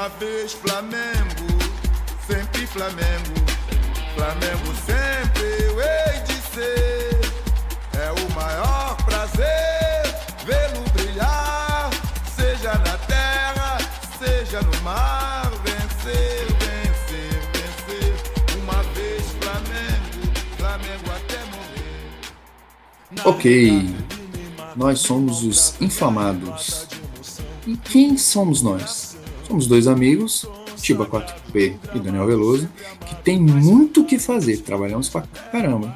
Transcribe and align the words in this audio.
Uma 0.00 0.08
vez 0.08 0.54
Flamengo, 0.54 1.58
sempre 2.26 2.66
Flamengo. 2.66 3.34
Flamengo 4.14 4.74
sempre 4.86 5.44
eu 5.62 5.78
hei 5.78 6.22
de 6.22 6.36
ser. 6.54 7.20
É 7.92 8.10
o 8.10 8.34
maior 8.34 8.96
prazer 9.04 10.02
vê-lo 10.46 10.88
brilhar, 10.94 11.90
seja 12.34 12.72
na 12.78 12.96
terra, 13.06 13.76
seja 14.18 14.62
no 14.62 14.80
mar. 14.80 15.50
Vencer, 15.64 16.46
vencer, 16.46 17.38
vencer. 17.52 18.14
Uma 18.62 18.82
vez 18.94 19.22
Flamengo, 19.38 20.32
Flamengo 20.56 21.10
até 21.14 21.44
morrer. 21.44 23.26
Ok, 23.26 23.94
nós 24.74 25.00
somos 25.00 25.42
os 25.42 25.78
inflamados. 25.78 26.88
E 27.66 27.76
quem 27.76 28.16
somos 28.16 28.62
nós? 28.62 28.99
Somos 29.50 29.66
dois 29.66 29.88
amigos, 29.88 30.46
Tiba 30.76 31.04
4P 31.04 31.76
e 31.92 31.98
Daniel 31.98 32.24
Veloso, 32.24 32.68
que 33.04 33.16
tem 33.16 33.36
muito 33.40 34.02
o 34.02 34.04
que 34.04 34.16
fazer, 34.16 34.58
trabalhamos 34.58 35.08
pra 35.08 35.22
caramba. 35.50 35.92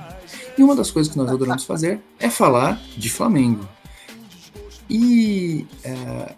E 0.58 0.62
uma 0.64 0.74
das 0.74 0.90
coisas 0.90 1.12
que 1.12 1.16
nós 1.16 1.30
adoramos 1.30 1.62
fazer 1.62 2.00
é 2.18 2.28
falar 2.28 2.82
de 2.96 3.08
Flamengo. 3.08 3.64
E 4.90 5.68
é, 5.84 6.34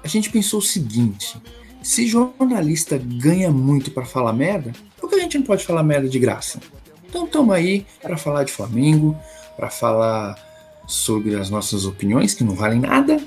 a 0.00 0.06
gente 0.06 0.30
pensou 0.30 0.60
o 0.60 0.62
seguinte: 0.62 1.42
se 1.82 2.06
jornalista 2.06 2.96
ganha 2.96 3.50
muito 3.50 3.90
para 3.90 4.04
falar 4.04 4.32
merda, 4.32 4.72
por 4.96 5.10
que 5.10 5.16
a 5.16 5.20
gente 5.22 5.38
não 5.38 5.44
pode 5.44 5.66
falar 5.66 5.82
merda 5.82 6.08
de 6.08 6.20
graça? 6.20 6.60
Então 7.08 7.24
estamos 7.24 7.52
aí 7.52 7.84
para 8.00 8.16
falar 8.16 8.44
de 8.44 8.52
Flamengo, 8.52 9.18
para 9.56 9.70
falar 9.70 10.38
sobre 10.86 11.34
as 11.34 11.50
nossas 11.50 11.84
opiniões, 11.84 12.32
que 12.32 12.44
não 12.44 12.54
valem 12.54 12.78
nada, 12.78 13.20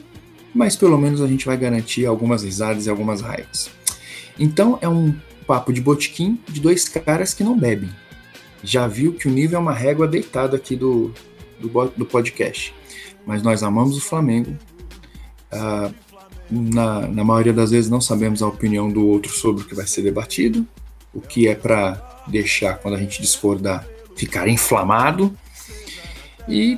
mas 0.53 0.75
pelo 0.75 0.97
menos 0.97 1.21
a 1.21 1.27
gente 1.27 1.45
vai 1.45 1.57
garantir 1.57 2.05
algumas 2.05 2.43
risadas 2.43 2.85
e 2.85 2.89
algumas 2.89 3.21
raivas. 3.21 3.69
Então 4.37 4.77
é 4.81 4.87
um 4.87 5.15
papo 5.47 5.73
de 5.73 5.81
botequim 5.81 6.39
de 6.47 6.59
dois 6.59 6.87
caras 6.87 7.33
que 7.33 7.43
não 7.43 7.57
bebem. 7.57 7.89
Já 8.63 8.87
viu 8.87 9.13
que 9.13 9.27
o 9.27 9.31
nível 9.31 9.57
é 9.57 9.61
uma 9.61 9.73
régua 9.73 10.07
deitada 10.07 10.55
aqui 10.55 10.75
do, 10.75 11.11
do, 11.59 11.69
do 11.97 12.05
podcast. 12.05 12.73
Mas 13.25 13.41
nós 13.41 13.63
amamos 13.63 13.97
o 13.97 14.01
Flamengo. 14.01 14.57
Ah, 15.51 15.91
na, 16.49 17.07
na 17.07 17.23
maioria 17.23 17.53
das 17.53 17.71
vezes 17.71 17.89
não 17.89 18.01
sabemos 18.01 18.41
a 18.41 18.47
opinião 18.47 18.89
do 18.89 19.05
outro 19.07 19.31
sobre 19.31 19.63
o 19.63 19.65
que 19.65 19.75
vai 19.75 19.87
ser 19.87 20.01
debatido, 20.01 20.67
o 21.13 21.19
que 21.19 21.47
é 21.47 21.55
para 21.55 22.23
deixar, 22.27 22.77
quando 22.77 22.95
a 22.95 22.99
gente 22.99 23.21
discordar, 23.21 23.85
ficar 24.15 24.47
inflamado. 24.47 25.35
E 26.47 26.77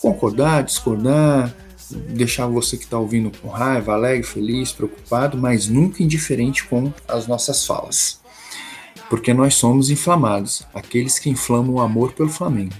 concordar, 0.00 0.62
discordar, 0.62 1.54
deixar 1.92 2.46
você 2.46 2.76
que 2.76 2.84
está 2.84 2.98
ouvindo 2.98 3.30
com 3.40 3.48
raiva, 3.48 3.92
alegre, 3.92 4.22
feliz, 4.22 4.72
preocupado, 4.72 5.36
mas 5.36 5.68
nunca 5.68 6.02
indiferente 6.02 6.64
com 6.64 6.92
as 7.06 7.26
nossas 7.26 7.66
falas. 7.66 8.20
Porque 9.08 9.34
nós 9.34 9.54
somos 9.54 9.90
inflamados, 9.90 10.64
aqueles 10.74 11.18
que 11.18 11.30
inflamam 11.30 11.74
o 11.74 11.80
amor 11.80 12.12
pelo 12.12 12.28
Flamengo. 12.28 12.74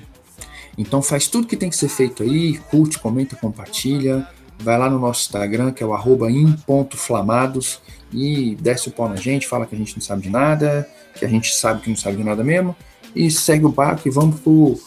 Então 0.77 1.03
faz 1.03 1.27
tudo 1.27 1.47
que 1.47 1.57
tem 1.57 1.69
que 1.69 1.77
ser 1.77 1.89
feito 1.89 2.23
aí, 2.23 2.59
curte, 2.71 2.99
comenta, 2.99 3.37
compartilha, 3.37 4.27
vai 4.59 4.79
lá 4.79 4.89
no 4.89 4.99
nosso 4.99 5.23
Instagram, 5.23 5.73
que 5.73 5.83
é 5.83 5.87
o 5.87 5.93
arroba 5.93 6.31
in.flamados, 6.31 7.81
e 8.13 8.57
desce 8.61 8.89
o 8.89 8.93
pau 8.93 9.09
na 9.09 9.17
gente, 9.17 9.47
fala 9.47 9.67
que 9.67 9.75
a 9.75 9.79
gente 9.79 9.95
não 9.95 10.03
sabe 10.03 10.23
de 10.23 10.31
nada, 10.31 10.89
que 11.15 11.25
a 11.25 11.29
gente 11.29 11.55
sabe 11.55 11.83
que 11.83 11.89
não 11.89 11.97
sabe 11.97 12.17
de 12.17 12.25
nada 12.25 12.43
mesmo, 12.43 12.77
e 13.15 13.31
segue 13.31 13.65
o 13.65 13.71
barco 13.71 14.09
e 14.09 14.11
vamos 14.11 14.41
pro 14.41 14.79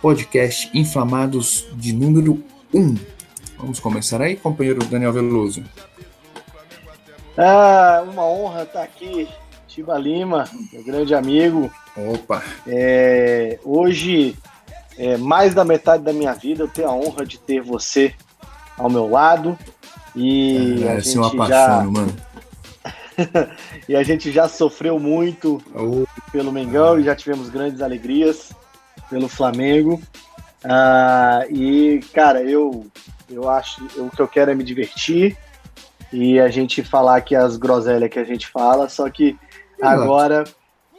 podcast 0.00 0.70
Inflamados 0.74 1.66
de 1.74 1.92
número 1.92 2.42
1. 2.74 3.11
Vamos 3.62 3.78
começar 3.78 4.20
aí, 4.20 4.34
companheiro 4.34 4.84
Daniel 4.86 5.12
Veloso. 5.12 5.62
Ah, 7.38 8.02
uma 8.04 8.26
honra 8.26 8.64
estar 8.64 8.82
aqui, 8.82 9.28
Tiba 9.68 9.96
Lima, 9.96 10.48
meu 10.72 10.82
grande 10.82 11.14
amigo. 11.14 11.72
Opa! 11.96 12.42
É, 12.66 13.60
hoje, 13.64 14.36
é, 14.98 15.16
mais 15.16 15.54
da 15.54 15.64
metade 15.64 16.02
da 16.02 16.12
minha 16.12 16.32
vida, 16.32 16.64
eu 16.64 16.68
tenho 16.68 16.88
a 16.88 16.92
honra 16.92 17.24
de 17.24 17.38
ter 17.38 17.62
você 17.62 18.12
ao 18.76 18.90
meu 18.90 19.08
lado. 19.08 19.56
E 20.16 20.82
é, 20.82 20.90
a 20.94 20.98
gente 20.98 21.22
gente 21.22 21.46
já... 21.46 21.82
mano. 21.84 22.16
e 23.88 23.94
a 23.94 24.02
gente 24.02 24.32
já 24.32 24.48
sofreu 24.48 24.98
muito 24.98 25.62
Oh. 25.72 26.04
pelo 26.32 26.50
Mengão 26.50 26.98
e 26.98 27.04
já 27.04 27.14
tivemos 27.14 27.48
grandes 27.48 27.80
alegrias 27.80 28.50
pelo 29.08 29.28
Flamengo. 29.28 30.02
Ah, 30.64 31.44
e, 31.48 32.00
cara, 32.12 32.42
eu, 32.42 32.86
eu 33.34 33.48
acho 33.48 33.84
o 33.98 34.10
que 34.10 34.20
eu 34.20 34.28
quero 34.28 34.50
é 34.50 34.54
me 34.54 34.64
divertir 34.64 35.36
e 36.12 36.38
a 36.38 36.48
gente 36.48 36.82
falar 36.82 37.16
aqui 37.16 37.34
as 37.34 37.56
groselhas 37.56 38.10
que 38.10 38.18
a 38.18 38.24
gente 38.24 38.46
fala, 38.46 38.88
só 38.88 39.08
que 39.08 39.36
agora 39.80 40.44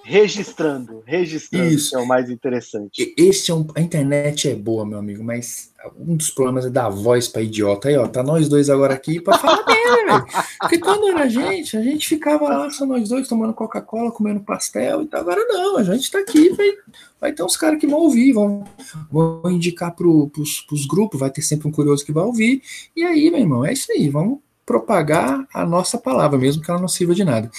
registrando, 0.04 1.02
registrando 1.06 1.70
Isso. 1.70 1.96
é 1.96 2.00
o 2.00 2.06
mais 2.06 2.30
interessante. 2.30 3.14
Esse 3.18 3.52
é 3.52 3.54
um, 3.54 3.66
a 3.76 3.80
internet 3.80 4.50
é 4.50 4.56
boa, 4.56 4.86
meu 4.86 5.00
amigo, 5.00 5.24
mas 5.24 5.73
um 5.98 6.16
dos 6.16 6.30
problemas 6.30 6.66
é 6.66 6.70
dar 6.70 6.90
voz 6.90 7.28
pra 7.28 7.42
idiota. 7.42 7.88
Aí, 7.88 7.98
ó, 7.98 8.08
tá 8.08 8.24
nós 8.24 8.48
dois 8.48 8.70
agora 8.70 8.94
aqui 8.94 9.20
pra 9.20 9.38
falar 9.38 9.64
merda, 9.68 10.06
velho. 10.06 10.46
Porque 10.60 10.78
quando 10.80 11.08
era 11.10 11.24
a 11.24 11.28
gente, 11.28 11.78
a 11.78 11.82
gente 11.82 12.08
ficava 12.08 12.48
lá, 12.48 12.70
só 12.70 12.86
nós 12.86 13.10
dois, 13.10 13.28
tomando 13.28 13.54
Coca-Cola, 13.54 14.12
comendo 14.12 14.40
pastel 14.42 15.02
e 15.02 15.08
tal. 15.08 15.22
Agora 15.22 15.44
não, 15.48 15.78
a 15.78 15.84
gente 15.84 16.10
tá 16.10 16.20
aqui, 16.20 16.50
vai, 16.50 16.72
vai 17.20 17.34
ter 17.34 17.44
uns 17.44 17.58
caras 17.58 17.80
que 17.80 17.88
vão 17.88 18.00
ouvir, 18.00 18.34
vão, 18.34 18.64
vão 19.12 19.42
indicar 19.50 19.94
pro, 19.96 20.30
pros, 20.30 20.62
pros 20.62 20.86
grupos, 20.86 21.20
vai 21.20 21.30
ter 21.30 21.42
sempre 21.42 21.68
um 21.68 21.72
curioso 21.72 22.06
que 22.06 22.12
vai 22.12 22.24
ouvir. 22.24 22.62
E 22.96 23.04
aí, 23.04 23.30
meu 23.30 23.40
irmão, 23.40 23.66
é 23.66 23.74
isso 23.74 23.92
aí, 23.92 24.10
vamos 24.10 24.40
propagar 24.66 25.46
a 25.54 25.66
nossa 25.66 25.98
palavra, 25.98 26.38
mesmo 26.38 26.64
que 26.64 26.72
ela 26.72 26.80
não 26.80 26.88
sirva 26.88 27.14
de 27.14 27.24
nada. 27.24 27.50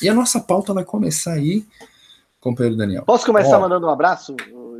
E 0.00 0.08
a 0.08 0.14
nossa 0.14 0.40
pauta 0.40 0.72
vai 0.72 0.84
começar 0.84 1.34
aí, 1.34 1.64
companheiro 2.40 2.76
Daniel. 2.76 3.04
Posso 3.04 3.26
começar 3.26 3.58
Ó. 3.58 3.60
mandando 3.60 3.86
um 3.86 3.90
abraço, 3.90 4.34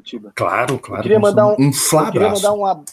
ô, 0.04 0.09
Tiba? 0.09 0.32
Claro, 0.34 0.78
claro. 0.78 1.03
queria 1.03 1.19
nós 1.19 1.31
mandar 1.31 1.47
um- 1.47 1.50
um 1.50 1.53
Eu 1.53 1.56
queria 1.56 1.72
flabraço. 1.72 2.42
mandar 2.42 2.53
um, 2.53 2.84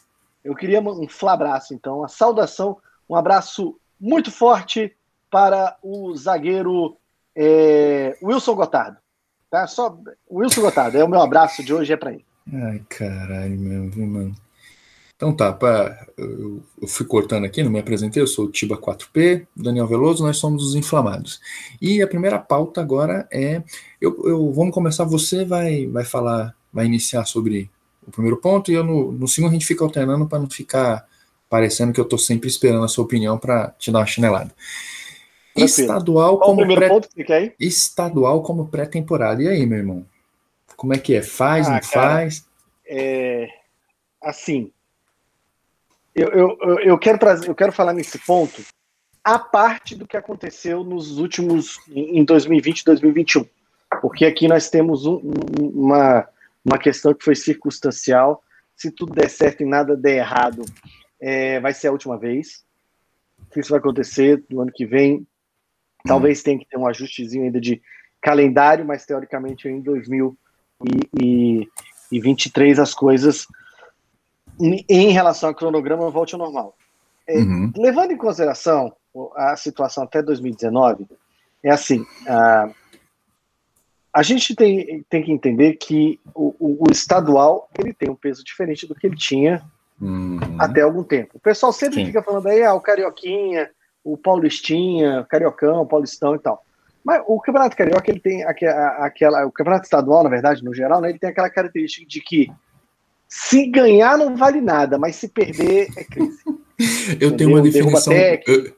eu 0.43 0.55
queria 0.55 0.81
um 0.81 1.07
flabraço, 1.09 1.73
então, 1.73 1.99
uma 1.99 2.07
saudação, 2.07 2.77
um 3.09 3.15
abraço 3.15 3.75
muito 3.99 4.31
forte 4.31 4.95
para 5.29 5.77
o 5.83 6.15
zagueiro 6.15 6.97
é, 7.35 8.17
Wilson 8.21 8.55
Gotardo. 8.55 8.97
Tá? 9.49 9.67
Só 9.67 9.97
Wilson 10.29 10.61
Gotardo, 10.61 10.97
é 10.97 11.03
o 11.03 11.07
meu 11.09 11.21
abraço 11.21 11.63
de 11.63 11.73
hoje, 11.73 11.93
é 11.93 11.97
para 11.97 12.11
ele. 12.13 12.25
Ai, 12.51 12.81
caralho, 12.89 13.89
viu, 13.89 14.05
mano? 14.07 14.35
Então 15.15 15.31
tá, 15.35 15.53
pá, 15.53 16.07
eu, 16.17 16.63
eu 16.81 16.87
fui 16.87 17.05
cortando 17.05 17.45
aqui, 17.45 17.61
não 17.61 17.69
me 17.71 17.79
apresentei, 17.79 18.21
eu 18.23 18.25
sou 18.27 18.45
o 18.45 18.51
Tiba 18.51 18.75
4P, 18.75 19.45
Daniel 19.55 19.85
Veloso, 19.85 20.23
nós 20.25 20.37
somos 20.37 20.65
os 20.65 20.73
inflamados. 20.75 21.39
E 21.79 22.01
a 22.01 22.07
primeira 22.07 22.39
pauta 22.39 22.81
agora 22.81 23.27
é, 23.31 23.61
eu, 24.01 24.19
eu- 24.27 24.51
vamos 24.51 24.73
começar, 24.73 25.03
você 25.03 25.45
vai, 25.45 25.85
vai 25.85 26.03
falar, 26.03 26.55
vai 26.73 26.85
iniciar 26.85 27.25
sobre 27.25 27.69
o 28.07 28.11
primeiro 28.11 28.37
ponto, 28.37 28.71
e 28.71 28.73
eu 28.73 28.83
no, 28.83 29.11
no 29.11 29.27
segundo 29.27 29.51
a 29.51 29.53
gente 29.53 29.65
fica 29.65 29.83
alternando 29.83 30.27
para 30.27 30.39
não 30.39 30.49
ficar 30.49 31.07
parecendo 31.49 31.93
que 31.93 31.99
eu 31.99 32.05
tô 32.05 32.17
sempre 32.17 32.47
esperando 32.49 32.83
a 32.83 32.87
sua 32.87 33.03
opinião 33.03 33.37
para 33.37 33.69
te 33.77 33.91
dar 33.91 33.99
uma 33.99 34.05
chinelada. 34.05 34.53
Tranquilo. 35.53 35.65
Estadual 35.65 36.37
Qual 36.37 36.45
como 36.49 36.57
primeiro 36.59 36.79
pré- 36.79 36.89
ponto 36.89 37.09
que 37.09 37.23
quer 37.23 37.55
estadual 37.59 38.41
como 38.41 38.67
pré-temporada. 38.69 39.43
E 39.43 39.47
aí, 39.49 39.65
meu 39.65 39.77
irmão? 39.79 40.05
Como 40.77 40.93
é 40.93 40.97
que 40.97 41.13
é? 41.13 41.21
Faz, 41.21 41.67
Ah, 41.67 41.73
não 41.73 41.79
cara. 41.81 41.89
faz? 41.91 42.47
É, 42.87 43.47
assim, 44.23 44.71
eu, 46.15 46.29
eu, 46.29 46.57
eu- 46.79 46.97
quero 46.97 47.17
trazer, 47.19 47.47
eu 47.49 47.55
quero 47.55 47.71
falar 47.71 47.93
nesse 47.93 48.17
ponto 48.19 48.61
a 49.23 49.37
parte 49.37 49.95
do 49.95 50.07
que 50.07 50.17
aconteceu 50.17 50.83
nos 50.83 51.17
últimos 51.19 51.79
em 51.89 52.19
em 52.19 52.23
2020 52.25 52.79
e 52.79 52.85
2021, 52.85 53.45
porque 54.01 54.25
aqui 54.25 54.47
nós 54.47 54.69
temos 54.69 55.05
um- 55.05 55.21
uma 55.59 56.27
uma 56.63 56.77
questão 56.77 57.11
que 57.13 57.23
foi 57.23 57.35
circunstancial. 57.35 58.43
Se 58.75 58.91
tudo 58.91 59.13
der 59.13 59.29
certo 59.29 59.61
e 59.61 59.65
nada 59.65 59.95
der 59.95 60.17
errado, 60.17 60.65
é, 61.19 61.59
vai 61.59 61.73
ser 61.73 61.87
a 61.87 61.91
última 61.91 62.15
vez. 62.17 62.63
que 63.51 63.59
Isso 63.59 63.71
vai 63.71 63.79
acontecer 63.79 64.43
no 64.49 64.61
ano 64.61 64.71
que 64.73 64.85
vem. 64.85 65.27
Talvez 66.05 66.41
tenha 66.41 66.57
que 66.57 66.67
ter 66.67 66.77
um 66.77 66.87
ajustezinho 66.87 67.43
ainda 67.45 67.61
de 67.61 67.79
calendário, 68.19 68.83
mas 68.85 69.05
teoricamente 69.05 69.67
em 69.67 69.79
2023 69.81 72.79
as 72.79 72.93
coisas 72.93 73.47
em, 74.59 75.11
relação 75.11 75.49
ao 75.49 75.55
cronograma 75.55 76.09
volte 76.09 76.35
ao 76.35 76.39
normal. 76.39 76.75
É, 77.27 77.37
Uhum. 77.37 77.71
Levando 77.77 78.11
em 78.11 78.17
consideração 78.17 78.93
a 79.35 79.55
situação 79.55 80.03
até 80.03 80.21
2019, 80.21 81.07
é 81.63 81.71
assim, 81.71 82.05
a, 82.27 82.69
a 84.13 84.23
gente 84.23 84.55
tem, 84.55 85.05
tem 85.09 85.23
que 85.23 85.31
entender 85.31 85.73
que 85.73 86.19
o, 86.35 86.55
o- 86.59 86.87
o 86.87 86.91
estadual 86.91 87.69
ele 87.79 87.93
tem 87.93 88.09
um 88.09 88.15
peso 88.15 88.43
diferente 88.43 88.85
do 88.87 88.95
que 88.95 89.07
ele 89.07 89.15
tinha 89.15 89.61
Uhum. 89.99 90.39
até 90.57 90.81
algum 90.81 91.03
tempo. 91.03 91.31
O 91.35 91.39
pessoal 91.39 91.71
sempre 91.71 91.95
Sim. 91.99 92.05
fica 92.07 92.23
falando 92.23 92.47
aí, 92.47 92.63
ah, 92.63 92.73
o 92.73 92.81
Carioquinha, 92.81 93.69
o 94.03 94.17
Paulistinha, 94.17 95.21
o 95.21 95.25
Cariocão, 95.25 95.81
o 95.81 95.85
Paulistão 95.85 96.33
e 96.35 96.39
tal. 96.39 96.65
Mas 97.05 97.21
o 97.27 97.39
Campeonato 97.39 97.77
Carioca, 97.77 98.09
ele 98.09 98.19
tem 98.19 98.43
aque- 98.43 98.65
a- 98.65 99.05
aquela. 99.05 99.45
O 99.45 99.51
Campeonato 99.51 99.85
Estadual, 99.85 100.23
na 100.23 100.29
verdade, 100.29 100.63
no 100.63 100.73
geral, 100.73 101.01
né, 101.01 101.09
ele 101.09 101.19
tem 101.19 101.29
aquela 101.29 101.49
característica 101.51 102.05
de 102.07 102.19
que 102.21 102.51
se 103.27 103.65
ganhar 103.67 104.17
não 104.17 104.35
vale 104.35 104.59
nada, 104.59 104.97
mas 104.97 105.15
se 105.15 105.27
perder 105.29 105.87
é 105.95 106.03
crise. 106.03 106.39
eu 107.19 107.35
tenho 107.35 107.51
uma 107.51 107.61
definição. 107.61 108.13
Eu, 108.13 108.73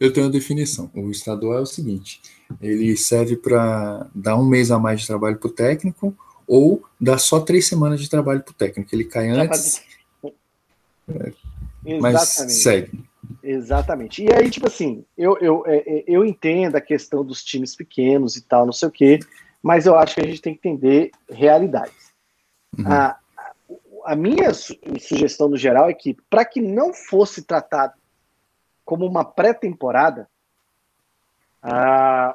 eu, 0.00 0.12
tenho 0.12 0.26
uma 0.26 0.32
definição. 0.32 0.90
O 0.94 1.10
estadual 1.10 1.58
é 1.58 1.60
o 1.60 1.66
seguinte: 1.66 2.20
ele 2.60 2.96
serve 2.96 3.36
para 3.36 4.06
dar 4.14 4.36
um 4.36 4.44
mês 4.44 4.70
a 4.70 4.78
mais 4.78 5.00
de 5.00 5.06
trabalho 5.06 5.36
para 5.38 5.48
o 5.48 5.52
técnico 5.52 6.16
ou 6.46 6.82
dar 7.00 7.18
só 7.18 7.40
três 7.40 7.66
semanas 7.66 8.00
de 8.00 8.08
trabalho 8.08 8.42
para 8.42 8.52
o 8.52 8.54
técnico. 8.54 8.94
Ele 8.94 9.04
cai 9.04 9.28
antes. 9.28 9.82
É, 11.08 11.98
mas 12.00 12.22
segue. 12.28 13.04
Exatamente. 13.42 14.22
E 14.22 14.32
aí, 14.32 14.50
tipo 14.50 14.66
assim, 14.66 15.04
eu, 15.16 15.36
eu, 15.38 15.64
é, 15.66 15.76
é, 15.76 16.04
eu 16.06 16.24
entendo 16.24 16.76
a 16.76 16.80
questão 16.80 17.24
dos 17.24 17.42
times 17.42 17.74
pequenos 17.74 18.36
e 18.36 18.42
tal, 18.42 18.66
não 18.66 18.72
sei 18.72 18.88
o 18.88 18.92
quê, 18.92 19.20
mas 19.62 19.86
eu 19.86 19.96
acho 19.96 20.14
que 20.14 20.20
a 20.20 20.26
gente 20.26 20.40
tem 20.40 20.54
que 20.54 20.68
entender 20.68 21.10
realidades. 21.30 22.12
Uhum. 22.78 22.86
A, 22.86 23.18
a 24.04 24.14
minha 24.14 24.52
sugestão 24.52 25.48
no 25.48 25.56
geral 25.56 25.88
é 25.88 25.94
que, 25.94 26.16
para 26.28 26.44
que 26.44 26.60
não 26.60 26.92
fosse 26.92 27.42
tratado 27.42 27.94
como 28.84 29.06
uma 29.06 29.24
pré-temporada, 29.24 30.28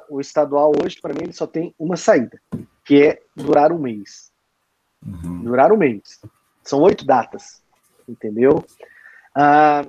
o 0.08 0.20
estadual 0.20 0.72
hoje, 0.82 1.00
para 1.00 1.14
mim, 1.14 1.22
ele 1.22 1.32
só 1.32 1.46
tem 1.46 1.74
uma 1.78 1.96
saída, 1.96 2.40
que 2.84 3.02
é 3.02 3.22
durar 3.36 3.72
um 3.72 3.78
mês. 3.78 4.32
Uhum. 5.04 5.44
Durar 5.44 5.72
um 5.72 5.76
mês. 5.76 6.20
São 6.64 6.80
oito 6.80 7.04
datas, 7.06 7.62
entendeu? 8.08 8.64
Ah, 9.34 9.86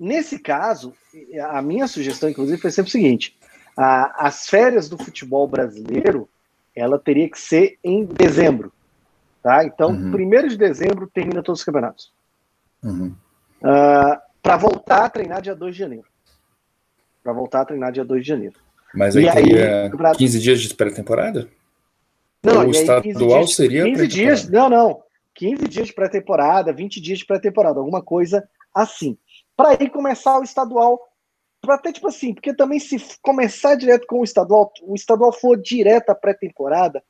nesse 0.00 0.38
caso, 0.38 0.94
a 1.50 1.60
minha 1.60 1.86
sugestão, 1.86 2.28
inclusive, 2.30 2.60
foi 2.60 2.70
sempre 2.70 2.88
o 2.88 2.92
seguinte: 2.92 3.38
as 3.76 4.48
férias 4.48 4.88
do 4.88 4.96
futebol 4.96 5.46
brasileiro, 5.46 6.28
ela 6.74 6.98
teria 6.98 7.28
que 7.28 7.38
ser 7.38 7.78
em 7.84 8.04
dezembro. 8.04 8.72
Tá? 9.44 9.62
Então, 9.62 9.90
uhum. 9.90 10.10
1 10.10 10.48
de 10.48 10.56
dezembro 10.56 11.06
termina 11.06 11.42
todos 11.42 11.60
os 11.60 11.64
campeonatos. 11.66 12.10
Uhum. 12.82 13.14
Uh, 13.62 13.68
ah, 13.68 14.22
para 14.42 14.56
voltar 14.56 15.04
a 15.04 15.10
treinar 15.10 15.42
dia 15.42 15.54
2 15.54 15.74
de 15.74 15.78
janeiro. 15.78 16.06
Para 17.22 17.34
voltar 17.34 17.60
a 17.60 17.64
treinar 17.66 17.92
dia 17.92 18.06
2 18.06 18.22
de 18.22 18.28
janeiro. 18.28 18.54
Mas 18.94 19.14
aí, 19.14 19.28
aí 19.28 19.34
teria 19.34 19.90
15 20.16 20.40
dias 20.40 20.60
de 20.62 20.74
pré-temporada? 20.74 21.46
Não, 22.42 22.66
o 22.66 22.70
estadual 22.70 23.40
dias, 23.40 23.54
seria 23.54 23.84
15 23.84 24.08
dias, 24.08 24.48
não, 24.48 24.70
não. 24.70 25.02
15 25.34 25.68
dias 25.68 25.88
de 25.88 25.92
pré-temporada, 25.92 26.72
20 26.72 26.98
dias 26.98 27.18
de 27.18 27.26
pré-temporada, 27.26 27.80
alguma 27.80 28.00
coisa 28.00 28.48
assim. 28.74 29.18
Para 29.54 29.76
aí 29.78 29.90
começar 29.90 30.38
o 30.38 30.42
estadual, 30.42 30.98
para 31.60 31.74
até 31.74 31.92
tipo 31.92 32.08
assim, 32.08 32.32
porque 32.32 32.54
também 32.54 32.78
se 32.78 32.96
começar 33.20 33.74
direto 33.74 34.06
com 34.06 34.20
o 34.20 34.24
estadual, 34.24 34.72
o 34.84 34.94
estadual 34.94 35.34
for 35.34 35.60
direto 35.60 36.08
à 36.08 36.14
pré-temporada, 36.14 37.02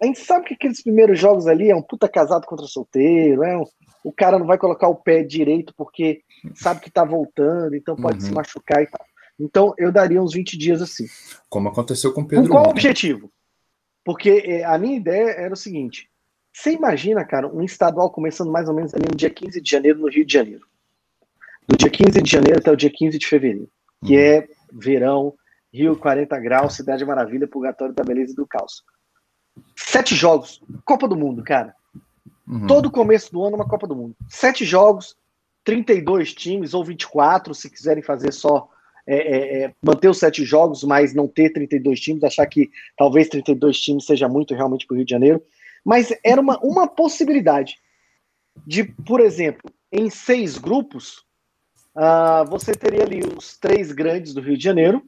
a 0.00 0.06
gente 0.06 0.20
sabe 0.20 0.46
que 0.46 0.54
aqueles 0.54 0.82
primeiros 0.82 1.18
jogos 1.18 1.46
ali 1.46 1.70
é 1.70 1.76
um 1.76 1.82
puta 1.82 2.08
casado 2.08 2.46
contra 2.46 2.66
solteiro, 2.66 3.44
é 3.44 3.56
um, 3.56 3.64
o 4.02 4.10
cara 4.10 4.38
não 4.38 4.46
vai 4.46 4.56
colocar 4.56 4.88
o 4.88 4.94
pé 4.94 5.22
direito 5.22 5.74
porque 5.76 6.22
sabe 6.54 6.80
que 6.80 6.90
tá 6.90 7.04
voltando, 7.04 7.76
então 7.76 7.94
pode 7.94 8.18
uhum. 8.20 8.26
se 8.26 8.32
machucar 8.32 8.82
e 8.82 8.86
tal. 8.86 9.04
Então 9.38 9.74
eu 9.76 9.92
daria 9.92 10.22
uns 10.22 10.32
20 10.32 10.56
dias 10.56 10.80
assim. 10.80 11.06
Como 11.48 11.68
aconteceu 11.68 12.12
com 12.12 12.22
o 12.22 12.26
Pedro. 12.26 12.44
Com 12.44 12.50
qual 12.50 12.68
objetivo? 12.68 13.30
Porque 14.04 14.42
é, 14.44 14.64
a 14.64 14.78
minha 14.78 14.96
ideia 14.96 15.30
era 15.32 15.52
o 15.52 15.56
seguinte: 15.56 16.08
você 16.52 16.72
imagina, 16.72 17.24
cara, 17.24 17.46
um 17.46 17.62
estadual 17.62 18.10
começando 18.10 18.50
mais 18.50 18.68
ou 18.68 18.74
menos 18.74 18.94
ali 18.94 19.04
no 19.10 19.16
dia 19.16 19.30
15 19.30 19.60
de 19.60 19.70
janeiro 19.70 19.98
no 19.98 20.08
Rio 20.08 20.24
de 20.24 20.32
Janeiro. 20.32 20.66
Do 21.68 21.76
dia 21.76 21.90
15 21.90 22.22
de 22.22 22.30
janeiro 22.30 22.58
até 22.58 22.72
o 22.72 22.76
dia 22.76 22.90
15 22.90 23.18
de 23.18 23.26
fevereiro, 23.26 23.70
que 24.04 24.16
uhum. 24.16 24.20
é 24.20 24.48
verão, 24.72 25.34
Rio 25.72 25.96
40 25.96 26.38
graus, 26.40 26.74
Cidade 26.74 27.04
Maravilha, 27.04 27.46
Purgatório 27.46 27.94
da 27.94 28.02
Beleza 28.02 28.32
e 28.32 28.36
do 28.36 28.46
Caos. 28.46 28.82
Sete 29.76 30.14
jogos. 30.14 30.62
Copa 30.84 31.08
do 31.08 31.16
Mundo, 31.16 31.42
cara. 31.42 31.74
Uhum. 32.46 32.66
Todo 32.66 32.90
começo 32.90 33.32
do 33.32 33.44
ano 33.44 33.56
uma 33.56 33.68
Copa 33.68 33.86
do 33.86 33.96
Mundo. 33.96 34.16
Sete 34.28 34.64
jogos, 34.64 35.16
32 35.64 36.34
times, 36.34 36.74
ou 36.74 36.84
24, 36.84 37.54
se 37.54 37.70
quiserem 37.70 38.02
fazer 38.02 38.32
só. 38.32 38.68
É, 39.06 39.16
é, 39.16 39.62
é, 39.64 39.74
manter 39.82 40.08
os 40.08 40.18
sete 40.18 40.44
jogos, 40.44 40.84
mas 40.84 41.14
não 41.14 41.26
ter 41.26 41.50
32 41.50 41.98
times, 41.98 42.22
achar 42.22 42.46
que 42.46 42.70
talvez 42.96 43.28
32 43.28 43.80
times 43.80 44.04
seja 44.04 44.28
muito 44.28 44.54
realmente 44.54 44.86
para 44.86 44.94
o 44.94 44.96
Rio 44.98 45.06
de 45.06 45.10
Janeiro. 45.10 45.42
Mas 45.84 46.12
era 46.22 46.40
uma, 46.40 46.58
uma 46.60 46.86
possibilidade 46.86 47.76
de, 48.66 48.84
por 48.84 49.20
exemplo, 49.20 49.70
em 49.90 50.10
seis 50.10 50.58
grupos, 50.58 51.24
uh, 51.96 52.48
você 52.48 52.72
teria 52.72 53.02
ali 53.02 53.20
os 53.20 53.58
três 53.58 53.90
grandes 53.90 54.34
do 54.34 54.40
Rio 54.40 54.56
de 54.56 54.62
Janeiro, 54.62 55.02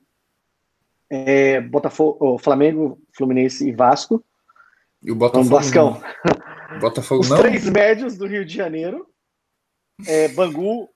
é, 1.08 1.60
Botafogo, 1.60 2.38
Flamengo, 2.38 2.99
Fluminense 3.12 3.69
e 3.69 3.72
Vasco. 3.72 4.25
E 5.02 5.10
o 5.10 5.14
Botafogo. 5.14 5.44
Não, 5.44 5.56
Bascão. 5.56 6.02
Botafogo 6.81 7.22
Os 7.22 7.31
não. 7.31 7.38
três 7.38 7.69
médios 7.69 8.16
do 8.16 8.26
Rio 8.26 8.44
de 8.44 8.54
Janeiro. 8.54 9.06
É, 10.06 10.28
Bangu, 10.28 10.88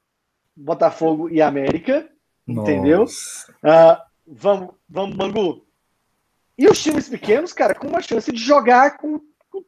Botafogo 0.56 1.28
e 1.28 1.42
América. 1.42 2.08
Nossa. 2.46 2.70
Entendeu? 2.70 3.04
Uh, 3.04 4.00
vamos, 4.26 4.74
vamos, 4.88 5.16
Bangu. 5.16 5.66
E 6.58 6.66
os 6.68 6.82
times 6.82 7.08
pequenos, 7.08 7.52
cara, 7.52 7.74
com 7.74 7.88
uma 7.88 8.00
chance 8.00 8.32
de 8.32 8.38
jogar 8.38 8.96
com, 8.96 9.20
com 9.50 9.62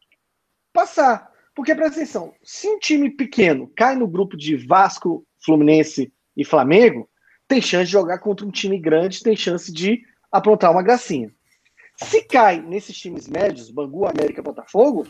passar. 0.72 1.30
Porque, 1.54 1.74
presta 1.74 1.96
atenção, 1.96 2.32
se 2.42 2.68
um 2.68 2.78
time 2.78 3.10
pequeno 3.10 3.70
cai 3.76 3.96
no 3.96 4.06
grupo 4.06 4.36
de 4.36 4.56
Vasco, 4.56 5.26
Fluminense 5.44 6.12
e 6.36 6.44
Flamengo, 6.44 7.10
tem 7.46 7.60
chance 7.60 7.86
de 7.86 7.92
jogar 7.92 8.18
contra 8.18 8.46
um 8.46 8.50
time 8.50 8.78
grande, 8.78 9.22
tem 9.22 9.36
chance 9.36 9.72
de 9.72 10.02
aprontar 10.30 10.70
uma 10.70 10.82
gracinha. 10.82 11.34
Se 12.02 12.22
cai 12.22 12.60
nesses 12.60 12.96
times 12.96 13.26
médios, 13.26 13.70
Bangu, 13.70 14.06
América, 14.06 14.40
Botafogo, 14.40 15.06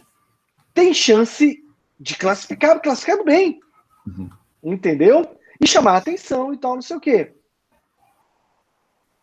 tem 0.72 0.94
chance 0.94 1.62
de 2.00 2.16
classificar, 2.16 2.80
classificando 2.80 3.24
bem. 3.24 3.60
Uhum. 4.06 4.30
Entendeu? 4.62 5.38
E 5.60 5.66
chamar 5.66 5.92
a 5.92 5.96
atenção 5.98 6.52
e 6.54 6.56
tal, 6.56 6.74
não 6.74 6.82
sei 6.82 6.96
o 6.96 7.00
quê. 7.00 7.32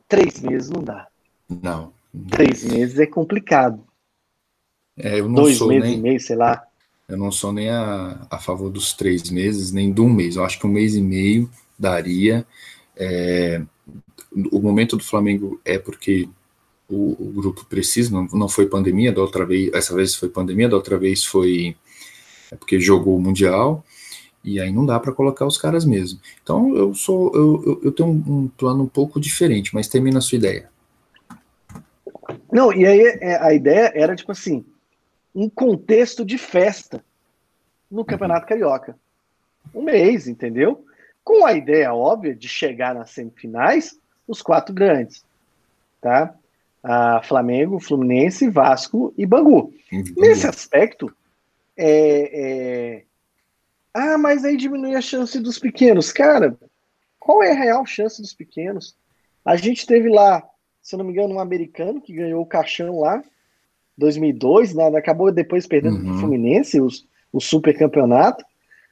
Três 0.08 0.40
meses 0.42 0.70
não 0.70 0.84
dá. 0.84 1.08
Não. 1.50 1.92
Três 2.30 2.64
meses 2.64 3.00
é 3.00 3.08
complicado. 3.08 3.84
É, 4.98 5.20
eu 5.20 5.28
não 5.28 5.44
Dois 5.44 5.58
sou 5.58 5.68
meses 5.68 5.90
nem, 5.90 5.98
e 5.98 6.02
meio, 6.02 6.20
sei 6.20 6.36
lá. 6.36 6.64
Eu 7.10 7.18
não 7.18 7.32
sou 7.32 7.52
nem 7.52 7.70
a, 7.70 8.28
a 8.30 8.40
favor 8.40 8.70
dos 8.70 8.94
três 8.94 9.30
meses, 9.30 9.72
nem 9.72 9.92
de 9.92 10.02
um 10.02 10.10
mês. 10.10 10.36
Eu 10.36 10.46
acho 10.46 10.60
que 10.60 10.68
um 10.68 10.72
mês 10.72 10.96
e 10.96 11.02
meio 11.02 11.50
daria. 11.78 12.46
É, 12.96 13.62
o 14.52 14.60
momento 14.60 14.96
do 14.96 15.04
Flamengo 15.04 15.60
é 15.66 15.80
porque 15.80 16.30
o, 16.90 17.16
o, 17.20 17.32
grupo 17.34 17.66
precisa, 17.66 18.12
não, 18.12 18.26
não 18.34 18.50
foi 18.50 18.68
pandemia, 18.68 19.12
da 19.12 19.22
outra 19.22 19.46
vez, 19.46 19.74
essa 19.74 19.96
vez 19.96 20.16
foi 20.16 20.30
pandemia, 20.30 20.70
da 20.70 20.76
outra 20.76 20.98
vez 20.98 21.24
foi 21.24 21.76
é 22.52 22.56
porque 22.56 22.80
jogou 22.80 23.18
o 23.18 23.22
Mundial, 23.22 23.84
e 24.44 24.60
aí 24.60 24.72
não 24.72 24.86
dá 24.86 25.00
para 25.00 25.12
colocar 25.12 25.46
os 25.46 25.58
caras 25.58 25.86
mesmo. 25.86 26.20
Então 26.44 26.76
eu 26.76 26.94
sou, 26.94 27.32
eu, 27.34 27.64
eu, 27.66 27.82
eu 27.86 27.92
tenho 27.92 28.10
um, 28.10 28.44
um, 28.44 28.48
plano 28.48 28.84
um 28.84 28.88
pouco 28.88 29.20
diferente, 29.20 29.74
mas 29.74 29.88
termina 29.88 30.20
a 30.20 30.22
sua 30.22 30.38
ideia. 30.38 30.70
Não, 32.52 32.72
e 32.72 32.86
aí 32.86 33.02
é, 33.22 33.42
a 33.42 33.54
ideia 33.54 33.92
era 33.96 34.16
tipo 34.16 34.32
assim, 34.32 34.64
um 35.34 35.50
contexto 35.50 36.24
de 36.24 36.38
festa 36.38 37.04
no 37.90 38.00
uhum. 38.00 38.06
Campeonato 38.06 38.48
Carioca. 38.48 38.96
Um 39.74 39.84
mês, 39.84 40.28
entendeu? 40.28 40.86
Com 41.24 41.44
a 41.44 41.54
ideia 41.54 41.94
óbvia 41.94 42.36
de 42.36 42.48
chegar 42.48 42.94
nas 42.94 43.10
semifinais, 43.10 43.98
os 44.28 44.44
quatro 44.44 44.74
grandes, 44.74 45.26
tá? 46.00 46.36
A 46.86 47.20
Flamengo, 47.24 47.80
Fluminense, 47.80 48.48
Vasco 48.48 49.12
e 49.18 49.26
Bangu. 49.26 49.74
Nesse 50.16 50.46
aspecto, 50.46 51.12
é, 51.76 53.00
é... 53.00 53.04
ah, 53.92 54.20
mas 54.20 54.46
aí 54.46 54.56
diminui 54.56 54.94
a 54.94 55.02
chance 55.02 55.40
dos 55.40 55.58
pequenos. 55.58 56.12
Cara, 56.12 56.56
qual 57.20 57.42
é 57.42 57.52
a 57.52 57.56
real 57.56 57.86
chance 57.88 58.22
dos 58.22 58.36
pequenos? 58.36 58.96
A 59.44 59.56
gente 59.56 59.88
teve 59.88 60.10
lá, 60.10 60.44
se 60.80 60.94
eu 60.94 61.00
não 61.00 61.06
me 61.06 61.12
engano, 61.12 61.34
um 61.34 61.40
americano 61.40 62.00
que 62.00 62.14
ganhou 62.14 62.44
o 62.44 62.46
caixão 62.46 63.00
lá, 63.00 63.24
2002, 63.98 64.76
né, 64.76 64.86
acabou 64.96 65.32
depois 65.32 65.66
perdendo 65.66 65.98
uhum. 65.98 66.04
para 66.04 66.14
o 66.14 66.20
Fluminense 66.20 66.80
os, 66.80 67.08
o 67.34 67.42
super 67.42 67.76
campeonato. 67.76 68.46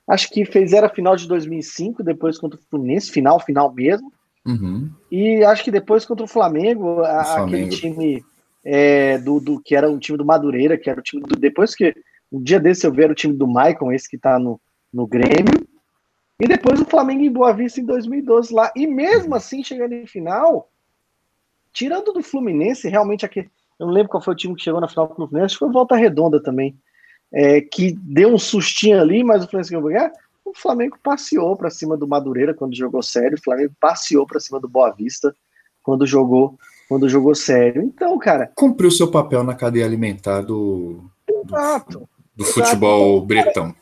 Acho 0.07 0.29
que 0.31 0.45
fez 0.45 0.73
era 0.73 0.89
final 0.89 1.15
de 1.15 1.27
2005, 1.27 2.01
depois 2.03 2.39
contra 2.39 2.59
o 2.59 2.63
Fluminense, 2.71 3.11
final, 3.11 3.39
final 3.39 3.71
mesmo. 3.71 4.11
Uhum. 4.45 4.89
E 5.11 5.43
acho 5.43 5.63
que 5.63 5.71
depois 5.71 6.05
contra 6.05 6.25
o 6.25 6.27
Flamengo, 6.27 7.01
a, 7.01 7.21
o 7.21 7.25
Flamengo. 7.25 7.45
aquele 7.45 7.69
time 7.69 8.25
é, 8.63 9.17
do, 9.17 9.39
do, 9.39 9.59
que 9.59 9.75
era 9.75 9.89
o 9.89 9.99
time 9.99 10.17
do 10.17 10.25
Madureira, 10.25 10.77
que 10.77 10.89
era 10.89 10.99
o 10.99 11.03
time 11.03 11.21
do. 11.23 11.35
Depois 11.35 11.75
que. 11.75 11.95
Um 12.31 12.41
dia 12.41 12.59
desse 12.59 12.87
eu 12.87 12.91
vi 12.91 13.05
o 13.05 13.13
time 13.13 13.35
do 13.35 13.47
Maicon, 13.47 13.91
esse 13.91 14.09
que 14.09 14.17
tá 14.17 14.39
no, 14.39 14.59
no 14.91 15.05
Grêmio. 15.05 15.67
E 16.39 16.47
depois 16.47 16.81
o 16.81 16.85
Flamengo 16.85 17.21
em 17.21 17.31
Boa 17.31 17.53
Vista 17.53 17.79
em 17.79 17.85
2012 17.85 18.51
lá. 18.51 18.71
E 18.75 18.87
mesmo 18.87 19.35
assim, 19.35 19.63
chegando 19.63 19.93
em 19.93 20.07
final, 20.07 20.67
tirando 21.71 22.11
do 22.11 22.23
Fluminense, 22.23 22.89
realmente 22.89 23.23
aqui. 23.23 23.47
Eu 23.79 23.87
não 23.87 23.93
lembro 23.93 24.09
qual 24.09 24.23
foi 24.23 24.33
o 24.33 24.37
time 24.37 24.55
que 24.55 24.63
chegou 24.63 24.81
na 24.81 24.87
final 24.87 25.07
do 25.07 25.27
Fluminense, 25.27 25.57
foi 25.57 25.71
Volta 25.71 25.95
Redonda 25.95 26.41
também. 26.41 26.75
É, 27.31 27.61
que 27.61 27.91
deu 27.91 28.29
um 28.33 28.37
sustinho 28.37 28.99
ali, 28.99 29.23
mas 29.23 29.43
o 29.43 29.47
Fluminense 29.47 29.71
ganhou 29.71 29.83
o 30.53 30.61
Flamengo 30.61 30.97
passeou 31.01 31.55
para 31.55 31.69
cima 31.69 31.97
do 31.97 32.07
Madureira 32.07 32.53
quando 32.53 32.75
jogou 32.75 33.01
sério, 33.01 33.37
o 33.37 33.43
Flamengo 33.43 33.73
passeou 33.79 34.25
para 34.25 34.39
cima 34.39 34.59
do 34.59 34.69
Boa 34.69 34.91
Vista 34.91 35.35
quando 35.81 36.05
jogou 36.05 36.57
quando 36.87 37.09
jogou 37.09 37.33
sério. 37.33 37.81
Então, 37.81 38.17
cara, 38.19 38.51
cumpriu 38.55 38.91
seu 38.91 39.09
papel 39.09 39.43
na 39.43 39.55
cadeia 39.55 39.85
alimentar 39.85 40.41
do 40.41 41.09
do, 41.89 42.09
do 42.35 42.45
futebol 42.45 43.25
bretão. 43.25 43.75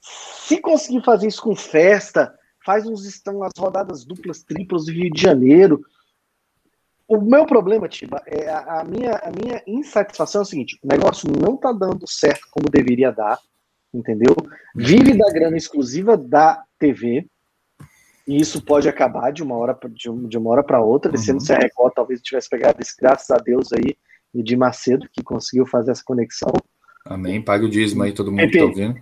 Se 0.00 0.58
conseguir 0.60 1.02
fazer 1.04 1.28
isso 1.28 1.42
com 1.42 1.54
festa, 1.54 2.34
faz 2.64 2.86
uns 2.86 3.04
estão 3.04 3.42
as 3.42 3.52
rodadas 3.58 4.04
duplas, 4.04 4.42
triplas 4.42 4.86
do 4.86 4.92
Rio 4.92 5.10
de 5.10 5.20
Janeiro. 5.20 5.80
O 7.06 7.20
meu 7.20 7.46
problema, 7.46 7.88
Tiba, 7.88 8.22
é 8.26 8.48
a, 8.48 8.80
a, 8.80 8.84
minha, 8.84 9.14
a 9.16 9.30
minha 9.30 9.62
insatisfação 9.66 10.42
é 10.42 10.42
o 10.42 10.46
seguinte: 10.46 10.78
o 10.82 10.86
negócio 10.86 11.30
não 11.30 11.56
tá 11.56 11.72
dando 11.72 12.06
certo 12.06 12.46
como 12.50 12.70
deveria 12.70 13.10
dar, 13.10 13.38
entendeu? 13.92 14.34
Vive 14.74 15.16
da 15.16 15.30
grana 15.32 15.56
exclusiva 15.56 16.16
da 16.16 16.62
TV, 16.78 17.26
e 18.28 18.36
isso 18.36 18.62
pode 18.62 18.86
acabar 18.88 19.32
de 19.32 19.42
uma 19.42 19.56
hora 19.56 19.76
de, 19.90 20.36
uma 20.36 20.50
hora 20.50 20.62
para 20.62 20.82
outra. 20.82 21.14
Esse 21.14 21.30
ano, 21.30 21.40
se 21.40 21.50
a 21.52 21.58
Record 21.58 21.94
talvez 21.94 22.20
tivesse 22.20 22.48
pegado 22.50 22.78
esse, 22.78 22.94
graças 23.00 23.30
a 23.30 23.38
Deus 23.38 23.72
aí, 23.72 23.96
e 24.34 24.42
de 24.42 24.54
Macedo, 24.54 25.08
que 25.10 25.22
conseguiu 25.22 25.64
fazer 25.64 25.92
essa 25.92 26.02
conexão. 26.04 26.52
Amém. 27.06 27.40
Pague 27.40 27.64
o 27.64 27.70
dízimo 27.70 28.02
aí, 28.02 28.12
todo 28.12 28.30
mundo 28.30 28.50
que 28.50 28.58
tá 28.58 28.64
ouvindo. 28.64 29.00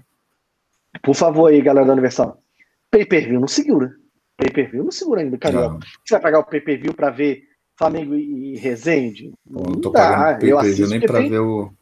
Por 1.02 1.14
favor 1.14 1.50
aí, 1.50 1.60
galera 1.60 1.86
da 1.86 1.92
Universal. 1.92 2.40
Pay-per-view 2.88 3.40
não 3.40 3.48
segura. 3.48 3.92
Pay-per-view 4.36 4.84
não 4.84 4.92
segura 4.92 5.22
ainda, 5.22 5.36
Carioca. 5.36 5.80
Você 6.04 6.14
vai 6.14 6.20
pagar 6.20 6.38
o 6.38 6.44
pay-per-view 6.44 6.94
para 6.94 7.10
ver 7.10 7.42
Flamengo 7.76 8.14
e 8.14 8.56
Resende? 8.56 9.32
Não, 9.44 9.62
não 9.62 9.80
tô 9.80 9.90
pagando 9.90 10.38
pay-per-view 10.38 10.88
nem 10.88 11.00
para 11.00 11.20
ver 11.20 11.40
o. 11.40 11.72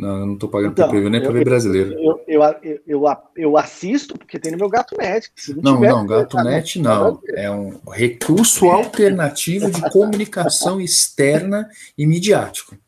Não, 0.00 0.20
eu 0.20 0.26
não 0.26 0.38
tô 0.38 0.48
pagando 0.48 0.72
então, 0.72 0.86
pay-per-view 0.86 1.10
nem 1.10 1.20
para 1.20 1.30
ver 1.30 1.44
brasileiro. 1.44 1.92
Eu, 1.92 2.24
eu, 2.26 2.42
eu, 2.62 2.80
eu, 2.86 3.04
eu, 3.36 3.58
assisto 3.58 4.16
porque 4.16 4.38
tem 4.38 4.50
no 4.50 4.56
meu 4.56 4.68
Gato 4.70 4.96
Net. 4.96 5.30
não, 5.56 5.78
não, 5.78 5.80
não 5.80 6.06
Gato 6.06 6.38
Net 6.38 6.78
não. 6.78 7.20
É 7.34 7.50
um 7.50 7.78
recurso 7.90 8.70
alternativo 8.70 9.70
de 9.70 9.82
comunicação 9.90 10.80
externa 10.80 11.68
e 11.98 12.06
midiático. 12.06 12.78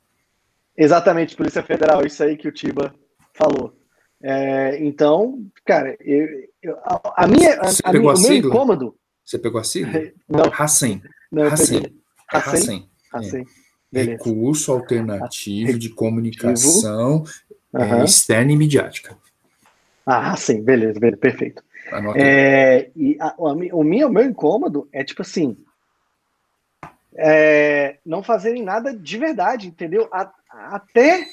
Exatamente, 0.75 1.37
Polícia 1.37 1.63
Federal, 1.63 2.07
isso 2.07 2.23
aí 2.25 2.35
que 2.35 2.49
o 2.49 2.53
Tiba 2.53 2.95
falou. 3.35 3.77
É, 4.23 4.83
então, 4.83 5.45
cara, 5.67 5.95
eu, 6.01 6.27
eu, 6.63 6.79
a, 6.79 7.25
a, 7.25 7.27
minha, 7.27 7.61
a, 7.61 7.91
a 7.91 7.93
minha, 7.93 8.15
o 8.15 8.21
meu 8.23 8.33
incômodo. 8.33 8.97
Você 9.23 9.39
pegou 9.39 9.61
a 9.61 9.65
sigla? 9.65 9.93
Não. 10.27 10.49
Racem. 10.49 11.03
Não, 11.31 11.47
Racem. 11.47 11.85
É 12.33 12.39
Racem. 12.39 12.89
Racem. 13.13 13.45
Recurso 13.93 14.73
alternativo 14.73 15.79
de 15.79 15.91
comunicação 15.91 17.25
uhum. 17.73 18.05
externa 18.05 18.53
e 18.53 18.57
midiática. 18.57 19.17
Ah, 20.07 20.37
sim, 20.37 20.63
beleza, 20.63 20.99
beleza, 20.99 21.19
perfeito. 21.19 21.63
É, 22.17 22.91
e 22.97 23.17
a, 23.21 23.35
o, 23.37 23.51
o, 23.51 23.85
meu, 23.85 24.09
o 24.09 24.11
meu 24.11 24.25
incômodo 24.25 24.89
é 24.93 25.05
tipo 25.05 25.23
assim: 25.23 25.57
é, 27.17 27.99
não 28.05 28.23
fazerem 28.23 28.63
nada 28.63 28.97
de 28.97 29.19
verdade, 29.19 29.69
entendeu? 29.69 30.09
A, 30.13 30.33
até 30.51 31.27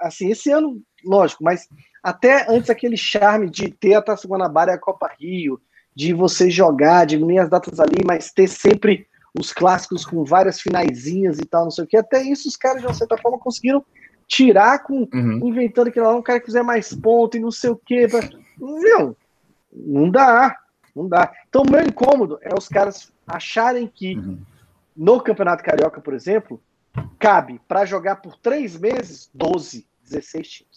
assim, 0.00 0.30
esse 0.30 0.50
ano, 0.50 0.80
lógico, 1.04 1.42
mas 1.42 1.68
até 2.02 2.46
antes 2.48 2.70
aquele 2.70 2.96
charme 2.96 3.50
de 3.50 3.70
ter 3.70 3.94
a 3.94 4.02
Taça 4.02 4.28
Guanabara 4.28 4.72
e 4.72 4.74
a 4.74 4.78
Copa 4.78 5.10
Rio, 5.18 5.60
de 5.94 6.12
você 6.12 6.48
jogar, 6.50 7.06
diminuir 7.06 7.40
as 7.40 7.50
datas 7.50 7.80
ali, 7.80 8.04
mas 8.06 8.32
ter 8.32 8.48
sempre 8.48 9.06
os 9.38 9.52
clássicos 9.52 10.04
com 10.04 10.24
várias 10.24 10.60
finaizinhas 10.60 11.38
e 11.38 11.44
tal, 11.44 11.64
não 11.64 11.70
sei 11.70 11.84
o 11.84 11.86
que. 11.86 11.96
Até 11.96 12.22
isso 12.22 12.48
os 12.48 12.56
caras, 12.56 12.80
de 12.80 12.86
uma 12.86 12.94
certa 12.94 13.16
forma, 13.16 13.38
conseguiram 13.38 13.84
tirar 14.26 14.80
com 14.80 15.08
uhum. 15.12 15.48
inventando 15.48 15.90
que 15.90 16.00
não, 16.00 16.18
o 16.18 16.22
cara 16.22 16.40
quiser 16.40 16.62
mais 16.62 16.94
ponto 16.94 17.36
e 17.36 17.40
não 17.40 17.50
sei 17.50 17.70
o 17.70 17.76
que. 17.76 18.06
Viu? 18.06 19.16
Não 19.72 20.10
dá, 20.10 20.56
não 20.94 21.08
dá. 21.08 21.32
Então, 21.48 21.62
o 21.62 21.70
meu 21.70 21.80
incômodo 21.80 22.38
é 22.42 22.50
os 22.56 22.68
caras 22.68 23.12
acharem 23.26 23.86
que 23.86 24.16
uhum. 24.16 24.38
no 24.96 25.20
Campeonato 25.20 25.62
Carioca, 25.62 26.00
por 26.00 26.14
exemplo, 26.14 26.60
cabe 27.18 27.60
para 27.66 27.84
jogar 27.84 28.16
por 28.16 28.36
três 28.36 28.78
meses 28.78 29.30
12, 29.32 29.86
16 30.02 30.48
times. 30.48 30.68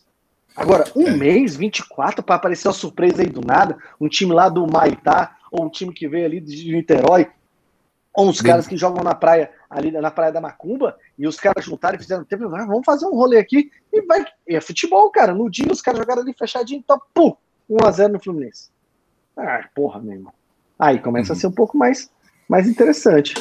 Agora, 0.56 0.86
um 0.96 1.08
é. 1.08 1.12
mês, 1.12 1.56
24, 1.56 2.24
para 2.24 2.36
aparecer 2.36 2.68
uma 2.68 2.74
surpresa 2.74 3.22
aí 3.22 3.30
do 3.30 3.42
nada, 3.42 3.78
um 4.00 4.08
time 4.08 4.34
lá 4.34 4.50
do 4.50 4.68
Maitá, 4.68 5.38
ou 5.52 5.66
um 5.66 5.70
time 5.70 5.94
que 5.94 6.08
veio 6.08 6.26
ali 6.26 6.42
de 6.42 6.72
Niterói, 6.74 7.28
ou 8.14 8.28
uns 8.28 8.42
caras 8.42 8.68
que 8.68 8.76
jogam 8.76 9.04
na 9.04 9.16
praia, 9.16 9.50
ali 9.70 9.92
na 9.92 10.12
praia 10.12 10.32
da 10.32 10.42
Macumba, 10.42 10.98
e 11.18 11.26
os 11.26 11.40
caras 11.40 11.64
juntaram 11.64 11.96
e 11.96 12.00
fizeram, 12.00 12.26
ah, 12.56 12.66
vamos 12.66 12.86
fazer 12.86 13.06
um 13.06 13.16
rolê 13.16 13.38
aqui, 13.38 13.72
e 13.92 14.02
vai. 14.02 14.26
E 14.48 14.56
é 14.56 14.62
futebol, 14.62 15.10
cara. 15.12 15.34
No 15.34 15.50
dia 15.50 15.72
os 15.72 15.82
caras 15.82 16.00
jogaram 16.00 16.22
ali 16.22 16.34
fechadinho, 16.34 16.80
então, 16.80 17.02
pum, 17.14 17.36
1x0 17.70 18.08
no 18.10 18.22
Fluminense. 18.22 18.70
Ah, 19.38 19.66
porra, 19.74 20.00
meu 20.02 20.14
irmão. 20.14 20.34
Aí 20.78 21.00
começa 21.00 21.32
uhum. 21.32 21.38
a 21.38 21.40
ser 21.40 21.48
um 21.48 21.52
pouco 21.52 21.78
mais, 21.78 22.10
mais 22.50 22.68
interessante. 22.68 23.34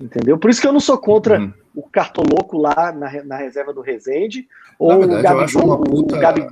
Entendeu? 0.00 0.36
Por 0.38 0.50
isso 0.50 0.60
que 0.60 0.66
eu 0.66 0.72
não 0.72 0.80
sou 0.80 0.98
contra 0.98 1.38
uhum. 1.38 1.52
o 1.74 1.82
cartoloco 1.82 2.58
lá 2.58 2.92
na, 2.92 3.24
na 3.24 3.36
reserva 3.36 3.72
do 3.72 3.80
Resende. 3.80 4.48
Ou 4.78 4.98
verdade, 4.98 5.20
o 5.20 5.22
Gabi, 5.22 5.38
eu 5.38 5.44
acho 5.44 5.58
uma 5.60 5.80
puta, 5.80 6.18
Gabi... 6.18 6.46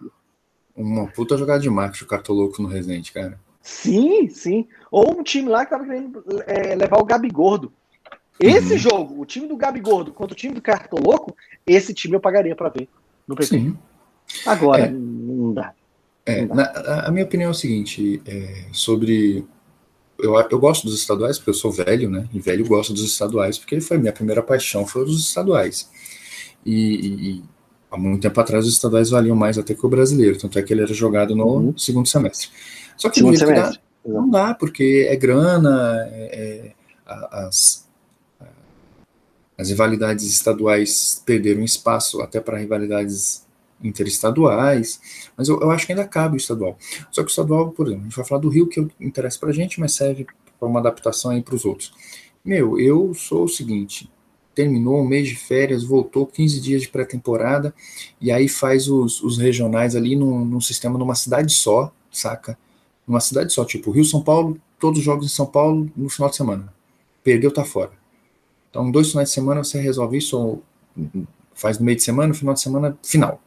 uma 0.76 1.06
puta 1.08 1.36
jogada 1.36 1.60
de 1.60 1.68
marketing 1.68 2.04
o 2.04 2.08
cartoloco 2.08 2.62
no 2.62 2.68
Resende, 2.68 3.12
cara. 3.12 3.38
Sim, 3.64 4.28
sim. 4.28 4.68
Ou 4.90 5.18
um 5.18 5.22
time 5.22 5.48
lá 5.48 5.64
que 5.64 5.70
tava 5.70 5.86
querendo 5.86 6.22
é, 6.46 6.74
levar 6.74 6.98
o 6.98 7.04
Gabi 7.04 7.30
Gordo. 7.30 7.72
Esse 8.38 8.74
uhum. 8.74 8.78
jogo, 8.78 9.20
o 9.22 9.24
time 9.24 9.48
do 9.48 9.56
Gabi 9.56 9.80
Gordo 9.80 10.12
contra 10.12 10.34
o 10.34 10.36
time 10.36 10.52
do 10.52 10.60
Cartoloco, 10.60 11.34
esse 11.66 11.94
time 11.94 12.14
eu 12.14 12.20
pagaria 12.20 12.54
para 12.54 12.68
ver 12.68 12.88
no 13.26 13.34
PP. 13.34 13.46
Sim. 13.46 13.78
Agora, 14.44 14.82
é, 14.82 14.90
não 14.90 15.54
dá. 15.54 15.72
É, 16.26 16.44
Na, 16.44 16.64
a 17.06 17.10
minha 17.10 17.24
opinião 17.24 17.48
é 17.48 17.50
o 17.50 17.54
seguinte, 17.54 18.22
é, 18.26 18.66
sobre 18.70 19.46
eu, 20.18 20.34
eu 20.50 20.58
gosto 20.58 20.86
dos 20.86 21.00
estaduais 21.00 21.38
porque 21.38 21.50
eu 21.50 21.54
sou 21.54 21.72
velho, 21.72 22.10
né? 22.10 22.28
E 22.34 22.40
velho 22.40 22.66
gosta 22.66 22.92
dos 22.92 23.02
estaduais 23.02 23.58
porque 23.58 23.80
foi 23.80 23.96
minha 23.96 24.12
primeira 24.12 24.42
paixão 24.42 24.86
foi 24.86 25.04
os 25.04 25.18
estaduais. 25.18 25.90
E, 26.66 26.74
e, 26.74 27.44
há 27.94 27.98
muito 27.98 28.22
tempo 28.22 28.40
atrás 28.40 28.66
os 28.66 28.72
estaduais 28.72 29.10
valiam 29.10 29.36
mais 29.36 29.56
até 29.56 29.74
que 29.74 29.86
o 29.86 29.88
brasileiro, 29.88 30.38
tanto 30.38 30.58
é 30.58 30.62
que 30.62 30.72
ele 30.72 30.82
era 30.82 30.92
jogado 30.92 31.34
no 31.34 31.46
uhum. 31.46 31.78
segundo 31.78 32.08
semestre. 32.08 32.48
Só 32.96 33.08
que, 33.08 33.16
segundo 33.16 33.38
semestre. 33.38 33.80
Dá, 34.04 34.12
não 34.12 34.28
dá 34.28 34.54
porque 34.54 35.06
é 35.08 35.16
grana, 35.16 35.96
é, 36.10 36.72
é, 36.72 36.72
as 37.06 37.84
as 39.56 39.68
rivalidades 39.68 40.26
estaduais 40.26 41.22
perderam 41.24 41.62
espaço 41.62 42.20
até 42.20 42.40
para 42.40 42.58
rivalidades 42.58 43.46
interestaduais, 43.82 45.00
mas 45.36 45.48
eu, 45.48 45.60
eu, 45.60 45.70
acho 45.70 45.86
que 45.86 45.92
ainda 45.92 46.06
cabe 46.06 46.36
o 46.36 46.38
estadual. 46.38 46.76
Só 47.10 47.22
que 47.22 47.28
o 47.28 47.30
estadual, 47.30 47.70
por 47.70 47.86
exemplo, 47.86 48.02
a 48.02 48.04
gente 48.08 48.16
vai 48.16 48.24
falar 48.24 48.40
do 48.40 48.48
Rio, 48.48 48.68
que 48.68 48.86
interessa 49.00 49.38
para 49.38 49.50
a 49.50 49.52
gente, 49.52 49.78
mas 49.78 49.92
serve 49.92 50.26
para 50.58 50.68
uma 50.68 50.80
adaptação 50.80 51.30
aí 51.30 51.42
para 51.42 51.54
os 51.54 51.64
outros. 51.64 51.92
Meu, 52.44 52.80
eu 52.80 53.14
sou 53.14 53.44
o 53.44 53.48
seguinte, 53.48 54.10
terminou 54.54 55.00
um 55.00 55.06
mês 55.06 55.28
de 55.28 55.34
férias, 55.34 55.82
voltou 55.82 56.26
15 56.26 56.60
dias 56.60 56.82
de 56.82 56.88
pré-temporada, 56.88 57.74
e 58.20 58.30
aí 58.30 58.48
faz 58.48 58.88
os, 58.88 59.22
os 59.22 59.38
regionais 59.38 59.96
ali 59.96 60.16
num, 60.16 60.44
num, 60.44 60.60
sistema 60.60 60.98
numa 60.98 61.14
cidade 61.14 61.52
só, 61.52 61.92
saca? 62.10 62.56
Numa 63.06 63.20
cidade 63.20 63.52
só, 63.52 63.64
tipo 63.64 63.90
Rio, 63.90 64.04
São 64.04 64.22
Paulo, 64.22 64.58
todos 64.78 65.00
os 65.00 65.04
jogos 65.04 65.26
em 65.26 65.28
São 65.28 65.46
Paulo 65.46 65.90
no 65.96 66.08
final 66.08 66.30
de 66.30 66.36
semana. 66.36 66.72
Perdeu, 67.22 67.52
tá 67.52 67.64
fora. 67.64 67.92
Então, 68.70 68.90
dois 68.90 69.10
finais 69.10 69.28
de 69.28 69.34
semana 69.34 69.62
você 69.62 69.80
resolve 69.80 70.18
isso, 70.18 70.60
faz 71.54 71.78
no 71.78 71.84
meio 71.84 71.96
de 71.96 72.02
semana, 72.02 72.28
no 72.28 72.34
final 72.34 72.54
de 72.54 72.60
semana, 72.60 72.98
final. 73.02 73.40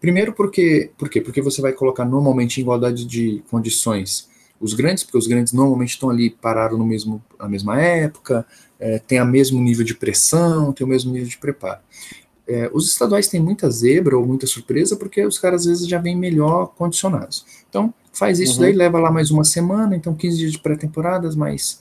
Primeiro 0.00 0.32
porque, 0.32 0.90
por 0.98 1.08
quê? 1.08 1.20
Porque 1.20 1.40
você 1.40 1.62
vai 1.62 1.72
colocar 1.72 2.04
normalmente 2.04 2.58
em 2.58 2.62
igualdade 2.62 3.04
de 3.04 3.42
condições 3.50 4.28
os 4.60 4.74
grandes, 4.74 5.04
porque 5.04 5.18
os 5.18 5.26
grandes 5.26 5.52
normalmente 5.52 5.90
estão 5.90 6.10
ali, 6.10 6.30
pararam 6.30 6.78
no 6.78 6.86
mesmo, 6.86 7.22
na 7.38 7.48
mesma 7.48 7.80
época, 7.80 8.46
é, 8.78 8.98
tem 8.98 9.20
o 9.20 9.26
mesmo 9.26 9.60
nível 9.60 9.84
de 9.84 9.94
pressão, 9.94 10.72
tem 10.72 10.86
o 10.86 10.88
mesmo 10.88 11.12
nível 11.12 11.28
de 11.28 11.38
preparo. 11.38 11.80
É, 12.46 12.70
os 12.72 12.88
estaduais 12.88 13.28
têm 13.28 13.40
muita 13.40 13.70
zebra 13.70 14.16
ou 14.16 14.26
muita 14.26 14.46
surpresa, 14.46 14.96
porque 14.96 15.24
os 15.24 15.38
caras 15.38 15.62
às 15.62 15.66
vezes 15.66 15.88
já 15.88 15.98
vêm 15.98 16.16
melhor 16.16 16.66
condicionados. 16.76 17.44
Então, 17.68 17.92
faz 18.12 18.38
isso 18.38 18.54
uhum. 18.54 18.60
daí, 18.60 18.72
leva 18.72 18.98
lá 18.98 19.10
mais 19.10 19.30
uma 19.30 19.44
semana, 19.44 19.96
então 19.96 20.14
15 20.14 20.36
dias 20.36 20.52
de 20.52 20.58
pré-temporadas, 20.58 21.34
mais 21.34 21.80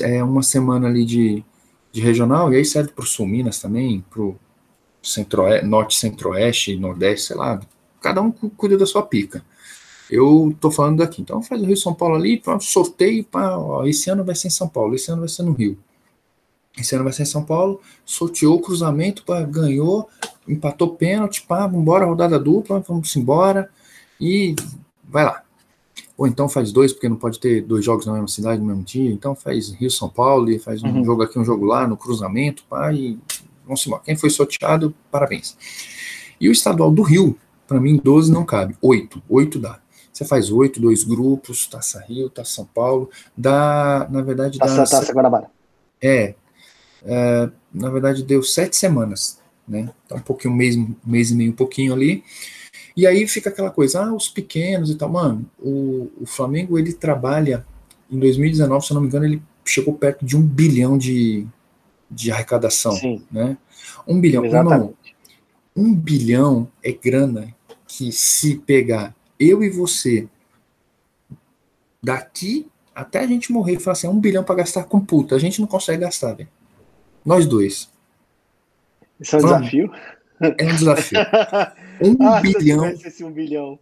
é, 0.00 0.22
uma 0.22 0.42
semana 0.42 0.88
ali 0.88 1.04
de, 1.04 1.44
de 1.90 2.00
regional, 2.00 2.52
e 2.52 2.56
aí 2.56 2.64
serve 2.64 2.92
para 2.92 3.02
o 3.02 3.06
Sul 3.06 3.26
Minas 3.26 3.58
também, 3.58 4.04
para 4.08 4.22
o 4.22 4.36
centro 5.02 5.42
norte, 5.64 5.98
centro-oeste, 5.98 6.76
nordeste, 6.76 7.28
sei 7.28 7.36
lá, 7.36 7.60
cada 8.00 8.22
um 8.22 8.30
cuida 8.30 8.78
da 8.78 8.86
sua 8.86 9.02
pica. 9.02 9.44
Eu 10.12 10.54
tô 10.60 10.70
falando 10.70 10.98
daqui, 10.98 11.22
então 11.22 11.40
faz 11.40 11.62
o 11.62 11.64
Rio 11.64 11.74
São 11.74 11.94
Paulo 11.94 12.16
ali, 12.16 12.42
sorteio, 12.60 13.24
pá, 13.24 13.56
ó, 13.56 13.86
esse 13.86 14.10
ano 14.10 14.22
vai 14.22 14.34
ser 14.34 14.48
em 14.48 14.50
São 14.50 14.68
Paulo, 14.68 14.94
esse 14.94 15.10
ano 15.10 15.20
vai 15.20 15.28
ser 15.30 15.42
no 15.42 15.52
Rio. 15.52 15.78
Esse 16.76 16.94
ano 16.94 17.02
vai 17.02 17.14
ser 17.14 17.22
em 17.22 17.26
São 17.26 17.42
Paulo, 17.42 17.80
sorteou 18.04 18.56
o 18.56 18.60
cruzamento, 18.60 19.24
pá, 19.24 19.40
ganhou, 19.40 20.06
empatou 20.46 20.96
pênalti, 20.96 21.40
pá, 21.46 21.66
vambora, 21.66 22.04
rodada 22.04 22.38
dupla, 22.38 22.80
vamos 22.86 23.16
embora, 23.16 23.70
e 24.20 24.54
vai 25.02 25.24
lá. 25.24 25.42
Ou 26.14 26.26
então 26.26 26.46
faz 26.46 26.72
dois, 26.72 26.92
porque 26.92 27.08
não 27.08 27.16
pode 27.16 27.40
ter 27.40 27.62
dois 27.62 27.82
jogos 27.82 28.04
na 28.04 28.12
mesma 28.12 28.28
cidade 28.28 28.60
no 28.60 28.66
mesmo 28.66 28.82
dia, 28.82 29.10
então 29.10 29.34
faz 29.34 29.70
Rio 29.70 29.90
São 29.90 30.10
Paulo, 30.10 30.50
e 30.50 30.58
faz 30.58 30.82
um 30.82 30.88
uhum. 30.88 31.04
jogo 31.06 31.22
aqui, 31.22 31.38
um 31.38 31.44
jogo 31.44 31.64
lá, 31.64 31.88
no 31.88 31.96
cruzamento, 31.96 32.64
pá, 32.68 32.92
e 32.92 33.18
vamos 33.64 33.86
embora. 33.86 34.02
Quem 34.04 34.14
foi 34.14 34.28
sorteado, 34.28 34.94
parabéns. 35.10 35.56
E 36.38 36.50
o 36.50 36.52
estadual 36.52 36.90
do 36.90 37.00
Rio, 37.00 37.34
para 37.66 37.80
mim, 37.80 37.96
12 37.96 38.30
não 38.30 38.44
cabe, 38.44 38.76
8. 38.82 39.22
8 39.26 39.58
dá. 39.58 39.81
Você 40.22 40.28
faz 40.28 40.50
8, 40.50 40.80
dois 40.80 41.04
grupos, 41.04 41.66
Taça 41.66 42.00
Rio, 42.06 42.30
Taça 42.30 42.52
São 42.52 42.64
Paulo, 42.64 43.10
dá, 43.36 44.06
na 44.10 44.22
verdade, 44.22 44.58
dá. 44.58 44.66
Taça, 44.66 44.98
taça 44.98 45.12
Guanabara. 45.12 45.50
É, 46.00 46.34
é, 47.04 47.50
na 47.72 47.90
verdade, 47.90 48.22
deu 48.22 48.42
sete 48.42 48.76
semanas, 48.76 49.40
né? 49.66 49.90
Tá 50.08 50.16
um 50.16 50.20
pouquinho, 50.20 50.54
um 50.54 50.56
mês, 50.56 50.76
um 50.76 50.94
mês 51.04 51.30
e 51.30 51.34
meio, 51.34 51.50
um 51.50 51.56
pouquinho 51.56 51.92
ali. 51.92 52.22
E 52.96 53.06
aí 53.06 53.26
fica 53.26 53.50
aquela 53.50 53.70
coisa, 53.70 54.04
ah, 54.04 54.14
os 54.14 54.28
pequenos 54.28 54.90
e 54.90 54.94
tal. 54.94 55.08
Mano, 55.08 55.48
o, 55.58 56.10
o 56.20 56.26
Flamengo, 56.26 56.78
ele 56.78 56.92
trabalha, 56.92 57.66
em 58.10 58.18
2019, 58.18 58.84
se 58.84 58.92
eu 58.92 58.94
não 58.94 59.02
me 59.02 59.08
engano, 59.08 59.24
ele 59.24 59.42
chegou 59.64 59.94
perto 59.94 60.24
de 60.24 60.36
um 60.36 60.42
bilhão 60.42 60.98
de, 60.98 61.46
de 62.10 62.30
arrecadação, 62.30 62.92
Sim. 62.92 63.22
né? 63.30 63.56
Um 64.06 64.20
bilhão. 64.20 64.44
Exatamente. 64.44 65.16
um 65.74 65.94
bilhão 65.94 66.68
é 66.82 66.92
grana 66.92 67.54
que 67.86 68.12
se 68.12 68.56
pegar 68.56 69.14
eu 69.42 69.62
e 69.62 69.70
você 69.70 70.28
daqui 72.02 72.66
até 72.94 73.20
a 73.20 73.26
gente 73.26 73.52
morrer 73.52 73.78
falar 73.78 73.92
assim, 73.92 74.06
é 74.06 74.10
um 74.10 74.20
bilhão 74.20 74.44
para 74.44 74.56
gastar 74.56 74.84
com 74.84 75.00
puta, 75.00 75.34
a 75.34 75.38
gente 75.38 75.60
não 75.60 75.66
consegue 75.66 76.02
gastar, 76.02 76.34
velho. 76.34 76.48
Nós 77.24 77.46
dois. 77.46 77.90
Isso 79.18 79.36
é 79.36 79.38
um 79.38 79.42
Vamos. 79.42 79.70
desafio? 79.70 79.92
É 80.40 80.64
um 80.64 80.76
desafio. 80.76 81.18
Um 82.04 82.16
ah, 82.26 82.40
bilhão. 82.40 82.86
esse 82.88 83.22
um 83.22 83.30
bilhão. 83.30 83.78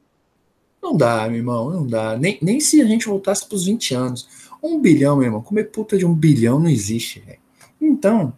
Não 0.83 0.95
dá, 0.95 1.27
meu 1.27 1.39
irmão, 1.39 1.71
não 1.71 1.87
dá. 1.87 2.19
Nem, 2.19 2.39
nem 2.43 2.61
se 2.61 2.83
a 2.83 2.85
gente 2.85 3.07
voltasse 3.07 3.47
para 3.47 3.57
os 3.57 3.65
20 3.65 3.95
anos. 3.95 4.29
Um 4.63 4.79
bilhão, 4.79 5.17
meu 5.17 5.25
irmão, 5.25 5.41
comer 5.41 5.65
puta 5.65 5.97
de 5.97 6.05
um 6.05 6.13
bilhão 6.13 6.61
não 6.61 6.69
existe, 6.69 7.21
velho. 7.21 7.39
Então, 7.81 8.35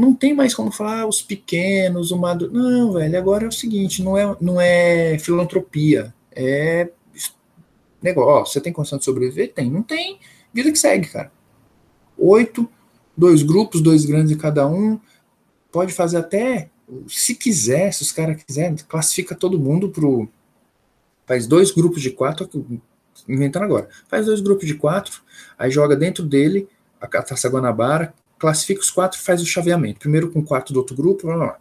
não 0.00 0.14
tem 0.14 0.34
mais 0.34 0.54
como 0.54 0.72
falar 0.72 1.02
ah, 1.02 1.06
os 1.06 1.20
pequenos, 1.22 2.10
o 2.10 2.18
mado. 2.18 2.50
Não, 2.50 2.92
velho, 2.92 3.18
agora 3.18 3.44
é 3.44 3.48
o 3.48 3.52
seguinte, 3.52 4.02
não 4.02 4.16
é, 4.16 4.36
não 4.40 4.60
é 4.60 5.18
filantropia, 5.18 6.14
é 6.32 6.90
negócio. 8.02 8.54
Você 8.54 8.60
tem 8.60 8.72
condição 8.72 8.98
de 8.98 9.04
sobreviver? 9.04 9.52
Tem. 9.52 9.70
Não 9.70 9.82
tem, 9.82 10.18
vida 10.52 10.72
que 10.72 10.78
segue, 10.78 11.08
cara. 11.08 11.30
Oito, 12.16 12.68
dois 13.16 13.42
grupos, 13.42 13.80
dois 13.80 14.04
grandes 14.04 14.32
em 14.32 14.38
cada 14.38 14.66
um. 14.66 14.98
Pode 15.70 15.92
fazer 15.92 16.16
até, 16.16 16.70
se 17.06 17.34
quiser, 17.34 17.92
se 17.92 18.02
os 18.02 18.10
caras 18.10 18.42
quiserem, 18.42 18.76
classifica 18.88 19.34
todo 19.34 19.58
mundo 19.58 19.90
pro. 19.90 20.28
Faz 21.26 21.46
dois 21.46 21.70
grupos 21.70 22.02
de 22.02 22.10
quatro, 22.10 22.48
inventando 23.28 23.62
agora. 23.62 23.88
Faz 24.08 24.26
dois 24.26 24.40
grupos 24.40 24.66
de 24.66 24.74
quatro, 24.74 25.22
aí 25.56 25.70
joga 25.70 25.94
dentro 25.94 26.24
dele 26.24 26.68
a 27.00 27.06
Taça 27.06 27.48
Guanabara, 27.48 28.12
classifica 28.40 28.80
os 28.80 28.90
quatro 28.90 29.20
faz 29.20 29.40
o 29.42 29.46
chaveamento. 29.46 30.00
Primeiro 30.00 30.32
com 30.32 30.42
quatro 30.42 30.72
do 30.72 30.78
outro 30.78 30.96
grupo, 30.96 31.26
blá, 31.26 31.36
blá. 31.36 31.58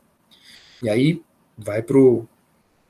e 0.81 0.89
aí 0.89 1.21
vai 1.57 1.83
pro, 1.83 2.27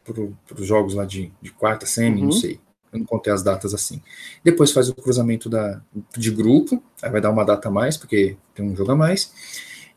pro, 0.05 0.37
pros 0.47 0.65
jogos 0.65 0.93
lá 0.93 1.03
de, 1.03 1.33
de 1.41 1.51
quarta, 1.51 1.85
semi, 1.85 2.19
uhum. 2.19 2.25
não 2.25 2.31
sei. 2.31 2.59
Eu 2.93 2.99
não 2.99 3.05
contei 3.05 3.33
as 3.33 3.43
datas 3.43 3.73
assim. 3.73 4.01
Depois 4.43 4.71
faz 4.71 4.89
o 4.89 4.95
cruzamento 4.95 5.49
da, 5.49 5.81
de 6.15 6.31
grupo, 6.31 6.81
aí 7.01 7.09
vai 7.09 7.19
dar 7.19 7.31
uma 7.31 7.43
data 7.43 7.67
a 7.67 7.71
mais, 7.71 7.97
porque 7.97 8.37
tem 8.53 8.65
um 8.65 8.75
jogo 8.75 8.91
a 8.91 8.95
mais. 8.95 9.31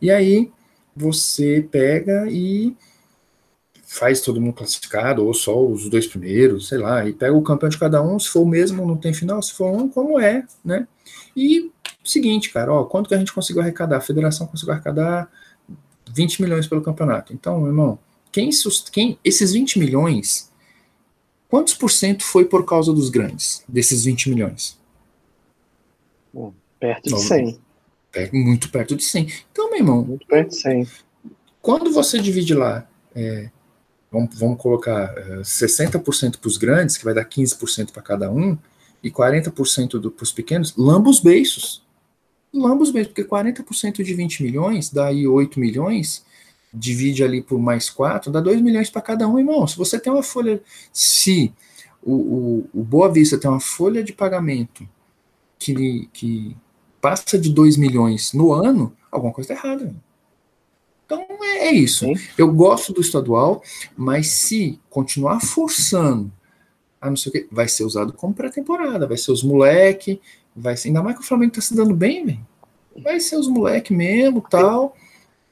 E 0.00 0.10
aí 0.10 0.50
você 0.96 1.66
pega 1.70 2.26
e 2.30 2.76
faz 3.82 4.22
todo 4.22 4.40
mundo 4.40 4.54
classificado, 4.54 5.24
ou 5.24 5.34
só 5.34 5.62
os 5.62 5.88
dois 5.88 6.06
primeiros, 6.06 6.68
sei 6.68 6.78
lá, 6.78 7.06
e 7.06 7.12
pega 7.12 7.34
o 7.34 7.42
campeão 7.42 7.68
de 7.68 7.78
cada 7.78 8.02
um, 8.02 8.18
se 8.18 8.28
for 8.28 8.40
o 8.40 8.48
mesmo, 8.48 8.86
não 8.86 8.96
tem 8.96 9.12
final, 9.12 9.42
se 9.42 9.52
for 9.52 9.70
um, 9.70 9.86
como 9.86 10.18
é, 10.18 10.46
né? 10.64 10.88
E 11.36 11.70
seguinte, 12.08 12.50
cara, 12.50 12.72
ó, 12.72 12.84
quanto 12.84 13.08
que 13.08 13.14
a 13.14 13.18
gente 13.18 13.32
conseguiu 13.32 13.62
arrecadar? 13.62 13.98
A 13.98 14.00
federação 14.00 14.46
conseguiu 14.46 14.72
arrecadar 14.72 15.30
20 16.12 16.42
milhões 16.42 16.66
pelo 16.66 16.82
campeonato. 16.82 17.32
Então, 17.32 17.58
meu 17.58 17.68
irmão, 17.68 17.98
quem, 18.30 18.50
quem 18.90 19.18
esses 19.24 19.52
20 19.52 19.78
milhões, 19.78 20.50
quantos 21.48 21.74
por 21.74 21.90
cento 21.90 22.24
foi 22.24 22.44
por 22.44 22.64
causa 22.64 22.92
dos 22.92 23.10
grandes, 23.10 23.64
desses 23.68 24.04
20 24.04 24.30
milhões? 24.30 24.78
Bom, 26.32 26.54
perto 26.80 27.14
de 27.14 27.20
100. 27.20 27.60
muito 28.32 28.70
perto 28.70 28.96
de 28.96 29.04
100. 29.04 29.26
Então, 29.52 29.70
meu 29.70 29.78
irmão, 29.78 30.02
muito 30.02 30.26
perto 30.26 30.50
de 30.50 30.56
100. 30.56 30.88
Quando 31.60 31.92
você 31.92 32.18
divide 32.18 32.54
lá, 32.54 32.88
é, 33.14 33.50
vamos, 34.10 34.38
vamos 34.38 34.60
colocar 34.60 35.14
é, 35.16 35.40
60% 35.42 36.38
para 36.38 36.48
os 36.48 36.56
grandes, 36.56 36.96
que 36.96 37.04
vai 37.04 37.14
dar 37.14 37.24
15% 37.24 37.92
para 37.92 38.02
cada 38.02 38.30
um, 38.30 38.58
e 39.02 39.10
40% 39.10 40.10
para 40.10 40.22
os 40.22 40.32
pequenos, 40.32 40.74
lamba 40.76 41.10
os 41.10 41.20
beiços 41.20 41.81
lambos 42.52 42.92
mesmo, 42.92 43.12
porque 43.12 43.24
40% 43.24 44.02
de 44.02 44.14
20 44.14 44.42
milhões 44.42 44.90
dá 44.90 45.06
aí 45.06 45.26
8 45.26 45.58
milhões, 45.58 46.24
divide 46.72 47.22
ali 47.22 47.42
por 47.42 47.58
mais 47.58 47.90
4, 47.90 48.30
dá 48.30 48.40
2 48.40 48.60
milhões 48.60 48.90
para 48.90 49.02
cada 49.02 49.26
um, 49.26 49.38
irmão. 49.38 49.66
Se 49.66 49.76
você 49.76 49.98
tem 49.98 50.12
uma 50.12 50.22
folha, 50.22 50.62
se 50.92 51.52
o, 52.02 52.12
o, 52.12 52.70
o 52.74 52.82
Boa 52.82 53.10
Vista 53.10 53.38
tem 53.38 53.50
uma 53.50 53.60
folha 53.60 54.02
de 54.02 54.12
pagamento 54.12 54.88
que, 55.58 56.08
que 56.12 56.56
passa 57.00 57.38
de 57.38 57.50
2 57.50 57.76
milhões 57.76 58.32
no 58.32 58.52
ano, 58.52 58.96
alguma 59.10 59.32
coisa 59.32 59.52
está 59.52 59.66
errada. 59.68 59.94
Então 61.04 61.26
é, 61.42 61.68
é 61.68 61.72
isso. 61.72 62.06
Sim. 62.06 62.14
Eu 62.38 62.52
gosto 62.52 62.92
do 62.92 63.00
estadual, 63.00 63.62
mas 63.96 64.28
se 64.28 64.80
continuar 64.88 65.40
forçando 65.40 66.32
a 67.02 67.10
não 67.10 67.16
sei 67.16 67.30
o 67.30 67.32
que, 67.32 67.48
vai 67.50 67.66
ser 67.66 67.82
usado 67.82 68.12
como 68.12 68.32
pré-temporada, 68.32 69.08
vai 69.08 69.16
ser 69.16 69.32
os 69.32 69.42
moleque, 69.42 70.20
Vai 70.54 70.76
ser, 70.76 70.88
ainda 70.88 71.02
mais 71.02 71.16
que 71.16 71.22
o 71.22 71.26
Flamengo 71.26 71.52
tá 71.52 71.60
se 71.60 71.74
dando 71.74 71.94
bem, 71.94 72.26
velho. 72.26 72.46
Vai 73.02 73.20
ser 73.20 73.36
os 73.36 73.48
moleque 73.48 73.92
mesmo, 73.92 74.42
tal. 74.48 74.94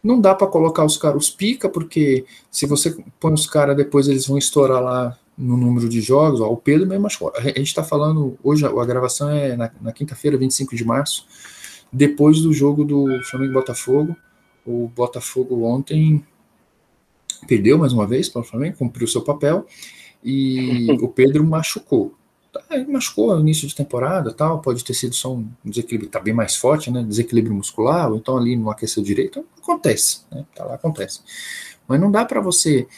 Não 0.03 0.21
dá 0.21 0.35
para 0.35 0.47
colocar 0.47 0.85
os 0.85 0.97
caras 0.97 1.25
os 1.25 1.31
pica, 1.31 1.69
porque 1.69 2.25
se 2.51 2.67
você 2.67 2.97
põe 3.19 3.33
os 3.33 3.47
caras 3.47 3.77
depois 3.77 4.09
eles 4.09 4.27
vão 4.27 4.39
estourar 4.39 4.83
lá 4.83 5.19
no 5.37 5.57
número 5.57 5.89
de 5.89 6.01
jogos. 6.01 6.41
Ó, 6.41 6.51
o 6.51 6.57
Pedro 6.57 6.87
mesmo 6.87 7.03
machucou. 7.03 7.33
A 7.35 7.41
gente 7.41 7.75
tá 7.75 7.83
falando 7.83 8.39
hoje, 8.43 8.65
a 8.65 8.85
gravação 8.85 9.31
é 9.31 9.57
na, 9.57 9.71
na 9.81 9.93
quinta-feira, 9.93 10.37
25 10.37 10.77
de 10.77 10.85
março, 10.85 11.27
depois 11.93 12.41
do 12.41 12.53
jogo 12.53 12.85
do 12.85 13.23
Flamengo 13.25 13.55
Botafogo. 13.55 14.17
O 14.67 14.89
Botafogo 14.89 15.65
ontem 15.65 16.25
perdeu 17.47 17.79
mais 17.79 17.93
uma 17.93 18.07
vez 18.07 18.29
para 18.29 18.43
o 18.43 18.45
Flamengo, 18.45 18.77
cumpriu 18.77 19.07
seu 19.07 19.23
papel 19.23 19.67
e 20.23 20.93
o 21.01 21.09
Pedro 21.09 21.43
machucou. 21.43 22.15
Tá, 22.53 22.63
machucou 22.89 23.35
no 23.35 23.41
início 23.41 23.69
de 23.69 23.75
temporada, 23.75 24.33
tal, 24.33 24.61
pode 24.61 24.85
ter 24.85 24.95
sido 24.95 25.15
só 25.15 25.33
um 25.33 25.49
desequilíbrio, 25.65 26.11
tá 26.11 26.19
bem 26.19 26.35
mais 26.35 26.57
forte, 26.57 26.91
né, 26.91 27.03
desequilíbrio 27.03 27.55
muscular, 27.55 28.11
ou 28.11 28.17
então 28.17 28.37
ali 28.37 28.57
não 28.57 28.71
aqueceu 28.71 29.03
direito, 29.03 29.47
acontece, 29.63 30.23
né, 30.33 30.45
tá 30.55 30.65
lá, 30.65 30.75
acontece. 30.75 31.21
Mas 31.87 32.01
não 32.01 32.11
dá 32.11 32.25
para 32.25 32.41
você 32.41 32.89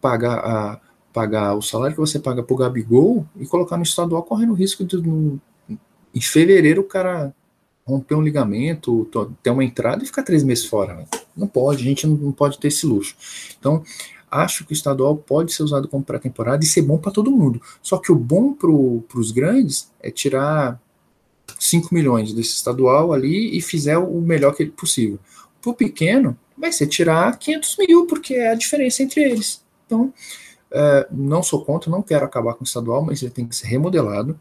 pagar 0.00 0.38
a 0.38 0.80
pagar 1.10 1.54
o 1.54 1.62
salário 1.62 1.96
que 1.96 2.00
você 2.00 2.18
paga 2.18 2.42
pro 2.42 2.54
Gabigol 2.54 3.26
e 3.34 3.46
colocar 3.46 3.76
no 3.76 3.82
estadual 3.82 4.22
correndo 4.22 4.52
risco 4.52 4.84
de 4.84 4.98
no, 4.98 5.40
em 6.14 6.20
fevereiro 6.20 6.82
o 6.82 6.84
cara 6.84 7.34
romper 7.84 8.14
um 8.14 8.22
ligamento, 8.22 9.08
ter 9.42 9.50
uma 9.50 9.64
entrada 9.64 10.04
e 10.04 10.06
ficar 10.06 10.22
três 10.22 10.44
meses 10.44 10.66
fora. 10.66 10.94
Né? 10.94 11.06
Não 11.34 11.46
pode, 11.46 11.82
a 11.82 11.84
gente 11.84 12.06
não, 12.06 12.14
não 12.14 12.32
pode 12.32 12.58
ter 12.58 12.68
esse 12.68 12.86
luxo. 12.86 13.16
Então, 13.58 13.82
acho 14.30 14.64
que 14.64 14.72
o 14.72 14.74
estadual 14.74 15.16
pode 15.16 15.52
ser 15.52 15.62
usado 15.62 15.88
como 15.88 16.04
pré-temporada 16.04 16.64
e 16.64 16.66
ser 16.66 16.82
bom 16.82 16.98
para 16.98 17.12
todo 17.12 17.30
mundo. 17.30 17.60
Só 17.82 17.98
que 17.98 18.12
o 18.12 18.14
bom 18.14 18.52
para 18.52 18.70
os 19.18 19.30
grandes 19.30 19.90
é 20.00 20.10
tirar 20.10 20.80
5 21.58 21.94
milhões 21.94 22.32
desse 22.32 22.54
estadual 22.54 23.12
ali 23.12 23.56
e 23.56 23.60
fizer 23.60 23.98
o 23.98 24.20
melhor 24.20 24.54
que 24.54 24.66
possível. 24.66 25.18
Para 25.60 25.70
o 25.70 25.74
pequeno, 25.74 26.36
vai 26.56 26.72
ser 26.72 26.86
tirar 26.86 27.36
500 27.38 27.76
mil, 27.78 28.06
porque 28.06 28.34
é 28.34 28.50
a 28.50 28.54
diferença 28.54 29.02
entre 29.02 29.22
eles. 29.22 29.62
Então, 29.86 30.12
é, 30.70 31.06
não 31.10 31.42
sou 31.42 31.64
contra, 31.64 31.90
não 31.90 32.02
quero 32.02 32.24
acabar 32.24 32.54
com 32.54 32.62
o 32.62 32.66
estadual, 32.66 33.02
mas 33.02 33.22
ele 33.22 33.30
tem 33.30 33.46
que 33.46 33.56
ser 33.56 33.66
remodelado. 33.66 34.38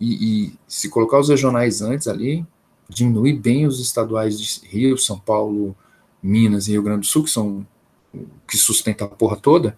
E, 0.00 0.46
e 0.46 0.52
se 0.66 0.88
colocar 0.88 1.18
os 1.18 1.28
regionais 1.28 1.82
antes 1.82 2.06
ali, 2.06 2.46
diminui 2.88 3.32
bem 3.32 3.66
os 3.66 3.80
estaduais 3.80 4.40
de 4.40 4.66
Rio, 4.66 4.96
São 4.96 5.18
Paulo, 5.18 5.76
Minas 6.22 6.68
e 6.68 6.72
Rio 6.72 6.82
Grande 6.82 7.00
do 7.00 7.06
Sul, 7.06 7.24
que 7.24 7.30
são 7.30 7.66
que 8.46 8.56
sustenta 8.56 9.04
a 9.04 9.08
porra 9.08 9.36
toda, 9.36 9.76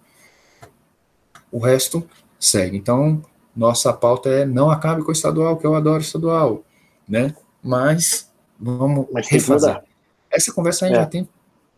o 1.51 1.59
resto 1.59 2.07
segue. 2.39 2.77
Então, 2.77 3.23
nossa 3.55 3.93
pauta 3.93 4.29
é 4.29 4.45
não 4.45 4.71
acabe 4.71 5.03
com 5.03 5.09
o 5.09 5.13
estadual, 5.13 5.57
que 5.57 5.67
eu 5.67 5.75
adoro 5.75 6.01
estadual, 6.01 6.63
né? 7.09 7.35
Mas 7.63 8.31
vamos 8.59 9.07
Mas 9.13 9.29
refazer. 9.29 9.83
Essa 10.31 10.53
conversa 10.53 10.85
a 10.85 10.89
gente 10.89 10.97
é. 10.97 11.01
já 11.01 11.07
tem 11.07 11.29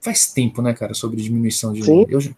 faz 0.03 0.33
tempo, 0.33 0.61
né, 0.61 0.75
cara, 0.75 0.93
sobre 0.93 1.23
diminuição 1.23 1.73
de. 1.73 1.85
Sim. 1.85 2.05
Eu 2.09 2.21
já 2.21 2.35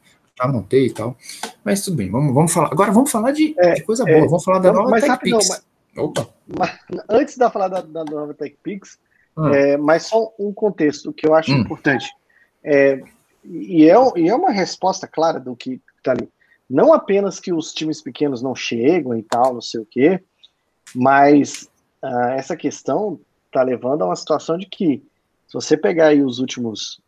montei 0.46 0.86
e 0.86 0.92
tal. 0.92 1.16
Mas 1.64 1.82
tudo 1.82 1.96
bem, 1.96 2.10
vamos, 2.10 2.32
vamos 2.34 2.52
falar. 2.52 2.68
Agora 2.70 2.92
vamos 2.92 3.10
falar 3.10 3.32
de, 3.32 3.54
é, 3.58 3.72
de 3.72 3.82
coisa 3.82 4.04
boa. 4.04 4.18
É, 4.18 4.26
vamos 4.26 4.44
falar 4.44 4.58
da 4.58 4.72
nova 4.72 5.00
TechPix. 5.00 5.64
Opa. 5.96 6.28
Mas, 6.46 6.78
antes 7.08 7.36
de 7.36 7.50
falar 7.50 7.68
da, 7.68 7.80
da 7.80 8.04
nova 8.04 8.34
TechPix, 8.34 8.98
ah. 9.36 9.50
é, 9.54 9.76
mas 9.76 10.04
só 10.04 10.32
um 10.38 10.52
contexto 10.52 11.12
que 11.12 11.26
eu 11.26 11.34
acho 11.34 11.52
hum. 11.52 11.58
importante. 11.58 12.06
É, 12.62 13.00
e 13.44 13.88
é, 13.88 13.94
e 14.16 14.28
é 14.28 14.34
uma 14.34 14.50
resposta 14.50 15.06
clara 15.06 15.38
do 15.38 15.54
que 15.54 15.80
está 15.98 16.12
ali. 16.12 16.28
Não 16.68 16.92
apenas 16.92 17.38
que 17.38 17.52
os 17.52 17.72
times 17.72 18.00
pequenos 18.00 18.42
não 18.42 18.54
chegam 18.54 19.16
e 19.16 19.22
tal, 19.22 19.54
não 19.54 19.60
sei 19.60 19.80
o 19.80 19.86
quê, 19.86 20.22
mas 20.94 21.68
uh, 22.02 22.30
essa 22.36 22.56
questão 22.56 23.20
está 23.46 23.62
levando 23.62 24.02
a 24.02 24.06
uma 24.06 24.16
situação 24.16 24.56
de 24.56 24.66
que, 24.66 25.02
se 25.46 25.54
você 25.54 25.76
pegar 25.76 26.08
aí 26.08 26.22
os 26.22 26.38
últimos. 26.38 27.00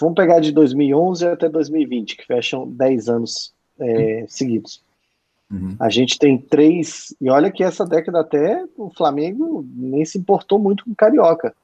Vamos 0.00 0.16
pegar 0.16 0.40
de 0.40 0.50
2011 0.50 1.28
até 1.28 1.48
2020, 1.48 2.16
que 2.16 2.26
fecham 2.26 2.68
10 2.68 3.08
anos 3.08 3.54
é, 3.78 4.20
uhum. 4.20 4.28
seguidos. 4.28 4.82
Uhum. 5.50 5.76
A 5.78 5.88
gente 5.88 6.18
tem 6.18 6.36
três. 6.36 7.14
E 7.20 7.30
olha 7.30 7.52
que 7.52 7.62
essa 7.62 7.86
década 7.86 8.20
até 8.20 8.64
o 8.76 8.90
Flamengo 8.90 9.64
nem 9.72 10.04
se 10.04 10.18
importou 10.18 10.58
muito 10.58 10.84
com 10.84 10.90
o 10.90 10.96
Carioca. 10.96 11.54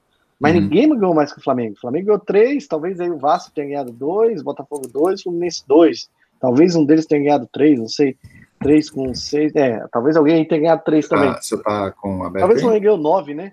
Mas 0.42 0.56
uhum. 0.56 0.62
ninguém 0.62 0.88
ganhou 0.88 1.14
mais 1.14 1.32
que 1.32 1.38
o 1.38 1.42
Flamengo. 1.42 1.76
O 1.76 1.80
Flamengo 1.80 2.06
ganhou 2.06 2.18
três, 2.18 2.66
talvez 2.66 2.98
aí 2.98 3.08
o 3.08 3.16
Vasco 3.16 3.52
tenha 3.54 3.68
ganhado 3.68 3.92
dois, 3.92 4.42
Botafogo 4.42 4.88
dois, 4.88 5.22
Fluminense 5.22 5.62
dois. 5.68 6.10
Talvez 6.40 6.74
um 6.74 6.84
deles 6.84 7.06
tenha 7.06 7.22
ganhado 7.22 7.48
três, 7.52 7.78
não 7.78 7.86
sei. 7.86 8.16
Três 8.58 8.90
com 8.90 9.14
seis. 9.14 9.54
É, 9.54 9.86
talvez 9.92 10.16
alguém 10.16 10.44
tenha 10.44 10.60
ganhado 10.60 10.82
três 10.84 11.06
também. 11.06 11.28
Ah, 11.28 11.40
você 11.40 11.56
tá 11.62 11.92
com 11.92 12.24
a 12.24 12.32
Talvez 12.32 12.58
o 12.58 12.62
Flamengo 12.64 12.82
ganhou 12.82 12.98
nove, 12.98 13.34
né? 13.34 13.52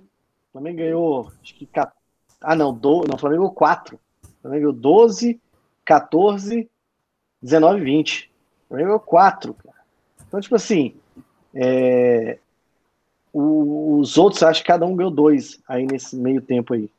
O 0.50 0.54
Flamengo 0.54 0.78
ganhou, 0.78 1.32
acho 1.44 1.54
que. 1.54 1.70
Ah, 2.42 2.56
não, 2.56 2.74
do... 2.74 3.04
não, 3.08 3.14
o 3.14 3.20
Flamengo 3.20 3.44
ganhou 3.44 3.54
quatro. 3.54 4.00
O 4.24 4.42
Flamengo 4.42 4.62
ganhou 4.62 4.74
12, 4.74 5.40
14, 5.86 6.68
19 7.40 7.82
e 7.82 7.84
20. 7.84 8.32
O 8.66 8.68
Flamengo 8.68 8.88
ganhou 8.88 9.00
quatro, 9.00 9.54
cara. 9.54 9.78
Então, 10.28 10.42
tipo 10.42 10.56
assim, 10.56 10.96
é... 11.54 12.40
os 13.34 14.18
outros, 14.18 14.42
acho 14.44 14.62
que 14.62 14.68
cada 14.68 14.86
um 14.86 14.96
ganhou 14.96 15.12
dois 15.12 15.60
aí 15.68 15.86
nesse 15.86 16.16
meio 16.16 16.42
tempo 16.42 16.74
aí. 16.74 16.90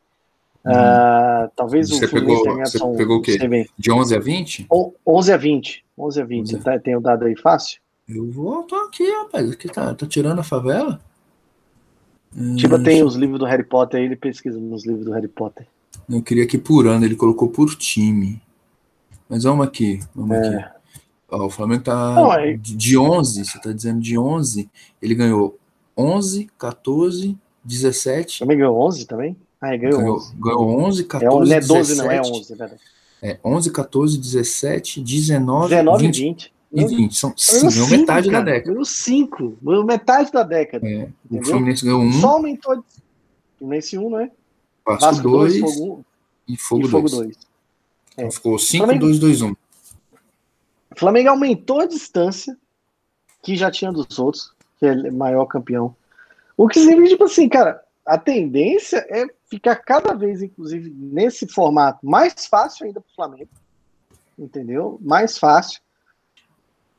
Uhum. 0.64 0.72
Uh, 0.72 1.50
talvez 1.56 1.88
você 1.88 2.04
o 2.04 2.10
pegou, 2.10 2.44
você 2.44 2.78
são, 2.78 2.94
pegou 2.94 3.18
o 3.18 3.22
quê? 3.22 3.38
De 3.78 3.90
11 3.90 4.14
a 4.14 4.18
20? 4.18 4.66
11 5.06 5.32
a 5.32 5.36
20. 5.36 5.84
11 5.96 6.20
a 6.20 6.24
20. 6.24 6.40
11. 6.40 6.52
Você 6.52 6.58
tá, 6.62 6.78
tem 6.78 6.96
o 6.96 7.00
dado 7.00 7.24
aí 7.24 7.36
fácil? 7.36 7.80
Eu 8.08 8.30
vou, 8.30 8.62
tô 8.64 8.76
aqui, 8.76 9.08
rapaz. 9.10 9.50
Aqui 9.50 9.68
tá, 9.68 9.94
tá 9.94 10.06
tirando 10.06 10.38
a 10.40 10.44
favela? 10.44 11.00
Tipo, 12.56 12.76
hum, 12.76 12.82
tem 12.82 13.02
os 13.02 13.14
livros 13.16 13.38
do 13.38 13.44
Harry 13.44 13.64
Potter 13.64 13.98
aí, 13.98 14.06
ele 14.06 14.16
pesquisa 14.16 14.58
nos 14.58 14.86
livros 14.86 15.04
do 15.04 15.12
Harry 15.12 15.28
Potter. 15.28 15.66
Eu 16.08 16.22
queria 16.22 16.44
aqui 16.44 16.58
por 16.58 16.86
ano, 16.86 17.04
ele 17.04 17.16
colocou 17.16 17.48
por 17.48 17.74
time. 17.74 18.40
Mas 19.28 19.44
vamos 19.44 19.66
aqui, 19.66 20.00
vamos 20.14 20.36
é. 20.36 20.56
aqui. 20.56 20.80
Ó, 21.30 21.46
o 21.46 21.50
Flamengo 21.50 21.84
tá 21.84 22.14
Não, 22.14 22.32
é... 22.32 22.56
de 22.56 22.98
11, 22.98 23.44
você 23.44 23.60
tá 23.60 23.72
dizendo 23.72 24.00
de 24.00 24.18
11, 24.18 24.68
ele 25.00 25.14
ganhou 25.14 25.56
11, 26.00 26.48
14, 26.58 27.38
17. 27.64 28.38
Também 28.40 28.58
ganhou 28.58 28.80
11 28.80 29.06
também? 29.06 29.36
Ah, 29.60 29.74
ele 29.74 29.78
ganhou, 29.78 30.00
ganhou 30.00 30.16
11. 30.16 30.34
Ganhou 30.36 30.80
11, 30.86 31.04
14, 31.04 31.52
é, 31.52 31.60
12, 31.60 31.94
17. 31.94 31.98
Não 31.98 32.10
é 32.10 32.20
11, 32.20 32.52
é 32.52 32.56
verdade. 32.56 32.82
É, 33.22 33.38
11, 33.44 33.70
14, 33.70 34.18
17, 34.18 35.00
19, 35.02 35.68
19 35.68 36.06
20. 36.06 36.22
20 36.22 36.52
e 36.72 36.96
20. 36.96 37.16
São 37.16 37.34
cinco, 37.36 37.90
metade 37.90 38.30
cara, 38.30 38.44
da 38.44 38.52
década. 38.52 38.70
Ganhou 38.70 38.84
5, 38.84 39.58
metade 39.84 40.32
da 40.32 40.42
década. 40.42 40.88
É, 40.88 41.08
o 41.30 41.44
Fluminense 41.44 41.84
ganhou 41.84 42.00
1. 42.00 42.06
Um, 42.06 42.12
Só 42.12 42.28
aumentou. 42.28 42.84
Fluminense 43.58 43.98
1, 43.98 44.06
um, 44.06 44.10
né? 44.10 44.30
Vasco 44.86 45.22
2 45.22 45.54
e 46.48 46.56
Fogo 46.56 47.08
2. 47.08 47.36
É. 48.16 48.22
Então 48.22 48.30
ficou 48.30 48.58
5, 48.58 48.98
2, 48.98 49.18
2, 49.18 49.42
1. 49.42 49.50
O 49.50 49.56
Flamengo 50.96 51.28
aumentou 51.28 51.80
a 51.80 51.86
distância 51.86 52.56
que 53.42 53.56
já 53.56 53.70
tinha 53.70 53.92
dos 53.92 54.18
outros, 54.18 54.52
que 54.80 54.86
é 54.86 55.10
maior 55.10 55.44
campeão. 55.46 55.94
O 56.56 56.66
que 56.66 56.80
significa, 56.80 57.10
tipo 57.10 57.24
assim, 57.24 57.48
cara, 57.48 57.82
a 58.04 58.18
tendência 58.18 59.06
é 59.08 59.26
ficar 59.48 59.76
cada 59.76 60.14
vez, 60.14 60.42
inclusive, 60.42 60.90
nesse 60.90 61.46
formato 61.46 62.04
mais 62.04 62.46
fácil 62.46 62.86
ainda 62.86 63.00
para 63.00 63.10
o 63.10 63.14
Flamengo. 63.14 63.50
Entendeu? 64.38 64.98
Mais 65.02 65.38
fácil. 65.38 65.80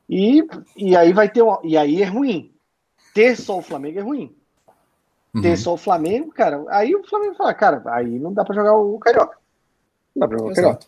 E, 0.07 0.43
e 0.77 0.95
aí 0.95 1.11
vai 1.11 1.27
ter. 1.27 1.43
e 1.63 1.75
aí 1.75 2.01
é 2.01 2.05
ruim. 2.05 2.53
Ter 3.13 3.35
só 3.35 3.57
o 3.57 3.61
Flamengo 3.63 3.99
é 3.99 4.03
ruim. 4.03 4.35
Uhum. 5.33 5.41
Ter 5.41 5.57
só 5.57 5.73
o 5.73 5.77
Flamengo, 5.77 6.31
cara, 6.31 6.63
aí 6.69 6.93
o 6.93 7.03
Flamengo 7.07 7.35
fala, 7.35 7.53
cara, 7.53 7.81
aí 7.87 8.19
não 8.19 8.33
dá 8.33 8.43
para 8.43 8.55
jogar 8.55 8.75
o 8.75 8.99
Carioca. 8.99 9.37
Não 10.15 10.19
dá 10.19 10.27
pra 10.27 10.37
jogar 10.37 10.51
o 10.51 10.55
Carioca. 10.55 10.85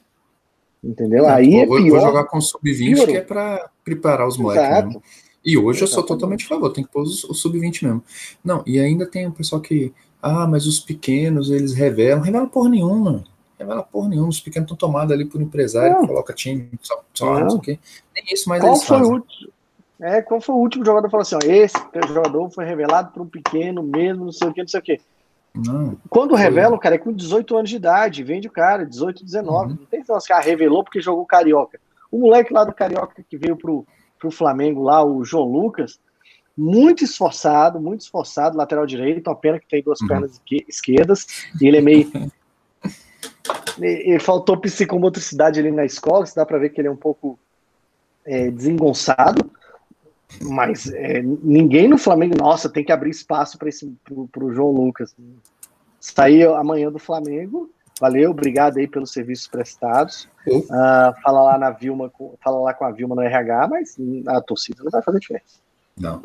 Entendeu? 0.84 1.24
Exato. 1.24 1.38
Aí 1.38 1.56
é 1.56 1.66
vou, 1.66 1.78
pior. 1.78 2.00
Vou 2.00 2.08
jogar 2.08 2.26
com 2.26 2.38
o 2.38 2.42
Sub-20, 2.42 3.06
que 3.06 3.18
é 3.18 3.22
para 3.22 3.70
preparar 3.86 4.28
os 4.28 4.38
moleques. 4.38 4.96
Né? 4.96 5.02
E 5.46 5.58
hoje 5.58 5.80
Exatamente. 5.80 5.82
eu 5.82 5.88
sou 5.88 6.04
totalmente 6.04 6.46
a 6.46 6.48
favor, 6.48 6.70
tem 6.70 6.84
que 6.84 6.92
pôr 6.92 7.04
o 7.04 7.34
Sub-20 7.34 7.84
mesmo. 7.84 8.04
Não, 8.44 8.64
e 8.66 8.80
ainda 8.80 9.06
tem 9.06 9.28
o 9.28 9.32
pessoal 9.32 9.62
que. 9.62 9.94
Ah, 10.22 10.48
mas 10.48 10.66
os 10.66 10.80
pequenos, 10.80 11.52
eles 11.52 11.74
revelam. 11.74 12.22
Revela 12.22 12.48
porra 12.48 12.70
nenhuma 12.70 13.26
revela 13.64 13.84
porra 13.84 14.10
nenhuma. 14.10 14.30
Os 14.30 14.40
pequenos 14.40 14.66
estão 14.66 14.78
tomados 14.78 15.12
ali 15.12 15.26
por 15.26 15.42
empresário, 15.42 15.98
não. 15.98 16.08
coloca 16.08 16.34
time, 16.34 16.70
só, 16.82 17.04
só 17.14 17.40
não. 17.40 17.50
sei 17.50 17.60
o 17.60 17.62
quê. 17.62 17.80
Nem 18.14 18.26
isso 18.32 18.48
mais 18.48 18.62
qual 18.62 18.76
foi, 18.76 19.02
o 19.02 19.12
último, 19.12 19.52
é, 20.00 20.22
qual 20.22 20.42
foi 20.42 20.56
o 20.56 20.60
último 20.60 20.86
jogador 20.86 21.08
que 21.08 21.12
falou 21.12 21.22
assim: 21.22 21.36
ó, 21.36 21.40
esse 21.44 21.78
jogador 22.08 22.50
foi 22.52 22.66
revelado 22.66 23.12
por 23.12 23.22
um 23.22 23.28
pequeno 23.28 23.82
mesmo, 23.82 24.26
não 24.26 24.32
sei 24.32 24.50
o 24.50 24.54
que, 24.54 24.62
não 24.62 24.68
sei 24.68 24.80
o 24.80 24.84
que. 24.84 25.02
Não, 25.56 25.96
Quando 26.10 26.34
revela, 26.34 26.76
o 26.76 26.80
cara 26.80 26.96
é 26.96 26.98
com 26.98 27.14
18 27.14 27.56
anos 27.56 27.70
de 27.70 27.76
idade, 27.76 28.24
vende 28.24 28.48
o 28.48 28.52
cara, 28.52 28.86
18, 28.86 29.24
19. 29.24 29.56
Uhum. 29.56 29.78
Não 29.80 29.86
tem 29.86 30.02
que 30.02 30.08
cara 30.08 30.44
revelou 30.44 30.84
porque 30.84 31.00
jogou 31.00 31.26
Carioca. 31.28 31.80
O 32.12 32.18
moleque 32.18 32.52
lá 32.52 32.64
do 32.64 32.74
Carioca 32.74 33.24
que 33.28 33.38
veio 33.38 33.56
pro, 33.56 33.86
pro 34.24 34.32
Flamengo 34.32 34.82
lá, 34.84 35.04
o 35.04 35.26
João 35.26 35.44
Lucas, 35.44 36.00
muito 36.58 37.04
esforçado, 37.04 37.80
muito 37.80 38.02
esforçado, 38.02 38.58
lateral 38.58 38.86
direito, 38.86 39.28
uma 39.28 39.36
pena 39.36 39.60
que 39.60 39.68
tem 39.68 39.84
duas 39.84 40.00
uhum. 40.00 40.08
pernas 40.08 40.42
esquerdas, 40.68 41.28
e 41.60 41.68
ele 41.68 41.78
é 41.78 41.82
meio 41.82 42.10
e, 43.82 44.18
faltou 44.20 44.56
psicomotricidade 44.56 45.60
ali 45.60 45.72
na 45.72 45.84
escola, 45.84 46.26
dá 46.34 46.46
para 46.46 46.58
ver 46.58 46.70
que 46.70 46.80
ele 46.80 46.88
é 46.88 46.92
um 46.92 46.96
pouco 46.96 47.38
é, 48.24 48.50
desengonçado, 48.50 49.52
mas 50.42 50.88
é, 50.94 51.22
ninguém 51.22 51.90
no 51.90 51.98
Flamengo, 51.98 52.38
nossa, 52.38 52.70
tem 52.70 52.84
que 52.84 52.94
abrir 52.94 53.10
espaço 53.10 53.58
para 53.58 54.46
o 54.46 54.54
João 54.54 54.72
Lucas. 54.72 55.14
Saiu 56.00 56.56
amanhã 56.56 56.90
do 56.90 56.98
Flamengo, 56.98 57.70
valeu, 58.04 58.32
obrigado 58.32 58.80
aí 58.80 58.88
pelos 58.88 59.14
serviços 59.14 59.48
prestados. 59.48 60.28
Uh, 60.46 61.22
fala 61.24 61.42
lá 61.42 61.58
na 61.58 61.70
Vilma, 61.70 62.12
fala 62.44 62.60
lá 62.60 62.74
com 62.74 62.84
a 62.84 62.92
Vilma 62.92 63.16
no 63.16 63.22
RH, 63.22 63.68
mas 63.70 63.96
a 64.28 64.42
torcida 64.42 64.84
não 64.84 64.92
vai 64.92 65.02
fazer 65.02 65.20
diferença. 65.20 65.64
Não. 65.98 66.20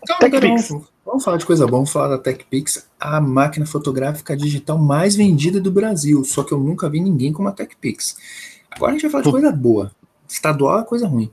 Então, 0.00 0.18
TechPix. 0.20 0.68
Vamos, 0.68 0.86
vamos 1.04 1.24
falar 1.24 1.38
de 1.38 1.46
coisa 1.46 1.66
boa, 1.66 1.78
vamos 1.78 1.90
falar 1.90 2.08
da 2.08 2.18
TechPix, 2.18 2.88
a 3.00 3.20
máquina 3.20 3.66
fotográfica 3.66 4.36
digital 4.36 4.78
mais 4.78 5.16
vendida 5.16 5.60
do 5.60 5.72
Brasil. 5.72 6.22
Só 6.22 6.44
que 6.44 6.52
eu 6.52 6.58
nunca 6.58 6.88
vi 6.88 7.00
ninguém 7.00 7.32
com 7.32 7.42
uma 7.42 7.52
TechPix. 7.52 8.16
Agora 8.70 8.92
a 8.92 8.94
gente 8.94 9.02
vai 9.02 9.10
falar 9.10 9.24
de 9.24 9.30
coisa 9.30 9.50
boa. 9.50 9.90
Estadual 10.28 10.80
é 10.80 10.84
coisa 10.84 11.08
ruim. 11.08 11.30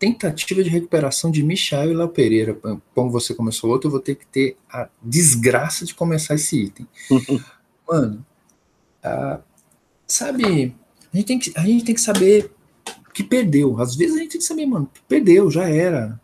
Tentativa 0.00 0.64
de 0.64 0.70
recuperação 0.70 1.30
de 1.30 1.44
Michael 1.44 1.92
e 1.92 1.94
Léo 1.94 2.08
Pereira. 2.08 2.58
Como 2.92 3.10
você 3.10 3.34
começou 3.34 3.70
outro, 3.70 3.86
eu 3.86 3.92
vou 3.92 4.00
ter 4.00 4.16
que 4.16 4.26
ter 4.26 4.56
a 4.68 4.88
desgraça 5.00 5.84
de 5.84 5.94
começar 5.94 6.34
esse 6.34 6.64
item. 6.64 6.88
Mano, 7.86 8.24
sabe, 10.06 10.74
a 11.12 11.16
gente, 11.16 11.26
tem 11.26 11.38
que, 11.38 11.52
a 11.56 11.60
gente 11.60 11.84
tem 11.84 11.94
que 11.94 12.00
saber 12.00 12.50
que 13.12 13.22
perdeu. 13.22 13.80
Às 13.80 13.96
vezes 13.96 14.16
a 14.16 14.18
gente 14.20 14.30
tem 14.32 14.40
que 14.40 14.46
saber, 14.46 14.66
mano, 14.66 14.88
perdeu, 15.08 15.50
já 15.50 15.68
era 15.68 16.20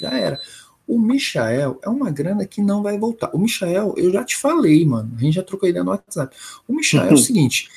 já 0.00 0.10
era. 0.10 0.40
O 0.86 0.98
Michael 0.98 1.78
é 1.82 1.88
uma 1.88 2.10
grana 2.10 2.44
que 2.44 2.60
não 2.60 2.82
vai 2.82 2.98
voltar. 2.98 3.30
O 3.32 3.38
Michael, 3.38 3.94
eu 3.96 4.10
já 4.12 4.24
te 4.24 4.36
falei, 4.36 4.84
mano. 4.84 5.12
A 5.16 5.20
gente 5.20 5.34
já 5.34 5.42
trocou 5.42 5.68
ideia 5.68 5.84
no 5.84 5.90
WhatsApp. 5.90 6.34
O 6.66 6.74
Michael 6.74 7.10
é 7.10 7.14
o 7.14 7.18
seguinte: 7.18 7.68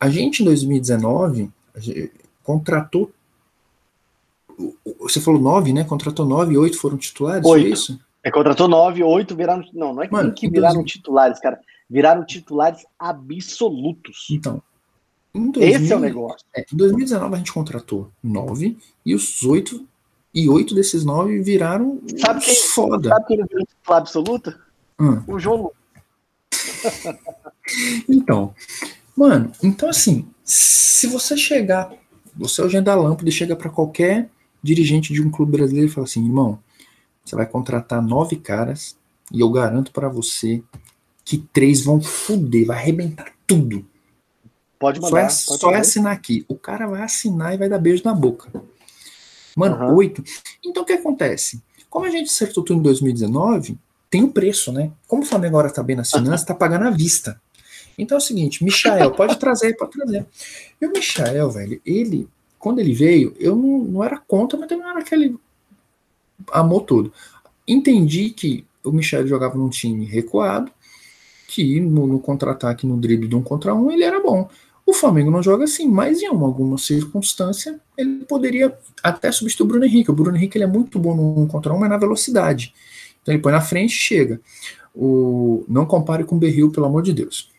a 0.00 0.08
gente 0.08 0.42
em 0.42 0.44
2019 0.44 1.50
gente 1.76 2.12
contratou. 2.42 3.10
Você 5.00 5.20
falou 5.20 5.40
nove, 5.40 5.72
né? 5.72 5.84
Contratou 5.84 6.26
nove 6.26 6.54
e 6.54 6.58
oito 6.58 6.78
foram 6.78 6.96
titulares, 6.96 7.44
oito. 7.46 7.68
isso? 7.68 8.00
É, 8.22 8.30
contratou 8.30 8.68
nove, 8.68 9.02
oito 9.02 9.36
viraram. 9.36 9.64
Não, 9.72 9.94
não 9.94 10.02
é 10.02 10.06
que, 10.06 10.12
Mano, 10.12 10.32
que 10.32 10.48
viraram 10.48 10.76
2000... 10.76 10.86
titulares, 10.86 11.38
cara. 11.40 11.60
Viraram 11.88 12.24
titulares 12.24 12.84
absolutos. 12.98 14.26
Então. 14.30 14.62
2000, 15.34 15.62
Esse 15.68 15.92
é 15.92 15.96
o 15.96 16.00
negócio. 16.00 16.46
É, 16.54 16.64
em 16.72 16.76
2019 16.76 17.34
a 17.34 17.38
gente 17.38 17.52
contratou 17.52 18.10
nove 18.22 18.78
e 19.04 19.14
os 19.14 19.42
oito 19.42 19.84
e 20.32 20.48
oito 20.48 20.74
desses 20.74 21.04
nove 21.04 21.40
viraram 21.42 22.00
sabe 22.18 22.44
quem, 22.44 22.54
foda. 22.54 23.08
Sabe 23.08 23.26
quem 23.26 23.36
virou 23.44 23.66
titular 23.66 24.00
absoluta? 24.00 24.60
Hum. 25.00 25.22
O 25.26 25.38
João 25.38 25.72
Então, 28.08 28.54
mano, 29.16 29.50
então 29.62 29.88
assim, 29.88 30.28
se 30.44 31.08
você 31.08 31.36
chegar, 31.36 31.92
você 32.36 32.60
é 32.60 32.64
o 32.64 32.82
da 32.82 32.94
lâmpada 32.94 33.28
e 33.28 33.32
chega 33.32 33.56
para 33.56 33.70
qualquer 33.70 34.30
dirigente 34.62 35.12
de 35.12 35.20
um 35.20 35.30
clube 35.30 35.52
brasileiro 35.52 35.90
e 35.90 35.92
fala 35.92 36.06
assim, 36.06 36.24
irmão, 36.24 36.58
você 37.24 37.34
vai 37.34 37.46
contratar 37.46 38.02
nove 38.02 38.36
caras 38.36 38.96
e 39.32 39.40
eu 39.40 39.50
garanto 39.50 39.92
para 39.92 40.08
você 40.08 40.62
que 41.24 41.38
três 41.38 41.82
vão 41.82 42.00
fuder, 42.00 42.66
vai 42.66 42.76
arrebentar 42.76 43.32
tudo. 43.46 43.86
Pode 44.78 45.00
mandar. 45.00 45.30
Só 45.30 45.54
é, 45.54 45.58
só 45.58 45.70
é 45.70 45.78
assinar 45.78 46.12
aqui. 46.12 46.44
O 46.48 46.54
cara 46.54 46.86
vai 46.86 47.02
assinar 47.02 47.54
e 47.54 47.56
vai 47.56 47.68
dar 47.68 47.78
beijo 47.78 48.02
na 48.04 48.14
boca. 48.14 48.50
Mano, 49.56 49.94
oito. 49.94 50.18
Uhum. 50.18 50.24
Então 50.66 50.82
o 50.82 50.86
que 50.86 50.92
acontece? 50.92 51.62
Como 51.88 52.04
a 52.04 52.10
gente 52.10 52.30
acertou 52.30 52.64
tudo 52.64 52.80
em 52.80 52.82
2019, 52.82 53.78
tem 54.10 54.22
o 54.22 54.26
um 54.26 54.30
preço, 54.30 54.72
né? 54.72 54.90
Como 55.06 55.22
o 55.22 55.26
Flamengo 55.26 55.56
agora 55.56 55.72
tá 55.72 55.82
bem 55.82 55.96
nas 55.96 56.10
finanças, 56.10 56.44
tá 56.44 56.54
pagando 56.54 56.86
à 56.86 56.90
vista. 56.90 57.40
Então 57.96 58.16
é 58.16 58.18
o 58.18 58.22
seguinte, 58.22 58.64
Michael, 58.64 59.12
pode 59.12 59.36
trazer, 59.36 59.74
pode 59.76 59.92
trazer. 59.92 60.26
E 60.80 60.86
o 60.86 60.90
Michael, 60.90 61.50
velho, 61.50 61.80
ele, 61.86 62.28
quando 62.58 62.80
ele 62.80 62.92
veio, 62.92 63.34
eu 63.38 63.54
não, 63.54 63.78
não 63.78 64.04
era 64.04 64.18
contra, 64.18 64.58
mas 64.58 64.68
também 64.68 64.84
não 64.84 64.90
era 64.90 65.00
aquele 65.00 65.36
amor 66.52 66.82
todo. 66.82 67.12
Entendi 67.66 68.30
que 68.30 68.66
o 68.82 68.90
Michel 68.90 69.26
jogava 69.26 69.56
num 69.56 69.68
time 69.68 70.04
recuado, 70.04 70.70
que 71.54 71.78
no, 71.78 72.06
no 72.06 72.18
contra-ataque, 72.18 72.84
no 72.84 72.96
drible 72.96 73.28
de 73.28 73.36
um 73.36 73.42
contra 73.42 73.72
um, 73.72 73.90
ele 73.90 74.02
era 74.02 74.20
bom. 74.20 74.48
O 74.84 74.92
Flamengo 74.92 75.30
não 75.30 75.40
joga 75.40 75.64
assim, 75.64 75.88
mas 75.88 76.20
em 76.20 76.26
alguma 76.26 76.76
circunstância 76.76 77.80
ele 77.96 78.24
poderia 78.24 78.76
até 79.02 79.30
substituir 79.30 79.64
o 79.64 79.68
Bruno 79.68 79.84
Henrique. 79.84 80.10
O 80.10 80.14
Bruno 80.14 80.36
Henrique 80.36 80.58
ele 80.58 80.64
é 80.64 80.66
muito 80.66 80.98
bom 80.98 81.14
no 81.14 81.46
contra 81.46 81.72
um, 81.72 81.78
mas 81.78 81.88
na 81.88 81.96
velocidade. 81.96 82.74
Então 83.22 83.32
ele 83.32 83.42
põe 83.42 83.52
na 83.52 83.60
frente 83.60 83.92
e 83.92 83.96
chega. 83.96 84.40
O, 84.92 85.64
não 85.68 85.86
compare 85.86 86.24
com 86.24 86.34
o 86.34 86.38
Berril, 86.38 86.72
pelo 86.72 86.86
amor 86.86 87.02
de 87.02 87.12
Deus. 87.12 87.50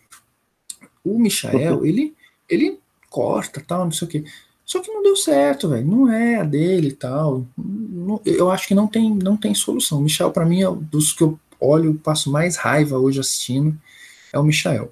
O 1.03 1.17
Michael, 1.17 1.85
ele, 1.85 2.13
ele 2.49 2.79
corta, 3.09 3.63
tal, 3.65 3.85
não 3.85 3.91
sei 3.91 4.07
o 4.07 4.11
quê. 4.11 4.23
Só 4.65 4.81
que 4.81 4.91
não 4.91 5.01
deu 5.01 5.15
certo, 5.15 5.69
velho. 5.69 5.87
Não 5.87 6.11
é 6.11 6.35
a 6.35 6.43
dele 6.43 6.89
e 6.89 6.93
tal. 6.93 7.45
Não, 7.57 8.19
eu 8.25 8.51
acho 8.51 8.67
que 8.67 8.75
não 8.75 8.87
tem, 8.87 9.13
não 9.15 9.37
tem 9.37 9.55
solução. 9.55 9.99
O 9.99 10.01
Michel, 10.01 10.31
para 10.31 10.45
mim, 10.45 10.63
é 10.63 10.71
dos 10.71 11.13
que 11.13 11.23
eu 11.23 11.39
olho, 11.59 11.95
passo 11.95 12.31
mais 12.31 12.55
raiva 12.55 12.97
hoje 12.97 13.19
assistindo, 13.19 13.77
é 14.35 14.39
o 14.39 14.43
Michel. 14.43 14.89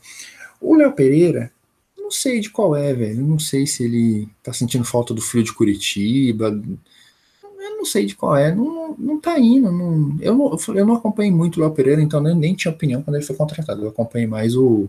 O 0.59 0.75
Léo 0.75 0.93
Pereira, 0.93 1.51
não 1.97 2.09
sei 2.09 2.39
de 2.39 2.49
qual 2.49 2.75
é, 2.75 2.93
velho. 2.93 3.21
Não 3.21 3.37
sei 3.37 3.67
se 3.67 3.83
ele 3.83 4.29
tá 4.41 4.53
sentindo 4.53 4.85
falta 4.85 5.13
do 5.13 5.21
frio 5.21 5.43
de 5.43 5.53
Curitiba. 5.53 6.47
Eu 6.47 7.77
não 7.77 7.85
sei 7.85 8.05
de 8.05 8.15
qual 8.15 8.35
é. 8.35 8.53
Não, 8.53 8.95
não 8.97 9.19
tá 9.19 9.37
indo. 9.37 9.71
Não, 9.71 10.17
eu, 10.21 10.35
não, 10.35 10.57
eu 10.75 10.85
não 10.85 10.95
acompanhei 10.95 11.31
muito 11.31 11.57
o 11.57 11.59
Léo 11.61 11.71
Pereira, 11.71 12.01
então 12.01 12.21
nem, 12.21 12.35
nem 12.35 12.55
tinha 12.55 12.73
opinião 12.73 13.01
quando 13.01 13.17
ele 13.17 13.25
foi 13.25 13.35
contratado. 13.35 13.83
Eu 13.83 13.89
acompanhei 13.89 14.27
mais 14.27 14.55
o, 14.55 14.87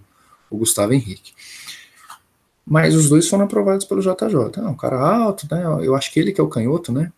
o 0.49 0.57
Gustavo 0.57 0.93
Henrique. 0.93 1.33
Mas 2.67 2.95
os 2.95 3.09
dois 3.09 3.29
foram 3.29 3.45
aprovados 3.45 3.85
pelo 3.85 4.01
JJ. 4.01 4.59
Ah, 4.59 4.71
um 4.71 4.77
cara 4.77 4.97
alto, 4.99 5.47
né? 5.51 5.65
Eu 5.85 5.95
acho 5.95 6.13
que 6.13 6.19
ele 6.19 6.33
que 6.33 6.41
é 6.41 6.45
o 6.45 6.49
canhoto, 6.49 6.93
né? 6.93 7.13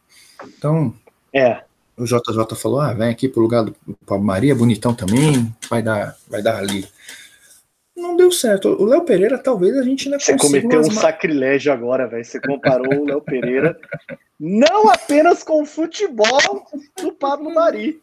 Então. 0.44 0.92
É. 1.32 1.62
O 1.96 2.04
JJ 2.04 2.56
falou: 2.56 2.80
ah, 2.80 2.92
vem 2.92 3.08
aqui 3.08 3.28
pro 3.28 3.42
lugar 3.42 3.64
do 3.64 3.74
Pablo 4.04 4.26
Maria, 4.26 4.54
bonitão 4.54 4.92
também, 4.92 5.54
vai 5.70 5.82
dar, 5.82 6.16
vai 6.28 6.42
dar 6.42 6.56
ali. 6.56 6.86
Não 7.96 8.16
deu 8.16 8.30
certo. 8.30 8.68
O 8.80 8.84
Léo 8.84 9.04
Pereira, 9.04 9.38
talvez 9.38 9.76
a 9.76 9.82
gente 9.82 10.06
ainda 10.06 10.18
Você 10.18 10.36
cometeu 10.36 10.80
um 10.80 10.90
sacrilégio 10.90 11.72
agora, 11.72 12.06
velho. 12.06 12.24
Você 12.24 12.40
comparou 12.40 13.02
o 13.02 13.06
Léo 13.06 13.22
Pereira 13.22 13.78
não 14.38 14.90
apenas 14.90 15.42
com 15.42 15.62
o 15.62 15.66
futebol 15.66 16.66
do 17.00 17.12
Pablo 17.12 17.54
Mari, 17.54 18.00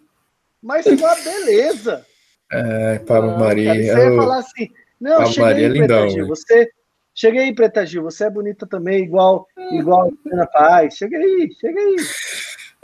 mas 0.62 0.86
com 0.86 1.06
a 1.06 1.16
beleza. 1.16 2.06
É, 2.52 3.00
Pablo 3.00 3.32
ah, 3.32 3.38
Mari. 3.38 3.66
Cara, 3.66 3.78
você 3.78 4.10
ia 4.10 4.16
falar 4.16 4.38
assim: 4.40 4.70
não, 5.00 5.18
Pablo 5.18 5.28
cheguei, 5.28 5.44
Maria 5.44 5.66
é 5.66 5.70
lindão, 5.70 6.10
Gil, 6.10 6.28
você 6.28 6.70
Chega 7.16 7.42
aí, 7.42 7.54
Preta 7.54 7.86
Gil, 7.86 8.02
você 8.02 8.26
é 8.26 8.30
bonita 8.30 8.66
também, 8.66 9.04
igual, 9.04 9.48
igual 9.72 10.10
a 10.10 10.34
Ana 10.34 10.48
Paz. 10.48 10.96
Chega 10.96 11.16
aí, 11.16 11.50
chega 11.60 11.80
aí. 11.80 11.96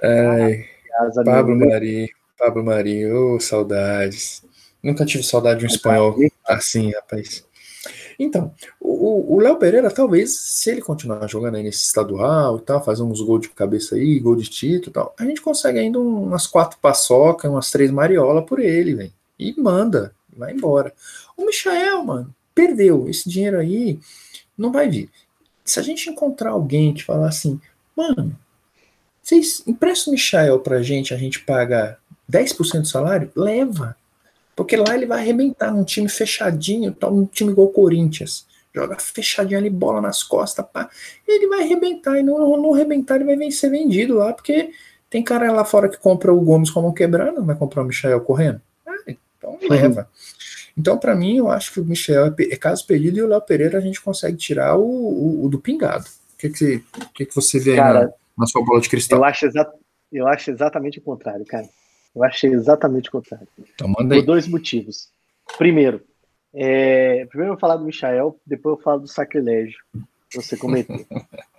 Ai, 0.03 0.65
ah, 0.99 1.23
Pablo 1.25 1.55
Mari, 1.55 2.11
Pablo 2.37 2.63
Mari, 2.63 3.11
ô 3.11 3.35
oh, 3.35 3.39
saudades. 3.39 4.43
Nunca 4.81 5.05
tive 5.05 5.23
saudade 5.23 5.59
de 5.59 5.65
um 5.65 5.69
espanhol 5.69 6.15
assim, 6.45 6.91
rapaz. 6.91 7.45
Então, 8.17 8.53
o 8.81 9.39
Léo 9.39 9.55
Pereira, 9.55 9.89
talvez, 9.89 10.37
se 10.37 10.69
ele 10.69 10.81
continuar 10.81 11.25
jogando 11.27 11.55
aí 11.55 11.63
nesse 11.63 11.85
estadual 11.85 12.57
e 12.57 12.61
tal, 12.61 12.83
fazer 12.83 13.01
uns 13.01 13.21
gols 13.21 13.41
de 13.41 13.49
cabeça 13.49 13.95
aí, 13.95 14.19
gol 14.19 14.35
de 14.35 14.49
título 14.49 14.89
e 14.89 14.93
tal, 14.93 15.15
a 15.17 15.23
gente 15.23 15.41
consegue 15.41 15.79
ainda 15.79 15.99
umas 15.99 16.45
quatro 16.45 16.77
paçoca, 16.81 17.49
umas 17.49 17.71
três 17.71 17.89
mariola 17.91 18.45
por 18.45 18.59
ele, 18.59 18.93
velho. 18.93 19.13
E 19.39 19.53
manda, 19.57 20.13
vai 20.35 20.51
embora. 20.51 20.93
O 21.37 21.45
Michael, 21.45 22.03
mano, 22.03 22.35
perdeu. 22.53 23.07
Esse 23.07 23.29
dinheiro 23.29 23.57
aí 23.57 23.97
não 24.57 24.69
vai 24.69 24.89
vir. 24.89 25.09
Se 25.63 25.79
a 25.79 25.83
gente 25.83 26.09
encontrar 26.09 26.51
alguém 26.51 26.93
que 26.93 27.05
falar 27.05 27.29
assim, 27.29 27.59
mano, 27.95 28.37
vocês 29.23 29.63
emprestam 29.65 30.11
o 30.11 30.15
Michael 30.15 30.59
pra 30.59 30.81
gente, 30.81 31.13
a 31.13 31.17
gente 31.17 31.39
paga 31.39 31.97
10% 32.29 32.81
do 32.81 32.87
salário, 32.87 33.31
leva. 33.33 33.95
Porque 34.59 34.75
lá 34.75 34.93
ele 34.93 35.05
vai 35.05 35.19
arrebentar 35.19 35.71
num 35.71 35.85
time 35.85 36.09
fechadinho, 36.09 36.91
tal, 36.91 37.15
um 37.15 37.25
time 37.25 37.49
igual 37.49 37.67
o 37.67 37.71
Corinthians. 37.71 38.45
Joga 38.75 38.99
fechadinho 38.99 39.57
ali, 39.57 39.69
bola 39.69 40.01
nas 40.01 40.21
costas, 40.21 40.65
pá. 40.69 40.89
Ele 41.25 41.47
vai 41.47 41.61
arrebentar, 41.61 42.19
e 42.19 42.23
não, 42.23 42.57
não 42.57 42.73
arrebentar, 42.73 43.15
ele 43.15 43.37
vai 43.37 43.51
ser 43.51 43.69
vendido 43.69 44.15
lá, 44.15 44.33
porque 44.33 44.71
tem 45.09 45.23
cara 45.23 45.49
lá 45.53 45.63
fora 45.63 45.87
que 45.87 45.97
compra 45.97 46.33
o 46.33 46.41
Gomes 46.41 46.69
com 46.69 46.79
a 46.79 46.83
mão 46.83 46.93
quebrada, 46.93 47.31
não 47.31 47.45
vai 47.45 47.55
comprar 47.55 47.83
o 47.83 47.85
Michael 47.85 48.19
correndo. 48.19 48.61
Ah, 48.85 48.97
então 49.07 49.57
leva. 49.61 50.09
Então, 50.77 50.97
para 50.97 51.15
mim, 51.15 51.37
eu 51.37 51.49
acho 51.49 51.71
que 51.71 51.79
o 51.79 51.85
Michel 51.85 52.25
é, 52.25 52.33
é 52.37 52.57
caso 52.57 52.85
perdido 52.85 53.17
e 53.17 53.23
o 53.23 53.27
Léo 53.29 53.41
Pereira 53.41 53.77
a 53.77 53.81
gente 53.81 54.01
consegue 54.01 54.35
tirar 54.35 54.75
o, 54.75 54.83
o, 54.83 55.45
o 55.45 55.49
do 55.49 55.57
pingado. 55.57 56.03
O 56.33 56.37
que, 56.37 56.49
que, 56.49 56.57
você, 56.57 56.83
que, 57.15 57.25
que 57.25 57.33
você 57.33 57.59
vê 57.59 57.77
cara, 57.77 57.99
aí 57.99 58.05
na, 58.07 58.11
na, 58.39 58.45
sua 58.45 58.65
bola 58.65 58.81
de 58.81 58.89
cristal? 58.89 59.19
Eu 59.19 59.23
acho, 59.23 59.45
exa 59.45 59.65
eu 60.11 60.27
acho 60.27 60.51
exatamente 60.51 60.99
o 60.99 61.01
contrário, 61.01 61.45
cara. 61.45 61.69
Eu 62.15 62.23
achei 62.23 62.51
exatamente 62.51 63.09
o 63.09 63.11
contrário. 63.11 63.47
Então, 63.57 63.87
manda 63.87 64.15
aí. 64.15 64.21
Por 64.21 64.27
dois 64.27 64.47
motivos. 64.47 65.09
Primeiro, 65.57 66.01
é, 66.53 67.25
primeiro 67.25 67.51
eu 67.51 67.55
vou 67.55 67.59
falar 67.59 67.77
do 67.77 67.85
Michael, 67.85 68.39
depois 68.45 68.77
eu 68.77 68.83
falo 68.83 69.01
do 69.01 69.07
sacrilégio 69.07 69.79
que 70.29 70.37
você 70.37 70.55
cometeu. 70.55 71.05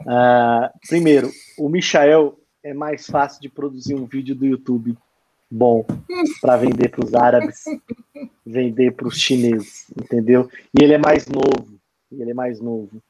uh, 0.00 0.70
primeiro, 0.88 1.30
o 1.58 1.68
Michael 1.68 2.38
é 2.62 2.72
mais 2.72 3.06
fácil 3.06 3.40
de 3.40 3.48
produzir 3.48 3.94
um 3.94 4.04
vídeo 4.04 4.34
do 4.34 4.46
YouTube 4.46 4.96
bom 5.50 5.84
para 6.40 6.56
vender 6.56 6.88
para 6.88 7.04
os 7.04 7.14
árabes, 7.14 7.64
vender 8.46 8.92
para 8.92 9.08
os 9.08 9.18
chineses, 9.18 9.86
entendeu? 10.00 10.48
E 10.78 10.84
ele 10.84 10.94
é 10.94 10.98
mais 10.98 11.26
novo, 11.26 11.80
ele 12.12 12.30
é 12.30 12.34
mais 12.34 12.60
novo. 12.60 13.02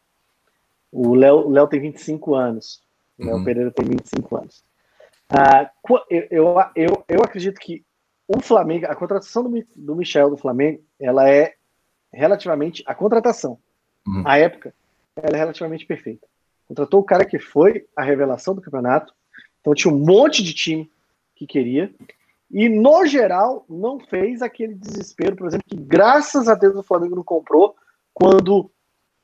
O 0.90 1.14
Léo 1.14 1.68
tem 1.68 1.81
25 1.81 2.35
anos, 2.35 2.83
o 3.18 3.24
Léo 3.24 3.37
uhum. 3.37 3.44
Pereira 3.44 3.70
tem 3.70 3.87
25 3.87 4.37
anos. 4.37 4.64
Ah, 5.31 5.71
eu, 6.11 6.27
eu, 6.31 6.57
eu, 6.75 7.05
eu 7.09 7.23
acredito 7.23 7.59
que 7.61 7.85
o 8.27 8.40
Flamengo, 8.40 8.87
a 8.87 8.95
contratação 8.95 9.43
do, 9.43 9.64
do 9.75 9.97
Michel 9.97 10.31
do 10.31 10.37
Flamengo, 10.37 10.83
ela 10.99 11.29
é 11.29 11.55
relativamente 12.12 12.83
a 12.87 12.95
contratação. 12.95 13.59
Uhum. 14.07 14.23
A 14.27 14.38
época, 14.38 14.75
ela 15.16 15.37
é 15.37 15.38
relativamente 15.38 15.87
perfeita. 15.87 16.27
Contratou 16.66 17.01
o 17.01 17.05
cara 17.05 17.25
que 17.25 17.38
foi 17.38 17.87
a 17.97 18.03
revelação 18.03 18.55
do 18.55 18.61
campeonato. 18.61 19.12
Então 19.61 19.75
tinha 19.75 19.93
um 19.93 19.99
monte 19.99 20.43
de 20.43 20.55
time 20.55 20.90
que 21.35 21.47
queria. 21.47 21.93
E, 22.51 22.69
no 22.69 23.07
geral, 23.07 23.64
não 23.69 24.01
fez 24.01 24.43
aquele 24.43 24.75
desespero, 24.75 25.37
por 25.37 25.47
exemplo, 25.47 25.66
que 25.69 25.77
graças 25.77 26.49
a 26.49 26.55
Deus 26.55 26.75
o 26.77 26.83
Flamengo 26.83 27.14
não 27.14 27.23
comprou 27.23 27.77
quando 28.12 28.71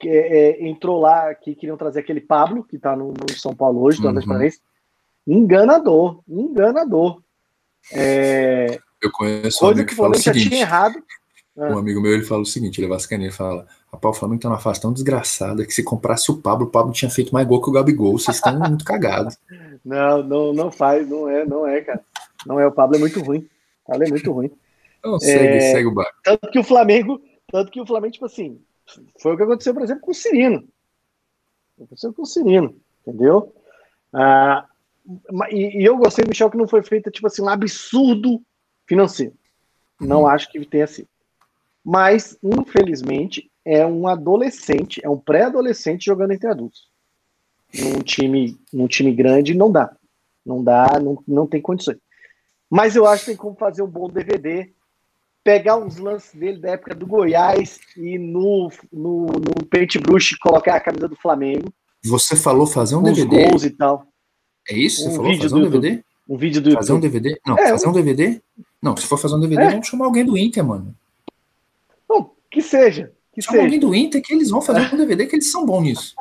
é, 0.05 0.09
é, 0.09 0.69
entrou 0.69 1.01
lá 1.01 1.35
que 1.35 1.55
queriam 1.55 1.77
trazer 1.77 2.01
aquele 2.01 2.21
Pablo, 2.21 2.63
que 2.63 2.77
está 2.77 2.95
no, 2.95 3.09
no, 3.09 3.31
São 3.37 3.55
Paulo 3.55 3.83
hoje, 3.83 4.01
do 4.01 4.09
uhum. 4.09 4.51
Enganador, 5.27 6.21
enganador. 6.29 7.21
É, 7.93 8.79
eu 9.03 9.11
conheço 9.11 9.65
um 9.65 9.69
amigo 9.69 9.89
que, 9.89 9.95
fala 9.95 10.11
o 10.11 10.19
seguinte. 10.19 10.49
Tinha 10.49 10.61
errado. 10.61 11.03
Um 11.57 11.79
amigo 11.79 12.01
meu 12.01 12.13
ele 12.13 12.25
fala 12.25 12.43
o 12.43 12.47
seguinte: 12.47 12.79
ele 12.79 12.87
é 12.87 12.91
vascaíno, 12.91 13.25
ele 13.25 13.33
fala: 13.33 13.67
Rapaz, 13.93 14.17
o 14.17 14.19
Flamengo 14.19 14.43
tá 14.43 14.49
numa 14.49 14.59
fase 14.59 14.81
tão 14.81 14.93
desgraçada 14.93 15.65
que 15.65 15.73
se 15.73 15.83
comprasse 15.83 16.31
o 16.31 16.37
Pablo, 16.37 16.67
o 16.67 16.71
Pablo 16.71 16.93
tinha 16.93 17.11
feito 17.11 17.33
mais 17.33 17.47
gol 17.47 17.63
que 17.63 17.71
o 17.71 17.73
Gabigol. 17.73 18.19
Vocês 18.19 18.37
estão 18.37 18.59
muito 18.59 18.85
cagados. 18.85 19.37
Não, 19.85 20.21
não, 20.21 20.53
não 20.53 20.69
faz, 20.69 21.09
não 21.09 21.29
é, 21.29 21.45
não 21.45 21.65
é, 21.65 21.81
cara. 21.81 22.05
Não 22.45 22.59
é, 22.59 22.67
o 22.67 22.73
Pablo 22.73 22.97
é 22.97 22.99
muito 22.99 23.23
ruim. 23.23 23.49
O 23.85 23.93
Pablo 23.93 24.05
é 24.05 24.09
muito 24.09 24.33
ruim. 24.33 24.51
Não, 25.05 25.21
segue, 25.21 25.59
é, 25.59 25.61
segue 25.61 25.87
o 25.87 25.95
barco. 25.95 26.19
Tanto 26.25 26.51
que 26.51 26.59
o 26.59 26.65
Flamengo, 26.65 27.23
tanto 27.53 27.71
que 27.71 27.81
o 27.81 27.87
Flamengo, 27.87 28.13
tipo 28.13 28.27
assim, 28.27 28.61
foi 29.21 29.35
o 29.35 29.37
que 29.37 29.45
aconteceu, 29.45 29.73
por 29.73 29.85
exemplo, 29.85 30.03
com 30.03 30.11
o 30.11 30.15
Cirino. 30.15 30.67
Aconteceu 31.77 32.13
com 32.13 32.23
o 32.23 32.27
Cirino, 32.27 32.75
entendeu? 33.07 33.55
Ah, 34.13 34.67
e, 35.51 35.83
e, 35.83 35.85
eu 35.85 35.97
gostei, 35.97 36.25
Michel, 36.27 36.51
que 36.51 36.57
não 36.57 36.69
foi 36.69 36.83
feito, 36.83 37.11
tipo 37.11 37.27
assim, 37.27 37.43
um 37.43 37.49
absurdo 37.49 38.41
financeiro. 38.87 39.35
Não 40.01 40.23
uhum. 40.23 40.27
acho 40.27 40.51
que 40.51 40.65
tenha 40.67 40.87
sido. 40.87 41.09
Mas, 41.85 42.37
infelizmente, 42.43 43.51
é 43.65 43.87
um 43.87 44.07
adolescente, 44.09 45.01
é 45.05 45.09
um 45.09 45.19
pré-adolescente 45.19 46.05
jogando 46.05 46.33
entre 46.33 46.49
adultos. 46.49 46.89
Num 47.75 48.01
time, 48.01 48.59
num 48.73 48.87
time 48.87 49.13
grande, 49.13 49.55
não 49.55 49.71
dá. 49.71 49.95
Não 50.45 50.63
dá, 50.63 50.99
não, 51.01 51.23
não 51.27 51.47
tem 51.47 51.61
condições. 51.61 51.99
Mas 52.71 52.97
eu 52.97 53.07
acho 53.07 53.25
que 53.25 53.31
tem 53.31 53.37
como 53.37 53.57
fazer 53.57 53.83
um 53.83 53.89
bom 53.89 54.09
DVD, 54.09 54.73
pegar 55.45 55.77
uns 55.77 55.97
lances 55.97 56.35
dele 56.35 56.59
da 56.59 56.73
época 56.73 56.95
do 56.95 57.07
Goiás 57.07 57.79
e 57.97 58.19
no, 58.19 58.69
no, 58.93 59.27
no 59.27 59.67
Paint 59.71 59.97
Brush 59.99 60.37
colocar 60.41 60.75
a 60.75 60.81
camisa 60.81 61.09
do 61.09 61.17
Flamengo. 61.17 61.73
Você 62.05 62.35
falou 62.35 62.67
fazer 62.67 62.97
um 62.97 63.03
DVD? 63.03 63.49
gols 63.49 63.65
e 63.65 63.71
tal. 63.71 64.07
É 64.69 64.77
isso? 64.77 65.03
Você 65.03 65.09
um 65.09 65.15
falou 65.15 65.37
fazer 65.37 65.55
um 65.55 65.71
DVD? 65.71 66.05
Um 66.29 66.37
vídeo 66.37 66.61
do 66.61 66.73
Fazer 66.73 66.93
YouTube. 66.93 67.07
um 67.07 67.11
DVD? 67.11 67.41
Não, 67.47 67.59
é, 67.59 67.69
fazer 67.69 67.89
um 67.89 67.93
DVD? 67.93 68.43
Não, 68.83 68.97
se 68.97 69.07
for 69.07 69.17
fazer 69.17 69.35
um 69.37 69.41
DVD, 69.41 69.63
é. 69.63 69.71
vamos 69.71 69.87
chamar 69.87 70.07
alguém 70.07 70.25
do 70.25 70.37
Inter, 70.37 70.65
mano. 70.65 70.95
Não, 72.09 72.33
que 72.51 72.61
seja. 72.61 73.13
Que 73.33 73.41
Chama 73.41 73.59
seja. 73.59 73.65
alguém 73.67 73.79
do 73.79 73.95
Inter 73.95 74.21
que 74.21 74.33
eles 74.33 74.51
vão 74.51 74.61
fazer 74.61 74.81
um 74.93 74.99
DVD, 74.99 75.27
que 75.27 75.37
eles 75.37 75.51
são 75.51 75.65
bons 75.65 75.83
nisso. 75.83 76.17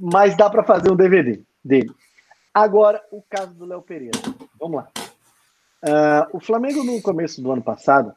Mas 0.00 0.36
dá 0.36 0.48
para 0.48 0.64
fazer 0.64 0.90
um 0.90 0.96
DVD 0.96 1.42
dele. 1.62 1.90
Agora, 2.52 3.02
o 3.12 3.22
caso 3.28 3.52
do 3.52 3.66
Léo 3.66 3.82
Pereira. 3.82 4.18
Vamos 4.58 4.76
lá. 4.76 4.90
Uh, 5.84 6.36
o 6.36 6.40
Flamengo, 6.40 6.82
no 6.82 7.00
começo 7.02 7.42
do 7.42 7.52
ano 7.52 7.62
passado, 7.62 8.14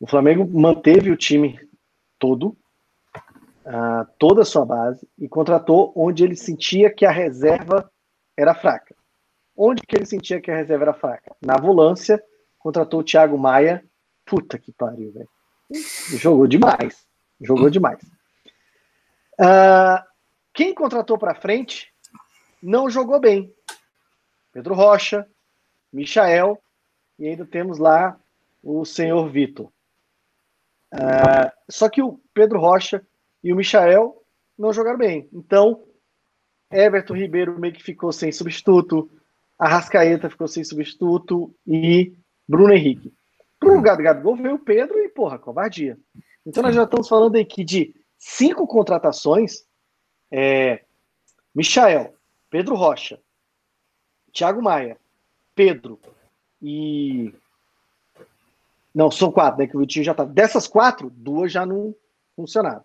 o 0.00 0.06
Flamengo 0.08 0.44
manteve 0.52 1.12
o 1.12 1.16
time 1.16 1.60
todo, 2.18 2.56
toda 4.18 4.42
a 4.42 4.44
sua 4.44 4.64
base, 4.64 5.08
e 5.18 5.28
contratou 5.28 5.92
onde 5.94 6.24
ele 6.24 6.36
sentia 6.36 6.92
que 6.92 7.06
a 7.06 7.10
reserva 7.10 7.90
era 8.36 8.54
fraca. 8.54 8.94
Onde 9.56 9.82
que 9.82 9.96
ele 9.96 10.06
sentia 10.06 10.40
que 10.40 10.50
a 10.50 10.56
reserva 10.56 10.84
era 10.84 10.94
fraca? 10.94 11.34
Na 11.40 11.56
volância, 11.56 12.22
contratou 12.58 13.00
o 13.00 13.04
Thiago 13.04 13.38
Maia. 13.38 13.84
Puta 14.24 14.58
que 14.58 14.72
pariu, 14.72 15.12
velho. 15.12 15.28
Jogou 16.18 16.46
demais. 16.46 17.06
Jogou 17.40 17.68
demais. 17.70 18.00
Uh, 19.38 20.02
quem 20.52 20.74
contratou 20.74 21.18
para 21.18 21.34
frente 21.34 21.92
não 22.62 22.88
jogou 22.88 23.18
bem. 23.18 23.52
Pedro 24.52 24.74
Rocha, 24.74 25.26
Michael 25.92 26.62
e 27.18 27.26
ainda 27.26 27.44
temos 27.44 27.78
lá 27.78 28.18
o 28.62 28.84
senhor 28.84 29.28
Vitor. 29.28 29.66
Uh, 30.92 31.50
só 31.70 31.88
que 31.88 32.02
o 32.02 32.20
Pedro 32.34 32.60
Rocha 32.60 33.04
e 33.42 33.52
o 33.52 33.56
Michael 33.56 34.22
não 34.58 34.72
jogaram 34.72 34.98
bem. 34.98 35.28
Então, 35.32 35.82
Everton 36.70 37.14
Ribeiro 37.14 37.58
meio 37.58 37.74
que 37.74 37.82
ficou 37.82 38.12
sem 38.12 38.30
substituto, 38.32 39.10
Arrascaeta 39.58 40.30
ficou 40.30 40.48
sem 40.48 40.64
substituto 40.64 41.54
e 41.66 42.12
Bruno 42.48 42.72
Henrique. 42.72 43.12
Pro 43.58 43.76
lugar 43.76 43.96
do 43.96 44.02
Gabigol 44.02 44.36
veio 44.36 44.54
o 44.56 44.58
Pedro 44.58 44.98
e, 44.98 45.08
porra, 45.08 45.38
covardia. 45.38 45.96
Então 46.44 46.62
nós 46.62 46.74
já 46.74 46.82
estamos 46.82 47.08
falando 47.08 47.36
aqui 47.36 47.62
de 47.62 47.94
cinco 48.18 48.66
contratações. 48.66 49.64
É, 50.30 50.82
Michael, 51.54 52.14
Pedro 52.50 52.74
Rocha, 52.74 53.20
Thiago 54.32 54.62
Maia, 54.62 54.96
Pedro 55.54 56.00
e. 56.60 57.32
Não, 58.94 59.10
são 59.10 59.30
quatro, 59.30 59.60
né? 59.60 59.66
Que 59.66 59.76
o 59.76 59.80
Vitinho 59.80 60.04
já 60.04 60.14
tá. 60.14 60.24
Dessas 60.24 60.66
quatro, 60.66 61.08
duas 61.08 61.52
já 61.52 61.64
não 61.64 61.94
funcionaram. 62.34 62.84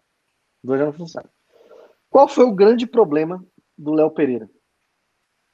Duas 0.63 0.79
já 0.79 0.85
não 0.85 0.93
funcionaram. 0.93 1.31
Qual 2.09 2.27
foi 2.27 2.45
o 2.45 2.53
grande 2.53 2.87
problema 2.87 3.43
do 3.77 3.93
Léo 3.93 4.11
Pereira? 4.11 4.49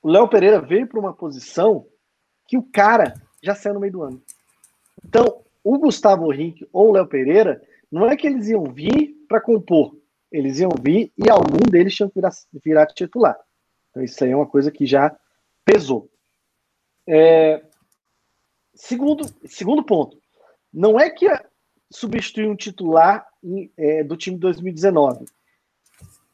O 0.01 0.09
Léo 0.09 0.27
Pereira 0.27 0.61
veio 0.61 0.87
para 0.87 0.99
uma 0.99 1.13
posição 1.13 1.87
que 2.47 2.57
o 2.57 2.63
cara 2.63 3.13
já 3.41 3.55
saiu 3.55 3.75
no 3.75 3.79
meio 3.79 3.93
do 3.93 4.03
ano. 4.03 4.21
Então, 5.05 5.43
o 5.63 5.77
Gustavo 5.77 6.31
Henrique 6.31 6.67
ou 6.71 6.89
o 6.89 6.91
Léo 6.93 7.07
Pereira, 7.07 7.61
não 7.91 8.07
é 8.07 8.15
que 8.15 8.27
eles 8.27 8.47
iam 8.49 8.63
vir 8.65 9.15
para 9.27 9.41
compor, 9.41 9.95
eles 10.31 10.59
iam 10.59 10.71
vir 10.81 11.11
e 11.17 11.29
algum 11.29 11.69
deles 11.69 11.95
tinha 11.95 12.09
que 12.09 12.15
virar, 12.15 12.31
virar 12.63 12.85
titular. 12.87 13.39
Então, 13.89 14.03
isso 14.03 14.23
aí 14.23 14.31
é 14.31 14.35
uma 14.35 14.47
coisa 14.47 14.71
que 14.71 14.85
já 14.85 15.15
pesou. 15.63 16.09
É, 17.07 17.63
segundo, 18.73 19.25
segundo 19.45 19.83
ponto, 19.83 20.17
não 20.73 20.99
é 20.99 21.09
que 21.09 21.27
substituir 21.93 22.49
um 22.49 22.55
titular 22.55 23.25
é, 23.77 24.03
do 24.03 24.17
time 24.17 24.35
de 24.35 24.41
2019. 24.41 25.25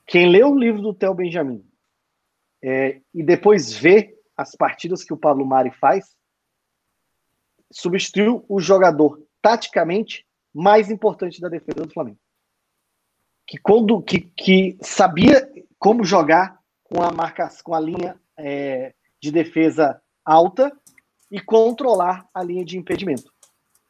Quem 0.07 0.29
lê 0.29 0.43
o 0.43 0.57
livro 0.57 0.81
do 0.81 0.93
Theo 0.93 1.13
Benjamin 1.13 1.63
é, 2.63 3.01
e 3.13 3.21
depois 3.21 3.73
vê 3.73 4.17
as 4.37 4.55
partidas 4.55 5.03
que 5.03 5.13
o 5.13 5.17
Pablo 5.17 5.45
Mari 5.45 5.71
faz, 5.71 6.15
substituiu 7.71 8.45
o 8.47 8.59
jogador 8.59 9.21
taticamente 9.41 10.25
mais 10.53 10.89
importante 10.89 11.41
da 11.41 11.49
defesa 11.49 11.85
do 11.85 11.93
Flamengo. 11.93 12.17
Que 13.45 13.57
quando 13.57 14.01
que, 14.01 14.21
que 14.21 14.77
sabia 14.81 15.47
como 15.77 16.05
jogar 16.05 16.57
com 16.83 17.03
a 17.03 17.11
marca, 17.11 17.49
com 17.63 17.75
a 17.75 17.79
linha 17.79 18.19
é, 18.37 18.93
de 19.21 19.31
defesa 19.31 20.01
alta 20.23 20.71
e 21.29 21.39
controlar 21.39 22.27
a 22.33 22.41
linha 22.41 22.63
de 22.63 22.77
impedimento. 22.77 23.31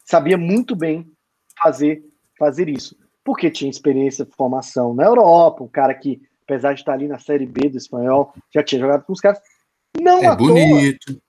Sabia 0.04 0.38
muito 0.38 0.76
bem 0.76 1.10
fazer 1.62 2.04
fazer 2.38 2.70
isso, 2.70 2.98
porque 3.24 3.52
tinha 3.52 3.70
experiência 3.70 4.24
de 4.24 4.32
formação 4.32 4.94
na 4.94 5.04
Europa, 5.04 5.64
um 5.64 5.68
cara 5.68 5.94
que 5.94 6.22
apesar 6.50 6.74
de 6.74 6.80
estar 6.80 6.94
ali 6.94 7.08
na 7.08 7.20
Série 7.20 7.46
B 7.46 7.70
do 7.70 7.78
espanhol, 7.78 8.34
já 8.52 8.64
tinha 8.64 8.82
jogado 8.82 9.04
com 9.04 9.14
os 9.14 9.22
caras. 9.22 9.40
Não 10.02 10.20
é 10.20 10.36
bonito. 10.36 11.22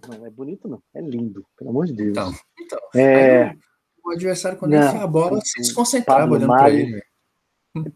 Toa, 0.00 0.16
não, 0.18 0.26
é 0.26 0.30
bonito 0.30 0.68
não. 0.68 0.82
É 0.94 1.00
lindo, 1.00 1.46
pelo 1.56 1.70
amor 1.70 1.86
de 1.86 1.94
Deus. 1.94 2.10
Então, 2.10 2.34
então 2.60 2.78
é... 2.94 3.56
o 4.04 4.10
adversário, 4.10 4.58
quando 4.58 4.72
não, 4.72 4.90
ele 4.90 4.98
a 4.98 5.06
bola, 5.06 5.40
se 5.42 5.60
desconcentrava 5.60 6.30
olhando 6.30 6.48
pra 6.48 6.70
ele. 6.70 7.02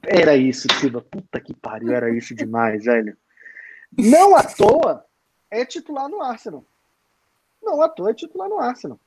Era 0.02 0.34
isso, 0.34 0.66
Silva. 0.80 1.02
Puta 1.02 1.40
que 1.40 1.54
pariu, 1.54 1.92
era 1.92 2.10
isso 2.10 2.34
demais, 2.34 2.84
velho. 2.84 3.16
Não 3.96 4.34
à 4.34 4.42
toa 4.42 5.04
é 5.50 5.64
titular 5.64 6.08
no 6.08 6.22
Arsenal. 6.22 6.64
Não 7.62 7.82
à 7.82 7.88
toa 7.88 8.10
é 8.10 8.14
titular 8.14 8.48
no 8.48 8.58
Arsenal. 8.58 8.98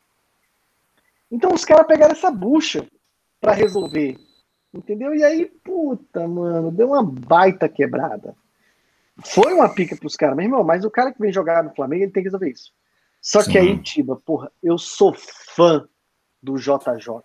Então 1.31 1.53
os 1.53 1.63
caras 1.63 1.87
pegaram 1.87 2.11
essa 2.11 2.29
bucha 2.29 2.85
para 3.39 3.53
resolver. 3.53 4.17
Entendeu? 4.73 5.13
E 5.13 5.23
aí, 5.23 5.45
puta, 5.63 6.27
mano, 6.27 6.71
deu 6.71 6.89
uma 6.89 7.03
baita 7.03 7.67
quebrada. 7.67 8.35
Foi 9.25 9.53
uma 9.53 9.69
pica 9.69 9.95
pros 9.95 10.15
caras, 10.15 10.35
mas, 10.35 10.45
irmão, 10.45 10.63
mas 10.63 10.85
o 10.85 10.91
cara 10.91 11.11
que 11.11 11.19
vem 11.19 11.31
jogar 11.31 11.63
no 11.63 11.75
Flamengo, 11.75 12.03
ele 12.03 12.11
tem 12.11 12.23
que 12.23 12.27
resolver 12.27 12.49
isso. 12.49 12.71
Só 13.21 13.41
Sim. 13.41 13.51
que 13.51 13.57
aí, 13.57 13.77
Tiba, 13.81 14.15
porra, 14.15 14.51
eu 14.63 14.77
sou 14.77 15.13
fã 15.13 15.87
do 16.41 16.55
JJ. 16.55 17.21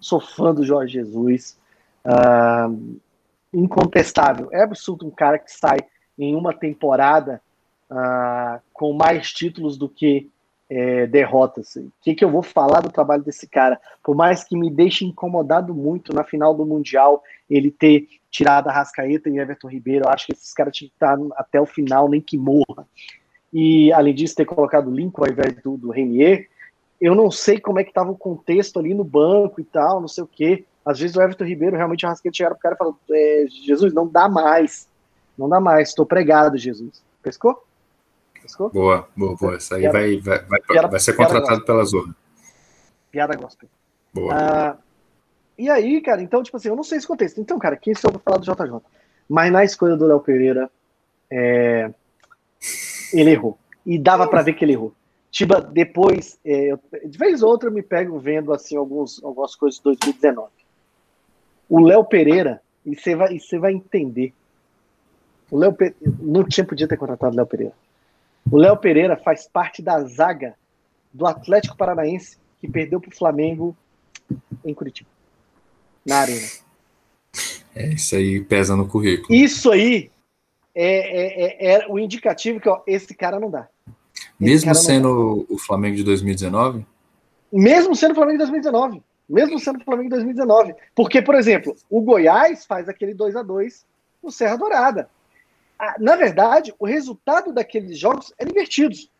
Sou 0.00 0.20
fã 0.20 0.54
do 0.54 0.64
Jorge 0.64 0.94
Jesus. 0.94 1.58
Uh, 2.04 3.00
incontestável. 3.52 4.48
É 4.52 4.62
absurdo 4.62 5.06
um 5.06 5.10
cara 5.10 5.38
que 5.38 5.52
sai 5.52 5.78
em 6.18 6.34
uma 6.34 6.54
temporada 6.54 7.42
uh, 7.90 8.60
com 8.72 8.92
mais 8.92 9.32
títulos 9.32 9.76
do 9.76 9.88
que 9.88 10.30
é, 10.70 11.06
derrotas. 11.06 11.76
O 11.76 11.92
que, 12.00 12.14
que 12.14 12.24
eu 12.24 12.30
vou 12.30 12.42
falar 12.42 12.80
do 12.80 12.90
trabalho 12.90 13.22
desse 13.22 13.46
cara? 13.46 13.78
Por 14.02 14.14
mais 14.14 14.44
que 14.44 14.56
me 14.56 14.70
deixe 14.70 15.04
incomodado 15.04 15.74
muito 15.74 16.14
na 16.14 16.24
final 16.24 16.54
do 16.54 16.64
Mundial, 16.64 17.22
ele 17.48 17.70
ter 17.70 18.06
tirado 18.30 18.68
a 18.68 18.72
Rascaeta 18.72 19.28
e 19.28 19.38
Everton 19.38 19.68
Ribeiro, 19.68 20.04
eu 20.06 20.10
acho 20.10 20.26
que 20.26 20.32
esses 20.32 20.54
caras 20.54 20.74
tinham 20.74 20.88
que 20.88 20.94
estar 20.94 21.18
até 21.36 21.60
o 21.60 21.66
final, 21.66 22.08
nem 22.08 22.20
que 22.20 22.38
morra 22.38 22.86
e 23.52 23.92
além 23.92 24.14
disso 24.14 24.36
ter 24.36 24.44
colocado 24.44 24.88
o 24.88 24.94
Lincoln 24.94 25.24
ao 25.24 25.30
invés 25.30 25.54
do, 25.62 25.76
do 25.76 25.90
Renier, 25.90 26.48
eu 27.00 27.14
não 27.14 27.30
sei 27.30 27.58
como 27.58 27.78
é 27.78 27.84
que 27.84 27.90
estava 27.90 28.10
o 28.10 28.16
contexto 28.16 28.78
ali 28.78 28.94
no 28.94 29.04
banco 29.04 29.60
e 29.60 29.64
tal, 29.64 30.00
não 30.00 30.08
sei 30.08 30.22
o 30.22 30.26
quê. 30.26 30.64
Às 30.84 30.98
vezes 30.98 31.16
o 31.16 31.22
Everton 31.22 31.44
Ribeiro 31.44 31.76
realmente 31.76 32.04
o 32.04 32.08
Rasquete 32.08 32.36
chegaram 32.36 32.56
pro 32.56 32.62
cara 32.62 32.74
e 32.74 32.78
falou: 32.78 32.96
é, 33.10 33.46
Jesus, 33.64 33.92
não 33.92 34.06
dá 34.06 34.28
mais. 34.28 34.88
Não 35.36 35.48
dá 35.48 35.58
mais, 35.58 35.88
estou 35.88 36.04
pregado, 36.04 36.58
Jesus. 36.58 37.02
Pescou? 37.22 37.64
Pescou? 38.42 38.70
Boa, 38.70 39.08
boa, 39.16 39.36
boa. 39.36 39.56
Isso 39.56 39.74
aí 39.74 39.82
piada, 39.82 39.98
vai, 39.98 40.16
vai, 40.18 40.38
vai, 40.44 40.60
piada, 40.60 40.88
vai 40.88 41.00
ser 41.00 41.14
contratado 41.14 41.64
pela 41.64 41.84
Zorra. 41.84 42.14
Piada 43.10 43.36
gospel. 43.36 43.68
Boa. 44.12 44.34
Ah, 44.34 44.76
e 45.58 45.68
aí, 45.68 46.00
cara, 46.00 46.22
então, 46.22 46.42
tipo 46.42 46.56
assim, 46.56 46.68
eu 46.68 46.76
não 46.76 46.82
sei 46.82 46.98
esse 46.98 47.06
contexto. 47.06 47.40
Então, 47.40 47.58
cara, 47.58 47.76
quem 47.76 47.94
sou 47.94 48.10
eu 48.10 48.18
falar 48.18 48.38
do 48.38 48.44
JJ? 48.44 48.80
Mas 49.28 49.52
na 49.52 49.62
escolha 49.62 49.96
do 49.96 50.06
Léo 50.06 50.20
Pereira, 50.20 50.70
é, 51.30 51.92
ele 53.12 53.30
errou. 53.30 53.58
E 53.84 53.98
dava 53.98 54.26
para 54.26 54.42
ver 54.42 54.54
que 54.54 54.64
ele 54.64 54.72
errou. 54.72 54.92
Tiba, 55.30 55.60
depois, 55.60 56.38
é, 56.44 56.76
de 57.04 57.18
vez 57.18 57.42
ou 57.42 57.50
outra, 57.50 57.68
eu 57.68 57.72
me 57.72 57.82
pego 57.82 58.18
vendo 58.18 58.52
assim 58.52 58.76
alguns, 58.76 59.22
algumas 59.22 59.54
coisas 59.54 59.78
de 59.78 59.84
2019. 59.84 60.50
O 61.68 61.78
Léo 61.80 62.04
Pereira, 62.04 62.60
e 62.84 62.96
você 62.96 63.14
vai, 63.14 63.38
vai 63.60 63.72
entender. 63.72 64.32
O 65.50 65.58
Léo 65.58 65.72
Pereira, 65.72 65.96
não 66.20 66.42
tinha 66.44 66.64
podia 66.64 66.88
ter 66.88 66.96
contratado 66.96 67.34
o 67.34 67.36
Léo 67.36 67.46
Pereira. 67.46 67.74
O 68.50 68.56
Léo 68.56 68.76
Pereira 68.76 69.16
faz 69.16 69.48
parte 69.48 69.82
da 69.82 70.00
zaga 70.04 70.54
do 71.12 71.26
Atlético 71.26 71.76
Paranaense 71.76 72.38
que 72.60 72.68
perdeu 72.68 73.00
para 73.00 73.10
o 73.10 73.16
Flamengo 73.16 73.76
em 74.64 74.74
Curitiba, 74.74 75.08
na 76.06 76.18
arena. 76.18 76.46
É, 77.74 77.88
isso 77.94 78.14
aí 78.14 78.40
pesa 78.40 78.76
no 78.76 78.86
currículo. 78.86 79.32
Isso 79.32 79.70
aí 79.70 80.10
é, 80.74 80.84
é, 80.84 81.72
é, 81.72 81.82
é 81.82 81.88
o 81.88 81.98
indicativo 81.98 82.60
que 82.60 82.68
ó, 82.68 82.82
esse 82.86 83.14
cara 83.14 83.40
não 83.40 83.50
dá. 83.50 83.68
Esse 84.16 84.66
Mesmo 84.66 84.74
sendo 84.74 85.46
o 85.48 85.58
Flamengo 85.58 85.96
de 85.96 86.04
2019? 86.04 86.86
Mesmo 87.52 87.94
sendo 87.96 88.12
o 88.12 88.14
Flamengo 88.14 88.38
de 88.38 88.44
2019. 88.44 89.02
Mesmo 89.28 89.58
sendo 89.58 89.80
o 89.80 89.84
Flamengo 89.84 90.08
de 90.08 90.16
2019. 90.16 90.74
Porque, 90.94 91.22
por 91.22 91.34
exemplo, 91.34 91.74
o 91.88 92.00
Goiás 92.00 92.66
faz 92.66 92.88
aquele 92.88 93.14
2 93.14 93.36
a 93.36 93.42
2 93.42 93.86
no 94.22 94.30
Serra 94.30 94.56
Dourada. 94.56 95.08
Na 95.98 96.16
verdade, 96.16 96.74
o 96.78 96.86
resultado 96.86 97.52
daqueles 97.52 97.98
jogos 97.98 98.32
era 98.38 98.50
invertidos. 98.50 99.10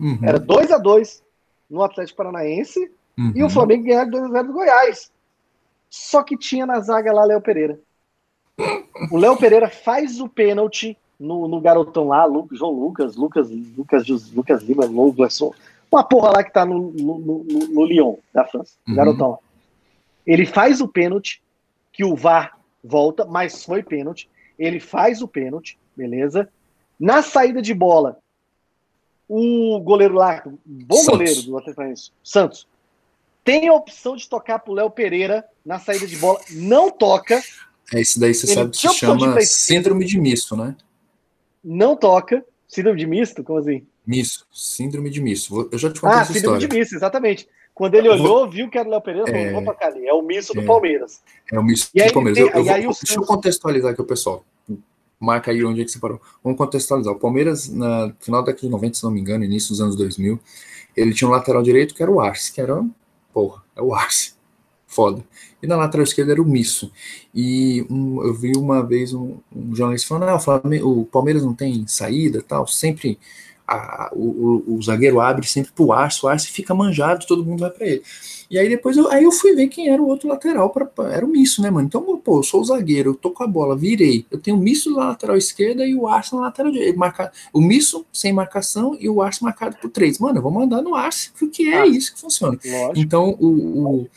Uhum. 0.00 0.18
Era 0.22 0.38
2 0.38 0.72
a 0.72 0.78
2 0.78 1.22
no 1.70 1.82
Atlético 1.82 2.16
Paranaense 2.16 2.90
uhum. 3.16 3.32
e 3.34 3.42
o 3.42 3.50
Flamengo 3.50 3.84
ganhava 3.84 4.10
2 4.10 4.24
a 4.24 4.28
0 4.28 4.46
do 4.48 4.52
Goiás. 4.52 5.12
Só 5.88 6.22
que 6.22 6.36
tinha 6.36 6.66
na 6.66 6.80
zaga 6.80 7.12
lá 7.12 7.24
Léo 7.24 7.40
Pereira. 7.40 7.78
O 9.10 9.16
Léo 9.16 9.36
Pereira 9.36 9.68
faz 9.68 10.20
o 10.20 10.28
pênalti 10.28 10.96
no, 11.18 11.46
no 11.46 11.60
garotão 11.60 12.08
lá, 12.08 12.24
Lu, 12.24 12.48
João 12.52 12.72
Lucas, 12.72 13.16
Lucas, 13.16 13.48
Lucas, 13.50 14.32
Lucas 14.32 14.62
Lima, 14.62 14.84
Lucas, 14.84 15.40
uma 15.90 16.02
porra 16.02 16.30
lá 16.30 16.44
que 16.44 16.52
tá 16.52 16.64
no, 16.66 16.90
no, 16.90 17.18
no, 17.18 17.44
no 17.44 17.84
Lyon, 17.84 18.16
da 18.32 18.44
França, 18.44 18.74
uhum. 18.88 18.94
garotão 18.94 19.30
lá. 19.32 19.38
Ele 20.26 20.46
faz 20.46 20.80
o 20.80 20.88
pênalti, 20.88 21.42
que 21.92 22.04
o 22.04 22.16
VAR 22.16 22.58
volta, 22.82 23.24
mas 23.24 23.64
foi 23.64 23.82
pênalti. 23.82 24.28
Ele 24.58 24.80
faz 24.80 25.22
o 25.22 25.28
pênalti, 25.28 25.78
beleza? 25.96 26.48
Na 26.98 27.22
saída 27.22 27.60
de 27.60 27.74
bola, 27.74 28.18
o 29.28 29.80
goleiro 29.80 30.14
lá, 30.14 30.42
bom 30.64 30.96
Santos. 30.96 31.06
goleiro 31.06 31.42
do 31.42 31.58
Atlético 31.58 32.14
Santos, 32.22 32.68
tem 33.44 33.68
a 33.68 33.74
opção 33.74 34.14
de 34.14 34.28
tocar 34.28 34.58
pro 34.60 34.72
Léo 34.72 34.90
Pereira 34.90 35.44
na 35.64 35.78
saída 35.78 36.06
de 36.06 36.16
bola, 36.16 36.40
não 36.50 36.90
toca, 36.90 37.42
é, 37.94 38.00
isso 38.00 38.18
daí 38.18 38.32
você 38.32 38.46
ele 38.46 38.54
sabe 38.54 38.70
que 38.70 38.76
se 38.78 38.94
chama 38.94 39.40
síndrome 39.42 40.04
de 40.06 40.18
misto, 40.18 40.56
né? 40.56 40.74
Não 41.62 41.94
toca. 41.94 42.44
Síndrome 42.66 42.98
de 42.98 43.06
misto? 43.06 43.44
Como 43.44 43.58
assim? 43.58 43.86
Misto. 44.06 44.46
Síndrome 44.50 45.10
de 45.10 45.20
misto. 45.20 45.68
Eu 45.70 45.78
já 45.78 45.92
te 45.92 46.00
contei 46.00 46.18
ah, 46.18 46.22
essa 46.22 46.32
síndrome 46.32 46.58
de 46.58 46.68
misto, 46.68 46.94
exatamente. 46.94 47.46
Quando 47.74 47.94
ele 47.94 48.08
olhou, 48.08 48.40
vou... 48.40 48.50
viu 48.50 48.70
que 48.70 48.78
era 48.78 48.88
o 48.88 48.90
Léo 48.90 49.00
Pereira, 49.02 49.26
falou, 49.26 49.40
é... 49.40 49.52
vou 49.52 49.64
tocar 49.64 49.88
ali. 49.88 50.06
É 50.06 50.12
o 50.12 50.22
misto 50.22 50.54
do 50.54 50.62
é... 50.62 50.64
Palmeiras. 50.64 51.22
É 51.52 51.58
o 51.58 51.62
misto 51.62 51.92
do 51.92 52.12
Palmeiras. 52.12 52.38
Tem... 52.38 52.48
Eu, 52.48 52.56
eu 52.56 52.64
vou... 52.64 52.94
Deixa 52.94 53.14
eu 53.14 53.26
contextualizar 53.26 53.92
aqui 53.92 54.00
o 54.00 54.06
pessoal. 54.06 54.44
Marca 55.24 55.50
aí 55.50 55.64
onde 55.64 55.80
é 55.80 55.84
que 55.84 55.90
você 55.90 55.98
parou. 55.98 56.20
Vamos 56.42 56.58
contextualizar. 56.58 57.12
O 57.12 57.18
Palmeiras, 57.18 57.68
na 57.68 58.12
final 58.20 58.42
da 58.42 58.46
década 58.46 58.66
de 58.66 58.70
90, 58.70 58.94
se 58.96 59.04
não 59.04 59.10
me 59.10 59.20
engano, 59.20 59.44
início 59.44 59.70
dos 59.70 59.80
anos 59.80 59.96
2000, 59.96 60.38
ele 60.96 61.14
tinha 61.14 61.28
um 61.28 61.32
lateral 61.32 61.62
direito 61.62 61.94
que 61.94 62.02
era 62.02 62.10
o 62.10 62.20
Arce, 62.20 62.52
que 62.52 62.60
era, 62.60 62.84
porra, 63.32 63.62
é 63.76 63.82
o 63.82 63.94
Arce 63.94 64.34
foda. 64.92 65.24
E 65.62 65.66
na 65.66 65.76
lateral 65.76 66.04
esquerda 66.04 66.32
era 66.32 66.42
o 66.42 66.44
Misso. 66.44 66.92
E 67.34 67.84
um, 67.90 68.22
eu 68.22 68.34
vi 68.34 68.52
uma 68.56 68.84
vez 68.84 69.14
um, 69.14 69.38
um 69.54 69.74
jornalista 69.74 70.08
falando: 70.08 70.28
ah, 70.28 70.36
o, 70.36 70.40
Flamengo, 70.40 71.00
o 71.00 71.06
Palmeiras 71.06 71.42
não 71.42 71.54
tem 71.54 71.86
saída 71.86 72.42
tal, 72.42 72.66
sempre 72.66 73.18
a, 73.66 74.10
o, 74.12 74.64
o, 74.68 74.74
o, 74.76 74.82
zagueiro 74.82 75.20
abre 75.20 75.46
sempre 75.46 75.72
pro 75.72 75.92
Arce, 75.92 76.24
o 76.24 76.28
Arce 76.28 76.48
fica 76.48 76.74
manjado, 76.74 77.26
todo 77.26 77.44
mundo 77.44 77.60
vai 77.60 77.70
para 77.70 77.86
ele. 77.86 78.02
E 78.52 78.58
aí 78.58 78.68
depois 78.68 78.98
eu, 78.98 79.10
aí 79.10 79.24
eu 79.24 79.32
fui 79.32 79.54
ver 79.54 79.68
quem 79.68 79.88
era 79.88 80.02
o 80.02 80.06
outro 80.06 80.28
lateral, 80.28 80.68
pra, 80.68 80.86
era 81.10 81.24
o 81.24 81.28
Misso, 81.28 81.62
né, 81.62 81.70
mano? 81.70 81.86
Então, 81.86 82.02
pô, 82.18 82.40
eu 82.40 82.42
sou 82.42 82.60
o 82.60 82.64
zagueiro, 82.64 83.12
eu 83.12 83.14
tô 83.14 83.30
com 83.30 83.42
a 83.42 83.46
bola, 83.46 83.74
virei. 83.74 84.26
Eu 84.30 84.38
tenho 84.38 84.58
o 84.58 84.60
Misso 84.60 84.90
na 84.90 85.08
lateral 85.08 85.38
esquerda 85.38 85.86
e 85.86 85.94
o 85.94 86.06
Arce 86.06 86.34
na 86.34 86.42
lateral 86.42 86.70
direita. 86.70 86.98
Marca, 86.98 87.32
o 87.50 87.62
Misso 87.62 88.04
sem 88.12 88.30
marcação 88.30 88.94
e 89.00 89.08
o 89.08 89.22
Arce 89.22 89.42
marcado 89.42 89.78
por 89.80 89.88
três. 89.88 90.18
Mano, 90.18 90.36
eu 90.36 90.42
vou 90.42 90.52
mandar 90.52 90.82
no 90.82 90.94
Arce, 90.94 91.30
porque 91.38 91.62
é 91.62 91.80
ah, 91.80 91.86
isso 91.86 92.12
que 92.12 92.20
funciona. 92.20 92.58
Lógico. 92.62 92.98
Então, 92.98 93.34
o, 93.40 94.02
o 94.02 94.08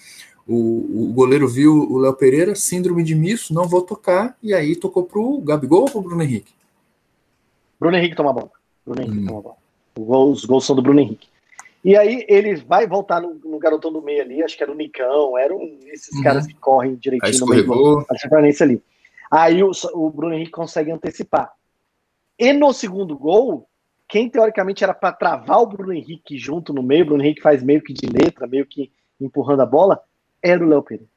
o, 0.47 1.09
o, 1.09 1.13
goleiro 1.13 1.47
viu 1.47 1.73
o 1.73 1.97
Léo 1.97 2.13
Pereira, 2.13 2.53
síndrome 2.53 3.03
de 3.03 3.15
misso, 3.15 3.51
não 3.51 3.67
vou 3.67 3.81
tocar, 3.81 4.37
e 4.43 4.53
aí 4.53 4.75
tocou 4.75 5.03
pro 5.03 5.39
Gabigol 5.39 5.81
ou 5.81 5.89
pro 5.89 6.01
Bruno 6.01 6.21
Henrique? 6.21 6.53
Bruno 7.79 7.97
Henrique 7.97 8.15
toma 8.15 8.31
bola. 8.31 8.51
Bruno 8.85 9.01
Henrique 9.01 9.23
hum. 9.23 9.25
toma 9.25 9.41
bola. 9.41 10.29
Os 10.29 10.45
gols 10.45 10.65
são 10.65 10.75
do 10.75 10.83
Bruno 10.83 10.99
Henrique. 10.99 11.27
E 11.85 11.95
aí 11.95 12.25
ele 12.27 12.55
vai 12.55 12.87
voltar 12.87 13.21
no, 13.21 13.35
no 13.35 13.59
garotão 13.59 13.93
do 13.93 14.01
meio 14.01 14.23
ali, 14.23 14.41
acho 14.41 14.57
que 14.57 14.63
era 14.63 14.71
o 14.71 14.75
Nicão, 14.75 15.37
eram 15.37 15.61
esses 15.85 16.15
uhum. 16.15 16.23
caras 16.23 16.47
que 16.47 16.55
correm 16.55 16.95
direitinho 16.95 17.41
no 17.41 17.45
meio 17.45 18.05
ali. 18.63 18.81
Aí 19.29 19.61
o, 19.61 19.69
o 19.93 20.09
Bruno 20.09 20.33
Henrique 20.33 20.49
consegue 20.49 20.89
antecipar. 20.89 21.53
E 22.39 22.51
no 22.53 22.73
segundo 22.73 23.15
gol, 23.15 23.69
quem 24.07 24.27
teoricamente 24.27 24.83
era 24.83 24.95
para 24.95 25.11
travar 25.11 25.59
o 25.59 25.67
Bruno 25.67 25.93
Henrique 25.93 26.39
junto 26.39 26.73
no 26.73 26.81
meio, 26.81 27.03
o 27.03 27.05
Bruno 27.05 27.23
Henrique 27.23 27.43
faz 27.43 27.61
meio 27.61 27.83
que 27.83 27.93
de 27.93 28.07
letra, 28.07 28.47
meio 28.47 28.65
que 28.65 28.91
empurrando 29.21 29.61
a 29.61 29.65
bola, 29.67 30.01
era 30.41 30.65
o 30.65 30.67
Léo 30.67 30.81
Pereira. 30.81 31.09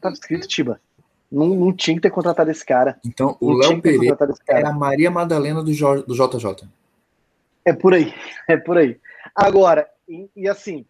Tava 0.00 0.14
escrito 0.14 0.48
Tiba. 0.48 0.80
Não, 1.30 1.48
não 1.48 1.70
tinha 1.70 1.96
que 1.96 2.00
ter 2.00 2.10
contratado 2.10 2.50
esse 2.50 2.64
cara. 2.64 2.98
Então, 3.04 3.36
o 3.38 3.52
Léo 3.52 3.78
Pereira 3.82 4.16
era 4.48 4.70
a 4.70 4.72
Maria 4.72 5.10
Madalena 5.10 5.62
do, 5.62 5.72
J, 5.74 6.02
do 6.06 6.14
JJ. 6.14 6.66
É 7.62 7.74
por 7.74 7.92
aí, 7.92 8.14
é 8.48 8.56
por 8.56 8.78
aí. 8.78 8.98
Agora, 9.34 9.88
e, 10.08 10.28
e 10.36 10.48
assim, 10.48 10.84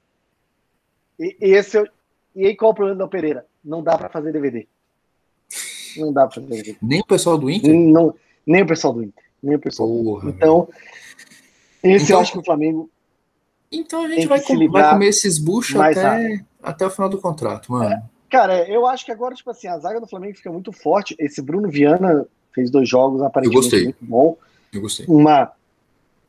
e, 1.18 1.36
esse 1.40 1.78
eu, 1.78 1.86
e 2.34 2.46
aí 2.46 2.56
qual 2.56 2.72
o 2.72 2.74
problema 2.74 2.98
do 2.98 3.08
Pereira? 3.08 3.46
Não 3.64 3.82
dá 3.82 3.96
para 3.96 4.08
fazer 4.08 4.32
DVD. 4.32 4.66
Não 5.96 6.12
dá 6.12 6.26
pra 6.26 6.34
fazer 6.34 6.48
DVD. 6.48 6.76
Nem 6.82 7.00
o 7.00 7.06
pessoal 7.06 7.38
do 7.38 7.48
Inter? 7.48 7.72
Não, 7.72 8.14
nem 8.46 8.62
o 8.62 8.66
pessoal 8.66 8.92
do 8.92 9.02
Inter. 9.02 9.24
Nem 9.42 9.56
o 9.56 9.60
pessoal 9.60 9.88
Porra, 9.88 10.30
Então, 10.30 10.68
esse 11.82 12.04
então, 12.06 12.16
eu 12.16 12.22
acho 12.22 12.32
que 12.32 12.38
o 12.38 12.44
Flamengo. 12.44 12.90
Então 13.70 14.04
a 14.04 14.08
gente 14.08 14.26
vai, 14.26 14.40
com, 14.40 14.70
vai 14.70 14.90
comer 14.90 15.08
esses 15.08 15.38
buchos 15.38 15.78
até, 15.78 16.44
até 16.62 16.86
o 16.86 16.90
final 16.90 17.08
do 17.08 17.20
contrato, 17.20 17.72
mano. 17.72 17.90
É, 17.90 18.02
cara, 18.30 18.68
eu 18.68 18.86
acho 18.86 19.04
que 19.04 19.12
agora, 19.12 19.34
tipo 19.34 19.50
assim, 19.50 19.66
a 19.66 19.78
zaga 19.78 20.00
do 20.00 20.06
Flamengo 20.06 20.36
fica 20.36 20.50
muito 20.50 20.72
forte. 20.72 21.14
Esse 21.18 21.42
Bruno 21.42 21.68
Viana 21.68 22.26
fez 22.54 22.70
dois 22.70 22.88
jogos 22.88 23.20
aparentemente 23.20 23.84
muito 23.84 24.04
bom. 24.04 24.36
Eu 24.72 24.80
gostei. 24.80 25.06
Uma, 25.06 25.52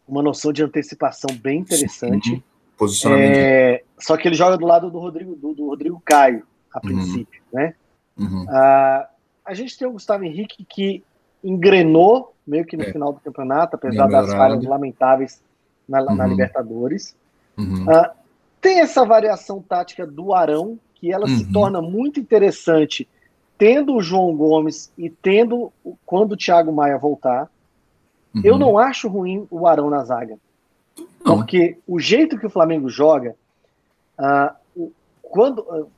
uma 0.07 0.21
noção 0.21 0.51
de 0.53 0.63
antecipação 0.63 1.29
bem 1.41 1.59
interessante. 1.59 2.33
Uhum. 2.33 2.43
Posicionamento. 2.77 3.35
É, 3.37 3.83
só 3.99 4.17
que 4.17 4.27
ele 4.27 4.35
joga 4.35 4.57
do 4.57 4.65
lado 4.65 4.89
do 4.91 4.99
Rodrigo, 4.99 5.35
do, 5.35 5.53
do 5.53 5.67
Rodrigo 5.67 6.01
Caio, 6.03 6.43
a 6.73 6.77
uhum. 6.77 6.81
princípio, 6.81 7.41
né? 7.53 7.73
Uhum. 8.17 8.45
Ah, 8.49 9.09
a 9.45 9.53
gente 9.53 9.77
tem 9.77 9.87
o 9.87 9.91
Gustavo 9.91 10.23
Henrique 10.23 10.65
que 10.65 11.03
engrenou 11.43 12.33
meio 12.45 12.65
que 12.65 12.77
no 12.77 12.83
é. 12.83 12.91
final 12.91 13.13
do 13.13 13.19
campeonato, 13.19 13.75
apesar 13.75 14.07
das 14.07 14.31
falhas 14.31 14.63
lamentáveis 14.63 15.41
na, 15.87 16.03
na 16.03 16.23
uhum. 16.23 16.29
Libertadores. 16.31 17.15
Uhum. 17.57 17.85
Ah, 17.89 18.13
tem 18.61 18.79
essa 18.79 19.05
variação 19.05 19.61
tática 19.61 20.05
do 20.05 20.33
Arão, 20.33 20.79
que 20.95 21.11
ela 21.11 21.27
se 21.27 21.43
uhum. 21.43 21.51
torna 21.51 21.81
muito 21.81 22.19
interessante 22.19 23.07
tendo 23.57 23.95
o 23.95 24.01
João 24.01 24.35
Gomes 24.35 24.91
e 24.97 25.09
tendo 25.09 25.71
quando 26.05 26.33
o 26.33 26.37
Thiago 26.37 26.71
Maia 26.71 26.97
voltar. 26.97 27.49
Uhum. 28.35 28.41
Eu 28.43 28.59
não 28.59 28.77
acho 28.77 29.07
ruim 29.07 29.47
o 29.49 29.65
Arão 29.65 29.89
na 29.89 30.03
zaga. 30.03 30.37
Não. 31.23 31.37
Porque 31.37 31.77
o 31.87 31.99
jeito 31.99 32.37
que 32.37 32.45
o 32.45 32.49
Flamengo 32.49 32.89
joga, 32.89 33.35
uh, 34.19 34.91
quando 35.21 35.59
uh, 35.59 35.89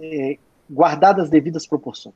é, 0.00 0.38
guardadas 0.70 1.24
as 1.24 1.30
devidas 1.30 1.66
proporções, 1.66 2.14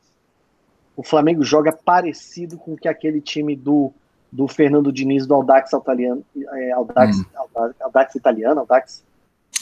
o 0.96 1.02
Flamengo 1.02 1.42
joga 1.44 1.72
parecido 1.72 2.58
com 2.58 2.76
que 2.76 2.88
aquele 2.88 3.20
time 3.20 3.54
do, 3.54 3.92
do 4.30 4.48
Fernando 4.48 4.92
Diniz 4.92 5.26
do 5.26 5.34
Aldax 5.34 5.72
italiano, 5.72 6.24
é, 6.36 6.72
Aldax, 6.72 7.18
hum. 7.18 7.24
Aldax, 7.34 7.80
Aldax, 7.80 8.14
italiano, 8.14 8.60
Aldax, 8.60 9.04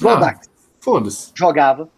do 0.01 0.09
ah, 0.09 0.13
Aldax. 0.15 0.51
Jogava. 1.35 1.89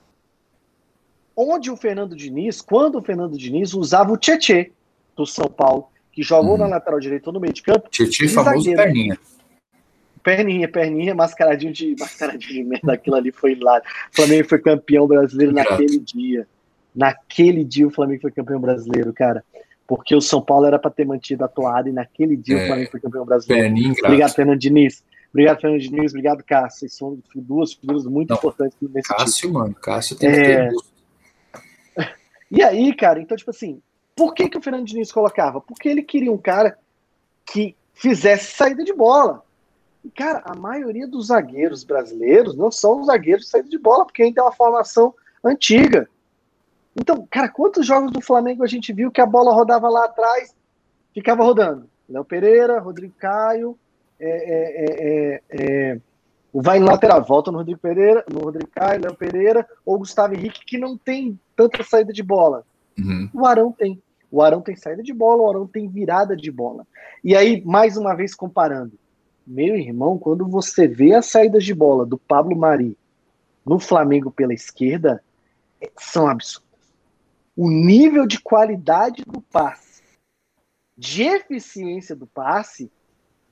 Onde 1.36 1.70
o 1.70 1.76
Fernando 1.76 2.16
Diniz, 2.16 2.60
quando 2.60 2.98
o 2.98 3.02
Fernando 3.02 3.38
Diniz 3.38 3.72
usava 3.72 4.12
o 4.12 4.16
Tietê 4.16 4.72
do 5.16 5.24
São 5.24 5.46
Paulo, 5.46 5.88
que 6.20 6.22
jogou 6.22 6.54
hum. 6.54 6.58
na 6.58 6.66
lateral 6.66 7.00
direita 7.00 7.30
ou 7.30 7.32
no 7.32 7.40
meio 7.40 7.54
de 7.54 7.62
campo. 7.62 7.88
Tietchan 7.88 8.28
famoso 8.28 8.58
zagueiro. 8.58 8.82
perninha. 8.82 9.18
Perninha, 10.22 10.68
perninha, 10.68 11.14
mascaradinho 11.14 11.72
de 11.72 11.96
mascaradinho 11.98 12.52
de 12.52 12.64
merda, 12.64 12.92
aquilo 12.92 13.16
ali 13.16 13.32
foi 13.32 13.54
lá. 13.54 13.78
O 14.12 14.16
Flamengo 14.16 14.46
foi 14.46 14.58
campeão 14.58 15.06
brasileiro 15.06 15.54
Grato. 15.54 15.70
naquele 15.70 15.98
dia. 15.98 16.46
Naquele 16.94 17.64
dia 17.64 17.86
o 17.86 17.90
Flamengo 17.90 18.20
foi 18.20 18.30
campeão 18.30 18.60
brasileiro, 18.60 19.12
cara. 19.14 19.42
Porque 19.86 20.14
o 20.14 20.20
São 20.20 20.42
Paulo 20.42 20.66
era 20.66 20.78
para 20.78 20.90
ter 20.90 21.06
mantido 21.06 21.42
a 21.42 21.48
toada 21.48 21.88
e 21.88 21.92
naquele 21.92 22.36
dia 22.36 22.58
é, 22.58 22.64
o 22.64 22.66
Flamengo 22.66 22.90
foi 22.90 23.00
campeão 23.00 23.24
brasileiro. 23.24 23.64
Perninha, 23.64 23.94
obrigado, 24.04 24.34
Fernando 24.34 24.58
Diniz. 24.58 25.02
Obrigado, 25.30 25.60
Fernando 25.60 25.80
Diniz. 25.80 26.12
Obrigado, 26.12 26.44
Cássio. 26.44 26.90
São 26.90 27.18
duas 27.34 27.72
figuras 27.72 28.04
muito 28.04 28.28
Não, 28.28 28.36
importantes 28.36 28.76
nesse 28.82 29.08
Cássio, 29.08 29.48
tipo. 29.48 29.54
mano. 29.54 29.74
Cássio 29.74 30.16
tem 30.16 30.30
que 30.30 30.38
é... 30.38 30.68
ter 30.68 30.74
E 32.50 32.62
aí, 32.62 32.94
cara, 32.94 33.20
então, 33.20 33.36
tipo 33.36 33.50
assim, 33.50 33.80
por 34.20 34.34
que, 34.34 34.50
que 34.50 34.58
o 34.58 34.60
Fernando 34.60 34.84
Diniz 34.84 35.10
colocava? 35.10 35.62
Porque 35.62 35.88
ele 35.88 36.02
queria 36.02 36.30
um 36.30 36.36
cara 36.36 36.76
que 37.50 37.74
fizesse 37.94 38.54
saída 38.54 38.84
de 38.84 38.92
bola. 38.92 39.42
E, 40.04 40.10
cara, 40.10 40.42
a 40.44 40.54
maioria 40.54 41.08
dos 41.08 41.28
zagueiros 41.28 41.84
brasileiros 41.84 42.54
não 42.54 42.70
são 42.70 43.02
zagueiros 43.02 43.46
de 43.46 43.50
saída 43.50 43.70
de 43.70 43.78
bola, 43.78 44.04
porque 44.04 44.22
ainda 44.22 44.34
tem 44.34 44.44
uma 44.44 44.52
formação 44.52 45.14
antiga. 45.42 46.06
Então, 46.94 47.26
cara, 47.30 47.48
quantos 47.48 47.86
jogos 47.86 48.12
do 48.12 48.20
Flamengo 48.20 48.62
a 48.62 48.66
gente 48.66 48.92
viu 48.92 49.10
que 49.10 49.22
a 49.22 49.26
bola 49.26 49.54
rodava 49.54 49.88
lá 49.88 50.04
atrás, 50.04 50.54
ficava 51.14 51.42
rodando? 51.42 51.88
Léo 52.06 52.22
Pereira, 52.22 52.78
Rodrigo 52.78 53.14
Caio, 53.18 53.74
é, 54.18 54.28
é, 54.28 54.84
é, 54.84 55.42
é, 55.48 55.92
é 55.92 56.00
vai 56.52 56.76
em 56.76 56.82
lateral, 56.82 57.24
volta 57.24 57.50
no 57.50 57.56
Rodrigo 57.56 57.80
Pereira, 57.80 58.22
no 58.30 58.40
Rodrigo 58.40 58.70
Caio, 58.70 59.00
Léo 59.00 59.14
Pereira, 59.14 59.66
ou 59.82 59.98
Gustavo 59.98 60.34
Henrique, 60.34 60.62
que 60.66 60.76
não 60.76 60.94
tem 60.98 61.40
tanta 61.56 61.82
saída 61.82 62.12
de 62.12 62.22
bola. 62.22 62.66
Uhum. 62.98 63.30
O 63.32 63.46
Arão 63.46 63.72
tem. 63.72 63.98
O 64.30 64.42
Arão 64.42 64.60
tem 64.60 64.76
saída 64.76 65.02
de 65.02 65.12
bola, 65.12 65.42
o 65.42 65.48
Arão 65.50 65.66
tem 65.66 65.88
virada 65.88 66.36
de 66.36 66.50
bola. 66.50 66.86
E 67.22 67.34
aí, 67.34 67.62
mais 67.64 67.96
uma 67.96 68.14
vez 68.14 68.34
comparando, 68.34 68.92
meu 69.46 69.76
irmão, 69.76 70.18
quando 70.18 70.46
você 70.46 70.86
vê 70.86 71.14
as 71.14 71.26
saídas 71.26 71.64
de 71.64 71.74
bola 71.74 72.06
do 72.06 72.16
Pablo 72.16 72.56
Mari 72.56 72.96
no 73.66 73.80
Flamengo 73.80 74.30
pela 74.30 74.54
esquerda, 74.54 75.22
são 75.98 76.28
absurdas. 76.28 76.70
O 77.56 77.68
nível 77.68 78.26
de 78.26 78.40
qualidade 78.40 79.24
do 79.26 79.40
passe, 79.40 80.02
de 80.96 81.24
eficiência 81.24 82.14
do 82.14 82.26
passe, 82.26 82.90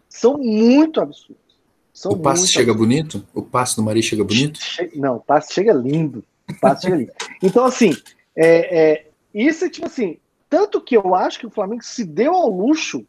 são 0.09 0.39
muito 0.39 1.01
absurdos. 1.01 1.59
São 1.93 2.13
o 2.13 2.19
passe 2.19 2.47
chega 2.47 2.71
absurdos. 2.71 2.97
bonito? 2.97 3.27
O 3.35 3.43
passe 3.43 3.75
do 3.75 3.83
Mari 3.83 4.03
chega 4.03 4.23
bonito? 4.23 4.61
Não, 4.95 5.17
o 5.17 5.21
passe 5.21 5.53
chega 5.53 5.73
lindo. 5.73 6.25
O 6.49 6.55
passe 6.61 6.83
chega 6.83 6.97
lindo. 6.97 7.13
Então, 7.43 7.65
assim, 7.65 7.91
é, 8.37 8.81
é, 8.81 9.11
isso 9.35 9.65
é 9.65 9.69
tipo 9.69 9.87
assim, 9.87 10.19
tanto 10.49 10.81
que 10.81 10.97
eu 10.97 11.15
acho 11.15 11.39
que 11.39 11.47
o 11.47 11.51
Flamengo 11.51 11.83
se 11.85 12.05
deu 12.05 12.35
ao 12.35 12.49
luxo 12.49 13.07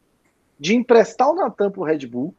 de 0.59 0.75
emprestar 0.75 1.29
o 1.29 1.35
Natan 1.35 1.71
pro 1.71 1.83
Red 1.83 2.05
Bull, 2.05 2.33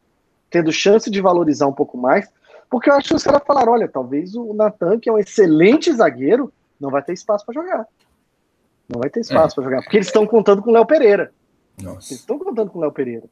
tendo 0.51 0.72
chance 0.72 1.11
de 1.11 1.20
valorizar 1.20 1.66
um 1.66 1.72
pouco 1.72 1.96
mais, 1.96 2.28
porque 2.68 2.90
eu 2.90 2.94
acho 2.94 3.09
que 3.09 3.14
os 3.14 3.22
caras 3.22 3.42
falaram: 3.46 3.72
olha, 3.72 3.88
talvez 3.88 4.34
o 4.34 4.53
Natan, 4.55 4.98
que 4.98 5.09
é 5.09 5.12
um 5.12 5.18
excelente 5.18 5.92
zagueiro, 5.92 6.53
não 6.78 6.90
vai 6.90 7.03
ter 7.03 7.12
espaço 7.12 7.44
para 7.44 7.55
jogar. 7.55 7.86
Não 8.88 9.01
vai 9.01 9.11
ter 9.11 9.20
espaço 9.20 9.55
é. 9.55 9.55
para 9.57 9.64
jogar, 9.64 9.82
porque 9.82 9.96
eles 9.96 10.07
estão 10.07 10.26
contando 10.26 10.62
com 10.62 10.70
o 10.70 10.72
Léo 10.72 10.86
Pereira. 10.86 11.32
Nossa. 11.80 12.12
Eles 12.12 12.20
estão 12.20 12.38
contando 12.38 12.70
com 12.70 12.78
o 12.78 12.82
Léo 12.82 12.92
Pereira. 12.92 13.24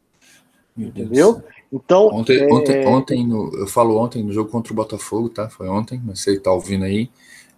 Meu 0.76 0.88
entendeu? 0.88 1.34
Deus. 1.34 1.44
Então. 1.72 2.06
Ontem, 2.08 2.38
é... 2.38 2.52
ontem, 2.52 2.86
ontem 2.86 3.26
no, 3.26 3.50
eu 3.56 3.66
falo 3.66 3.98
ontem 3.98 4.22
no 4.22 4.32
jogo 4.32 4.50
contra 4.50 4.72
o 4.72 4.76
Botafogo, 4.76 5.28
tá? 5.28 5.48
Foi 5.48 5.68
ontem, 5.68 6.00
mas 6.04 6.20
você 6.20 6.38
tá 6.38 6.52
ouvindo 6.52 6.84
aí. 6.84 7.10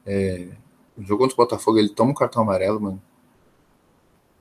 É, 0.07 0.49
o 0.97 1.03
jogo 1.03 1.23
contra 1.23 1.35
o 1.35 1.37
Botafogo, 1.37 1.79
ele 1.79 1.91
toma 1.91 2.11
um 2.11 2.15
cartão 2.15 2.43
amarelo, 2.43 2.81
mano. 2.81 3.03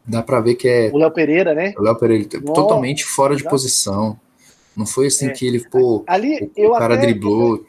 Dá 0.09 0.23
pra 0.23 0.39
ver 0.39 0.55
que 0.55 0.67
é. 0.67 0.89
O 0.91 0.97
Léo 0.97 1.11
Pereira, 1.11 1.53
né? 1.53 1.73
O 1.77 1.83
Léo 1.83 1.95
Pereira, 1.95 2.27
Nossa, 2.41 2.53
totalmente 2.53 3.05
fora 3.05 3.35
de 3.35 3.43
posição. 3.43 4.19
Não 4.75 4.85
foi 4.85 5.07
assim 5.07 5.27
é. 5.27 5.29
que 5.29 5.45
ele, 5.45 5.59
pô, 5.69 6.03
ali, 6.07 6.51
o, 6.57 6.67
o 6.67 6.71
cara 6.77 6.95
até, 6.95 7.05
driblou. 7.05 7.63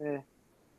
É. 0.00 0.20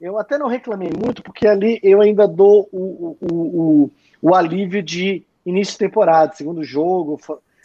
Eu 0.02 0.20
até 0.20 0.38
não 0.38 0.48
reclamei 0.48 0.90
muito, 0.90 1.24
porque 1.24 1.48
ali 1.48 1.80
eu 1.82 2.02
ainda 2.02 2.28
dou 2.28 2.68
o, 2.72 3.16
o, 3.22 3.28
o, 3.32 3.92
o 4.22 4.36
alívio 4.36 4.84
de 4.84 5.24
início 5.46 5.74
de 5.74 5.80
temporada, 5.80 6.34
segundo 6.36 6.64
jogo, 6.64 7.20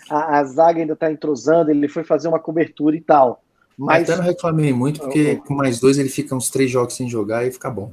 a, 0.08 0.38
a 0.38 0.44
zaga 0.44 0.80
ainda 0.80 0.94
tá 0.94 1.10
entrosando, 1.10 1.70
ele 1.70 1.88
foi 1.88 2.04
fazer 2.04 2.28
uma 2.28 2.38
cobertura 2.38 2.94
e 2.94 3.00
tal. 3.00 3.42
Mas 3.76 4.08
até 4.08 4.16
não 4.16 4.24
reclamei 4.24 4.72
muito, 4.72 5.00
porque 5.00 5.36
com 5.36 5.54
mais 5.54 5.80
dois 5.80 5.98
ele 5.98 6.08
fica 6.08 6.36
uns 6.36 6.50
três 6.50 6.70
jogos 6.70 6.94
sem 6.94 7.08
jogar 7.08 7.44
e 7.46 7.50
fica 7.50 7.68
bom. 7.68 7.90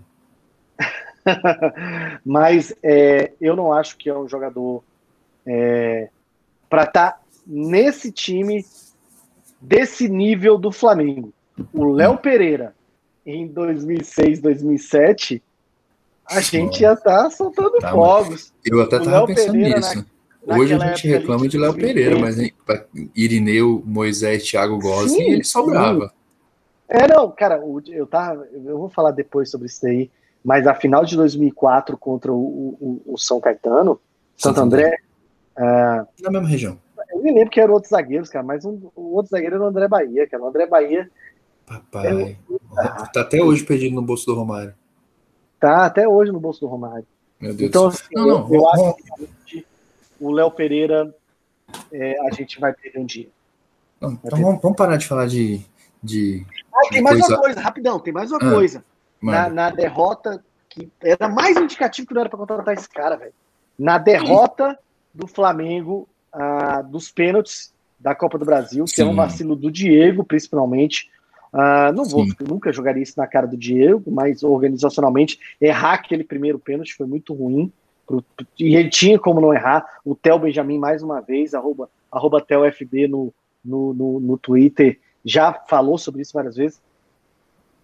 Mas 2.25 2.73
é, 2.81 3.31
eu 3.39 3.55
não 3.55 3.73
acho 3.73 3.97
que 3.97 4.09
é 4.09 4.17
um 4.17 4.27
jogador 4.27 4.83
é, 5.45 6.09
para 6.69 6.83
estar 6.83 7.11
tá 7.11 7.19
nesse 7.45 8.11
time 8.11 8.65
desse 9.59 10.09
nível 10.09 10.57
do 10.57 10.71
Flamengo. 10.71 11.33
O 11.71 11.85
Léo 11.85 12.17
Pereira, 12.17 12.75
em 13.25 13.47
2006, 13.47 14.41
2007, 14.41 15.41
a 16.25 16.41
gente 16.41 16.81
ia 16.81 16.93
estar 16.93 17.23
tá 17.23 17.29
soltando 17.29 17.77
tá, 17.79 17.91
fogos. 17.91 18.53
Eu 18.65 18.81
até 18.81 18.97
estava 18.97 19.25
pensando 19.27 19.53
Pereira, 19.53 19.77
nisso. 19.77 20.05
Na, 20.45 20.57
Hoje 20.57 20.73
a 20.73 20.79
gente 20.79 21.07
reclama 21.07 21.47
de 21.47 21.57
Léo 21.57 21.73
Pereira, 21.73 22.19
mas 22.19 22.35
Irineu, 23.15 23.81
Moisés, 23.85 24.43
Thiago 24.43 24.77
Gossi, 24.77 25.21
ele 25.21 25.43
sobrava. 25.43 26.11
É, 26.87 27.07
não, 27.07 27.31
cara, 27.31 27.61
eu 27.87 28.05
tava. 28.05 28.45
Eu 28.53 28.77
vou 28.77 28.89
falar 28.89 29.11
depois 29.11 29.49
sobre 29.49 29.67
isso 29.67 29.85
aí, 29.87 30.11
mas 30.43 30.67
a 30.67 30.75
final 30.75 31.05
de 31.05 31.15
2004 31.15 31.97
contra 31.97 32.31
o, 32.31 32.37
o, 32.37 33.13
o 33.13 33.17
São 33.17 33.39
Caetano, 33.39 33.99
Santo, 34.35 34.55
Santo 34.55 34.61
André. 34.61 34.99
André. 35.57 36.03
Uh, 36.17 36.23
na 36.23 36.31
mesma 36.31 36.47
região. 36.47 36.77
Eu 37.11 37.21
me 37.21 37.31
lembro 37.31 37.49
que 37.49 37.61
eram 37.61 37.73
outros 37.73 37.91
zagueiros, 37.91 38.29
cara, 38.29 38.43
mas 38.43 38.65
um, 38.65 38.89
o 38.95 39.15
outro 39.15 39.29
zagueiro 39.29 39.55
era 39.55 39.63
o 39.63 39.67
André 39.67 39.87
Bahia, 39.87 40.27
cara. 40.27 40.43
O 40.43 40.47
André 40.47 40.65
Bahia. 40.65 41.09
Papai. 41.65 42.37
É, 42.77 43.05
tá 43.13 43.21
até 43.21 43.41
hoje 43.41 43.63
perdido 43.63 43.95
no 43.95 44.01
bolso 44.01 44.25
do 44.25 44.33
Romário. 44.33 44.73
Tá 45.59 45.85
até 45.85 46.07
hoje 46.07 46.31
no 46.31 46.39
bolso 46.39 46.59
do 46.59 46.67
Romário. 46.67 47.05
Meu 47.39 47.53
Deus 47.53 47.69
então, 47.69 47.87
assim, 47.87 48.03
não, 48.13 48.27
não, 48.27 48.47
eu, 48.47 48.55
eu 48.55 48.69
acho 48.69 48.95
que 49.45 49.65
o 50.19 50.31
Léo 50.31 50.51
Pereira 50.51 51.13
é, 51.91 52.15
a 52.27 52.33
gente 52.33 52.59
vai 52.59 52.73
perder 52.73 52.99
um 52.99 53.05
dia. 53.05 53.29
Não, 53.99 54.19
então 54.23 54.39
vamos, 54.39 54.61
vamos, 54.61 54.77
parar 54.77 54.97
de 54.97 55.07
falar 55.07 55.27
de. 55.27 55.61
de 56.01 56.45
ah, 56.73 56.89
tem 56.89 57.01
mais 57.01 57.19
coisa... 57.19 57.33
uma 57.33 57.41
coisa, 57.41 57.61
rapidão, 57.61 57.99
tem 57.99 58.13
mais 58.13 58.31
uma 58.31 58.39
ah, 58.41 58.53
coisa. 58.53 58.83
Na, 59.31 59.49
na, 59.49 59.69
derrota, 59.69 60.43
que 60.69 60.89
era 61.01 61.29
mais 61.29 61.57
indicativo 61.57 62.07
que 62.07 62.13
não 62.13 62.21
era 62.21 62.29
para 62.29 62.39
contratar 62.39 62.73
esse 62.73 62.89
cara, 62.89 63.15
velho. 63.15 63.33
Na 63.77 63.97
derrota 63.97 64.77
do 65.13 65.27
Flamengo 65.27 66.07
ah, 66.31 66.81
dos 66.81 67.11
pênaltis 67.11 67.73
da 67.99 68.13
Copa 68.13 68.37
do 68.37 68.45
Brasil, 68.45 68.83
que 68.85 68.91
Sim. 68.91 69.03
é 69.03 69.05
um 69.05 69.15
vacilo 69.15 69.55
do 69.55 69.71
Diego, 69.71 70.23
principalmente. 70.23 71.09
Ah, 71.53 71.91
não 71.91 72.03
vou, 72.03 72.25
nunca 72.47 72.73
jogaria 72.73 73.03
isso 73.03 73.13
na 73.15 73.27
cara 73.27 73.47
do 73.47 73.55
Diego, 73.55 74.11
mas 74.11 74.43
organizacionalmente, 74.43 75.39
errar 75.61 75.93
aquele 75.93 76.23
primeiro 76.23 76.57
pênalti 76.57 76.95
foi 76.95 77.05
muito 77.05 77.33
ruim. 77.33 77.71
Pro, 78.05 78.23
e 78.59 78.75
ele 78.75 78.89
tinha 78.89 79.17
como 79.17 79.39
não 79.39 79.53
errar. 79.53 79.85
O 80.03 80.15
Theo 80.15 80.39
Benjamin, 80.39 80.77
mais 80.77 81.03
uma 81.03 81.21
vez, 81.21 81.53
arroba, 81.53 81.89
arroba 82.11 82.41
ThelFB 82.41 83.07
no, 83.07 83.33
no, 83.63 83.93
no, 83.93 84.19
no 84.19 84.37
Twitter, 84.37 84.99
já 85.23 85.53
falou 85.53 85.97
sobre 85.97 86.21
isso 86.21 86.33
várias 86.33 86.55
vezes. 86.55 86.81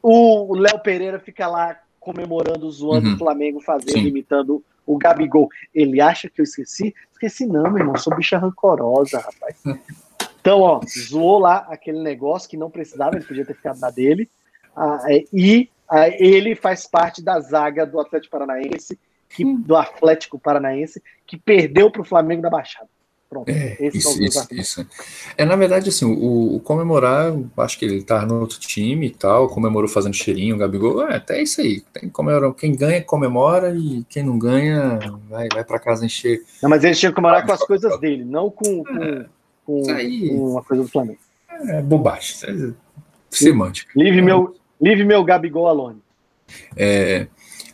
O 0.01 0.55
Léo 0.55 0.79
Pereira 0.79 1.19
fica 1.19 1.47
lá 1.47 1.79
comemorando, 1.99 2.69
zoando 2.71 3.09
uhum. 3.09 3.15
o 3.15 3.17
Flamengo, 3.17 3.59
fazendo, 3.61 3.91
Sim. 3.91 4.07
imitando 4.07 4.63
o 4.85 4.97
Gabigol. 4.97 5.49
Ele 5.73 6.01
acha 6.01 6.29
que 6.29 6.41
eu 6.41 6.43
esqueci? 6.43 6.95
Esqueci 7.11 7.45
não, 7.45 7.63
meu 7.63 7.79
irmão, 7.79 7.97
sou 7.97 8.15
bicha 8.15 8.37
rancorosa, 8.37 9.19
rapaz. 9.19 9.61
Então, 10.41 10.61
ó, 10.61 10.79
zoou 10.87 11.37
lá 11.37 11.67
aquele 11.69 12.01
negócio 12.01 12.49
que 12.49 12.55
não 12.55 12.69
precisava, 12.69 13.17
ele 13.17 13.25
podia 13.25 13.45
ter 13.45 13.53
ficado 13.53 13.77
na 13.81 13.89
dele. 13.89 14.29
Ah, 14.73 15.01
é, 15.09 15.25
e 15.33 15.69
ah, 15.87 16.07
ele 16.07 16.55
faz 16.55 16.87
parte 16.87 17.21
da 17.21 17.39
zaga 17.41 17.85
do 17.85 17.99
Atlético 17.99 18.31
Paranaense, 18.31 18.97
que, 19.29 19.43
do 19.43 19.75
Atlético 19.75 20.39
Paranaense, 20.39 21.03
que 21.27 21.37
perdeu 21.37 21.91
para 21.91 22.01
o 22.01 22.05
Flamengo 22.05 22.41
da 22.41 22.49
Baixada. 22.49 22.87
Pronto, 23.29 23.47
é, 23.47 23.77
isso, 23.93 24.23
isso, 24.23 24.47
isso, 24.51 24.87
É, 25.37 25.45
na 25.45 25.55
verdade, 25.55 25.89
assim, 25.89 26.03
o, 26.03 26.55
o, 26.55 26.59
comemorar, 26.61 27.31
acho 27.57 27.77
que 27.77 27.85
ele 27.85 28.01
tá 28.01 28.25
no 28.25 28.39
outro 28.39 28.59
time 28.59 29.05
e 29.05 29.09
tal, 29.11 29.47
comemorou 29.47 29.87
fazendo 29.87 30.15
cheirinho, 30.15 30.55
o 30.55 30.57
Gabigol, 30.57 31.07
é, 31.07 31.17
até 31.17 31.39
isso 31.39 31.61
aí. 31.61 31.81
Tem, 31.93 32.09
comemora, 32.09 32.51
quem 32.53 32.75
ganha, 32.75 33.03
comemora, 33.03 33.75
e 33.77 34.03
quem 34.09 34.23
não 34.23 34.39
ganha, 34.39 34.97
vai, 35.29 35.47
vai 35.53 35.63
para 35.63 35.77
casa 35.77 36.07
encher. 36.07 36.41
Não, 36.63 36.71
mas 36.71 36.83
ele 36.83 36.95
tinha 36.95 37.11
que 37.11 37.15
comemorar 37.15 37.45
com 37.45 37.51
as 37.51 37.59
coisas 37.59 37.99
dele, 37.99 38.25
não 38.25 38.49
com, 38.49 38.83
com, 38.83 39.03
é, 39.03 39.25
com, 39.63 39.91
aí, 39.91 40.29
com 40.29 40.51
uma 40.53 40.63
coisa 40.63 40.81
do 40.81 40.89
Flamengo. 40.89 41.19
É 41.67 41.83
bobagem, 41.83 42.35
é 42.47 42.73
semântica. 43.29 43.91
Livre 43.95 44.23
meu, 44.23 44.55
livre 44.81 45.05
meu 45.05 45.23
Gabigol 45.23 45.67
Alone. 45.67 46.01
É, 46.75 47.27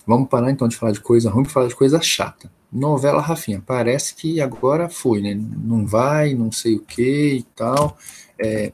vamos 0.05 0.27
parar 0.27 0.51
então 0.51 0.67
de 0.67 0.75
falar 0.75 0.91
de 0.91 0.99
coisa 0.99 1.29
ruim 1.29 1.43
para 1.43 1.53
falar 1.53 1.67
de 1.69 1.75
coisa 1.75 2.01
chata 2.01 2.51
novela 2.75 3.21
Rafinha, 3.21 3.63
parece 3.65 4.13
que 4.15 4.41
agora 4.41 4.89
foi, 4.89 5.21
né? 5.21 5.33
Não 5.33 5.85
vai, 5.85 6.33
não 6.33 6.51
sei 6.51 6.75
o 6.75 6.81
que 6.81 7.37
e 7.37 7.43
tal. 7.55 7.97
É, 8.37 8.73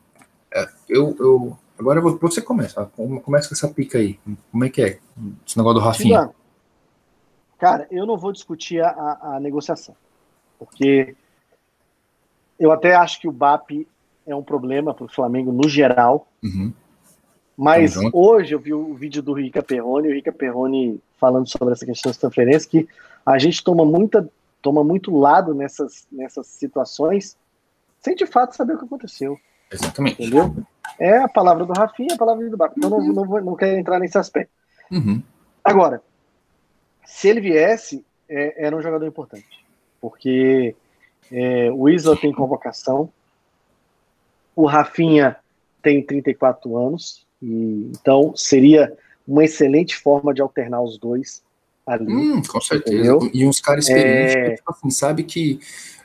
é, 0.53 0.69
eu, 0.89 1.15
eu, 1.19 1.57
agora 1.77 2.01
você 2.01 2.41
começa, 2.41 2.85
começa 3.23 3.47
com 3.47 3.53
essa 3.53 3.67
pica 3.67 3.99
aí. 3.99 4.19
Como 4.51 4.65
é 4.65 4.69
que 4.69 4.81
é 4.81 4.99
esse 5.45 5.57
negócio 5.57 5.79
do 5.79 5.85
Rafinha? 5.85 6.31
Cara, 7.59 7.87
eu 7.91 8.07
não 8.07 8.17
vou 8.17 8.31
discutir 8.31 8.83
a, 8.83 9.19
a 9.21 9.39
negociação, 9.39 9.95
porque 10.57 11.15
eu 12.59 12.71
até 12.71 12.95
acho 12.95 13.21
que 13.21 13.27
o 13.27 13.31
BAP 13.31 13.87
é 14.25 14.35
um 14.35 14.43
problema 14.43 14.93
para 14.93 15.05
o 15.05 15.11
Flamengo 15.11 15.51
no 15.51 15.69
geral. 15.69 16.27
Uhum. 16.43 16.73
Mas 17.55 17.95
hoje 18.11 18.55
eu 18.55 18.59
vi 18.59 18.73
o 18.73 18.95
vídeo 18.95 19.21
do 19.21 19.33
Rica 19.33 19.61
Perrone, 19.61 20.07
o 20.07 20.13
Rica 20.13 20.31
Perrone 20.31 20.99
falando 21.19 21.47
sobre 21.47 21.73
essa 21.73 21.85
questão 21.85 22.09
das 22.09 22.17
transferências, 22.17 22.65
que 22.65 22.87
a 23.25 23.37
gente 23.37 23.63
toma 23.63 23.85
muita 23.85 24.29
toma 24.61 24.83
muito 24.83 25.15
lado 25.15 25.53
nessas, 25.53 26.07
nessas 26.11 26.47
situações 26.47 27.35
sem 27.99 28.15
de 28.15 28.25
fato 28.25 28.55
saber 28.55 28.73
o 28.73 28.79
que 28.79 28.85
aconteceu. 28.85 29.37
Exatamente. 29.71 30.21
Entendeu? 30.21 30.55
É 30.99 31.17
a 31.17 31.27
palavra 31.27 31.65
do 31.65 31.73
Rafinha, 31.73 32.13
a 32.13 32.17
palavra 32.17 32.47
do 32.49 32.57
Baco. 32.57 32.75
Então 32.77 32.91
uhum. 32.91 33.07
não, 33.07 33.13
não, 33.13 33.25
vou, 33.25 33.41
não 33.41 33.55
quero 33.55 33.77
entrar 33.77 33.99
nesse 33.99 34.17
aspecto. 34.17 34.51
Uhum. 34.91 35.21
Agora, 35.63 36.01
se 37.05 37.27
ele 37.27 37.41
viesse, 37.41 38.05
é, 38.27 38.65
era 38.65 38.75
um 38.75 38.81
jogador 38.81 39.05
importante. 39.05 39.65
Porque 39.99 40.75
é, 41.31 41.71
o 41.71 41.87
Isla 41.87 42.17
tem 42.17 42.33
convocação, 42.33 43.09
o 44.55 44.65
Rafinha 44.65 45.37
tem 45.81 46.03
34 46.03 46.75
anos, 46.77 47.25
e, 47.41 47.91
então 47.91 48.35
seria 48.35 48.95
uma 49.27 49.43
excelente 49.43 49.95
forma 49.95 50.33
de 50.33 50.41
alternar 50.41 50.81
os 50.81 50.97
dois 50.97 51.43
ali. 51.85 52.11
Hum, 52.11 52.41
com 52.41 52.61
certeza. 52.61 52.95
Entendeu? 52.95 53.29
E 53.33 53.45
uns 53.45 53.59
caras 53.59 53.87
experientes, 53.87 54.35
é... 54.35 54.55
tipo 54.55 54.71
assim, 54.71 54.89
sabe 54.89 55.23
que 55.23 55.59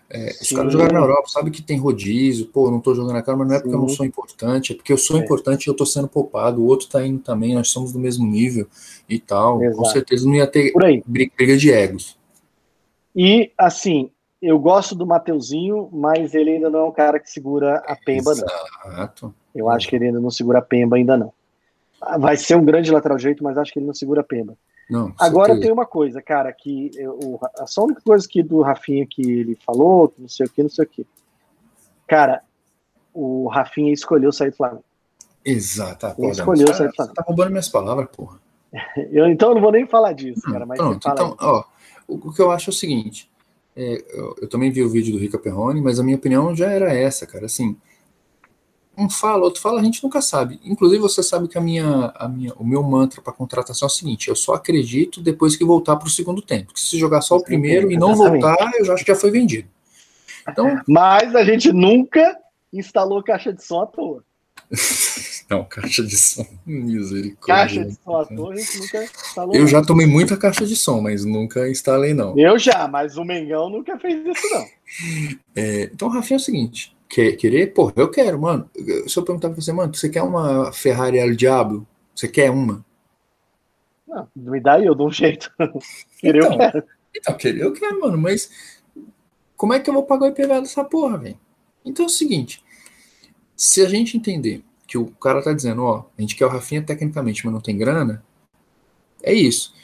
é, 0.08 0.30
os 0.40 0.52
caras 0.52 0.72
jogaram 0.72 0.92
na 0.92 1.00
Europa, 1.00 1.28
sabe 1.28 1.50
que 1.50 1.60
tem 1.60 1.78
rodízio, 1.78 2.46
pô, 2.46 2.70
não 2.70 2.80
tô 2.80 2.94
jogando 2.94 3.14
na 3.14 3.22
cara, 3.22 3.36
mas 3.36 3.48
não 3.48 3.54
é 3.56 3.58
porque 3.58 3.70
Sim. 3.70 3.76
eu 3.76 3.80
não 3.80 3.88
sou 3.88 4.06
importante, 4.06 4.72
é 4.72 4.76
porque 4.76 4.92
eu 4.92 4.96
sou 4.96 5.18
é. 5.18 5.20
importante 5.20 5.66
e 5.66 5.70
eu 5.70 5.74
tô 5.74 5.84
sendo 5.84 6.06
poupado, 6.06 6.62
o 6.62 6.66
outro 6.66 6.88
tá 6.88 7.04
indo 7.04 7.18
também, 7.18 7.54
nós 7.54 7.68
somos 7.68 7.92
do 7.92 7.98
mesmo 7.98 8.24
nível 8.24 8.68
e 9.08 9.18
tal. 9.18 9.60
Exato. 9.62 9.76
Com 9.78 9.84
certeza 9.86 10.26
não 10.26 10.34
ia 10.34 10.46
ter 10.46 10.72
briga 11.06 11.56
de 11.56 11.72
egos. 11.72 12.16
E, 13.14 13.50
assim, 13.58 14.10
eu 14.40 14.58
gosto 14.58 14.94
do 14.94 15.06
Mateuzinho, 15.06 15.88
mas 15.92 16.34
ele 16.34 16.50
ainda 16.50 16.70
não 16.70 16.80
é 16.80 16.84
um 16.84 16.92
cara 16.92 17.18
que 17.18 17.28
segura 17.28 17.78
a 17.86 17.96
pemba, 17.96 18.30
Exato. 18.30 19.26
não. 19.26 19.34
Eu 19.54 19.68
acho 19.70 19.88
que 19.88 19.96
ele 19.96 20.06
ainda 20.06 20.20
não 20.20 20.30
segura 20.30 20.58
a 20.58 20.62
pemba, 20.62 20.96
ainda 20.96 21.16
não. 21.16 21.32
Vai 22.20 22.36
ser 22.36 22.54
um 22.56 22.64
grande 22.64 22.92
lateral 22.92 23.18
jeito, 23.18 23.42
mas 23.42 23.58
acho 23.58 23.72
que 23.72 23.78
ele 23.78 23.86
não 23.86 23.94
segura 23.94 24.20
a 24.20 24.24
pemba. 24.24 24.56
Não, 24.88 25.12
Agora 25.18 25.58
tem 25.58 25.72
uma 25.72 25.84
coisa, 25.84 26.22
cara, 26.22 26.52
que 26.52 26.90
eu, 26.94 27.40
só 27.66 27.80
a 27.80 27.84
única 27.84 28.00
coisa 28.02 28.26
que 28.28 28.40
do 28.42 28.62
Rafinha 28.62 29.04
que 29.04 29.20
ele 29.20 29.58
falou, 29.66 30.08
que 30.08 30.20
não 30.20 30.28
sei 30.28 30.46
o 30.46 30.50
que, 30.50 30.62
não 30.62 30.70
sei 30.70 30.84
o 30.84 30.88
que. 30.88 31.06
Cara, 32.06 32.42
o 33.12 33.48
Rafinha 33.48 33.92
escolheu 33.92 34.30
sair 34.30 34.50
do 34.50 34.56
Flamengo. 34.56 34.84
Exato. 35.44 36.06
Ele 36.18 36.30
escolheu 36.30 36.68
sair 36.68 36.88
do 36.88 36.94
Flamengo. 36.94 37.14
Você 37.14 37.14
tá 37.14 37.24
roubando 37.26 37.50
minhas 37.50 37.68
palavras, 37.68 38.08
porra. 38.14 38.38
eu, 39.10 39.26
então 39.28 39.50
eu 39.50 39.54
não 39.56 39.62
vou 39.62 39.72
nem 39.72 39.86
falar 39.86 40.12
disso, 40.12 40.42
cara. 40.42 40.64
Mas 40.64 40.78
pronto, 40.78 41.08
então, 41.08 41.36
ó, 41.40 41.64
o, 42.06 42.28
o, 42.28 42.32
que 42.32 42.40
eu 42.40 42.50
acho 42.50 42.70
é 42.70 42.72
o 42.72 42.74
seguinte. 42.74 43.30
É, 43.74 44.04
eu, 44.14 44.36
eu, 44.42 44.48
também 44.48 44.70
vi 44.70 44.82
o 44.82 44.88
vídeo 44.88 45.12
do 45.12 45.18
Rica 45.18 45.38
Perrone, 45.38 45.80
mas 45.80 45.98
a 45.98 46.02
minha 46.02 46.16
opinião 46.16 46.54
já 46.54 46.70
era 46.70 46.94
essa, 46.94 47.26
cara. 47.26 47.46
Assim, 47.46 47.76
um 48.96 49.10
fala, 49.10 49.44
outro 49.44 49.60
fala, 49.60 49.80
a 49.80 49.84
gente 49.84 50.02
nunca 50.02 50.22
sabe. 50.22 50.58
Inclusive, 50.64 51.00
você 51.00 51.22
sabe 51.22 51.48
que 51.48 51.58
a 51.58 51.60
minha, 51.60 52.12
a 52.14 52.26
minha, 52.28 52.54
o 52.54 52.64
meu 52.64 52.82
mantra 52.82 53.20
para 53.20 53.32
contratação 53.32 53.86
é 53.86 53.90
o 53.90 53.94
seguinte: 53.94 54.28
eu 54.28 54.36
só 54.36 54.54
acredito 54.54 55.20
depois 55.20 55.54
que 55.54 55.64
voltar 55.64 55.96
para 55.96 56.06
o 56.06 56.10
segundo 56.10 56.40
tempo. 56.40 56.66
Porque 56.66 56.80
se 56.80 56.98
jogar 56.98 57.20
só 57.20 57.36
o 57.36 57.44
primeiro 57.44 57.90
e 57.92 57.96
não 57.96 58.14
voltar, 58.14 58.70
eu 58.78 58.84
já 58.84 58.94
acho 58.94 59.04
que 59.04 59.12
já 59.12 59.18
foi 59.18 59.30
vendido. 59.30 59.68
Então, 60.48 60.80
Mas 60.88 61.34
a 61.34 61.44
gente 61.44 61.72
nunca 61.72 62.36
instalou 62.72 63.22
caixa 63.22 63.52
de 63.52 63.62
som 63.62 63.82
à 63.82 63.86
toa. 63.86 64.24
não, 65.50 65.62
caixa 65.64 66.02
de 66.02 66.16
som, 66.16 66.46
misericórdia. 66.64 67.54
Caixa 67.54 67.84
de 67.84 67.94
som 68.02 68.16
à 68.16 68.24
toa, 68.24 68.52
a 68.54 68.56
gente 68.56 68.78
nunca 68.78 69.04
instalou. 69.04 69.54
Eu 69.54 69.66
já 69.66 69.82
tomei 69.82 70.06
muita 70.06 70.38
caixa 70.38 70.64
de 70.64 70.74
som, 70.74 71.02
mas 71.02 71.22
nunca 71.24 71.68
instalei, 71.68 72.14
não. 72.14 72.36
Eu 72.38 72.58
já, 72.58 72.88
mas 72.88 73.18
o 73.18 73.24
Mengão 73.24 73.68
nunca 73.68 73.98
fez 73.98 74.24
isso, 74.24 74.50
não. 74.50 74.66
É, 75.54 75.90
então, 75.92 76.08
Rafinha, 76.08 76.36
é 76.36 76.40
o 76.40 76.42
seguinte: 76.42 76.95
Quer, 77.08 77.36
querer? 77.36 77.72
Pô, 77.72 77.92
eu 77.94 78.10
quero, 78.10 78.40
mano. 78.40 78.68
Se 79.06 79.16
eu 79.18 79.22
perguntar 79.22 79.50
pra 79.50 79.60
você, 79.60 79.72
mano, 79.72 79.94
você 79.94 80.08
quer 80.08 80.22
uma 80.22 80.72
Ferrari 80.72 81.18
El 81.18 81.36
Diablo? 81.36 81.86
Você 82.14 82.28
quer 82.28 82.50
uma? 82.50 82.84
Não, 84.06 84.28
me 84.34 84.60
dá 84.60 84.74
aí, 84.74 84.86
eu 84.86 84.94
dou 84.94 85.08
um 85.08 85.12
jeito. 85.12 85.52
querer 86.18 86.38
então, 86.38 86.52
eu 86.52 86.58
quero. 86.58 86.84
Então, 87.14 87.36
querer 87.36 87.60
eu 87.62 87.72
quero, 87.72 88.00
mano, 88.00 88.18
mas 88.18 88.50
como 89.56 89.72
é 89.72 89.80
que 89.80 89.88
eu 89.88 89.94
vou 89.94 90.04
pagar 90.04 90.26
o 90.26 90.28
IPVA 90.28 90.60
dessa 90.60 90.84
porra, 90.84 91.18
velho? 91.18 91.38
Então 91.84 92.04
é 92.04 92.08
o 92.08 92.10
seguinte, 92.10 92.62
se 93.56 93.80
a 93.80 93.88
gente 93.88 94.16
entender 94.16 94.62
que 94.86 94.98
o 94.98 95.06
cara 95.06 95.42
tá 95.42 95.52
dizendo, 95.52 95.82
ó, 95.82 96.04
a 96.16 96.20
gente 96.20 96.36
quer 96.36 96.46
o 96.46 96.48
Rafinha 96.48 96.82
tecnicamente, 96.82 97.44
mas 97.44 97.54
não 97.54 97.60
tem 97.60 97.76
grana, 97.76 98.24
é 99.22 99.32
isso. 99.32 99.74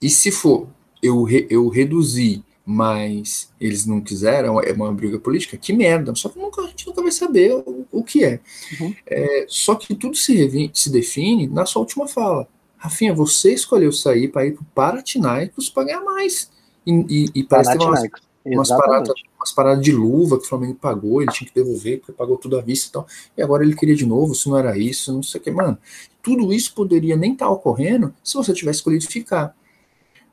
E 0.00 0.08
se 0.08 0.30
for 0.30 0.68
eu, 1.02 1.22
re, 1.22 1.46
eu 1.50 1.68
reduzir, 1.68 2.42
mas 2.64 3.50
eles 3.60 3.84
não 3.84 4.00
quiseram, 4.00 4.60
é 4.60 4.72
uma 4.72 4.92
briga 4.92 5.18
política, 5.18 5.56
que 5.56 5.72
merda. 5.72 6.14
Só 6.14 6.28
que 6.30 6.38
nunca, 6.38 6.62
a 6.62 6.66
gente 6.66 6.86
nunca 6.86 7.02
vai 7.02 7.12
saber 7.12 7.54
o, 7.54 7.86
o 7.92 8.02
que 8.02 8.24
é. 8.24 8.40
Uhum. 8.80 8.94
é. 9.06 9.44
Só 9.48 9.74
que 9.74 9.94
tudo 9.94 10.16
se, 10.16 10.70
se 10.72 10.90
define 10.90 11.46
na 11.46 11.66
sua 11.66 11.80
última 11.80 12.08
fala. 12.08 12.48
Rafinha, 12.78 13.14
você 13.14 13.52
escolheu 13.52 13.92
sair 13.92 14.28
para 14.28 14.46
ir 14.46 14.52
para 14.52 14.62
o 14.62 14.66
Paratinaicos 14.74 15.68
para 15.68 15.84
ganhar 15.84 16.00
mais. 16.02 16.50
E, 16.86 16.92
e, 17.08 17.40
e 17.40 17.44
parece 17.44 17.76
que 17.76 17.84
umas, 17.84 18.02
umas, 18.44 18.68
paradas, 18.68 19.14
umas 19.38 19.52
paradas 19.52 19.84
de 19.84 19.92
luva 19.92 20.38
que 20.38 20.44
o 20.44 20.48
Flamengo 20.48 20.74
pagou, 20.74 21.22
ele 21.22 21.32
tinha 21.32 21.48
que 21.48 21.54
devolver, 21.54 21.98
porque 21.98 22.12
pagou 22.12 22.36
tudo 22.36 22.58
à 22.58 22.62
vista 22.62 22.88
e 22.88 22.92
tal. 22.92 23.06
E 23.36 23.42
agora 23.42 23.62
ele 23.62 23.74
queria 23.74 23.94
de 23.94 24.06
novo, 24.06 24.34
se 24.34 24.48
não 24.48 24.56
era 24.56 24.76
isso, 24.76 25.12
não 25.12 25.22
sei 25.22 25.40
o 25.40 25.44
que. 25.44 25.50
Mano, 25.50 25.78
tudo 26.22 26.52
isso 26.52 26.74
poderia 26.74 27.16
nem 27.16 27.32
estar 27.34 27.46
tá 27.46 27.50
ocorrendo 27.50 28.14
se 28.22 28.34
você 28.34 28.54
tivesse 28.54 28.78
escolhido 28.78 29.06
ficar. 29.06 29.54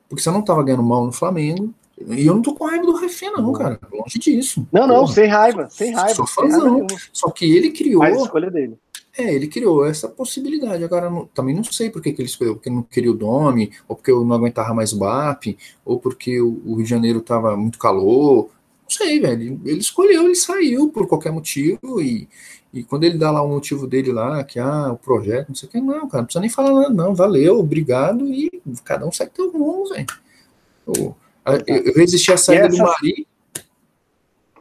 Porque 0.07 0.21
você 0.21 0.31
não 0.31 0.41
estava 0.41 0.63
ganhando 0.63 0.83
mal 0.83 1.05
no 1.05 1.11
Flamengo. 1.13 1.73
E 2.09 2.25
eu 2.25 2.33
não 2.33 2.41
tô 2.41 2.53
com 2.53 2.65
raiva 2.65 2.85
do 2.85 2.95
Rafinha, 2.95 3.31
não, 3.31 3.51
cara. 3.53 3.79
Longe 3.91 4.19
disso. 4.19 4.67
Não, 4.71 4.87
não, 4.87 5.01
Porra. 5.01 5.13
sem 5.13 5.27
raiva, 5.27 5.69
sem 5.69 5.93
raiva. 5.93 6.15
Sou 6.15 6.27
fãzão. 6.27 6.87
Só 7.11 7.29
que 7.29 7.45
ele 7.45 7.71
criou. 7.71 7.99
Mas 7.99 8.17
a 8.17 8.21
escolha 8.21 8.49
dele. 8.49 8.77
É, 9.17 9.33
ele 9.33 9.47
criou 9.47 9.85
essa 9.85 10.07
possibilidade. 10.07 10.83
Agora, 10.83 11.09
não, 11.09 11.25
também 11.27 11.53
não 11.53 11.63
sei 11.63 11.89
por 11.89 12.01
que, 12.01 12.13
que 12.13 12.21
ele 12.21 12.29
escolheu, 12.29 12.55
porque 12.55 12.69
não 12.69 12.81
queria 12.81 13.11
o 13.11 13.15
Dome, 13.15 13.71
ou 13.87 13.95
porque 13.95 14.11
eu 14.11 14.23
não 14.23 14.35
aguentava 14.35 14.73
mais 14.73 14.93
o 14.93 14.97
BAP, 14.97 15.57
ou 15.83 15.99
porque 15.99 16.39
o, 16.39 16.61
o 16.65 16.75
Rio 16.75 16.83
de 16.83 16.89
Janeiro 16.89 17.19
estava 17.19 17.55
muito 17.57 17.77
calor. 17.77 18.49
Não 18.83 18.89
sei, 18.89 19.19
velho. 19.19 19.59
Ele 19.65 19.79
escolheu, 19.79 20.23
ele 20.23 20.35
saiu 20.35 20.89
por 20.89 21.07
qualquer 21.07 21.31
motivo, 21.31 22.01
e, 22.01 22.27
e 22.73 22.83
quando 22.83 23.03
ele 23.03 23.17
dá 23.17 23.31
lá 23.31 23.41
o 23.41 23.49
motivo 23.49 23.85
dele 23.85 24.13
lá, 24.13 24.43
que 24.45 24.59
ah, 24.59 24.93
o 24.93 24.97
projeto, 24.97 25.49
não 25.49 25.55
sei 25.55 25.67
o 25.67 25.71
que, 25.71 25.81
não, 25.81 26.07
cara, 26.07 26.21
não 26.21 26.25
precisa 26.25 26.41
nem 26.41 26.49
falar 26.49 26.73
nada, 26.73 26.93
não, 26.93 27.13
valeu, 27.13 27.59
obrigado, 27.59 28.27
e 28.27 28.49
cada 28.83 29.05
um 29.05 29.11
segue 29.11 29.31
teu 29.31 29.51
rumo, 29.51 29.89
velho. 29.89 31.15
Eu, 31.45 31.93
resisti 31.95 32.31
à 32.31 32.37
saída 32.37 32.67
essa, 32.67 32.77
do 32.77 32.83
Mari. 32.83 33.27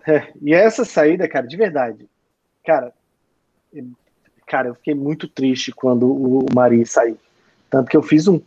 É, 0.07 0.33
e 0.41 0.55
essa 0.55 0.85
saída, 0.85 1.28
cara, 1.28 1.47
de 1.47 1.57
verdade, 1.57 2.09
cara, 2.64 2.93
cara, 4.47 4.68
eu 4.68 4.74
fiquei 4.74 4.95
muito 4.95 5.28
triste 5.28 5.72
quando 5.72 6.11
o 6.11 6.47
Mari 6.55 6.85
saiu. 6.87 7.18
Tanto 7.68 7.89
que 7.89 7.97
eu 7.97 8.03
fiz 8.03 8.26
um. 8.26 8.41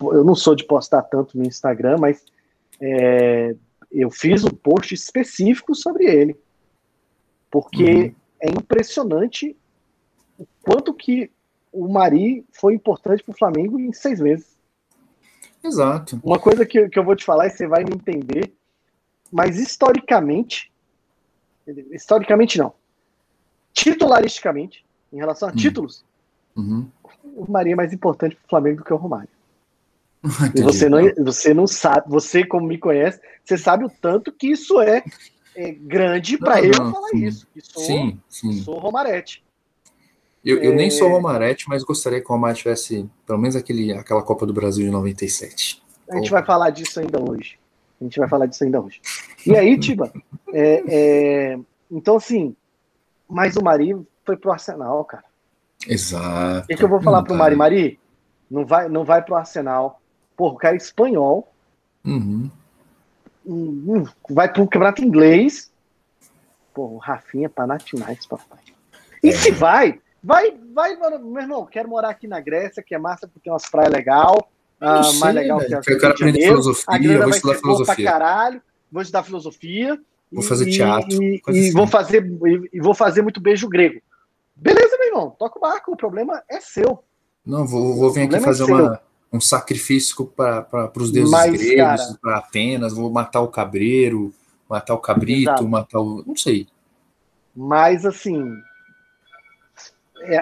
Eu 0.00 0.24
não 0.24 0.34
sou 0.34 0.54
de 0.54 0.64
postar 0.64 1.02
tanto 1.02 1.36
no 1.36 1.44
Instagram, 1.44 1.96
mas 1.98 2.24
é, 2.80 3.54
eu 3.90 4.10
fiz 4.10 4.44
um 4.44 4.50
post 4.50 4.94
específico 4.94 5.74
sobre 5.74 6.04
ele. 6.04 6.36
Porque 7.50 7.84
uhum 7.84 8.14
é 8.40 8.50
impressionante 8.50 9.56
o 10.38 10.46
quanto 10.62 10.94
que 10.94 11.30
o 11.72 11.88
Mari 11.88 12.46
foi 12.52 12.74
importante 12.74 13.22
para 13.22 13.32
o 13.32 13.36
Flamengo 13.36 13.78
em 13.78 13.92
seis 13.92 14.20
meses. 14.20 14.56
Exato. 15.68 16.20
Uma 16.22 16.38
coisa 16.38 16.66
que, 16.66 16.88
que 16.88 16.98
eu 16.98 17.04
vou 17.04 17.14
te 17.14 17.24
falar 17.24 17.46
e 17.46 17.50
você 17.50 17.66
vai 17.66 17.84
me 17.84 17.94
entender, 17.94 18.52
mas 19.30 19.58
historicamente, 19.58 20.72
historicamente 21.92 22.58
não, 22.58 22.72
titularisticamente, 23.72 24.84
em 25.12 25.16
relação 25.16 25.48
a 25.48 25.52
uhum. 25.52 25.56
títulos, 25.56 26.04
uhum. 26.56 26.86
o 27.36 27.50
Mari 27.50 27.72
é 27.72 27.76
mais 27.76 27.92
importante 27.92 28.34
para 28.36 28.44
o 28.44 28.48
Flamengo 28.48 28.78
do 28.78 28.84
que 28.84 28.92
o 28.92 28.96
Romário. 28.96 29.28
e 30.56 30.62
você 30.62 30.88
não, 30.88 30.98
você 31.24 31.54
não 31.54 31.66
sabe, 31.66 32.08
você 32.08 32.44
como 32.44 32.66
me 32.66 32.78
conhece, 32.78 33.20
você 33.44 33.56
sabe 33.56 33.84
o 33.84 33.90
tanto 33.90 34.32
que 34.32 34.48
isso 34.48 34.80
é 34.80 35.04
é 35.58 35.72
grande 35.72 36.38
para 36.38 36.62
eu 36.62 36.72
falar 36.72 37.08
sim. 37.08 37.26
isso. 37.26 37.46
Que 37.52 37.60
sou, 37.60 37.82
sim, 37.82 38.20
sim. 38.28 38.52
sou 38.62 38.78
Romarete. 38.78 39.42
Eu, 40.48 40.62
eu 40.62 40.72
é... 40.72 40.74
nem 40.74 40.90
sou 40.90 41.08
Romarete, 41.08 41.68
mas 41.68 41.82
gostaria 41.82 42.20
que 42.20 42.26
o 42.26 42.32
Romarete 42.32 42.62
tivesse 42.62 43.08
pelo 43.26 43.38
menos 43.38 43.56
aquele, 43.56 43.92
aquela 43.92 44.22
Copa 44.22 44.46
do 44.46 44.52
Brasil 44.52 44.84
de 44.84 44.90
97. 44.90 45.82
A 46.10 46.16
gente 46.16 46.30
vai 46.30 46.44
falar 46.44 46.70
disso 46.70 47.00
ainda 47.00 47.20
hoje. 47.20 47.58
A 48.00 48.04
gente 48.04 48.18
vai 48.18 48.28
falar 48.28 48.46
disso 48.46 48.64
ainda 48.64 48.80
hoje. 48.80 49.00
E 49.44 49.56
aí, 49.56 49.78
Tiba, 49.78 50.12
é, 50.52 50.82
é, 50.88 51.58
então 51.90 52.16
assim, 52.16 52.54
mas 53.28 53.56
o 53.56 53.62
Mari 53.62 53.96
foi 54.24 54.36
pro 54.36 54.52
Arsenal, 54.52 55.04
cara. 55.04 55.24
Exato. 55.86 56.64
O 56.64 56.66
que, 56.68 56.76
que 56.76 56.84
eu 56.84 56.88
vou 56.88 57.02
falar 57.02 57.22
pro 57.22 57.34
Mari? 57.34 57.56
Mari, 57.56 58.00
não 58.50 58.64
vai, 58.64 58.88
não 58.88 59.04
vai 59.04 59.22
pro 59.22 59.36
Arsenal. 59.36 60.00
Porra, 60.36 60.54
o 60.54 60.58
cara 60.58 60.74
é 60.74 60.78
espanhol. 60.78 61.52
Uhum 62.04 62.50
vai 64.28 64.52
para 64.52 64.62
um 64.62 64.66
campeonato 64.66 65.02
inglês. 65.02 65.70
Pô, 66.74 66.82
o 66.82 66.98
Rafinha 66.98 67.48
Panathinaikos, 67.48 68.26
papai. 68.26 68.58
E 69.22 69.30
é. 69.30 69.32
se 69.32 69.50
vai, 69.50 70.00
vai, 70.22 70.56
vai, 70.74 70.96
meu 70.96 71.40
irmão, 71.40 71.66
quero 71.66 71.88
morar 71.88 72.10
aqui 72.10 72.26
na 72.26 72.40
Grécia, 72.40 72.82
que 72.82 72.94
é 72.94 72.98
massa 72.98 73.26
porque 73.26 73.44
tem 73.44 73.52
umas 73.52 73.68
praias 73.68 73.92
legal, 73.92 74.50
ah, 74.80 75.02
sei, 75.02 75.18
mais 75.20 75.34
legal 75.34 75.58
velho. 75.58 75.80
que 75.80 75.90
a 75.90 75.94
Eu 75.94 76.00
quero 76.00 76.12
aprender 76.12 76.40
filosofia, 76.40 77.18
vou 77.18 77.30
estudar 77.30 77.54
filosofia. 77.54 78.04
Caralho, 78.04 78.62
vou 78.90 79.02
estudar 79.02 79.22
filosofia. 79.22 80.00
Vou 80.30 80.42
fazer 80.42 80.70
teatro. 80.70 81.22
E, 81.22 81.36
e 81.36 81.42
assim. 81.48 81.72
vou 81.72 81.86
fazer, 81.86 82.24
e, 82.24 82.70
e, 82.74 82.80
vou 82.80 82.94
fazer 82.94 83.22
muito 83.22 83.40
beijo 83.40 83.68
grego. 83.68 84.00
Beleza, 84.54 84.96
meu 84.98 85.08
irmão, 85.08 85.30
toca 85.38 85.58
o 85.58 85.60
barco, 85.60 85.92
o 85.92 85.96
problema 85.96 86.42
é 86.48 86.60
seu. 86.60 87.02
Não, 87.44 87.66
vou, 87.66 87.96
vou 87.96 88.10
vir 88.10 88.22
aqui 88.22 88.40
fazer 88.40 88.64
é 88.64 88.66
uma, 88.66 89.00
um 89.32 89.40
sacrifício 89.40 90.26
para 90.26 90.92
os 90.96 91.10
deuses 91.10 91.30
Mas, 91.30 91.50
gregos, 91.52 92.18
para 92.20 92.38
Atenas, 92.38 92.92
vou 92.92 93.10
matar 93.10 93.40
o 93.40 93.48
cabreiro, 93.48 94.32
matar 94.68 94.94
o 94.94 94.98
cabrito, 94.98 95.50
Exato. 95.50 95.68
matar 95.68 96.00
o. 96.00 96.22
não 96.26 96.36
sei. 96.36 96.66
Mas 97.56 98.04
assim, 98.04 98.38
é, 98.42 98.67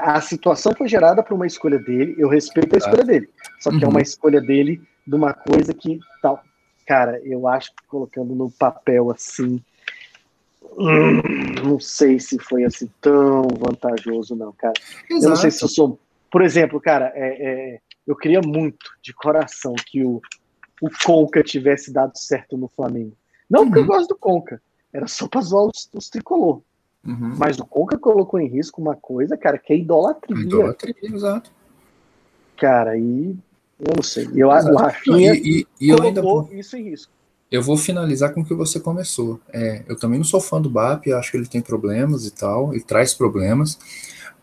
a 0.02 0.20
situação 0.20 0.74
foi 0.74 0.88
gerada 0.88 1.22
por 1.22 1.34
uma 1.34 1.46
escolha 1.46 1.78
dele, 1.78 2.14
eu 2.18 2.28
respeito 2.28 2.74
a 2.74 2.78
escolha 2.78 3.04
dele. 3.04 3.28
Só 3.60 3.70
que 3.70 3.76
uhum. 3.76 3.82
é 3.82 3.88
uma 3.88 3.96
uhum. 3.96 4.02
escolha 4.02 4.40
dele 4.40 4.82
de 5.06 5.14
uma 5.14 5.32
coisa 5.32 5.72
que 5.72 5.98
tal. 6.20 6.42
Cara, 6.86 7.20
eu 7.24 7.48
acho 7.48 7.70
que 7.74 7.86
colocando 7.86 8.34
no 8.34 8.50
papel 8.50 9.10
assim. 9.10 9.62
Hum, 10.78 11.22
não 11.64 11.80
sei 11.80 12.18
se 12.18 12.38
foi 12.38 12.64
assim 12.64 12.90
tão 13.00 13.42
vantajoso, 13.58 14.36
não, 14.36 14.52
cara. 14.52 14.74
Exato. 15.10 15.24
Eu 15.24 15.28
não 15.30 15.36
sei 15.36 15.50
se 15.50 15.62
eu 15.64 15.68
sou. 15.68 15.98
Por 16.30 16.42
exemplo, 16.42 16.80
cara, 16.80 17.12
é, 17.14 17.74
é 17.74 17.80
eu 18.06 18.14
queria 18.14 18.40
muito, 18.40 18.86
de 19.02 19.12
coração, 19.12 19.74
que 19.74 20.04
o, 20.04 20.20
o 20.80 20.88
Conca 21.04 21.42
tivesse 21.42 21.92
dado 21.92 22.16
certo 22.16 22.56
no 22.56 22.68
Flamengo. 22.68 23.16
Não 23.50 23.64
porque 23.64 23.80
uhum. 23.80 23.84
eu 23.84 23.88
gosto 23.88 24.08
do 24.08 24.16
Conca, 24.16 24.62
era 24.92 25.06
só 25.08 25.26
pra 25.26 25.40
zoar 25.40 25.66
os, 25.66 25.88
os 25.92 26.08
tricolor. 26.08 26.62
Uhum. 27.06 27.34
Mas 27.38 27.58
o 27.58 27.64
Conca 27.64 27.96
colocou 27.98 28.40
em 28.40 28.48
risco 28.48 28.80
uma 28.80 28.96
coisa, 28.96 29.36
cara, 29.36 29.58
que 29.58 29.72
é 29.72 29.76
idolatria. 29.76 30.42
Idolatria, 30.42 30.94
exato. 31.02 31.50
Cara, 32.56 32.96
e 32.96 33.36
eu 33.78 33.94
não 33.94 34.02
sei. 34.02 34.28
Eu, 34.34 34.48
o 34.48 34.76
Rafinha 34.76 35.34
e, 35.34 35.66
e, 35.80 35.86
e 35.86 35.88
eu 35.90 36.02
ainda 36.02 36.22
vou, 36.22 36.48
isso 36.52 36.76
em 36.76 36.90
risco. 36.90 37.12
Eu 37.50 37.62
vou 37.62 37.76
finalizar 37.76 38.34
com 38.34 38.40
o 38.40 38.44
que 38.44 38.54
você 38.54 38.80
começou. 38.80 39.40
É, 39.52 39.84
eu 39.88 39.96
também 39.96 40.18
não 40.18 40.24
sou 40.24 40.40
fã 40.40 40.60
do 40.60 40.68
BAP, 40.68 41.08
acho 41.12 41.30
que 41.30 41.36
ele 41.36 41.46
tem 41.46 41.60
problemas 41.60 42.26
e 42.26 42.30
tal, 42.32 42.72
ele 42.72 42.82
traz 42.82 43.14
problemas 43.14 43.78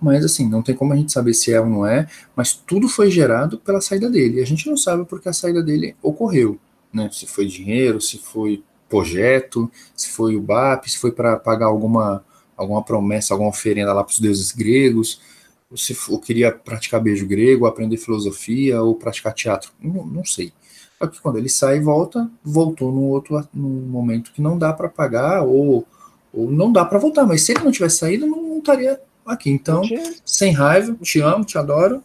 mas 0.04 0.26
assim, 0.26 0.50
não 0.50 0.62
tem 0.62 0.76
como 0.76 0.92
a 0.92 0.98
gente 0.98 1.14
saber 1.14 1.34
se 1.34 1.54
é 1.54 1.62
ou 1.62 1.66
não 1.66 1.86
é, 1.86 2.08
mas 2.36 2.54
tudo 2.54 2.90
foi 2.90 3.10
gerado 3.10 3.58
pela 3.58 3.80
saída 3.80 4.10
dele. 4.10 4.40
E 4.40 4.42
a 4.42 4.46
gente 4.46 4.68
não 4.68 4.76
sabe 4.76 5.06
porque 5.06 5.30
a 5.30 5.34
saída 5.34 5.64
dele 5.64 5.96
ocorreu, 6.02 6.60
né? 6.94 7.10
Se 7.12 7.26
foi 7.26 7.46
dinheiro, 7.46 8.02
se 8.02 8.18
foi 8.18 8.62
projeto, 8.90 9.72
se 9.96 10.10
foi 10.10 10.36
o 10.36 10.42
BAP, 10.42 10.88
se 10.90 10.98
foi 10.98 11.14
para 11.14 11.38
pagar 11.38 11.68
alguma, 11.68 12.24
alguma 12.56 12.84
promessa, 12.84 13.34
alguma 13.34 13.50
oferenda 13.50 13.94
lá 13.94 14.04
para 14.04 14.12
os 14.12 14.20
deuses 14.20 14.52
gregos, 14.52 15.22
ou 15.70 15.78
se 15.78 15.96
queria 16.24 16.52
praticar 16.52 17.02
beijo 17.02 17.26
grego, 17.26 17.66
aprender 17.66 17.98
filosofia 17.98 18.82
ou 18.82 18.96
praticar 18.96 19.34
teatro, 19.34 19.72
não, 19.82 20.06
não 20.06 20.26
sei. 20.26 20.54
Só 21.00 21.08
que 21.08 21.20
quando 21.20 21.38
ele 21.38 21.50
sai 21.50 21.78
e 21.78 21.82
volta, 21.82 22.30
voltou 22.44 22.92
num 22.92 23.10
outro 23.10 23.46
num 23.54 23.82
momento 23.88 24.32
que 24.32 24.42
não 24.42 24.58
dá 24.58 24.72
para 24.72 24.88
pagar 24.88 25.44
ou, 25.44 25.86
ou 26.32 26.50
não 26.50 26.72
dá 26.72 26.86
para 26.86 27.00
voltar. 27.00 27.26
Mas 27.26 27.42
se 27.42 27.52
ele 27.52 27.64
não 27.64 27.72
tivesse 27.72 27.98
saído, 27.98 28.26
não, 28.26 28.42
não 28.42 28.60
estaria 28.60 29.02
aqui. 29.26 29.50
Então, 29.50 29.82
sem 30.24 30.54
raiva, 30.54 30.96
te 31.02 31.20
amo, 31.20 31.44
te 31.44 31.58
adoro, 31.58 32.02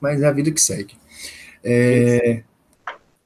mas 0.00 0.20
é 0.20 0.26
a 0.26 0.32
vida 0.32 0.50
que 0.50 0.60
segue. 0.60 0.96
É, 1.62 2.42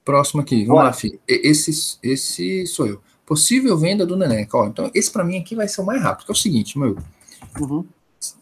próximo 0.04 0.42
aqui, 0.42 0.64
vamos 0.66 0.84
lá, 0.84 0.92
filho. 0.92 1.18
Esse, 1.26 1.98
esse 2.02 2.66
sou 2.66 2.86
eu. 2.86 3.00
Possível 3.26 3.76
venda 3.76 4.06
do 4.06 4.16
Neneca. 4.16 4.56
Ó, 4.56 4.66
então, 4.66 4.90
esse 4.94 5.10
para 5.10 5.24
mim 5.24 5.36
aqui 5.38 5.54
vai 5.54 5.66
ser 5.66 5.80
o 5.80 5.84
mais 5.84 6.00
rápido, 6.00 6.26
que 6.26 6.32
é 6.32 6.34
o 6.34 6.36
seguinte, 6.36 6.78
meu. 6.78 6.96
Uhum. 7.60 7.84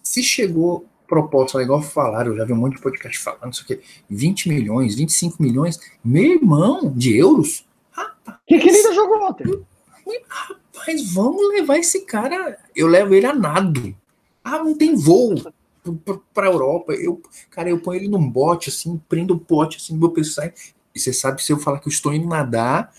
Se 0.03 0.23
chegou 0.23 0.87
proposta 1.07 1.59
legal 1.59 1.83
falaram, 1.83 2.33
eu 2.33 2.37
já 2.37 2.45
vi 2.45 2.53
um 2.53 2.57
monte 2.57 2.77
de 2.77 2.83
podcast 2.83 3.19
falando, 3.19 3.53
isso 3.53 3.63
aqui, 3.63 3.81
20 4.09 4.49
milhões, 4.49 4.95
25 4.95 5.43
milhões, 5.43 5.79
meu 6.05 6.35
irmão, 6.35 6.93
de 6.95 7.17
euros? 7.17 7.67
Rapaz. 7.91 8.39
Que, 8.47 8.59
que 8.59 8.69
ele 8.69 8.95
jogou 8.95 9.29
ontem? 9.29 9.65
Rapaz, 10.29 11.13
vamos 11.13 11.49
levar 11.51 11.79
esse 11.79 12.01
cara. 12.01 12.59
Eu 12.75 12.87
levo 12.87 13.15
ele 13.15 13.27
a 13.27 13.35
nado. 13.35 13.95
Ah, 14.43 14.59
não 14.59 14.77
tem 14.77 14.95
voo 14.95 15.35
para 16.33 16.49
a 16.49 16.51
Europa. 16.51 16.93
Eu, 16.93 17.23
cara, 17.51 17.69
eu 17.71 17.81
ponho 17.81 18.01
ele 18.01 18.09
num 18.09 18.29
bote 18.29 18.69
assim, 18.69 19.01
prendo 19.09 19.35
o 19.35 19.39
pote 19.39 19.79
assim, 19.79 19.97
meu 19.97 20.11
pessoal. 20.11 20.51
E 20.95 21.01
você 21.01 21.13
sabe, 21.13 21.43
se 21.43 21.53
eu 21.53 21.59
falar 21.59 21.81
que 21.81 21.89
eu 21.89 21.93
estou 21.93 22.13
indo 22.13 22.29
nadar, 22.29 22.93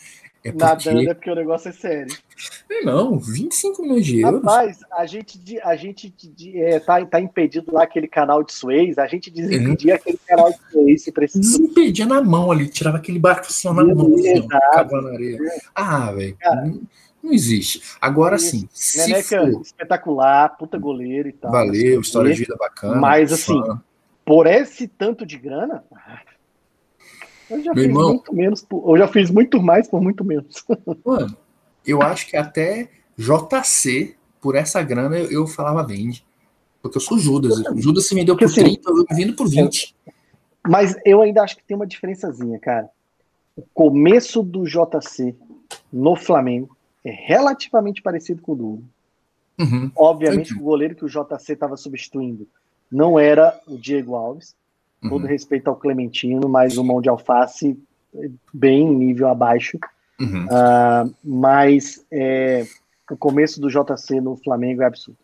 É 0.45 0.51
porque... 0.51 0.63
Nadando 0.63 1.09
é 1.09 1.13
porque 1.15 1.31
o 1.31 1.35
negócio 1.35 1.69
é 1.69 1.71
sério. 1.71 2.15
Não, 2.83 3.17
25 3.17 3.81
milhões 3.81 4.05
de 4.05 4.21
euros. 4.21 4.43
Rapaz, 4.43 4.79
a 4.91 5.03
gente, 5.07 5.59
a 5.61 5.75
gente 5.75 6.13
é, 6.53 6.79
tá, 6.79 7.03
tá 7.03 7.19
impedido 7.19 7.73
lá 7.73 7.81
aquele 7.81 8.07
canal 8.07 8.43
de 8.43 8.53
Suez, 8.53 8.99
a 8.99 9.07
gente 9.07 9.31
desimpedia 9.31 9.93
uhum. 9.93 9.99
aquele 9.99 10.19
canal 10.27 10.51
de 10.51 10.59
Suez 10.71 11.01
se 11.01 11.11
precisa. 11.11 11.39
Desimpedia 11.39 12.05
na 12.05 12.21
mão 12.21 12.51
ali, 12.51 12.67
tirava 12.67 12.97
aquele 12.97 13.17
barco 13.17 13.47
assim 13.47 13.67
na 13.67 13.73
mão, 13.73 14.13
assim, 14.13 14.47
na 14.47 15.09
areia. 15.09 15.39
Ah, 15.73 16.11
velho. 16.11 16.37
Não 17.23 17.33
existe. 17.33 17.81
Agora 17.99 18.37
sim. 18.37 18.69
Neneca 18.97 19.51
for... 19.51 19.61
espetacular, 19.63 20.49
puta 20.49 20.77
goleiro 20.77 21.27
e 21.27 21.33
tal. 21.33 21.51
Valeu, 21.51 22.01
história 22.01 22.31
de 22.31 22.41
vida 22.41 22.55
bacana. 22.55 22.97
Mas 22.97 23.33
assim, 23.33 23.59
por 24.23 24.45
esse 24.45 24.87
tanto 24.87 25.25
de 25.25 25.39
grana, 25.39 25.83
eu 27.49 27.63
já 27.63 27.73
Meu 27.73 27.83
fiz 27.83 27.85
irmão, 27.85 28.09
muito 28.09 28.35
menos, 28.35 28.61
por... 28.61 28.89
eu 28.89 28.97
já 28.97 29.07
fiz 29.07 29.29
muito 29.29 29.61
mais 29.61 29.87
por 29.87 30.01
muito 30.01 30.23
menos. 30.23 30.65
Mano, 31.05 31.37
eu 31.85 32.01
acho 32.01 32.27
que 32.27 32.37
até 32.37 32.89
JC, 33.17 34.15
por 34.41 34.55
essa 34.55 34.81
grana, 34.81 35.17
eu, 35.17 35.31
eu 35.31 35.47
falava 35.47 35.83
vende. 35.83 36.25
Porque 36.81 36.97
eu 36.97 37.01
sou 37.01 37.17
Judas. 37.17 37.63
Judas 37.77 38.07
se 38.07 38.13
vendeu 38.13 38.37
por 38.37 38.45
assim, 38.45 38.61
30, 38.61 38.91
eu 38.91 39.05
vindo 39.15 39.33
por 39.33 39.49
20. 39.49 39.95
Mas 40.67 40.95
eu 41.03 41.21
ainda 41.21 41.41
acho 41.41 41.57
que 41.57 41.63
tem 41.63 41.75
uma 41.75 41.87
diferençazinha, 41.87 42.59
cara. 42.59 42.89
O 43.55 43.63
começo 43.73 44.43
do 44.43 44.65
JC 44.65 45.35
no 45.91 46.15
Flamengo 46.15 46.75
é 47.03 47.11
relativamente 47.11 48.01
parecido 48.01 48.41
com 48.41 48.51
o 48.51 48.55
do. 48.55 48.83
Uhum. 49.57 49.91
Obviamente, 49.95 50.53
o 50.53 50.59
goleiro 50.59 50.95
que 50.95 51.05
o 51.05 51.09
JC 51.09 51.53
estava 51.53 51.77
substituindo 51.77 52.47
não 52.91 53.17
era 53.17 53.59
o 53.67 53.77
Diego 53.77 54.15
Alves. 54.15 54.55
Uhum. 55.05 55.09
Todo 55.09 55.27
respeito 55.27 55.69
ao 55.69 55.75
Clementino, 55.75 56.47
mas 56.49 56.77
o 56.77 56.83
mão 56.83 57.01
de 57.01 57.09
alface 57.09 57.77
bem 58.53 58.87
nível 58.89 59.27
abaixo. 59.27 59.77
Uhum. 60.19 60.45
Uh, 60.45 61.15
mas 61.23 62.05
é, 62.11 62.65
o 63.11 63.17
começo 63.17 63.59
do 63.59 63.69
JC 63.69 64.21
no 64.21 64.35
Flamengo 64.37 64.81
é 64.81 64.85
absurdo. 64.85 65.17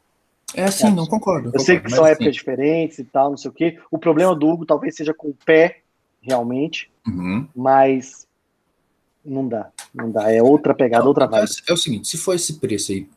É 0.53 0.65
assim, 0.65 0.87
é 0.87 0.91
não 0.91 1.05
concordo. 1.05 1.47
Eu 1.47 1.51
concordo, 1.51 1.65
sei 1.65 1.79
que 1.79 1.89
são 1.89 2.05
épocas 2.05 2.27
sim. 2.27 2.39
diferentes 2.39 2.99
e 2.99 3.03
tal, 3.05 3.29
não 3.29 3.37
sei 3.37 3.49
o 3.49 3.53
quê. 3.53 3.79
O 3.89 3.97
problema 3.97 4.35
do 4.35 4.47
Hugo 4.47 4.65
talvez 4.65 4.95
seja 4.95 5.13
com 5.13 5.29
o 5.29 5.37
pé, 5.45 5.79
realmente, 6.21 6.91
uhum. 7.07 7.47
mas 7.55 8.27
não 9.23 9.47
dá, 9.47 9.69
não 9.93 10.11
dá. 10.11 10.31
É 10.31 10.41
outra 10.41 10.73
pegada, 10.73 11.03
não, 11.03 11.09
outra 11.09 11.27
vibe. 11.27 11.49
É, 11.67 11.71
é, 11.71 11.73
o 11.73 11.77
seguinte, 11.77 12.07
se 12.07 12.17
for 12.17 12.35
esse 12.35 12.59
preço 12.59 12.91
aí, 12.91 13.07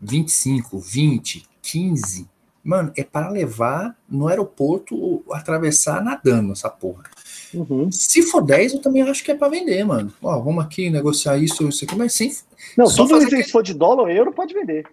25, 0.00 0.78
20, 0.78 1.46
15, 1.60 2.28
mano, 2.62 2.92
é 2.96 3.02
para 3.02 3.28
levar 3.28 3.96
no 4.08 4.28
aeroporto, 4.28 5.24
atravessar 5.32 6.02
nadando 6.02 6.52
essa 6.52 6.70
porra. 6.70 7.04
Uhum. 7.52 7.90
Se 7.90 8.22
for 8.22 8.42
10, 8.42 8.74
eu 8.74 8.80
também 8.80 9.02
acho 9.02 9.22
que 9.22 9.30
é 9.30 9.34
para 9.34 9.48
vender, 9.48 9.84
mano. 9.84 10.12
Ó, 10.22 10.38
vamos 10.40 10.64
aqui 10.64 10.88
negociar 10.88 11.36
isso, 11.36 11.68
isso 11.68 11.84
aqui, 11.84 11.96
mas 11.96 12.14
sem. 12.14 12.34
Não, 12.76 12.86
só 12.86 13.06
tudo 13.06 13.22
isso, 13.24 13.36
se 13.36 13.52
for 13.52 13.62
de 13.62 13.74
dólar 13.74 14.04
ou 14.04 14.10
euro, 14.10 14.32
pode 14.32 14.54
vender. 14.54 14.86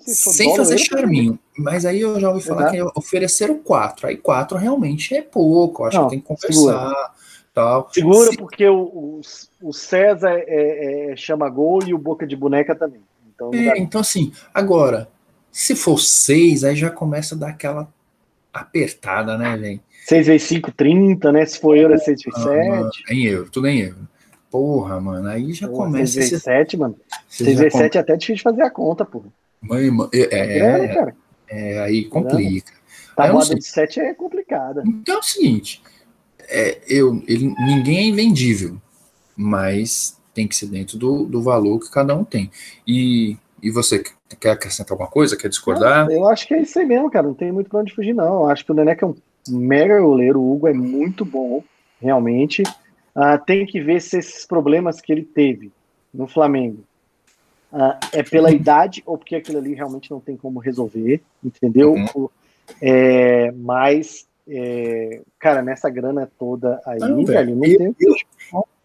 Sem 0.00 0.48
dólar, 0.48 0.58
fazer 0.58 0.78
charminho. 0.78 1.38
Mas 1.56 1.84
aí 1.84 2.00
eu 2.00 2.20
já 2.20 2.28
ouvi 2.28 2.42
falar 2.42 2.74
Exato. 2.74 2.92
que 2.92 2.98
ofereceram 2.98 3.58
4. 3.58 4.08
Aí 4.08 4.16
4 4.16 4.58
realmente 4.58 5.14
é 5.14 5.22
pouco. 5.22 5.84
Acho 5.84 5.96
Não, 5.96 6.04
que 6.04 6.10
tem 6.10 6.20
que 6.20 6.26
conversar. 6.26 6.52
Segura. 6.52 7.10
Tal. 7.54 7.88
Segura, 7.90 8.30
Se... 8.30 8.36
porque 8.36 8.68
o, 8.68 8.82
o, 8.82 9.20
o 9.62 9.72
César 9.72 10.32
é, 10.32 10.44
é, 10.46 11.12
é, 11.12 11.16
chama 11.16 11.48
gol 11.48 11.82
e 11.86 11.94
o 11.94 11.98
Boca 11.98 12.26
de 12.26 12.36
Boneca 12.36 12.74
também. 12.74 13.00
Então, 13.34 13.50
é, 13.52 13.78
então 13.78 14.00
assim, 14.00 14.32
agora, 14.52 15.08
se 15.56 15.74
for 15.74 15.98
6, 15.98 16.64
aí 16.64 16.76
já 16.76 16.90
começa 16.90 17.34
a 17.34 17.38
dar 17.38 17.48
aquela 17.48 17.90
apertada, 18.52 19.38
né, 19.38 19.56
velho? 19.56 19.80
6 20.06 20.26
vezes 20.26 20.48
5, 20.48 20.70
30, 20.70 21.32
né? 21.32 21.46
Se 21.46 21.58
for 21.58 21.74
euro, 21.74 21.94
é 21.94 21.98
6 21.98 22.22
vezes 22.24 22.42
7. 22.42 22.68
Mano, 22.68 22.90
é 23.08 23.14
em 23.14 23.24
euro, 23.24 23.50
tudo 23.50 23.66
em 23.66 23.80
euro. 23.80 24.06
Porra, 24.50 25.00
mano, 25.00 25.26
aí 25.26 25.54
já 25.54 25.66
porra, 25.66 25.86
começa. 25.86 26.12
6 26.12 26.28
vezes 26.28 26.42
7, 26.42 26.76
mano. 26.76 26.94
6 27.30 27.58
vezes 27.58 27.72
7 27.72 27.96
é 27.96 28.00
até 28.02 28.16
difícil 28.18 28.36
de 28.36 28.42
fazer 28.42 28.62
a 28.64 28.70
conta, 28.70 29.06
porra. 29.06 29.28
Mãe, 29.62 29.88
é, 30.12 30.58
é, 30.58 30.88
cara. 30.88 31.16
é, 31.48 31.80
aí 31.80 32.04
complica. 32.04 32.72
Tabuada 33.16 33.54
de 33.54 33.64
7 33.64 34.00
é 34.00 34.12
complicada. 34.12 34.82
Então 34.86 35.14
é 35.14 35.18
o 35.18 35.22
seguinte: 35.22 35.82
é, 36.50 36.80
eu, 36.86 37.22
ele, 37.26 37.54
ninguém 37.60 37.96
é 37.96 38.04
invendível, 38.08 38.76
mas 39.34 40.20
tem 40.34 40.46
que 40.46 40.54
ser 40.54 40.66
dentro 40.66 40.98
do, 40.98 41.24
do 41.24 41.40
valor 41.40 41.80
que 41.80 41.90
cada 41.90 42.14
um 42.14 42.24
tem. 42.24 42.50
E, 42.86 43.38
e 43.66 43.70
você 43.70 44.00
quer 44.40 44.50
acrescentar 44.50 44.92
alguma 44.92 45.10
coisa? 45.10 45.36
Quer 45.36 45.48
discordar? 45.48 46.06
Não, 46.06 46.12
eu 46.12 46.28
acho 46.28 46.46
que 46.46 46.54
é 46.54 46.62
isso 46.62 46.78
aí 46.78 46.86
mesmo, 46.86 47.10
cara. 47.10 47.26
Não 47.26 47.34
tem 47.34 47.50
muito 47.50 47.68
pra 47.68 47.80
onde 47.80 47.92
fugir, 47.92 48.14
não. 48.14 48.42
Eu 48.42 48.46
acho 48.46 48.64
que 48.64 48.70
o 48.70 48.74
Neneca 48.74 49.04
é 49.04 49.08
um 49.08 49.16
mega 49.48 50.00
goleiro, 50.00 50.40
o 50.40 50.52
Hugo 50.54 50.68
é 50.68 50.72
muito 50.72 51.24
bom, 51.24 51.64
realmente. 52.00 52.62
Uh, 52.62 53.44
tem 53.44 53.66
que 53.66 53.80
ver 53.80 54.00
se 54.00 54.18
esses 54.18 54.46
problemas 54.46 55.00
que 55.00 55.10
ele 55.10 55.24
teve 55.24 55.72
no 56.14 56.28
Flamengo 56.28 56.84
uh, 57.72 57.98
é 58.12 58.22
pela 58.22 58.52
idade 58.52 59.02
ou 59.04 59.18
porque 59.18 59.34
aquilo 59.34 59.58
ali 59.58 59.74
realmente 59.74 60.10
não 60.10 60.20
tem 60.20 60.36
como 60.36 60.60
resolver, 60.60 61.20
entendeu? 61.42 61.94
Uhum. 61.94 62.28
É, 62.80 63.50
mas, 63.52 64.26
é, 64.48 65.22
cara, 65.40 65.60
nessa 65.60 65.90
grana 65.90 66.30
toda 66.38 66.80
aí, 66.86 66.98
não, 66.98 67.24
velho, 67.24 67.56
não 67.56 67.64
eu, 67.64 67.78
tem. 67.78 67.96
Eu, 67.98 68.14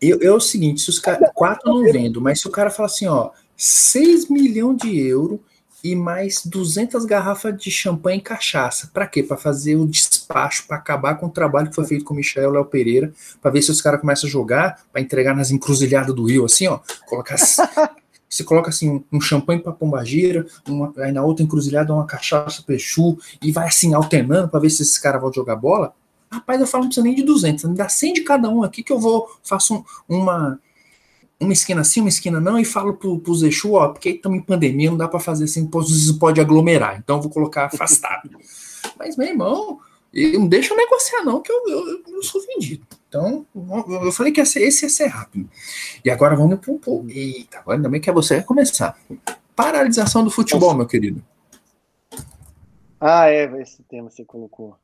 eu, 0.01 0.19
eu, 0.21 0.33
é 0.33 0.35
o 0.35 0.39
seguinte: 0.39 0.81
se 0.81 0.89
os 0.89 0.99
caras. 0.99 1.29
Quatro 1.35 1.71
não 1.71 1.83
vendo, 1.83 2.19
mas 2.19 2.41
se 2.41 2.47
o 2.47 2.51
cara 2.51 2.69
fala 2.69 2.87
assim, 2.87 3.07
ó, 3.07 3.31
6 3.63 4.27
milhões 4.27 4.77
de 4.77 4.99
euros 4.99 5.39
e 5.83 5.95
mais 5.95 6.43
200 6.43 7.05
garrafas 7.05 7.55
de 7.55 7.69
champanhe 7.69 8.17
e 8.17 8.21
cachaça. 8.21 8.89
Para 8.91 9.05
quê? 9.05 9.21
Para 9.21 9.37
fazer 9.37 9.75
o 9.75 9.85
despacho, 9.85 10.65
para 10.67 10.77
acabar 10.77 11.13
com 11.15 11.27
o 11.27 11.29
trabalho 11.29 11.69
que 11.69 11.75
foi 11.75 11.85
feito 11.85 12.03
com 12.03 12.15
o 12.15 12.17
Michel 12.17 12.49
Léo 12.49 12.65
Pereira, 12.65 13.13
para 13.39 13.51
ver 13.51 13.61
se 13.61 13.69
os 13.69 13.79
caras 13.79 14.01
começam 14.01 14.27
a 14.27 14.31
jogar, 14.31 14.81
para 14.91 14.99
entregar 14.99 15.35
nas 15.35 15.51
encruzilhadas 15.51 16.15
do 16.15 16.23
Rio, 16.23 16.43
assim, 16.43 16.65
ó. 16.65 16.79
Colocar. 17.05 17.35
você 18.27 18.43
coloca 18.43 18.69
assim 18.69 18.89
um, 18.89 19.03
um 19.11 19.21
champanhe 19.21 19.61
para 19.61 19.71
pombagira, 19.71 20.47
uma, 20.67 20.91
aí 20.97 21.11
na 21.11 21.23
outra 21.23 21.43
encruzilhada 21.43 21.93
uma 21.93 22.07
cachaça 22.07 22.63
pechu 22.65 23.15
e 23.43 23.51
vai 23.51 23.67
assim 23.67 23.93
alternando 23.93 24.49
para 24.49 24.59
ver 24.59 24.71
se 24.71 24.81
esses 24.81 24.97
caras 24.97 25.21
vão 25.21 25.31
jogar 25.31 25.55
bola. 25.55 25.93
Rapaz, 26.31 26.59
eu 26.59 26.65
falo 26.65 26.85
não 26.85 26.89
precisa 26.89 27.05
nem 27.05 27.13
de 27.13 27.21
200, 27.21 27.65
me 27.65 27.75
dá 27.75 27.87
100 27.87 28.13
de 28.13 28.21
cada 28.21 28.49
um 28.49 28.63
aqui 28.63 28.81
que 28.81 28.91
eu 28.91 28.99
vou 28.99 29.29
faço 29.43 29.85
um, 30.09 30.17
uma 30.17 30.59
uma 31.41 31.53
esquina 31.53 31.81
assim, 31.81 31.99
uma 31.99 32.09
esquina 32.09 32.39
não, 32.39 32.59
e 32.59 32.65
falo 32.65 32.93
pro, 32.93 33.19
pro 33.19 33.35
Zexu, 33.35 33.73
ó, 33.73 33.89
porque 33.89 34.09
estamos 34.09 34.37
em 34.37 34.41
pandemia, 34.41 34.91
não 34.91 34.97
dá 34.97 35.07
para 35.07 35.19
fazer 35.19 35.45
assim, 35.45 35.65
pode, 35.65 36.13
pode 36.19 36.39
aglomerar, 36.39 36.97
então 36.97 37.21
vou 37.21 37.31
colocar 37.31 37.65
afastado. 37.65 38.29
Mas, 38.97 39.17
meu 39.17 39.27
irmão, 39.27 39.79
eu 40.13 40.39
não 40.39 40.47
deixa 40.47 40.73
eu 40.73 40.77
negociar, 40.77 41.23
não, 41.23 41.41
que 41.41 41.51
eu, 41.51 41.67
eu, 41.67 42.03
eu 42.07 42.23
sou 42.23 42.41
vendido. 42.45 42.85
Então, 43.07 43.45
eu 44.03 44.11
falei 44.11 44.31
que 44.31 44.43
ser, 44.45 44.61
esse 44.61 44.85
ia 44.85 44.89
ser 44.89 45.07
rápido. 45.07 45.49
E 46.03 46.09
agora 46.09 46.35
vamos 46.35 46.59
pro. 46.59 46.79
pro 46.79 47.05
eita, 47.09 47.59
agora 47.59 47.77
ainda 47.77 47.89
bem 47.89 47.99
que 47.99 48.09
é 48.09 48.13
você 48.13 48.35
vai 48.35 48.43
começar. 48.43 48.97
Paralisação 49.55 50.23
do 50.23 50.31
futebol, 50.31 50.73
meu 50.73 50.85
querido. 50.85 51.21
Ah, 52.99 53.29
é, 53.29 53.45
esse 53.61 53.83
tema 53.83 54.09
você 54.09 54.23
colocou. 54.23 54.77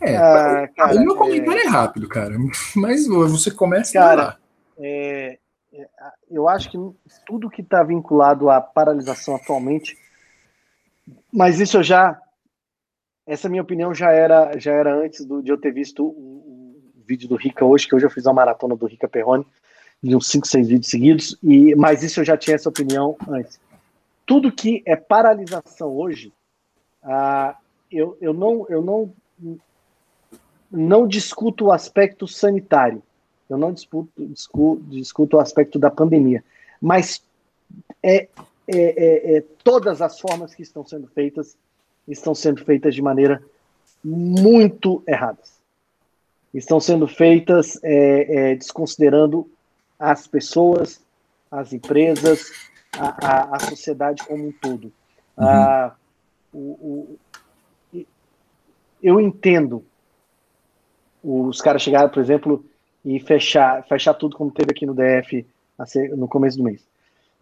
É, 0.00 0.16
ah, 0.16 0.68
cara, 0.76 0.96
o 0.96 1.04
meu 1.04 1.16
comentário 1.16 1.60
é... 1.60 1.64
é... 1.64 1.68
rápido, 1.68 2.08
cara. 2.08 2.36
Mas 2.74 3.06
você 3.06 3.50
começa 3.50 3.92
cara, 3.92 4.22
lá. 4.22 4.38
É, 4.78 5.32
é, 5.32 5.38
eu 6.30 6.48
acho 6.48 6.70
que 6.70 6.78
tudo 7.26 7.50
que 7.50 7.62
está 7.62 7.82
vinculado 7.82 8.50
à 8.50 8.60
paralisação 8.60 9.36
atualmente, 9.36 9.96
mas 11.32 11.60
isso 11.60 11.78
eu 11.78 11.82
já, 11.82 12.20
essa 13.26 13.48
minha 13.48 13.62
opinião 13.62 13.94
já 13.94 14.10
era, 14.10 14.58
já 14.58 14.72
era 14.72 14.94
antes 14.94 15.24
do, 15.24 15.42
de 15.42 15.50
eu 15.50 15.58
ter 15.58 15.72
visto 15.72 16.04
o, 16.04 16.36
vídeo 17.06 17.28
do 17.28 17.36
Rica 17.36 17.64
hoje, 17.64 17.86
que 17.86 17.94
hoje 17.94 18.04
eu 18.04 18.10
fiz 18.10 18.26
uma 18.26 18.34
maratona 18.34 18.74
do 18.74 18.86
Rica 18.86 19.08
Perrone, 19.08 19.46
de 20.02 20.14
uns 20.14 20.28
5, 20.28 20.46
6 20.46 20.68
vídeos 20.68 20.90
seguidos, 20.90 21.38
e, 21.42 21.74
mas 21.76 22.02
isso 22.02 22.20
eu 22.20 22.24
já 22.24 22.36
tinha 22.36 22.56
essa 22.56 22.68
opinião 22.68 23.16
antes. 23.28 23.60
Tudo 24.26 24.52
que 24.52 24.82
é 24.84 24.96
paralisação 24.96 25.88
hoje, 25.96 26.32
eu, 27.90 28.18
eu, 28.20 28.34
não, 28.34 28.66
eu 28.68 28.82
não, 28.82 29.12
não 30.70 31.06
discuto 31.06 31.66
o 31.66 31.72
aspecto 31.72 32.26
sanitário. 32.26 33.02
Eu 33.48 33.56
não 33.56 33.72
disputo, 33.72 34.10
discuto, 34.16 34.82
discuto 34.84 35.36
o 35.36 35.40
aspecto 35.40 35.78
da 35.78 35.90
pandemia, 35.90 36.42
mas 36.80 37.22
é, 38.02 38.16
é, 38.16 38.28
é, 38.68 39.36
é, 39.36 39.44
todas 39.62 40.02
as 40.02 40.18
formas 40.18 40.54
que 40.54 40.62
estão 40.62 40.84
sendo 40.84 41.06
feitas 41.08 41.56
estão 42.06 42.34
sendo 42.34 42.64
feitas 42.64 42.94
de 42.94 43.02
maneira 43.02 43.42
muito 44.04 45.02
erradas. 45.06 45.56
Estão 46.52 46.80
sendo 46.80 47.06
feitas 47.06 47.78
é, 47.82 48.52
é, 48.52 48.54
desconsiderando 48.54 49.48
as 49.98 50.26
pessoas, 50.26 51.00
as 51.50 51.72
empresas, 51.72 52.50
a, 52.98 53.26
a, 53.26 53.56
a 53.56 53.58
sociedade 53.60 54.24
como 54.24 54.48
um 54.48 54.52
todo. 54.52 54.92
Uhum. 55.36 55.46
Ah, 55.46 55.94
o, 56.52 57.18
o, 57.92 58.06
eu 59.02 59.20
entendo 59.20 59.84
os 61.22 61.60
caras 61.60 61.82
chegaram, 61.82 62.08
por 62.08 62.22
exemplo, 62.22 62.64
e 63.06 63.20
fechar, 63.20 63.84
fechar 63.84 64.14
tudo 64.14 64.36
como 64.36 64.50
teve 64.50 64.72
aqui 64.72 64.84
no 64.84 64.92
DF 64.92 65.46
no 66.16 66.26
começo 66.26 66.58
do 66.58 66.64
mês. 66.64 66.84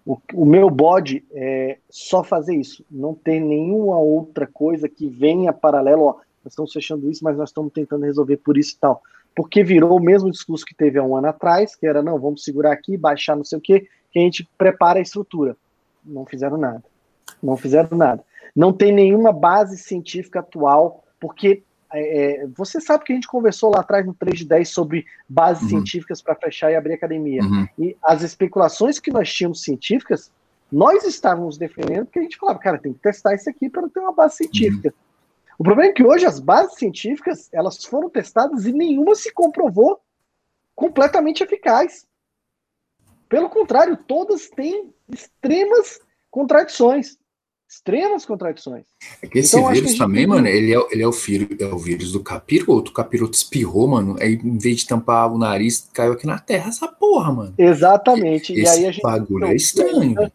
O, 0.04 0.18
o, 0.34 0.44
meu 0.44 0.68
bode 0.68 1.24
é 1.32 1.78
só 1.88 2.22
fazer 2.22 2.54
isso, 2.54 2.84
não 2.90 3.14
tem 3.14 3.40
nenhuma 3.40 3.98
outra 3.98 4.46
coisa 4.46 4.86
que 4.86 5.08
venha 5.08 5.50
paralelo, 5.50 6.02
ó, 6.02 6.12
nós 6.44 6.52
estamos 6.52 6.70
fechando 6.70 7.10
isso, 7.10 7.24
mas 7.24 7.38
nós 7.38 7.48
estamos 7.48 7.72
tentando 7.72 8.04
resolver 8.04 8.36
por 8.36 8.58
isso 8.58 8.74
e 8.74 8.78
tal. 8.78 9.02
Porque 9.34 9.64
virou 9.64 9.96
o 9.96 10.02
mesmo 10.02 10.30
discurso 10.30 10.66
que 10.66 10.74
teve 10.74 10.98
há 10.98 11.02
um 11.02 11.16
ano 11.16 11.28
atrás, 11.28 11.74
que 11.74 11.86
era, 11.86 12.02
não, 12.02 12.20
vamos 12.20 12.44
segurar 12.44 12.72
aqui, 12.72 12.98
baixar 12.98 13.34
não 13.34 13.44
sei 13.44 13.56
o 13.56 13.62
quê, 13.62 13.88
que 14.12 14.18
a 14.18 14.22
gente 14.22 14.46
prepara 14.58 14.98
a 14.98 15.02
estrutura. 15.02 15.56
Não 16.04 16.26
fizeram 16.26 16.58
nada. 16.58 16.84
Não 17.42 17.56
fizeram 17.56 17.96
nada. 17.96 18.22
Não 18.54 18.74
tem 18.74 18.92
nenhuma 18.92 19.32
base 19.32 19.78
científica 19.78 20.40
atual, 20.40 21.02
porque 21.18 21.62
é, 21.94 22.42
é 22.42 22.46
você 22.56 22.80
sabe 22.80 23.04
que 23.04 23.12
a 23.12 23.14
gente 23.14 23.28
conversou 23.28 23.70
lá 23.70 23.80
atrás 23.80 24.04
no 24.04 24.14
3 24.14 24.38
de 24.38 24.44
10 24.44 24.68
sobre 24.68 25.06
bases 25.28 25.62
uhum. 25.64 25.68
científicas 25.70 26.20
para 26.20 26.34
fechar 26.34 26.70
e 26.70 26.76
abrir 26.76 26.94
academia. 26.94 27.42
Uhum. 27.42 27.66
E 27.78 27.96
as 28.02 28.22
especulações 28.22 28.98
que 28.98 29.12
nós 29.12 29.32
tínhamos 29.32 29.62
científicas, 29.62 30.30
nós 30.70 31.04
estávamos 31.04 31.56
defendendo 31.56 32.06
porque 32.06 32.18
a 32.18 32.22
gente 32.22 32.36
falava, 32.36 32.58
cara, 32.58 32.78
tem 32.78 32.92
que 32.92 33.00
testar 33.00 33.34
isso 33.34 33.48
aqui 33.48 33.68
para 33.70 33.88
ter 33.88 34.00
uma 34.00 34.12
base 34.12 34.36
científica. 34.36 34.88
Uhum. 34.88 35.04
O 35.58 35.64
problema 35.64 35.90
é 35.90 35.94
que 35.94 36.04
hoje 36.04 36.26
as 36.26 36.40
bases 36.40 36.76
científicas 36.76 37.48
elas 37.52 37.84
foram 37.84 38.10
testadas 38.10 38.66
e 38.66 38.72
nenhuma 38.72 39.14
se 39.14 39.32
comprovou 39.32 40.00
completamente 40.74 41.42
eficaz. 41.42 42.06
Pelo 43.28 43.48
contrário, 43.48 43.96
todas 43.96 44.48
têm 44.48 44.92
extremas 45.08 46.00
contradições. 46.30 47.16
Extremas 47.74 48.24
contradições. 48.24 48.84
É 49.20 49.26
que 49.26 49.40
esse 49.40 49.56
então, 49.56 49.68
vírus 49.70 49.98
também, 49.98 50.26
mano, 50.26 50.46
ele 50.46 50.72
é, 50.72 50.78
ele 50.90 51.02
é, 51.02 51.08
o 51.08 51.10
vírus, 51.10 51.60
é 51.60 51.66
o 51.66 51.76
vírus 51.76 52.12
do 52.12 52.22
capiroto. 52.22 52.92
O 52.92 52.94
capiroto 52.94 53.34
espirrou, 53.34 53.88
mano. 53.88 54.16
Aí, 54.20 54.34
em 54.34 54.58
vez 54.58 54.78
de 54.78 54.86
tampar 54.86 55.32
o 55.32 55.36
nariz, 55.36 55.88
caiu 55.92 56.12
aqui 56.12 56.24
na 56.24 56.38
terra 56.38 56.68
essa 56.68 56.86
porra, 56.86 57.32
mano. 57.32 57.54
Exatamente. 57.58 58.52
E, 58.52 58.62
e 58.62 58.68
aí 58.68 58.86
a 58.86 58.92
gente. 58.92 59.02
bagulho 59.02 59.46
é 59.46 59.56
estranho. 59.56 60.30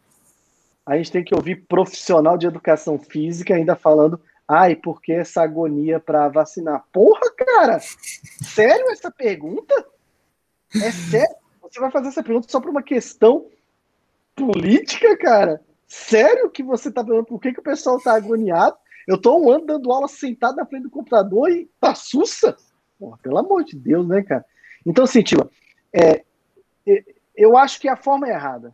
A 0.86 0.98
gente 0.98 1.12
tem 1.12 1.24
que 1.24 1.34
ouvir 1.34 1.64
profissional 1.68 2.38
de 2.38 2.46
educação 2.46 3.00
física 3.00 3.56
ainda 3.56 3.76
falando 3.76 4.20
Ai, 4.52 4.76
por 4.76 5.00
que 5.00 5.14
essa 5.14 5.44
agonia 5.44 6.00
para 6.00 6.28
vacinar? 6.28 6.84
Porra, 6.92 7.32
cara! 7.38 7.80
Sério 7.80 8.90
essa 8.90 9.12
pergunta? 9.12 9.86
É 10.76 10.92
sério? 10.92 11.36
Você 11.62 11.80
vai 11.80 11.92
fazer 11.92 12.08
essa 12.08 12.24
pergunta 12.24 12.50
só 12.50 12.60
por 12.60 12.72
uma 12.72 12.82
questão 12.82 13.46
política, 14.36 15.16
cara? 15.18 15.62
Sério 15.90 16.50
que 16.50 16.64
você 16.64 16.90
tá 16.90 17.04
perguntando 17.04 17.28
por 17.28 17.42
que, 17.42 17.52
que 17.52 17.60
o 17.60 17.64
pessoal 17.64 18.00
tá 18.00 18.14
agoniado? 18.14 18.78
Eu 19.06 19.20
tô 19.20 19.38
um 19.38 19.52
ano 19.52 19.66
dando 19.66 19.92
aula 19.92 20.08
sentado 20.08 20.56
na 20.56 20.66
frente 20.66 20.84
do 20.84 20.90
computador 20.90 21.50
e 21.50 21.70
tá 21.82 21.94
sussa? 21.94 22.56
Porra, 22.98 23.18
pelo 23.22 23.38
amor 23.38 23.66
de 23.66 23.76
Deus, 23.76 24.08
né, 24.08 24.22
cara? 24.22 24.46
Então, 24.86 25.04
assim, 25.04 25.22
Tila, 25.22 25.50
é, 25.92 26.24
eu 27.36 27.58
acho 27.58 27.82
que 27.82 27.90
a 27.90 27.98
forma 27.98 28.30
é 28.30 28.32
errada. 28.32 28.74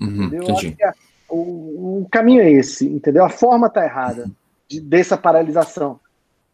Uhum, 0.00 0.32
eu 0.32 0.54
acho 0.54 0.72
que 0.72 0.82
a, 0.82 0.94
o, 1.28 2.02
o, 2.02 2.08
caminho 2.10 2.40
é 2.40 2.50
esse, 2.50 2.86
entendeu? 2.86 3.24
A 3.24 3.28
forma 3.28 3.68
tá 3.68 3.84
errada. 3.84 4.24
Uhum 4.24 4.46
de, 4.68 4.80
dessa 4.80 5.16
paralisação. 5.16 6.00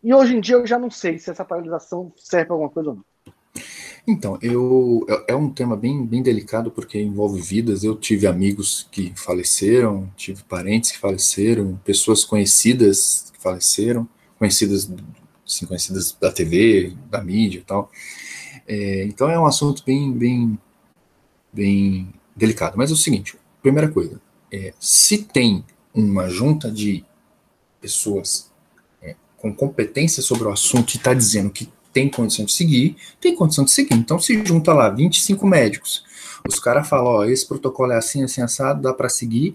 E 0.02 0.12
hoje 0.12 0.36
em 0.36 0.40
dia 0.40 0.56
eu 0.56 0.66
já 0.66 0.78
não 0.78 0.90
sei 0.90 1.18
se 1.18 1.30
essa 1.30 1.44
paralisação 1.44 2.12
serve 2.16 2.46
para 2.46 2.54
alguma 2.54 2.70
coisa 2.70 2.90
ou 2.90 2.96
não. 2.96 3.04
Então, 4.06 4.36
eu 4.42 5.06
é, 5.08 5.32
é 5.32 5.36
um 5.36 5.48
tema 5.48 5.76
bem, 5.76 6.04
bem 6.04 6.22
delicado 6.22 6.70
porque 6.70 7.00
envolve 7.00 7.40
vidas. 7.40 7.84
Eu 7.84 7.96
tive 7.96 8.26
amigos 8.26 8.88
que 8.90 9.12
faleceram, 9.16 10.10
tive 10.16 10.42
parentes 10.44 10.90
que 10.90 10.98
faleceram, 10.98 11.80
pessoas 11.84 12.24
conhecidas 12.24 13.30
que 13.32 13.40
faleceram, 13.40 14.08
conhecidas, 14.38 14.90
sim, 15.46 15.66
conhecidas 15.66 16.16
da 16.20 16.32
TV, 16.32 16.94
da 17.08 17.22
mídia 17.22 17.60
e 17.60 17.62
tal. 17.62 17.90
É, 18.66 19.04
então 19.04 19.30
é 19.30 19.38
um 19.38 19.46
assunto 19.46 19.84
bem, 19.84 20.12
bem, 20.12 20.58
bem 21.52 22.12
delicado. 22.34 22.76
Mas 22.76 22.90
é 22.90 22.94
o 22.94 22.96
seguinte: 22.96 23.36
primeira 23.62 23.88
coisa, 23.88 24.20
é, 24.50 24.74
se 24.80 25.18
tem 25.18 25.64
uma 25.94 26.28
junta 26.28 26.70
de 26.70 27.04
pessoas 27.80 28.50
é, 29.00 29.14
com 29.36 29.54
competência 29.54 30.22
sobre 30.22 30.44
o 30.44 30.50
assunto 30.50 30.94
e 30.94 30.96
está 30.96 31.14
dizendo 31.14 31.50
que 31.50 31.68
tem 31.92 32.08
condição 32.08 32.44
de 32.44 32.52
seguir, 32.52 32.96
tem 33.20 33.34
condição 33.34 33.64
de 33.64 33.70
seguir. 33.70 33.94
Então 33.94 34.18
se 34.18 34.44
junta 34.44 34.72
lá 34.72 34.88
25 34.88 35.46
médicos. 35.46 36.04
Os 36.48 36.58
caras 36.58 36.88
falam, 36.88 37.12
ó, 37.12 37.24
esse 37.24 37.46
protocolo 37.46 37.92
é 37.92 37.96
assim, 37.96 38.22
assim, 38.24 38.40
assado, 38.40 38.82
dá 38.82 38.92
para 38.92 39.08
seguir. 39.08 39.54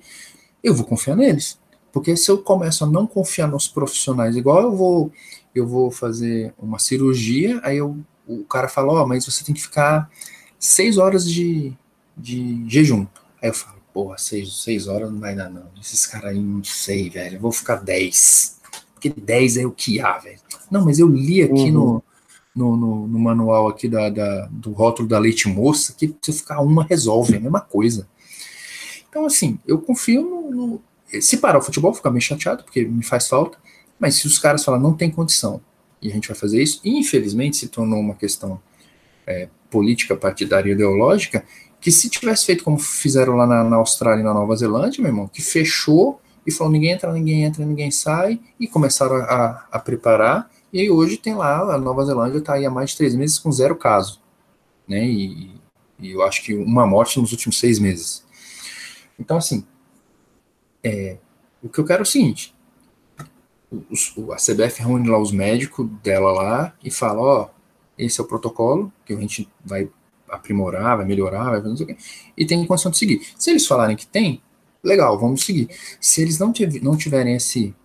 Eu 0.63 0.73
vou 0.73 0.85
confiar 0.85 1.15
neles. 1.15 1.59
Porque 1.91 2.15
se 2.15 2.29
eu 2.29 2.37
começo 2.37 2.83
a 2.83 2.87
não 2.87 3.07
confiar 3.07 3.47
nos 3.47 3.67
profissionais, 3.67 4.35
igual 4.35 4.61
eu 4.61 4.75
vou 4.75 5.11
eu 5.57 5.67
vou 5.67 5.89
fazer 5.89 6.53
uma 6.57 6.77
cirurgia, 6.77 7.59
aí 7.63 7.77
eu, 7.77 7.97
o 8.27 8.43
cara 8.43 8.67
fala, 8.67 8.93
ó, 8.93 9.07
mas 9.07 9.25
você 9.25 9.43
tem 9.43 9.55
que 9.55 9.61
ficar 9.61 10.09
seis 10.59 10.97
horas 10.97 11.25
de, 11.27 11.73
de 12.15 12.63
jejum. 12.69 13.07
Aí 13.41 13.49
eu 13.49 13.53
falo, 13.53 13.77
porra, 13.93 14.17
seis, 14.17 14.61
seis 14.61 14.87
horas 14.87 15.11
não 15.11 15.19
vai 15.19 15.35
dar, 15.35 15.49
não. 15.49 15.65
Esses 15.81 16.05
caras 16.05 16.31
aí, 16.31 16.39
não 16.39 16.63
sei, 16.63 17.09
velho. 17.09 17.37
Eu 17.37 17.41
vou 17.41 17.51
ficar 17.51 17.77
dez. 17.77 18.57
Porque 18.93 19.09
dez 19.09 19.57
é 19.57 19.65
o 19.65 19.71
que 19.71 19.99
há, 19.99 20.17
velho. 20.19 20.39
Não, 20.69 20.85
mas 20.85 20.99
eu 20.99 21.07
li 21.07 21.41
aqui 21.41 21.71
uhum. 21.71 21.71
no, 21.71 22.03
no, 22.57 23.07
no, 23.07 23.19
manual 23.19 23.67
aqui 23.67 23.87
da, 23.87 24.09
da, 24.09 24.47
do 24.51 24.71
rótulo 24.71 25.07
da 25.07 25.19
leite 25.19 25.47
moça 25.47 25.93
que 25.97 26.15
se 26.21 26.33
ficar 26.33 26.61
uma 26.61 26.83
resolve, 26.83 27.35
é 27.35 27.37
a 27.37 27.39
mesma 27.39 27.61
coisa. 27.61 28.07
Então, 29.09 29.25
assim, 29.25 29.59
eu 29.67 29.79
confio 29.79 30.21
no, 30.21 30.51
no. 30.51 30.81
Se 31.21 31.37
parar 31.37 31.59
o 31.59 31.61
futebol, 31.61 31.93
ficar 31.93 32.09
meio 32.09 32.21
chateado, 32.21 32.63
porque 32.63 32.83
me 32.83 33.03
faz 33.03 33.27
falta. 33.27 33.57
Mas 33.99 34.15
se 34.15 34.27
os 34.27 34.37
caras 34.37 34.63
falam, 34.63 34.79
não 34.79 34.93
tem 34.93 35.09
condição, 35.09 35.61
e 36.01 36.09
a 36.09 36.13
gente 36.13 36.27
vai 36.27 36.37
fazer 36.37 36.61
isso, 36.61 36.79
infelizmente 36.85 37.57
se 37.57 37.67
tornou 37.67 37.99
uma 37.99 38.13
questão 38.13 38.59
é, 39.25 39.49
política 39.69 40.15
partidária 40.15 40.71
ideológica, 40.71 41.43
que 41.81 41.91
se 41.91 42.09
tivesse 42.09 42.45
feito 42.45 42.63
como 42.63 42.77
fizeram 42.77 43.35
lá 43.35 43.47
na, 43.47 43.63
na 43.63 43.75
Austrália 43.77 44.21
e 44.21 44.23
na 44.23 44.33
Nova 44.33 44.55
Zelândia, 44.55 45.01
meu 45.01 45.09
irmão, 45.09 45.27
que 45.27 45.41
fechou 45.41 46.19
e 46.45 46.51
falou 46.51 46.71
ninguém 46.71 46.91
entra, 46.91 47.11
ninguém 47.11 47.43
entra, 47.43 47.65
ninguém 47.65 47.91
sai, 47.91 48.39
e 48.59 48.67
começaram 48.67 49.15
a, 49.15 49.65
a 49.71 49.79
preparar, 49.79 50.49
e 50.71 50.89
hoje 50.89 51.17
tem 51.17 51.35
lá, 51.35 51.75
a 51.75 51.77
Nova 51.77 52.05
Zelândia 52.05 52.39
está 52.39 52.53
aí 52.53 52.65
há 52.65 52.69
mais 52.69 52.91
de 52.91 52.97
três 52.97 53.15
meses 53.15 53.39
com 53.39 53.51
zero 53.51 53.75
caso, 53.75 54.21
né, 54.87 55.05
e, 55.05 55.59
e, 55.99 56.11
eu 56.11 56.21
acho 56.23 56.43
que 56.43 56.53
uma 56.53 56.85
morte 56.85 57.19
nos 57.19 57.31
últimos 57.31 57.59
seis 57.59 57.79
meses. 57.79 58.25
Então, 59.19 59.37
assim, 59.37 59.65
é, 60.83 61.17
o 61.61 61.69
que 61.69 61.79
eu 61.79 61.85
quero 61.85 62.01
é 62.01 62.03
o 62.03 62.05
seguinte, 62.05 62.55
a 64.31 64.35
CBF 64.35 64.81
reúne 64.81 65.09
lá 65.09 65.19
os 65.19 65.31
médicos 65.31 65.87
dela 66.01 66.31
lá 66.31 66.75
e 66.83 66.89
fala, 66.89 67.21
ó, 67.21 67.49
esse 67.97 68.19
é 68.21 68.23
o 68.23 68.27
protocolo 68.27 68.91
que 69.05 69.13
a 69.13 69.17
gente 69.17 69.49
vai 69.63 69.89
aprimorar, 70.29 70.97
vai 70.97 71.05
melhorar, 71.05 71.51
vai 71.51 71.61
fazer 71.61 71.83
o 71.83 71.87
quê, 71.87 71.97
e 72.37 72.45
tem 72.45 72.65
condição 72.65 72.91
de 72.91 72.97
seguir. 72.97 73.21
Se 73.37 73.49
eles 73.49 73.65
falarem 73.65 73.95
que 73.95 74.05
tem, 74.05 74.41
legal, 74.83 75.19
vamos 75.19 75.43
seguir. 75.43 75.69
Se 75.99 76.21
eles 76.21 76.39
não, 76.39 76.51
tiver, 76.51 76.81
não 76.81 76.95
tiverem 76.95 77.35
esse, 77.35 77.75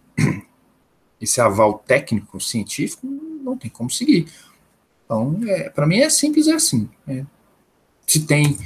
esse 1.23 1.41
aval 1.41 1.79
técnico, 1.87 2.41
científico, 2.41 3.07
não 3.07 3.57
tem 3.57 3.71
como 3.71 3.89
seguir. 3.89 4.27
Então, 5.05 5.39
é, 5.47 5.71
para 5.71 5.87
mim 5.87 6.01
é 6.01 6.11
simples 6.11 6.49
é 6.49 6.55
assim. 6.55 6.91
É, 7.07 7.25
se 8.07 8.27
tem 8.27 8.59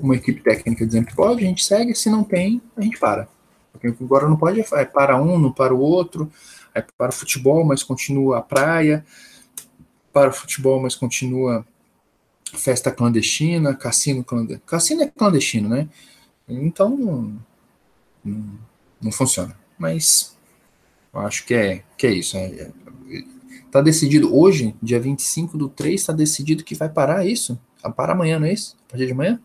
uma 0.00 0.16
equipe 0.16 0.40
técnica 0.40 0.86
dizendo 0.86 1.06
que 1.06 1.14
pode, 1.14 1.44
a 1.44 1.46
gente 1.46 1.64
segue, 1.64 1.94
se 1.94 2.08
não 2.08 2.24
tem, 2.24 2.62
a 2.76 2.80
gente 2.80 2.98
para. 2.98 3.28
Porque 3.72 3.88
agora 4.02 4.26
não 4.26 4.36
pode 4.36 4.60
é 4.60 4.84
para 4.84 5.20
um, 5.20 5.38
não 5.38 5.52
para 5.52 5.74
o 5.74 5.80
outro, 5.80 6.30
é 6.74 6.80
para 6.80 7.10
o 7.10 7.12
futebol, 7.12 7.64
mas 7.64 7.82
continua 7.82 8.38
a 8.38 8.42
praia, 8.42 9.04
para 10.12 10.30
o 10.30 10.32
futebol, 10.32 10.80
mas 10.80 10.94
continua 10.94 11.66
festa 12.54 12.90
clandestina, 12.90 13.74
cassino 13.74 14.24
clandestino. 14.24 14.62
Cassino 14.66 15.02
é 15.02 15.06
clandestino, 15.06 15.68
né? 15.68 15.88
Então 16.48 16.96
não, 16.96 17.38
não, 18.24 18.58
não 19.02 19.12
funciona. 19.12 19.54
Mas 19.78 20.37
eu 21.20 21.26
acho 21.26 21.44
que 21.44 21.54
é, 21.54 21.82
que 21.96 22.06
é 22.06 22.10
isso. 22.10 22.36
É, 22.36 22.44
é, 22.46 22.70
tá 23.70 23.80
decidido 23.80 24.36
hoje, 24.36 24.74
dia 24.82 25.00
25 25.00 25.56
do 25.56 25.68
3, 25.68 26.04
tá 26.04 26.12
decidido 26.12 26.64
que 26.64 26.74
vai 26.74 26.88
parar 26.88 27.26
isso. 27.26 27.58
Vai 27.82 27.92
parar 27.92 28.12
amanhã, 28.12 28.38
não 28.38 28.46
é 28.46 28.52
isso? 28.52 28.76
A 28.86 28.90
partir 28.90 29.06
de 29.06 29.12
amanhã? 29.12 29.40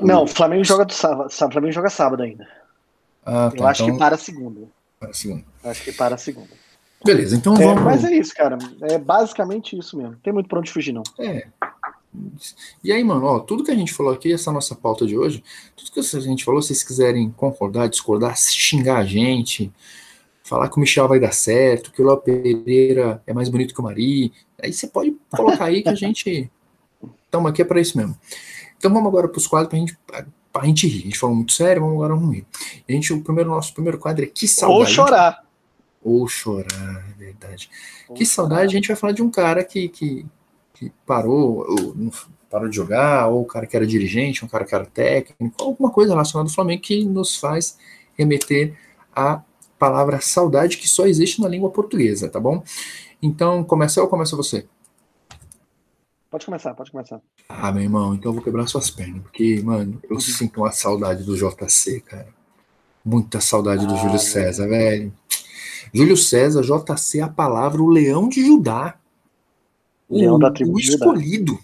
Não, 0.00 0.24
o 0.24 0.26
Flamengo 0.26 0.64
joga 0.64 0.84
do 0.84 0.92
sábado. 0.92 1.30
Flamengo 1.30 1.72
joga 1.72 1.90
sábado 1.90 2.22
ainda. 2.22 2.46
Ah, 3.24 3.50
tá, 3.50 3.56
eu 3.56 3.66
acho 3.66 3.82
então... 3.82 3.94
que 3.94 3.98
para 3.98 4.16
segunda. 4.16 4.60
Para 4.98 5.12
segunda. 5.12 5.44
Acho 5.64 5.82
que 5.82 5.92
para 5.92 6.16
segunda. 6.16 6.62
Beleza, 7.04 7.36
então 7.36 7.54
é, 7.56 7.64
vamos. 7.64 7.82
Mas 7.82 8.04
é 8.04 8.14
isso, 8.14 8.34
cara. 8.34 8.56
É 8.82 8.98
basicamente 8.98 9.76
isso 9.76 9.96
mesmo. 9.96 10.12
Não 10.12 10.18
tem 10.18 10.32
muito 10.32 10.48
pra 10.48 10.60
onde 10.60 10.70
fugir, 10.70 10.92
não. 10.92 11.02
É. 11.18 11.48
E 12.84 12.92
aí, 12.92 13.02
mano, 13.02 13.24
ó, 13.24 13.40
tudo 13.40 13.64
que 13.64 13.70
a 13.70 13.74
gente 13.74 13.92
falou 13.92 14.12
aqui, 14.12 14.32
essa 14.32 14.52
nossa 14.52 14.74
pauta 14.74 15.06
de 15.06 15.16
hoje, 15.16 15.42
tudo 15.74 15.90
que 15.90 16.00
a 16.00 16.20
gente 16.20 16.44
falou, 16.44 16.60
se 16.60 16.68
vocês 16.68 16.82
quiserem 16.82 17.30
concordar, 17.30 17.88
discordar, 17.88 18.36
xingar 18.36 18.98
a 18.98 19.04
gente, 19.04 19.72
falar 20.42 20.68
que 20.68 20.76
o 20.76 20.80
Michel 20.80 21.08
vai 21.08 21.20
dar 21.20 21.32
certo, 21.32 21.92
que 21.92 22.02
o 22.02 22.06
Léo 22.06 22.18
Pereira 22.18 23.22
é 23.26 23.32
mais 23.32 23.48
bonito 23.48 23.74
que 23.74 23.80
o 23.80 23.82
Mari, 23.84 24.32
aí 24.62 24.72
você 24.72 24.86
pode 24.86 25.16
colocar 25.30 25.66
aí 25.66 25.82
que 25.82 25.88
a 25.88 25.94
gente. 25.94 26.50
Estamos 27.24 27.50
aqui 27.50 27.62
é 27.62 27.64
para 27.64 27.80
isso 27.80 27.96
mesmo. 27.96 28.16
Então 28.76 28.92
vamos 28.92 29.08
agora 29.08 29.28
para 29.28 29.38
os 29.38 29.46
quadros 29.46 29.70
para 29.70 29.78
gente, 29.78 29.98
a 30.54 30.66
gente 30.66 30.86
rir. 30.86 31.00
A 31.00 31.04
gente 31.04 31.18
falou 31.18 31.36
muito 31.36 31.52
sério, 31.52 31.82
vamos 31.82 31.96
agora 31.96 32.14
vamos 32.14 32.34
rir. 32.34 32.46
A 32.88 32.92
gente, 32.92 33.12
o 33.12 33.22
primeiro, 33.22 33.50
nosso 33.50 33.72
primeiro 33.72 33.98
quadro 33.98 34.24
é 34.24 34.26
Que 34.26 34.46
Saudade. 34.46 34.80
Ou 34.80 34.86
chorar. 34.86 35.44
Ou 36.02 36.28
chorar, 36.28 37.04
é 37.10 37.18
verdade. 37.18 37.70
Ou 38.08 38.14
que 38.14 38.26
saudade, 38.26 38.66
a 38.66 38.76
gente 38.76 38.88
vai 38.88 38.96
falar 38.96 39.12
de 39.12 39.22
um 39.22 39.30
cara 39.30 39.62
que, 39.62 39.88
que 39.88 40.26
que 40.82 40.92
parou, 41.06 41.64
parou 42.50 42.68
de 42.68 42.74
jogar, 42.74 43.28
ou 43.28 43.42
o 43.42 43.44
cara 43.44 43.66
que 43.66 43.76
era 43.76 43.86
dirigente, 43.86 44.44
um 44.44 44.48
cara 44.48 44.64
que 44.64 44.74
era 44.74 44.84
técnico, 44.84 45.54
alguma 45.62 45.90
coisa 45.90 46.12
relacionada 46.12 46.50
ao 46.50 46.54
Flamengo 46.54 46.82
que 46.82 47.04
nos 47.04 47.36
faz 47.36 47.78
remeter 48.18 48.76
a 49.14 49.40
palavra 49.82 50.20
saudade 50.20 50.76
que 50.76 50.88
só 50.88 51.06
existe 51.06 51.40
na 51.40 51.48
língua 51.48 51.68
portuguesa, 51.68 52.28
tá 52.28 52.38
bom? 52.38 52.62
Então, 53.20 53.64
começa 53.64 54.00
ou 54.00 54.06
começa 54.06 54.36
você? 54.36 54.64
Pode 56.30 56.46
começar, 56.46 56.72
pode 56.72 56.92
começar. 56.92 57.20
Ah, 57.48 57.72
meu 57.72 57.82
irmão, 57.82 58.14
então 58.14 58.30
eu 58.30 58.34
vou 58.34 58.44
quebrar 58.44 58.68
suas 58.68 58.90
pernas, 58.90 59.22
porque, 59.22 59.60
mano, 59.60 60.00
eu 60.04 60.14
uhum. 60.14 60.20
sinto 60.20 60.60
uma 60.60 60.70
saudade 60.70 61.24
do 61.24 61.36
JC, 61.36 62.00
cara. 62.00 62.28
Muita 63.04 63.40
saudade 63.40 63.84
ah, 63.84 63.88
do 63.88 63.96
Júlio 63.96 64.20
César, 64.20 64.68
velho. 64.68 65.12
Júlio 65.92 66.16
César, 66.16 66.62
JC, 66.62 67.20
a 67.20 67.28
palavra, 67.28 67.82
o 67.82 67.88
leão 67.88 68.28
de 68.28 68.46
Judá. 68.46 68.94
Leão 70.08 70.36
o, 70.36 70.38
da 70.38 70.52
tribo 70.52 70.76
o 70.76 70.78
escolhido. 70.78 71.58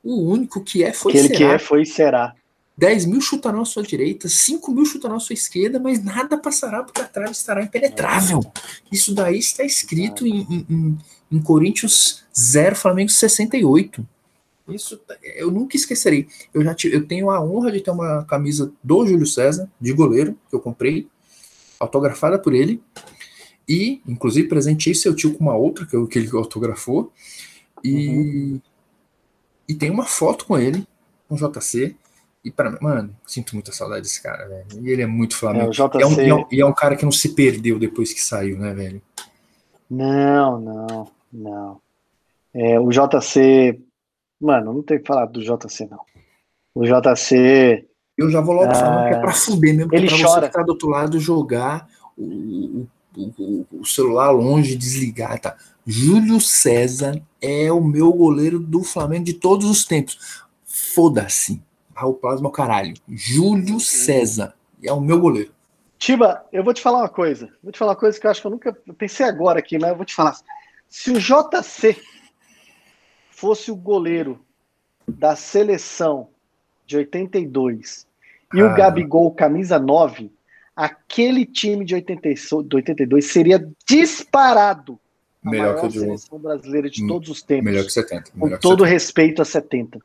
O 0.00 0.30
único 0.30 0.62
que 0.62 0.84
é, 0.84 0.92
foi 0.92 1.10
Aquele 1.10 1.28
será. 1.28 1.38
que 1.38 1.44
é, 1.44 1.58
foi 1.58 1.84
será. 1.84 2.34
10 2.76 3.06
mil 3.06 3.20
chutarão 3.20 3.62
à 3.62 3.64
sua 3.64 3.82
direita, 3.82 4.28
5 4.28 4.72
mil 4.72 4.84
chutarão 4.84 5.16
à 5.16 5.20
sua 5.20 5.34
esquerda, 5.34 5.78
mas 5.78 6.02
nada 6.02 6.36
passará 6.36 6.82
porque 6.82 7.00
a 7.00 7.04
trave 7.04 7.30
estará 7.30 7.62
impenetrável. 7.62 8.40
Isso 8.90 9.14
daí 9.14 9.38
está 9.38 9.64
escrito 9.64 10.26
em, 10.26 10.66
em, 10.68 10.98
em 11.30 11.40
Coríntios 11.40 12.24
0, 12.36 12.74
Flamengo 12.74 13.10
68. 13.10 14.04
Isso 14.68 14.98
eu 15.36 15.50
nunca 15.50 15.76
esquecerei. 15.76 16.26
Eu 16.52 16.64
já 16.64 16.74
tive, 16.74 16.96
eu 16.96 17.06
tenho 17.06 17.30
a 17.30 17.40
honra 17.40 17.70
de 17.70 17.80
ter 17.80 17.90
uma 17.90 18.24
camisa 18.24 18.72
do 18.82 19.06
Júlio 19.06 19.26
César, 19.26 19.70
de 19.80 19.92
goleiro, 19.92 20.36
que 20.48 20.56
eu 20.56 20.60
comprei, 20.60 21.06
autografada 21.78 22.38
por 22.38 22.54
ele. 22.54 22.82
E, 23.68 24.00
inclusive, 24.06 24.48
presenteei 24.48 24.94
seu 24.94 25.14
tio 25.14 25.34
com 25.34 25.44
uma 25.44 25.56
outra 25.56 25.86
que, 25.86 25.94
eu, 25.94 26.06
que 26.06 26.18
ele 26.18 26.30
autografou. 26.32 27.12
E, 27.82 28.08
uhum. 28.08 28.60
e 29.68 29.74
tem 29.74 29.90
uma 29.90 30.04
foto 30.04 30.46
com 30.46 30.58
ele, 30.58 30.86
com 31.28 31.36
JC. 31.36 31.94
E 32.44 32.50
para 32.50 32.78
mano, 32.80 33.16
sinto 33.26 33.54
muita 33.54 33.72
saudade 33.72 34.02
desse 34.02 34.22
cara, 34.22 34.46
velho. 34.46 34.66
E 34.82 34.90
ele 34.90 35.02
é 35.02 35.06
muito 35.06 35.36
Flamengo. 35.36 35.70
É, 35.70 35.70
JC... 35.70 35.98
e, 35.98 36.02
é 36.02 36.06
um, 36.06 36.12
e, 36.12 36.28
é 36.28 36.34
um, 36.34 36.46
e 36.52 36.60
é 36.60 36.66
um 36.66 36.74
cara 36.74 36.94
que 36.94 37.04
não 37.04 37.12
se 37.12 37.30
perdeu 37.30 37.78
depois 37.78 38.12
que 38.12 38.22
saiu, 38.22 38.58
né, 38.58 38.74
velho? 38.74 39.00
Não, 39.90 40.60
não, 40.60 41.08
não. 41.32 41.80
É, 42.52 42.78
o 42.78 42.90
JC. 42.90 43.80
Mano, 44.40 44.74
não 44.74 44.82
tem 44.82 44.98
que 44.98 45.06
falar 45.06 45.26
do 45.26 45.40
JC, 45.40 45.88
não. 45.90 46.00
O 46.74 46.84
JC. 46.84 47.86
Eu 48.16 48.30
já 48.30 48.40
vou 48.40 48.54
logo 48.54 48.70
ah, 48.70 48.74
falando 48.74 49.08
que 49.08 49.14
é 49.14 49.20
pra 49.20 49.32
fuder 49.32 49.74
mesmo. 49.74 49.94
Ele 49.94 50.06
pra 50.06 50.16
chora. 50.16 50.40
você 50.42 50.46
que 50.48 50.52
tá 50.52 50.62
do 50.62 50.70
outro 50.70 50.88
lado 50.88 51.18
jogar 51.18 51.88
o, 52.16 52.86
o, 53.16 53.66
o, 53.72 53.86
celular 53.86 54.30
longe, 54.30 54.76
desligar, 54.76 55.40
tá? 55.40 55.56
Júlio 55.86 56.40
César 56.40 57.20
é 57.40 57.72
o 57.72 57.82
meu 57.82 58.12
goleiro 58.12 58.58
do 58.58 58.82
Flamengo 58.82 59.24
de 59.24 59.34
todos 59.34 59.68
os 59.68 59.84
tempos. 59.84 60.44
Foda-se. 60.64 61.62
Raul 61.94 62.14
Plasma, 62.14 62.50
caralho. 62.50 62.94
Júlio 63.08 63.78
César 63.80 64.54
é 64.82 64.92
o 64.92 65.00
meu 65.00 65.20
goleiro. 65.20 65.52
Tiba, 65.98 66.44
eu 66.52 66.62
vou 66.62 66.74
te 66.74 66.82
falar 66.82 66.98
uma 66.98 67.08
coisa. 67.08 67.48
Vou 67.62 67.72
te 67.72 67.78
falar 67.78 67.92
uma 67.92 67.98
coisa 67.98 68.18
que 68.18 68.26
eu 68.26 68.30
acho 68.30 68.40
que 68.40 68.46
eu 68.46 68.50
nunca 68.50 68.72
pensei 68.98 69.24
agora 69.24 69.58
aqui, 69.58 69.78
mas 69.78 69.90
eu 69.90 69.96
vou 69.96 70.04
te 70.04 70.14
falar. 70.14 70.36
Se 70.88 71.10
o 71.10 71.18
JC 71.18 71.96
fosse 73.30 73.70
o 73.70 73.76
goleiro 73.76 74.40
da 75.06 75.36
seleção 75.36 76.28
de 76.86 76.96
82 76.96 78.06
e 78.54 78.60
ah. 78.60 78.66
o 78.66 78.74
Gabigol 78.74 79.30
camisa 79.32 79.78
9, 79.78 80.30
aquele 80.76 81.46
time 81.46 81.84
de 81.84 81.94
82 81.94 83.24
seria 83.24 83.66
disparado 83.86 84.98
a 85.44 85.50
melhor 85.50 85.74
maior 85.74 85.88
que 85.88 85.98
seleção 85.98 86.38
brasileira 86.38 86.88
de 86.88 87.06
todos 87.06 87.28
os 87.28 87.42
tempos. 87.42 87.64
Melhor 87.64 87.84
que 87.84 87.92
70. 87.92 88.30
Com 88.32 88.48
todo 88.58 88.84
70. 88.84 88.86
respeito 88.86 89.42
a 89.42 89.44
70. 89.44 90.00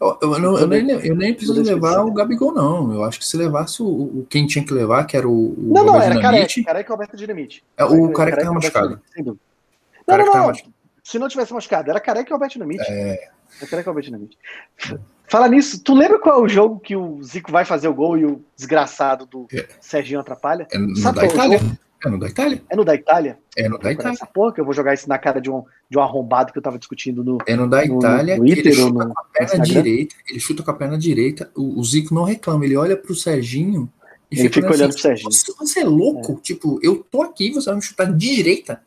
Eu, 0.00 0.18
eu, 0.22 0.58
eu, 0.58 0.66
nem, 0.66 0.90
eu 0.90 1.14
nem 1.14 1.34
preciso 1.34 1.62
levar 1.62 2.00
o 2.04 2.12
Gabigol, 2.12 2.52
não. 2.52 2.92
Eu 2.92 3.04
acho 3.04 3.18
que 3.18 3.26
se 3.26 3.36
levasse 3.36 3.82
o, 3.82 3.86
o 3.86 4.26
quem 4.28 4.46
tinha 4.46 4.64
que 4.64 4.72
levar, 4.72 5.04
que 5.04 5.16
era 5.16 5.28
o. 5.28 5.50
o 5.52 5.72
não, 5.74 5.84
não, 5.84 5.96
era 5.96 6.14
Dinamite, 6.14 6.62
Careca, 6.62 6.64
Careca 6.64 6.92
Alberto 6.92 7.16
Dinamite. 7.16 7.64
É, 7.76 7.84
o 7.84 8.12
Careca 8.12 8.38
estava 8.38 8.54
machucado. 8.54 9.00
Não, 9.16 10.18
não, 10.18 10.26
não. 10.26 10.52
Se 11.04 11.18
não 11.18 11.28
tivesse 11.28 11.52
machucado, 11.52 11.90
era 11.90 12.00
Careca 12.00 12.30
e 12.30 12.32
Alberto 12.32 12.54
Dinamite. 12.54 12.84
É. 12.88 13.28
Era 13.58 13.70
Careca 13.70 13.88
e 13.88 13.90
Alberto 13.90 14.06
Dinamite. 14.06 14.38
Fala 15.28 15.48
nisso, 15.48 15.82
tu 15.82 15.94
lembra 15.94 16.18
qual 16.18 16.40
é 16.40 16.42
o 16.42 16.48
jogo 16.48 16.80
que 16.80 16.96
o 16.96 17.22
Zico 17.22 17.52
vai 17.52 17.64
fazer 17.64 17.88
o 17.88 17.94
gol 17.94 18.18
e 18.18 18.24
o 18.24 18.44
desgraçado 18.56 19.26
do 19.26 19.46
é. 19.52 19.66
Serginho 19.80 20.18
atrapalha? 20.18 20.66
É 20.72 20.78
Sabe 21.00 21.20
da 21.20 21.26
Itália. 21.26 21.58
Jogo? 21.58 21.78
É 22.04 22.08
no 22.08 22.18
da 22.18 22.28
Itália. 22.28 22.62
É 22.70 22.76
no 22.76 22.84
da 22.84 22.94
Itália? 22.94 23.38
É 23.56 23.68
no 23.68 23.78
da 23.78 23.92
Itália. 23.92 24.12
Essa 24.12 24.26
porra 24.26 24.54
que 24.54 24.60
eu 24.60 24.64
vou 24.64 24.72
jogar 24.72 24.94
isso 24.94 25.06
na 25.08 25.18
cara 25.18 25.38
de 25.38 25.50
um, 25.50 25.64
de 25.88 25.98
um 25.98 26.00
arrombado 26.00 26.50
que 26.50 26.58
eu 26.58 26.62
tava 26.62 26.78
discutindo 26.78 27.22
no. 27.22 27.38
É 27.46 27.54
no 27.54 27.68
da 27.68 27.84
Itália. 27.84 28.36
No, 28.38 28.42
no 28.42 28.48
ele 28.48 28.72
chuta 28.72 29.04
no, 29.04 29.14
com 29.14 29.20
a 29.20 29.24
perna 29.24 29.64
direita. 29.64 30.14
Ele 30.28 30.40
chuta 30.40 30.62
com 30.62 30.70
a 30.70 30.74
perna 30.74 30.98
direita. 30.98 31.50
O, 31.54 31.78
o 31.78 31.84
Zico 31.84 32.14
não 32.14 32.24
reclama. 32.24 32.64
Ele 32.64 32.76
olha 32.76 32.96
pro 32.96 33.14
Serginho 33.14 33.90
e 34.30 34.38
ele 34.38 34.48
fica, 34.48 34.62
fica 34.62 34.72
olhando 34.72 34.90
assim, 34.90 35.02
pro 35.02 35.02
Serginho. 35.02 35.32
Você, 35.32 35.52
você 35.58 35.80
é 35.80 35.84
louco? 35.84 36.32
É. 36.32 36.36
Tipo, 36.36 36.80
eu 36.82 37.04
tô 37.10 37.22
aqui 37.22 37.52
você 37.52 37.66
vai 37.66 37.76
me 37.76 37.82
chutar 37.82 38.06
de 38.06 38.16
direita. 38.34 38.82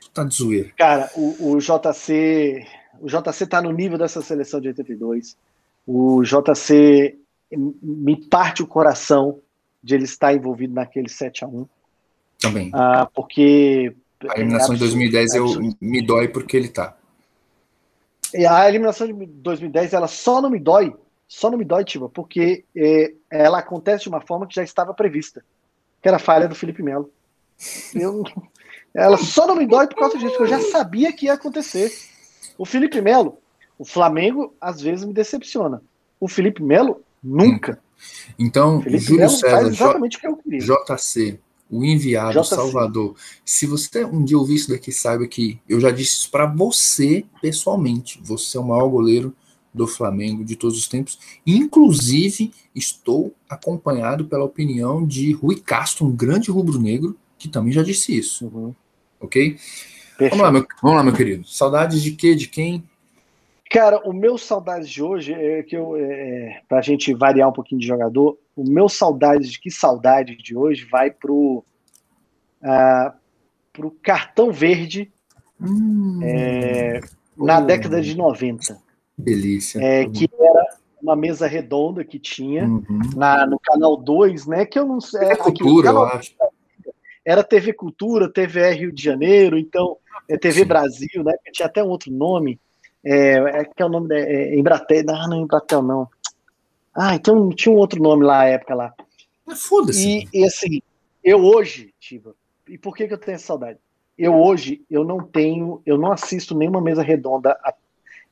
Tu 0.00 0.10
tá 0.10 0.24
de 0.24 0.34
zoeira. 0.34 0.70
Cara, 0.76 1.10
o, 1.14 1.52
o 1.52 1.58
JC. 1.58 2.66
O 2.98 3.06
JC 3.06 3.46
tá 3.46 3.60
no 3.60 3.72
nível 3.72 3.98
dessa 3.98 4.22
seleção 4.22 4.58
de 4.58 4.68
82. 4.68 5.36
O 5.86 6.22
JC 6.22 7.18
me 7.82 8.16
parte 8.28 8.62
o 8.62 8.66
coração 8.66 9.40
de 9.82 9.94
ele 9.94 10.04
estar 10.04 10.34
envolvido 10.34 10.74
naquele 10.74 11.08
7 11.08 11.44
a 11.44 11.46
1 11.46 11.66
também. 12.38 12.70
Ah, 12.72 13.08
porque. 13.12 13.94
A 14.28 14.36
eliminação 14.36 14.72
é 14.72 14.74
de 14.74 14.80
2010 14.80 15.34
eu, 15.34 15.46
me 15.80 16.02
dói 16.04 16.28
porque 16.28 16.56
ele 16.56 16.68
tá. 16.68 16.96
E 18.34 18.44
a 18.46 18.68
eliminação 18.68 19.06
de 19.06 19.26
2010 19.26 19.92
ela 19.92 20.08
só 20.08 20.42
não 20.42 20.50
me 20.50 20.58
dói, 20.58 20.94
só 21.26 21.50
não 21.50 21.58
me 21.58 21.64
dói, 21.64 21.84
Tiba, 21.84 22.08
porque 22.08 22.64
é, 22.76 23.12
ela 23.30 23.58
acontece 23.58 24.02
de 24.02 24.08
uma 24.08 24.20
forma 24.20 24.46
que 24.46 24.54
já 24.54 24.62
estava 24.62 24.92
prevista, 24.92 25.44
que 26.02 26.08
era 26.08 26.16
a 26.16 26.20
falha 26.20 26.48
do 26.48 26.54
Felipe 26.54 26.82
Melo. 26.82 27.10
Eu, 27.94 28.24
ela 28.92 29.16
só 29.16 29.46
não 29.46 29.56
me 29.56 29.66
dói 29.66 29.86
por 29.86 29.96
causa 29.96 30.18
disso, 30.18 30.36
porque 30.36 30.42
eu 30.52 30.58
já 30.58 30.60
sabia 30.70 31.12
que 31.12 31.26
ia 31.26 31.34
acontecer. 31.34 31.90
O 32.58 32.66
Felipe 32.66 33.00
Melo, 33.00 33.38
o 33.78 33.84
Flamengo 33.84 34.54
às 34.60 34.80
vezes 34.80 35.04
me 35.04 35.14
decepciona. 35.14 35.80
O 36.20 36.28
Felipe 36.28 36.62
Melo 36.62 37.00
nunca. 37.22 37.80
Então, 38.38 38.82
Júlio 38.82 39.20
Melo 39.20 39.30
César, 39.30 39.68
exatamente 39.68 40.16
o 40.16 40.20
que 40.20 40.26
eu 40.26 40.36
queria. 40.36 40.60
JC, 40.60 41.40
o 41.70 41.84
enviado, 41.84 42.40
o 42.40 42.44
Salvador. 42.44 43.14
Se 43.44 43.66
você 43.66 44.04
um 44.04 44.24
dia 44.24 44.38
ouvir 44.38 44.54
isso 44.54 44.70
daqui, 44.70 44.92
saiba 44.92 45.26
que 45.26 45.60
eu 45.68 45.80
já 45.80 45.90
disse 45.90 46.18
isso 46.18 46.30
para 46.30 46.46
você 46.46 47.24
pessoalmente. 47.40 48.20
Você 48.22 48.56
é 48.56 48.60
o 48.60 48.66
maior 48.66 48.88
goleiro 48.88 49.34
do 49.72 49.86
Flamengo 49.86 50.44
de 50.44 50.56
todos 50.56 50.78
os 50.78 50.88
tempos. 50.88 51.18
Inclusive, 51.46 52.52
estou 52.74 53.34
acompanhado 53.48 54.24
pela 54.24 54.44
opinião 54.44 55.06
de 55.06 55.32
Rui 55.32 55.60
Castro, 55.60 56.06
um 56.06 56.14
grande 56.14 56.50
rubro-negro, 56.50 57.16
que 57.38 57.48
também 57.48 57.72
já 57.72 57.82
disse 57.82 58.16
isso. 58.16 58.46
Uhum. 58.46 58.74
Ok? 59.20 59.58
Vamos 60.18 60.38
lá, 60.38 60.50
meu, 60.50 60.66
vamos 60.82 60.96
lá, 60.96 61.02
meu 61.04 61.12
querido. 61.12 61.46
Saudades 61.46 62.02
de 62.02 62.12
quê? 62.12 62.34
De 62.34 62.48
quem? 62.48 62.82
Cara, 63.70 64.00
o 64.08 64.12
meu 64.12 64.38
saudades 64.38 64.88
de 64.88 65.02
hoje 65.02 65.34
é 65.34 65.62
que 65.62 65.76
eu, 65.76 65.94
é, 65.96 66.62
pra 66.68 66.80
gente 66.80 67.12
variar 67.12 67.48
um 67.48 67.52
pouquinho 67.52 67.80
de 67.80 67.86
jogador, 67.86 68.38
o 68.56 68.64
meu 68.64 68.88
saudades 68.88 69.50
de 69.50 69.60
que 69.60 69.70
saudade 69.70 70.36
de 70.36 70.56
hoje 70.56 70.86
vai 70.90 71.10
pro, 71.10 71.64
uh, 72.62 73.12
pro 73.72 73.90
cartão 74.02 74.50
verde 74.50 75.12
hum, 75.60 76.20
é, 76.22 77.00
na 77.36 77.60
década 77.60 78.00
de 78.00 78.16
90. 78.16 78.80
Delícia. 79.18 79.80
É, 79.80 80.06
que 80.08 80.30
era 80.40 80.64
uma 81.02 81.14
mesa 81.14 81.46
redonda 81.46 82.04
que 82.04 82.18
tinha 82.18 82.64
uhum. 82.64 83.00
na, 83.16 83.46
no 83.46 83.58
canal 83.58 83.96
2, 83.96 84.46
né? 84.46 84.64
Que 84.64 84.78
eu 84.78 84.86
não 84.86 85.00
sei. 85.00 85.28
É, 85.28 85.36
cultura, 85.36 85.88
eu 85.90 86.02
acho. 86.04 86.34
Era 87.24 87.44
TV 87.44 87.74
Cultura, 87.74 88.32
TVR 88.32 88.78
Rio 88.78 88.92
de 88.92 89.02
Janeiro, 89.02 89.58
então 89.58 89.98
é 90.26 90.38
TV 90.38 90.60
Sim. 90.60 90.66
Brasil, 90.66 91.22
né? 91.22 91.34
Tinha 91.52 91.66
até 91.66 91.84
um 91.84 91.88
outro 91.88 92.10
nome. 92.10 92.58
É, 93.04 93.34
é 93.34 93.64
que 93.64 93.82
é 93.82 93.86
o 93.86 93.88
nome 93.88 94.08
da 94.08 94.18
é, 94.18 94.56
Embratel, 94.56 95.04
não, 95.04 95.28
não 95.28 95.36
é 95.36 95.40
Embratel, 95.40 95.82
não. 95.82 96.08
Ah, 96.94 97.14
então 97.14 97.48
tinha 97.50 97.74
um 97.74 97.78
outro 97.78 98.02
nome 98.02 98.24
lá 98.24 98.38
na 98.38 98.44
época 98.46 98.74
lá. 98.74 98.94
Mas 99.46 99.62
foda-se. 99.62 100.28
E, 100.32 100.40
e, 100.40 100.44
assim, 100.44 100.82
eu 101.22 101.44
hoje, 101.44 101.94
Tiva, 102.00 102.34
e 102.68 102.76
por 102.76 102.96
que, 102.96 103.06
que 103.06 103.14
eu 103.14 103.18
tenho 103.18 103.36
essa 103.36 103.46
saudade? 103.46 103.78
Eu 104.16 104.34
hoje, 104.34 104.82
eu 104.90 105.04
não 105.04 105.22
tenho, 105.22 105.80
eu 105.86 105.96
não 105.96 106.10
assisto 106.12 106.56
nenhuma 106.56 106.80
mesa 106.80 107.02
redonda 107.02 107.52
há, 107.62 107.72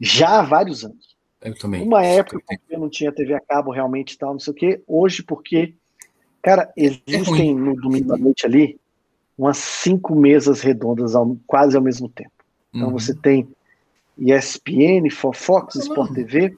já 0.00 0.40
há 0.40 0.42
vários 0.42 0.84
anos. 0.84 1.16
Eu 1.40 1.56
também. 1.56 1.82
Uma 1.82 2.04
época 2.04 2.42
eu, 2.50 2.58
eu 2.70 2.80
não 2.80 2.88
tinha 2.88 3.12
TV 3.12 3.34
a 3.34 3.40
cabo 3.40 3.70
realmente 3.70 4.12
e 4.12 4.18
tal, 4.18 4.32
não 4.32 4.40
sei 4.40 4.52
o 4.52 4.56
quê. 4.56 4.82
Hoje, 4.86 5.22
porque, 5.22 5.74
cara, 6.42 6.72
é 6.76 6.84
existem 6.84 7.50
é 7.50 7.54
no 7.54 7.76
domingo 7.76 8.12
à 8.12 8.16
noite 8.16 8.44
ali 8.44 8.78
umas 9.38 9.58
cinco 9.58 10.14
mesas 10.14 10.60
redondas 10.60 11.14
ao, 11.14 11.36
quase 11.46 11.76
ao 11.76 11.82
mesmo 11.82 12.08
tempo. 12.08 12.32
Então 12.74 12.88
uhum. 12.88 12.98
você 12.98 13.14
tem 13.14 13.48
ESPN, 14.18 15.10
Fox, 15.10 15.76
Sport 15.76 16.12
TV, 16.12 16.56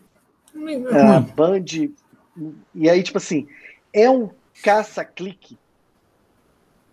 uh, 0.55 1.21
Band. 1.35 1.65
E 2.75 2.89
aí, 2.89 3.03
tipo 3.03 3.19
assim, 3.19 3.49
é 3.93 4.09
um 4.09 4.31
caça-clique 4.63 5.59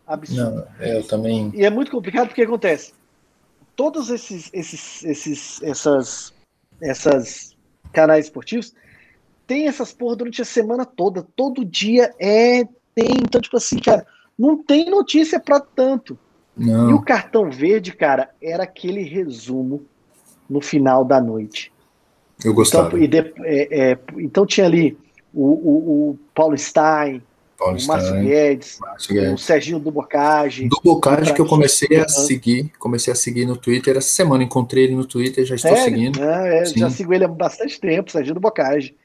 absurdo. 0.06 0.68
Não, 0.80 0.86
eu 0.86 1.08
também. 1.08 1.52
E 1.54 1.64
é 1.64 1.70
muito 1.70 1.92
complicado 1.92 2.28
porque 2.28 2.42
acontece. 2.42 2.94
Todos 3.76 4.10
esses, 4.10 4.50
esses, 4.54 5.04
esses, 5.04 5.62
essas, 5.62 6.34
essas 6.82 7.56
canais 7.92 8.26
esportivos 8.26 8.74
têm 9.46 9.68
essas 9.68 9.94
porra 9.94 10.16
durante 10.16 10.42
a 10.42 10.46
semana 10.46 10.86
toda. 10.86 11.26
Todo 11.36 11.66
dia 11.66 12.14
é. 12.20 12.64
Tem. 12.94 13.12
Então, 13.22 13.42
tipo 13.42 13.58
assim, 13.58 13.78
cara, 13.80 14.08
Não 14.40 14.64
tem 14.64 14.90
notícia 14.90 15.40
para 15.40 15.60
tanto. 15.60 16.18
Não. 16.56 16.90
E 16.90 16.94
o 16.94 17.02
cartão 17.02 17.52
verde, 17.52 17.92
cara, 17.94 18.34
era 18.42 18.64
aquele 18.64 19.02
resumo 19.04 19.86
no 20.50 20.62
final 20.62 21.04
da 21.04 21.20
noite. 21.22 21.72
Eu 22.44 22.54
gostava. 22.54 22.88
Então, 23.00 23.08
de, 23.08 23.34
é, 23.44 23.92
é, 23.92 24.00
então 24.18 24.46
tinha 24.46 24.66
ali 24.66 24.98
o, 25.34 25.44
o, 25.44 26.10
o 26.12 26.20
Paulo 26.34 26.58
Stein, 26.58 27.22
Paulo 27.58 27.78
o 27.80 27.88
Márcio 27.88 28.22
Guedes, 28.22 28.80
o 29.34 29.38
Serginho 29.38 29.80
do 29.80 29.92
Bocage. 29.92 30.68
Do 30.68 30.80
Bocage 30.84 31.34
que 31.34 31.42
eu 31.42 31.46
comecei 31.46 31.98
a 31.98 32.02
Uhum. 32.02 32.08
seguir, 32.10 32.72
comecei 32.78 33.14
a 33.14 33.16
seguir 33.16 33.46
no 33.46 33.56
Twitter 33.56 33.96
essa 33.96 34.10
semana, 34.10 34.44
encontrei 34.44 34.84
ele 34.86 34.96
no 34.96 35.06
Twitter, 35.06 35.46
já 35.46 35.56
estou 35.56 35.76
seguindo. 35.78 36.22
É, 36.22 36.64
é, 36.64 36.66
já 36.66 36.90
sigo 36.90 37.14
ele 37.14 37.24
há 37.24 37.28
bastante 37.28 37.80
tempo, 37.80 38.12
Serginho 38.12 38.36
do 38.36 38.42
Bocage. 38.42 38.96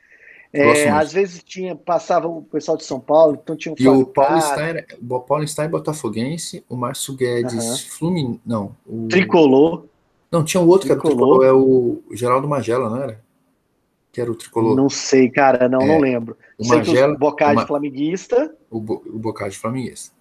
É, 0.52 0.90
às 0.90 1.12
vezes 1.12 1.44
tinha, 1.44 1.76
passava 1.76 2.26
o 2.26 2.42
pessoal 2.42 2.76
de 2.76 2.84
São 2.84 2.98
Paulo, 2.98 3.38
então 3.40 3.54
tinha 3.54 3.72
um 3.72 3.76
E 3.78 3.86
o 3.86 4.04
Paulo 4.04 4.40
Stein, 4.42 4.84
o 5.08 5.20
Paulo 5.20 5.46
Stein 5.46 5.68
botafoguense, 5.68 6.64
o 6.68 6.74
Márcio 6.74 7.14
Guedes 7.14 7.64
Aham. 7.64 7.76
Flumin, 7.96 8.40
não, 8.44 8.74
o 8.84 9.06
Tricolor, 9.06 9.84
Não, 10.30 10.44
tinha 10.44 10.60
um 10.60 10.68
outro 10.68 10.86
que 10.86 10.92
era 10.92 11.00
o 11.00 11.02
Tricolor. 11.02 11.40
tricolor, 11.40 11.44
é 11.46 11.52
o 11.52 12.16
Geraldo 12.16 12.48
Magela, 12.48 12.88
não 12.88 13.02
era? 13.02 13.20
Que 14.12 14.20
era 14.20 14.30
o 14.30 14.34
tricolor. 14.34 14.76
não 14.76 14.88
sei, 14.88 15.28
cara, 15.28 15.68
não, 15.68 15.80
É, 15.82 15.86
não 15.86 16.00
lembro. 16.00 16.36
o 16.58 16.64
sei 16.64 16.80
que 16.80 16.86
Magela, 16.88 17.14
o 17.14 17.18
Bocage 17.18 17.52
o 17.52 17.56
Ma- 17.56 17.66
flamenguista, 17.66 18.54
o, 18.70 18.80
Bo, 18.80 19.02
o 19.06 19.18
Bocage 19.18 19.58
Flamenguista. 19.58 20.14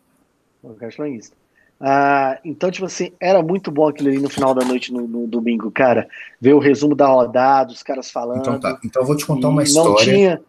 Bocage 0.63 0.95
flamenguista. 0.95 1.35
Ah, 1.79 2.37
então, 2.43 2.69
tipo 2.69 2.85
assim, 2.85 3.13
era 3.21 3.41
muito 3.41 3.71
bom 3.71 3.87
aquilo 3.87 4.09
ali 4.09 4.19
no 4.19 4.29
final 4.29 4.53
da 4.53 4.65
noite, 4.65 4.91
no, 4.91 5.07
no 5.07 5.25
domingo, 5.27 5.71
cara. 5.71 6.09
Ver 6.41 6.53
o 6.53 6.59
resumo 6.59 6.93
da 6.93 7.07
rodada, 7.07 7.71
os 7.71 7.81
caras 7.81 8.11
falando. 8.11 8.39
Então 8.41 8.59
tá, 8.59 8.77
então 8.83 9.01
eu 9.01 9.05
vou 9.07 9.15
te 9.15 9.25
contar 9.25 9.47
uma 9.47 9.61
Não 9.61 9.63
história. 9.63 10.03
tinha 10.13 10.41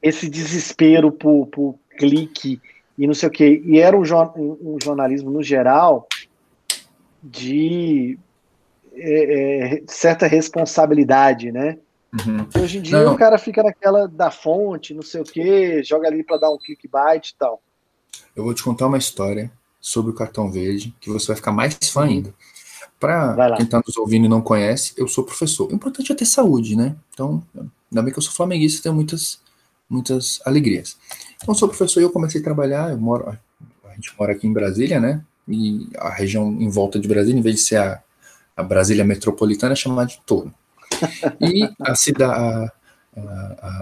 esse 0.00 0.28
desespero 0.30 1.10
por, 1.10 1.46
por 1.48 1.74
clique 1.98 2.60
e 2.96 3.06
não 3.06 3.14
sei 3.14 3.28
o 3.28 3.32
quê. 3.32 3.60
E 3.64 3.80
era 3.80 3.96
um, 3.96 4.02
um 4.62 4.78
jornalismo, 4.80 5.28
no 5.30 5.42
geral, 5.42 6.06
de 7.22 8.16
é, 8.96 9.76
é, 9.76 9.82
certa 9.86 10.26
responsabilidade, 10.26 11.52
né? 11.52 11.78
Uhum. 12.14 12.62
Hoje 12.62 12.78
em 12.78 12.82
dia 12.82 13.02
Não. 13.02 13.14
o 13.14 13.18
cara 13.18 13.36
fica 13.36 13.62
naquela 13.62 14.06
da 14.06 14.30
fonte, 14.30 14.94
não 14.94 15.02
sei 15.02 15.20
o 15.20 15.24
quê, 15.24 15.82
joga 15.82 16.08
ali 16.08 16.22
para 16.22 16.38
dar 16.38 16.50
um 16.50 16.58
clickbait 16.58 17.28
e 17.28 17.34
tal. 17.36 17.60
Eu 18.34 18.44
vou 18.44 18.54
te 18.54 18.62
contar 18.62 18.86
uma 18.86 18.98
história 18.98 19.50
sobre 19.80 20.10
o 20.10 20.14
cartão 20.14 20.50
verde, 20.50 20.94
que 21.00 21.10
você 21.10 21.28
vai 21.28 21.36
ficar 21.36 21.52
mais 21.52 21.76
fã 21.90 22.04
ainda. 22.04 22.34
Para 22.98 23.56
quem 23.56 23.66
está 23.66 23.82
nos 23.86 23.96
ouvindo 23.96 24.24
e 24.24 24.28
não 24.28 24.40
conhece, 24.40 24.94
eu 24.96 25.06
sou 25.06 25.24
professor. 25.24 25.70
O 25.70 25.74
importante 25.74 26.10
é 26.10 26.14
ter 26.14 26.24
saúde, 26.24 26.74
né? 26.74 26.96
Então, 27.12 27.42
ainda 27.54 28.02
bem 28.02 28.12
que 28.12 28.18
eu 28.18 28.22
sou 28.22 28.32
flamenguista 28.32 28.78
e 28.78 28.82
tenho 28.82 28.94
muitas, 28.94 29.38
muitas 29.88 30.40
alegrias. 30.46 30.96
Então, 31.36 31.54
eu 31.54 31.58
sou 31.58 31.68
professor 31.68 32.00
e 32.00 32.04
eu 32.04 32.10
comecei 32.10 32.40
a 32.40 32.44
trabalhar. 32.44 32.90
Eu 32.90 32.98
moro, 32.98 33.28
a 33.28 33.94
gente 33.94 34.14
mora 34.18 34.32
aqui 34.32 34.46
em 34.46 34.52
Brasília, 34.52 34.98
né? 34.98 35.22
E 35.46 35.88
a 35.98 36.08
região 36.08 36.48
em 36.48 36.70
volta 36.70 36.98
de 36.98 37.06
Brasília, 37.06 37.38
em 37.38 37.42
vez 37.42 37.56
de 37.56 37.62
ser 37.62 37.76
a, 37.76 38.02
a 38.56 38.62
Brasília 38.62 39.04
metropolitana, 39.04 39.74
é 39.74 39.76
chamada 39.76 40.08
de 40.08 40.20
Toro. 40.24 40.52
E 41.40 41.68
a, 41.80 41.94
cida, 41.94 42.28
a, 42.28 42.72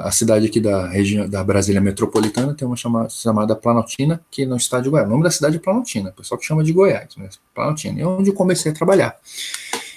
a, 0.09 0.11
cidade 0.11 0.47
aqui 0.47 0.61
da 0.61 0.89
região 0.89 1.29
da 1.29 1.45
Brasília 1.45 1.81
metropolitana 1.81 2.55
tem 2.55 2.67
uma 2.67 2.77
chama, 2.77 3.09
chamada 3.09 3.55
Planaltina, 3.55 4.21
que 4.31 4.45
no 4.45 4.57
estado 4.57 4.83
de 4.83 4.91
Goiás. 4.91 5.07
O 5.07 5.11
nome 5.11 5.23
da 5.23 5.31
cidade 5.31 5.57
é 5.57 5.61
Planaltina, 5.61 6.11
o 6.11 6.13
pessoal 6.13 6.39
que 6.39 6.47
chama 6.47 6.65
de 6.65 6.73
Goiás, 6.73 7.15
mas 7.17 7.39
Planaltina. 7.55 8.01
É 8.01 8.07
onde 8.07 8.31
eu 8.31 8.35
comecei 8.35 8.73
a 8.73 8.75
trabalhar. 8.75 9.17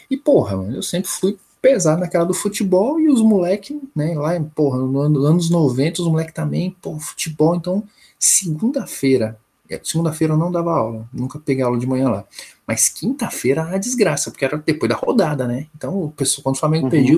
E, 0.09 0.15
porra, 0.15 0.55
eu 0.71 0.83
sempre 0.83 1.09
fui 1.09 1.37
pesado 1.61 1.99
naquela 1.99 2.23
do 2.23 2.33
futebol 2.33 2.99
e 2.99 3.09
os 3.09 3.21
moleques, 3.21 3.75
né, 3.95 4.13
lá, 4.15 4.39
porra, 4.55 4.77
nos 4.77 5.25
anos 5.25 5.49
90, 5.49 6.01
os 6.01 6.07
moleques 6.07 6.33
também, 6.33 6.75
pô, 6.81 6.99
futebol, 6.99 7.55
então, 7.55 7.83
segunda-feira, 8.19 9.37
segunda-feira 9.83 10.33
eu 10.33 10.37
não 10.37 10.51
dava 10.51 10.71
aula, 10.71 11.09
nunca 11.13 11.39
peguei 11.39 11.63
aula 11.63 11.77
de 11.77 11.87
manhã 11.87 12.09
lá, 12.09 12.25
mas 12.65 12.89
quinta-feira 12.89 13.61
era 13.61 13.69
uma 13.71 13.79
desgraça, 13.79 14.31
porque 14.31 14.45
era 14.45 14.57
depois 14.57 14.89
da 14.89 14.95
rodada, 14.95 15.47
né, 15.47 15.67
então, 15.75 16.03
o 16.03 16.11
pessoal, 16.11 16.43
quando 16.43 16.55
o 16.55 16.59
Flamengo 16.59 16.85
Uhum. 16.85 16.91
perdia, 16.91 17.17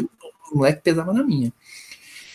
o 0.52 0.58
moleque 0.58 0.82
pesava 0.82 1.14
na 1.14 1.24
minha. 1.24 1.54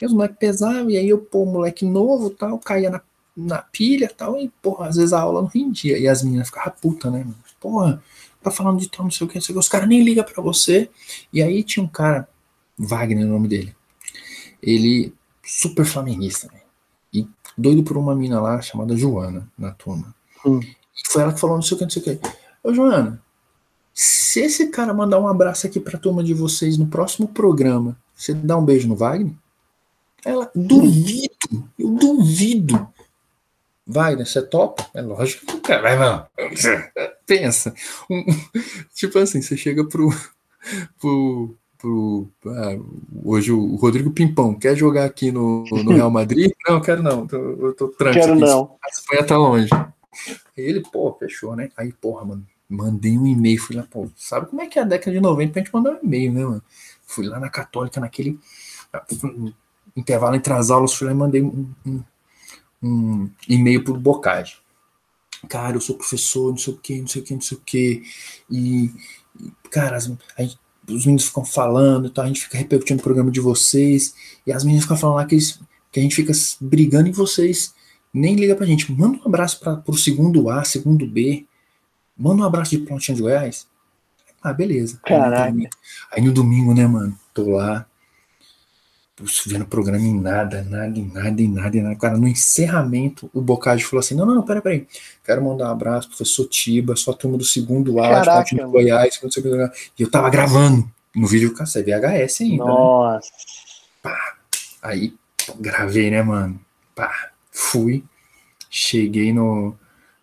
E 0.00 0.06
os 0.06 0.12
moleques 0.12 0.36
pesavam, 0.38 0.90
e 0.90 0.96
aí 0.96 1.08
eu, 1.08 1.18
pô, 1.18 1.44
moleque 1.44 1.84
novo, 1.84 2.30
tal, 2.30 2.58
caía 2.58 2.90
na, 2.90 3.00
na 3.36 3.58
pilha, 3.62 4.10
tal, 4.16 4.38
e, 4.38 4.48
porra, 4.62 4.88
às 4.88 4.96
vezes 4.96 5.12
a 5.12 5.20
aula 5.20 5.42
não 5.42 5.48
rendia, 5.48 5.98
e 5.98 6.06
as 6.06 6.22
meninas 6.22 6.48
ficavam 6.48 6.72
puta, 6.80 7.10
né, 7.10 7.18
mano? 7.20 7.36
porra, 7.60 8.02
tá 8.42 8.50
falando 8.50 8.78
de 8.78 8.90
tal, 8.90 9.04
não 9.04 9.10
sei 9.10 9.26
o 9.26 9.30
que, 9.30 9.36
não 9.36 9.42
sei 9.42 9.52
o 9.52 9.56
que, 9.56 9.60
os 9.60 9.68
caras 9.68 9.88
nem 9.88 10.02
ligam 10.02 10.22
pra 10.24 10.42
você, 10.42 10.90
e 11.32 11.42
aí 11.42 11.62
tinha 11.62 11.82
um 11.82 11.88
cara, 11.88 12.28
Wagner, 12.76 13.24
é 13.24 13.26
o 13.26 13.30
nome 13.30 13.48
dele, 13.48 13.74
ele, 14.62 15.14
super 15.42 15.84
flamenguista, 15.84 16.48
né? 16.52 16.60
Doido 17.56 17.82
por 17.82 17.96
uma 17.96 18.14
mina 18.14 18.40
lá, 18.40 18.60
chamada 18.60 18.96
Joana, 18.96 19.48
na 19.58 19.70
turma. 19.70 20.14
Hum. 20.44 20.60
Foi 21.08 21.22
ela 21.22 21.32
que 21.32 21.40
falou 21.40 21.56
não 21.56 21.62
sei 21.62 21.74
o 21.74 21.78
que, 21.78 21.84
não 21.84 21.90
sei 21.90 22.02
o 22.02 22.04
que. 22.04 22.20
Ô, 22.62 22.72
Joana, 22.74 23.20
se 23.92 24.40
esse 24.40 24.68
cara 24.68 24.92
mandar 24.92 25.20
um 25.20 25.28
abraço 25.28 25.66
aqui 25.66 25.78
pra 25.78 25.98
turma 25.98 26.22
de 26.22 26.34
vocês 26.34 26.76
no 26.76 26.86
próximo 26.86 27.28
programa, 27.28 27.96
você 28.14 28.34
dá 28.34 28.56
um 28.56 28.64
beijo 28.64 28.88
no 28.88 28.96
Wagner? 28.96 29.32
Ela, 30.24 30.50
duvido, 30.54 31.68
eu 31.78 31.90
duvido. 31.90 32.88
Wagner, 33.86 34.26
você 34.26 34.40
topa? 34.40 34.86
É 34.94 35.02
lógico 35.02 35.44
que 35.46 35.56
o 35.56 35.60
cara 35.60 35.82
vai, 35.82 35.98
não. 35.98 36.26
Pensa. 37.26 37.74
Um- 38.10 38.24
tipo 38.94 39.18
assim, 39.18 39.42
você 39.42 39.56
chega 39.56 39.84
pro. 39.84 40.08
pro, 40.98 41.54
pro 41.84 42.28
ah, 42.46 42.78
hoje 43.22 43.52
o 43.52 43.76
Rodrigo 43.76 44.10
Pimpão 44.10 44.54
quer 44.54 44.74
jogar 44.74 45.04
aqui 45.04 45.30
no, 45.30 45.64
no 45.64 45.92
Real 45.92 46.10
Madrid? 46.10 46.50
Não, 46.66 46.80
quero 46.80 47.02
não. 47.02 47.26
Tô, 47.26 47.36
eu 47.36 47.74
tô 47.74 47.88
tranquilo. 47.88 48.26
Quero 48.26 48.38
não. 48.40 48.76
A 48.82 48.88
Espanha 48.88 49.24
tá 49.26 49.36
longe. 49.36 49.68
Aí 49.70 50.64
ele, 50.64 50.80
pô, 50.80 51.12
fechou, 51.18 51.54
né? 51.54 51.68
Aí, 51.76 51.92
porra, 51.92 52.24
mano, 52.24 52.46
mandei 52.68 53.18
um 53.18 53.26
e-mail. 53.26 53.60
Fui 53.60 53.76
lá, 53.76 53.82
pô, 53.82 54.08
sabe 54.16 54.46
como 54.46 54.62
é 54.62 54.66
que 54.66 54.78
é 54.78 54.82
a 54.82 54.86
década 54.86 55.12
de 55.12 55.20
90 55.20 55.52
pra 55.52 55.62
gente 55.62 55.74
mandar 55.74 55.92
um 55.92 55.98
e-mail, 56.02 56.32
né, 56.32 56.44
mano? 56.44 56.62
Fui 57.06 57.26
lá 57.26 57.38
na 57.38 57.50
Católica, 57.50 58.00
naquele 58.00 58.38
intervalo 59.94 60.36
entre 60.36 60.52
as 60.54 60.70
aulas, 60.70 60.94
fui 60.94 61.06
lá 61.06 61.12
e 61.12 61.16
mandei 61.16 61.42
um, 61.42 61.68
um, 61.86 62.02
um 62.82 63.30
e-mail 63.48 63.84
pro 63.84 63.94
Bocage. 63.94 64.56
Cara, 65.48 65.76
eu 65.76 65.80
sou 65.80 65.96
professor, 65.96 66.50
não 66.50 66.56
sei 66.56 66.72
o 66.72 66.76
que, 66.78 67.00
não 67.00 67.06
sei 67.08 67.20
o 67.20 67.24
que, 67.24 67.34
não 67.34 67.40
sei 67.42 67.58
o 67.58 67.60
que. 67.60 68.02
E, 68.50 68.90
cara, 69.70 69.96
a 69.96 70.00
gente- 70.00 70.58
os 70.88 71.04
meninos 71.06 71.24
ficam 71.26 71.44
falando, 71.44 72.10
tal, 72.10 72.24
a 72.24 72.28
gente 72.28 72.42
fica 72.42 72.58
repercutindo 72.58 73.00
o 73.00 73.02
programa 73.02 73.30
de 73.30 73.40
vocês, 73.40 74.14
e 74.46 74.52
as 74.52 74.62
meninas 74.64 74.84
ficam 74.84 74.96
falando 74.96 75.16
lá 75.16 75.24
que, 75.26 75.34
eles- 75.34 75.58
que 75.90 76.00
a 76.00 76.02
gente 76.02 76.14
fica 76.14 76.32
brigando 76.60 77.08
e 77.08 77.12
vocês 77.12 77.72
nem 78.12 78.34
liga 78.34 78.54
pra 78.54 78.66
gente. 78.66 78.90
Manda 78.92 79.18
um 79.18 79.26
abraço 79.26 79.58
para 79.60 79.76
pro 79.76 79.96
segundo 79.96 80.48
A, 80.50 80.62
segundo 80.64 81.06
B. 81.06 81.46
Manda 82.16 82.42
um 82.42 82.46
abraço 82.46 82.70
de 82.72 82.78
Plantinha 82.78 83.14
de 83.16 83.22
Goiás. 83.22 83.66
Ah, 84.42 84.52
beleza. 84.52 85.00
Caraca. 85.04 85.52
Aí 86.12 86.22
no 86.22 86.32
domingo, 86.32 86.74
né, 86.74 86.86
mano? 86.86 87.18
Tô 87.32 87.50
lá. 87.56 87.86
Putz, 89.16 89.42
Vendo 89.46 89.62
o 89.62 89.66
programa 89.66 90.04
em 90.04 90.18
nada, 90.18 90.62
nada, 90.62 90.98
em 90.98 91.06
nada, 91.06 91.42
em 91.42 91.48
nada, 91.48 91.76
em 91.76 91.82
nada. 91.82 91.96
Cara, 91.96 92.16
no 92.16 92.28
encerramento, 92.28 93.30
o 93.32 93.40
Bocage 93.40 93.84
falou 93.84 94.00
assim: 94.00 94.14
não, 94.14 94.26
não, 94.26 94.34
não, 94.34 94.42
peraí, 94.42 94.62
peraí. 94.62 94.86
Quero 95.24 95.44
mandar 95.44 95.68
um 95.68 95.72
abraço, 95.72 96.08
professor 96.08 96.46
Tiba, 96.46 96.96
sua 96.96 97.14
turma 97.14 97.38
do 97.38 97.44
segundo 97.44 98.00
A, 98.00 98.20
de 98.20 98.24
Plantinha 98.24 98.44
de 98.44 98.60
mano. 98.62 98.72
Goiás, 98.72 99.20
não 99.22 99.30
sei 99.30 99.42
o 99.42 99.70
que. 99.70 99.78
E 99.98 100.02
eu 100.02 100.10
tava 100.10 100.30
gravando 100.30 100.88
no 101.14 101.26
vídeo 101.26 101.54
cassete, 101.54 101.90
VHS 101.90 102.40
ainda. 102.42 102.64
né? 102.64 102.70
Nossa. 102.70 103.30
Aí 104.82 105.14
pô, 105.46 105.54
gravei, 105.58 106.10
né, 106.10 106.22
mano? 106.22 106.60
Pá, 106.94 107.30
fui. 107.50 108.04
Cheguei 108.68 109.32
no. 109.32 109.76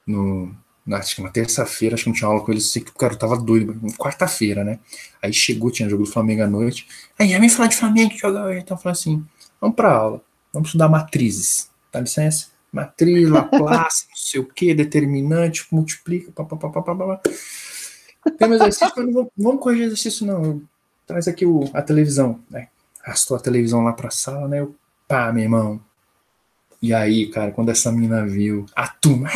no 0.05 0.53
acho 0.93 1.15
que 1.15 1.21
na 1.21 1.29
terça-feira, 1.29 1.95
acho 1.95 2.03
que 2.03 2.09
não 2.09 2.15
tinha 2.15 2.27
aula 2.27 2.43
com 2.43 2.51
eles, 2.51 2.71
sei 2.71 2.81
que 2.81 2.91
o 2.91 2.95
cara 2.95 3.15
tava 3.15 3.37
doido, 3.37 3.79
quarta-feira, 3.97 4.63
né? 4.63 4.79
Aí 5.21 5.31
chegou, 5.31 5.71
tinha 5.71 5.89
jogo 5.89 6.03
do 6.03 6.09
Flamengo 6.11 6.43
à 6.43 6.47
noite. 6.47 6.87
Aí 7.19 7.29
já 7.29 7.39
vem 7.39 7.49
falar 7.49 7.67
de 7.67 7.77
Flamengo 7.77 8.11
que 8.11 8.17
joga 8.17 8.43
hoje. 8.45 8.59
Então 8.59 8.75
eu 8.75 8.81
falei 8.81 8.93
assim: 8.93 9.25
vamos 9.59 9.75
pra 9.75 9.93
aula, 9.93 10.21
vamos 10.51 10.69
estudar 10.69 10.89
matrizes. 10.89 11.69
Dá 11.91 11.99
licença? 11.99 12.47
Matriz, 12.71 13.29
Laplace, 13.29 14.07
não 14.09 14.15
sei 14.15 14.39
o 14.39 14.45
que, 14.45 14.73
determinante, 14.73 15.67
multiplica, 15.71 16.31
papapá. 16.31 17.21
Tem 18.37 18.47
um 18.47 18.53
exercício, 18.53 18.93
mas 18.95 19.05
não 19.05 19.13
vamos, 19.13 19.31
vamos 19.37 19.61
corrigir 19.61 19.85
exercício, 19.85 20.25
não. 20.25 20.61
Traz 21.05 21.27
aqui 21.27 21.45
o, 21.45 21.69
a 21.73 21.81
televisão, 21.81 22.39
né? 22.49 22.69
Arrastou 23.03 23.35
a 23.35 23.39
televisão 23.39 23.83
lá 23.83 23.93
pra 23.93 24.09
sala, 24.09 24.47
né? 24.47 24.61
Eu, 24.61 24.75
pá, 25.07 25.31
meu 25.33 25.43
irmão. 25.43 25.81
E 26.81 26.93
aí, 26.93 27.27
cara, 27.27 27.51
quando 27.51 27.69
essa 27.69 27.91
mina 27.91 28.25
viu, 28.25 28.65
a 28.75 28.87
turma. 28.87 29.29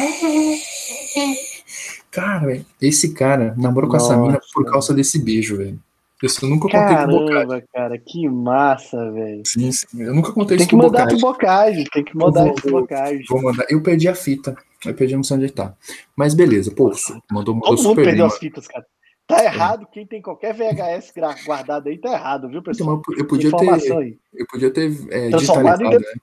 Cara, 2.16 2.66
esse 2.82 3.14
cara 3.14 3.54
namorou 3.58 3.90
com 3.90 3.98
essa 3.98 4.16
mina 4.16 4.36
Nossa. 4.36 4.48
por 4.54 4.64
causa 4.72 4.94
desse 4.94 5.20
beijo, 5.20 5.58
velho. 5.58 5.78
Isso 6.24 6.46
eu 6.46 6.50
nunca 6.50 6.70
contei 6.70 6.96
pro 6.96 7.08
Bocage. 7.08 7.30
Caramba, 7.30 7.64
cara, 7.74 7.98
que 7.98 8.30
massa, 8.30 9.12
velho. 9.12 9.44
Sim, 9.46 9.70
sim, 9.70 10.02
eu 10.02 10.16
nunca 10.16 10.32
contei 10.32 10.56
Tem 10.56 10.64
isso 10.64 10.70
que 10.70 10.78
pro 10.78 10.86
mandar 10.86 11.04
Bocage. 11.04 11.20
pro 11.22 11.32
Bocage, 11.34 11.84
tem 11.92 12.04
que 12.06 12.18
mandar 12.18 12.48
isso 12.48 12.62
pro 12.62 12.72
Bocage. 12.72 13.24
Vou 13.28 13.42
mandar. 13.44 13.66
Eu 13.70 13.82
perdi 13.82 14.08
a 14.08 14.16
fita. 14.16 14.56
Eu 14.86 14.94
perdi, 14.94 15.14
não 15.14 15.24
sei 15.24 15.36
onde 15.36 15.50
tá. 15.50 15.74
Mas 16.16 16.34
beleza, 16.34 16.72
pô, 16.72 16.90
mandou, 17.30 17.54
mandou 17.54 17.54
Todo 17.54 17.66
mundo 17.66 17.78
super 17.80 18.06
perdeu 18.06 18.28
as 18.28 18.38
fitas, 18.38 18.66
cara. 18.66 18.86
Tá 19.28 19.44
errado, 19.44 19.86
quem 19.92 20.08
tem 20.08 20.22
qualquer 20.22 20.54
VHS 20.54 21.12
guardado 21.46 21.90
aí 21.90 21.98
tá 21.98 22.14
errado, 22.14 22.48
viu, 22.48 22.60
Então, 22.60 22.72
pessoal? 22.72 23.02
eu, 23.10 23.18
eu 23.18 23.26
podia 23.26 23.52
ter, 23.52 23.70
aí. 23.94 24.18
eu 24.34 24.46
podia 24.50 24.72
ter 24.72 24.92
é, 25.10 25.30
Transformado 25.32 25.82
em 25.82 25.90
digitalizado, 25.90 26.00
né? 26.00 26.22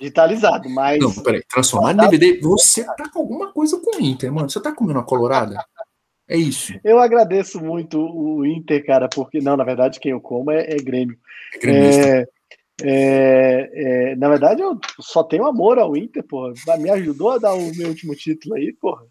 Digitalizado, 0.00 0.68
mas. 0.70 0.98
Não, 0.98 1.14
peraí, 1.14 1.42
transformar 1.48 1.92
em 1.92 1.96
DVD. 1.96 2.40
Você 2.40 2.84
tá 2.84 3.08
com 3.08 3.20
alguma 3.20 3.52
coisa 3.52 3.78
com 3.78 3.96
o 3.96 4.00
Inter, 4.00 4.32
mano. 4.32 4.50
Você 4.50 4.60
tá 4.60 4.72
comendo 4.72 4.98
uma 4.98 5.06
colorada? 5.06 5.64
É 6.28 6.36
isso. 6.36 6.72
Eu 6.82 6.98
agradeço 6.98 7.60
muito 7.60 8.00
o 8.00 8.44
Inter, 8.46 8.84
cara, 8.84 9.08
porque, 9.08 9.40
não, 9.40 9.56
na 9.56 9.64
verdade, 9.64 10.00
quem 10.00 10.12
eu 10.12 10.20
como 10.20 10.50
é, 10.50 10.62
é 10.70 10.76
Grêmio. 10.76 11.18
É, 11.62 12.26
é, 12.82 13.70
é, 14.12 14.16
na 14.16 14.28
verdade, 14.28 14.62
eu 14.62 14.78
só 15.00 15.22
tenho 15.22 15.46
amor 15.46 15.78
ao 15.78 15.96
Inter, 15.96 16.24
porra. 16.24 16.52
Me 16.78 16.90
ajudou 16.90 17.32
a 17.32 17.38
dar 17.38 17.54
o 17.54 17.74
meu 17.76 17.88
último 17.88 18.14
título 18.14 18.54
aí, 18.54 18.72
porra. 18.72 19.06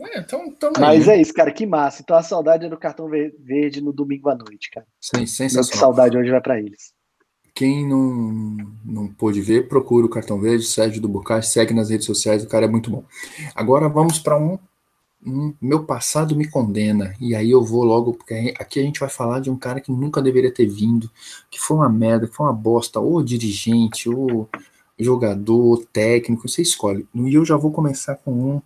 É, 0.00 0.18
então, 0.18 0.46
então 0.46 0.72
Mas 0.78 1.06
é 1.06 1.20
isso, 1.20 1.32
cara, 1.32 1.52
que 1.52 1.66
massa. 1.66 2.02
Então 2.02 2.16
a 2.16 2.22
saudade 2.22 2.66
é 2.66 2.68
do 2.68 2.76
cartão 2.76 3.08
verde 3.08 3.80
no 3.80 3.92
domingo 3.92 4.28
à 4.28 4.34
noite, 4.34 4.70
cara. 4.70 4.86
Sim, 5.00 5.24
sensacional. 5.26 5.70
Que 5.70 5.78
saudade 5.78 6.18
hoje 6.18 6.30
vai 6.30 6.40
para 6.40 6.58
eles. 6.58 6.92
Quem 7.54 7.86
não, 7.86 8.56
não 8.84 9.08
pôde 9.08 9.40
ver, 9.40 9.68
procura 9.68 10.04
o 10.04 10.08
cartão 10.08 10.40
verde, 10.40 10.64
Sérgio 10.64 11.00
do 11.00 11.08
Bocage, 11.08 11.48
segue 11.48 11.72
nas 11.72 11.88
redes 11.88 12.04
sociais, 12.04 12.42
o 12.42 12.48
cara 12.48 12.64
é 12.64 12.68
muito 12.68 12.90
bom. 12.90 13.04
Agora 13.54 13.88
vamos 13.88 14.18
para 14.18 14.36
um, 14.36 14.58
um, 15.24 15.54
Meu 15.60 15.84
passado 15.84 16.34
me 16.34 16.48
condena. 16.48 17.14
E 17.20 17.34
aí 17.34 17.50
eu 17.50 17.64
vou 17.64 17.84
logo, 17.84 18.12
porque 18.14 18.52
aqui 18.58 18.80
a 18.80 18.82
gente 18.82 18.98
vai 18.98 19.08
falar 19.08 19.40
de 19.40 19.50
um 19.50 19.56
cara 19.56 19.80
que 19.80 19.92
nunca 19.92 20.20
deveria 20.20 20.52
ter 20.52 20.66
vindo, 20.66 21.08
que 21.48 21.60
foi 21.60 21.76
uma 21.76 21.88
merda, 21.88 22.26
que 22.26 22.34
foi 22.34 22.46
uma 22.46 22.52
bosta, 22.52 22.98
ou 22.98 23.22
dirigente, 23.22 24.08
ou 24.08 24.48
jogador, 24.98 25.62
ou 25.62 25.84
técnico, 25.84 26.48
você 26.48 26.62
escolhe. 26.62 27.06
E 27.14 27.34
eu 27.34 27.44
já 27.44 27.56
vou 27.56 27.70
começar 27.70 28.16
com 28.16 28.32
um 28.32 28.62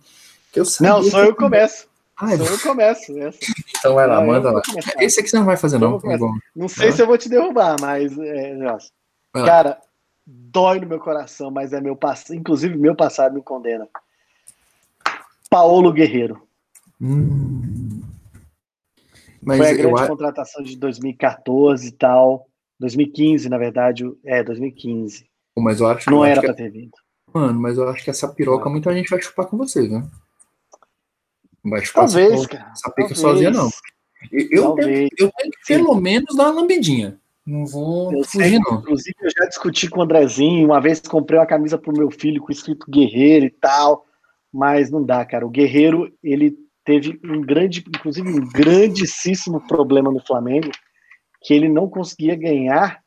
que 0.51 0.59
eu 0.59 0.65
Não, 0.81 1.03
só 1.03 1.23
eu 1.23 1.35
começo. 1.35 1.88
Ah, 2.19 2.35
só 2.35 2.43
eu 2.43 2.59
começo. 2.59 3.17
Essa. 3.17 3.39
Então 3.77 3.95
vai 3.95 4.05
lá, 4.05 4.21
manda 4.21 4.51
lá. 4.51 4.61
Esse 4.99 5.21
aqui 5.21 5.29
você 5.29 5.37
não 5.37 5.45
vai 5.45 5.55
fazer, 5.55 5.79
não. 5.79 5.99
Não 6.53 6.67
sei 6.67 6.91
se 6.91 7.01
eu 7.01 7.07
vou 7.07 7.17
te 7.17 7.29
derrubar, 7.29 7.77
mas. 7.79 8.17
É, 8.17 8.57
cara, 9.33 9.79
dói 10.25 10.81
no 10.81 10.87
meu 10.87 10.99
coração, 10.99 11.49
mas 11.49 11.71
é 11.71 11.79
meu 11.79 11.95
passado. 11.95 12.35
Inclusive, 12.35 12.77
meu 12.77 12.93
passado 12.93 13.33
me 13.33 13.41
condena. 13.41 13.87
Paulo 15.49 15.93
Guerreiro. 15.93 16.45
Hum. 17.01 18.01
Mas 19.41 19.57
Foi 19.57 19.69
a 19.69 19.73
grande 19.73 20.01
eu... 20.01 20.07
contratação 20.07 20.61
de 20.61 20.77
2014 20.77 21.87
e 21.87 21.91
tal. 21.93 22.47
2015, 22.79 23.47
na 23.47 23.57
verdade. 23.57 24.03
É, 24.25 24.43
2015. 24.43 25.25
Mas 25.57 25.79
eu 25.79 25.87
acho 25.87 26.09
Não 26.11 26.19
eu 26.19 26.25
era 26.25 26.39
acho 26.39 26.47
pra 26.47 26.53
ter 26.53 26.69
vindo. 26.69 26.91
Mano, 27.33 27.59
mas 27.59 27.77
eu 27.77 27.87
acho 27.87 28.03
que 28.03 28.09
essa 28.09 28.27
piroca 28.27 28.69
muita 28.69 28.93
gente 28.93 29.09
vai 29.09 29.21
chupar 29.21 29.45
com 29.45 29.57
você, 29.57 29.87
né? 29.87 30.05
Chupar 31.83 32.05
Talvez, 32.05 32.47
cara. 32.47 32.71
Essa 32.71 32.91
pica 32.91 33.15
sozinha, 33.15 33.51
não. 33.51 33.69
Eu, 34.31 34.47
eu, 34.51 34.75
tenho, 34.75 35.09
eu 35.17 35.31
tenho 35.31 35.51
que 35.51 35.67
pelo 35.67 35.95
menos 35.95 36.35
dar 36.35 36.51
uma 36.51 36.61
lambidinha. 36.61 37.19
Não 37.45 37.65
vou 37.65 38.13
eu 38.13 38.23
fugir, 38.23 38.49
sei, 38.49 38.59
não. 38.59 38.79
Inclusive, 38.79 39.15
eu 39.21 39.29
já 39.37 39.45
discuti 39.47 39.89
com 39.89 39.99
o 39.99 40.03
Andrezinho. 40.03 40.67
Uma 40.67 40.79
vez 40.79 40.99
comprei 40.99 41.39
uma 41.39 41.45
camisa 41.45 41.77
pro 41.77 41.93
meu 41.93 42.11
filho 42.11 42.41
com 42.41 42.51
escrito 42.51 42.89
Guerreiro 42.89 43.45
e 43.45 43.49
tal. 43.49 44.05
Mas 44.51 44.91
não 44.91 45.03
dá, 45.03 45.25
cara. 45.25 45.45
O 45.45 45.49
Guerreiro, 45.49 46.13
ele 46.23 46.55
teve 46.83 47.19
um 47.23 47.41
grande, 47.41 47.83
inclusive 47.87 48.27
um 48.27 48.47
grandíssimo 48.49 49.65
problema 49.67 50.11
no 50.11 50.19
Flamengo, 50.19 50.69
que 51.41 51.53
ele 51.53 51.69
não 51.69 51.89
conseguia 51.89 52.35
ganhar 52.35 53.01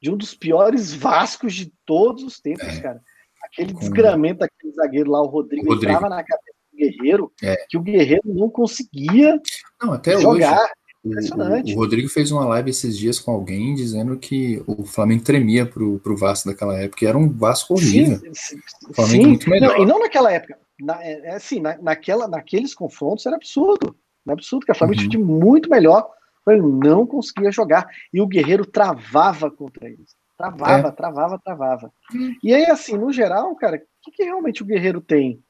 de 0.00 0.10
um 0.10 0.16
dos 0.16 0.34
piores 0.34 0.94
Vascos 0.94 1.54
de 1.54 1.72
todos 1.84 2.22
os 2.22 2.40
tempos, 2.40 2.66
é. 2.66 2.80
cara. 2.80 3.00
Aquele 3.44 3.72
desgramento 3.72 4.40
daquele 4.40 4.72
zagueiro 4.74 5.10
lá, 5.10 5.22
o 5.22 5.26
Rodrigo, 5.26 5.66
o 5.66 5.68
Rodrigo. 5.70 5.92
entrava 5.92 6.08
na 6.14 6.22
cabeça 6.22 6.57
Guerreiro, 6.78 7.32
é. 7.42 7.56
que 7.68 7.76
o 7.76 7.82
Guerreiro 7.82 8.22
não 8.24 8.48
conseguia 8.48 9.40
não, 9.82 9.92
até 9.92 10.18
jogar. 10.20 10.58
Hoje. 11.04 11.72
O, 11.72 11.76
o, 11.76 11.80
Rodrigo 11.80 12.08
fez 12.08 12.30
uma 12.30 12.44
live 12.46 12.70
esses 12.70 12.96
dias 12.98 13.20
com 13.20 13.30
alguém 13.30 13.74
dizendo 13.74 14.18
que 14.18 14.62
o 14.66 14.84
Flamengo 14.84 15.22
tremia 15.22 15.64
pro, 15.64 15.98
pro 16.00 16.16
Vasco 16.16 16.48
daquela 16.48 16.76
época, 16.76 17.06
era 17.06 17.16
um 17.16 17.30
Vasco 17.30 17.74
horrível. 17.74 18.20
Sim, 18.34 18.58
o 18.88 18.94
Flamengo 18.94 19.22
sim. 19.22 19.28
muito 19.28 19.50
melhor. 19.50 19.76
Não, 19.76 19.82
e 19.82 19.86
não 19.86 19.98
naquela 20.00 20.32
época. 20.32 20.58
Na, 20.80 21.02
é, 21.02 21.20
é 21.26 21.34
assim, 21.34 21.60
na, 21.60 21.78
naquela, 21.78 22.26
naqueles 22.28 22.74
confrontos 22.74 23.26
era 23.26 23.36
absurdo. 23.36 23.96
Era 24.26 24.34
absurdo, 24.34 24.66
que 24.66 24.72
o 24.72 24.74
Flamengo 24.74 25.02
uhum. 25.02 25.08
tinha 25.08 25.24
muito 25.24 25.70
melhor. 25.70 26.08
Ele 26.46 26.62
não 26.62 27.06
conseguia 27.06 27.52
jogar. 27.52 27.86
E 28.12 28.20
o 28.20 28.26
Guerreiro 28.26 28.64
travava 28.64 29.50
contra 29.50 29.86
eles. 29.86 30.16
Travava, 30.36 30.88
é. 30.88 30.92
travava, 30.92 31.40
travava. 31.44 31.92
Hum. 32.14 32.34
E 32.42 32.54
aí, 32.54 32.66
assim, 32.66 32.96
no 32.96 33.12
geral, 33.12 33.54
cara, 33.56 33.76
o 33.76 33.80
que, 34.02 34.12
que, 34.12 34.22
realmente 34.22 34.62
o 34.62 34.66
Guerreiro 34.66 35.00
tem 35.00 35.42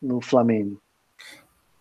no 0.00 0.20
Flamengo? 0.20 0.80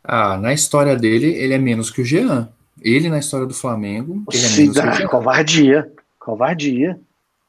Ah, 0.03 0.38
na 0.38 0.53
história 0.53 0.95
dele, 0.95 1.27
ele 1.27 1.53
é 1.53 1.57
menos 1.57 1.89
que 1.89 2.02
o 2.02 2.06
Jean. 2.06 2.49
Ele, 2.81 3.10
na 3.10 3.19
história 3.19 3.45
do 3.45 3.53
Flamengo, 3.53 4.23
ele 4.31 4.45
é 4.45 4.49
menos 4.49 4.76
que 4.76 4.80
o 4.80 4.94
Jean. 4.94 5.07
Covardia, 5.07 5.91
covardia. 6.19 6.99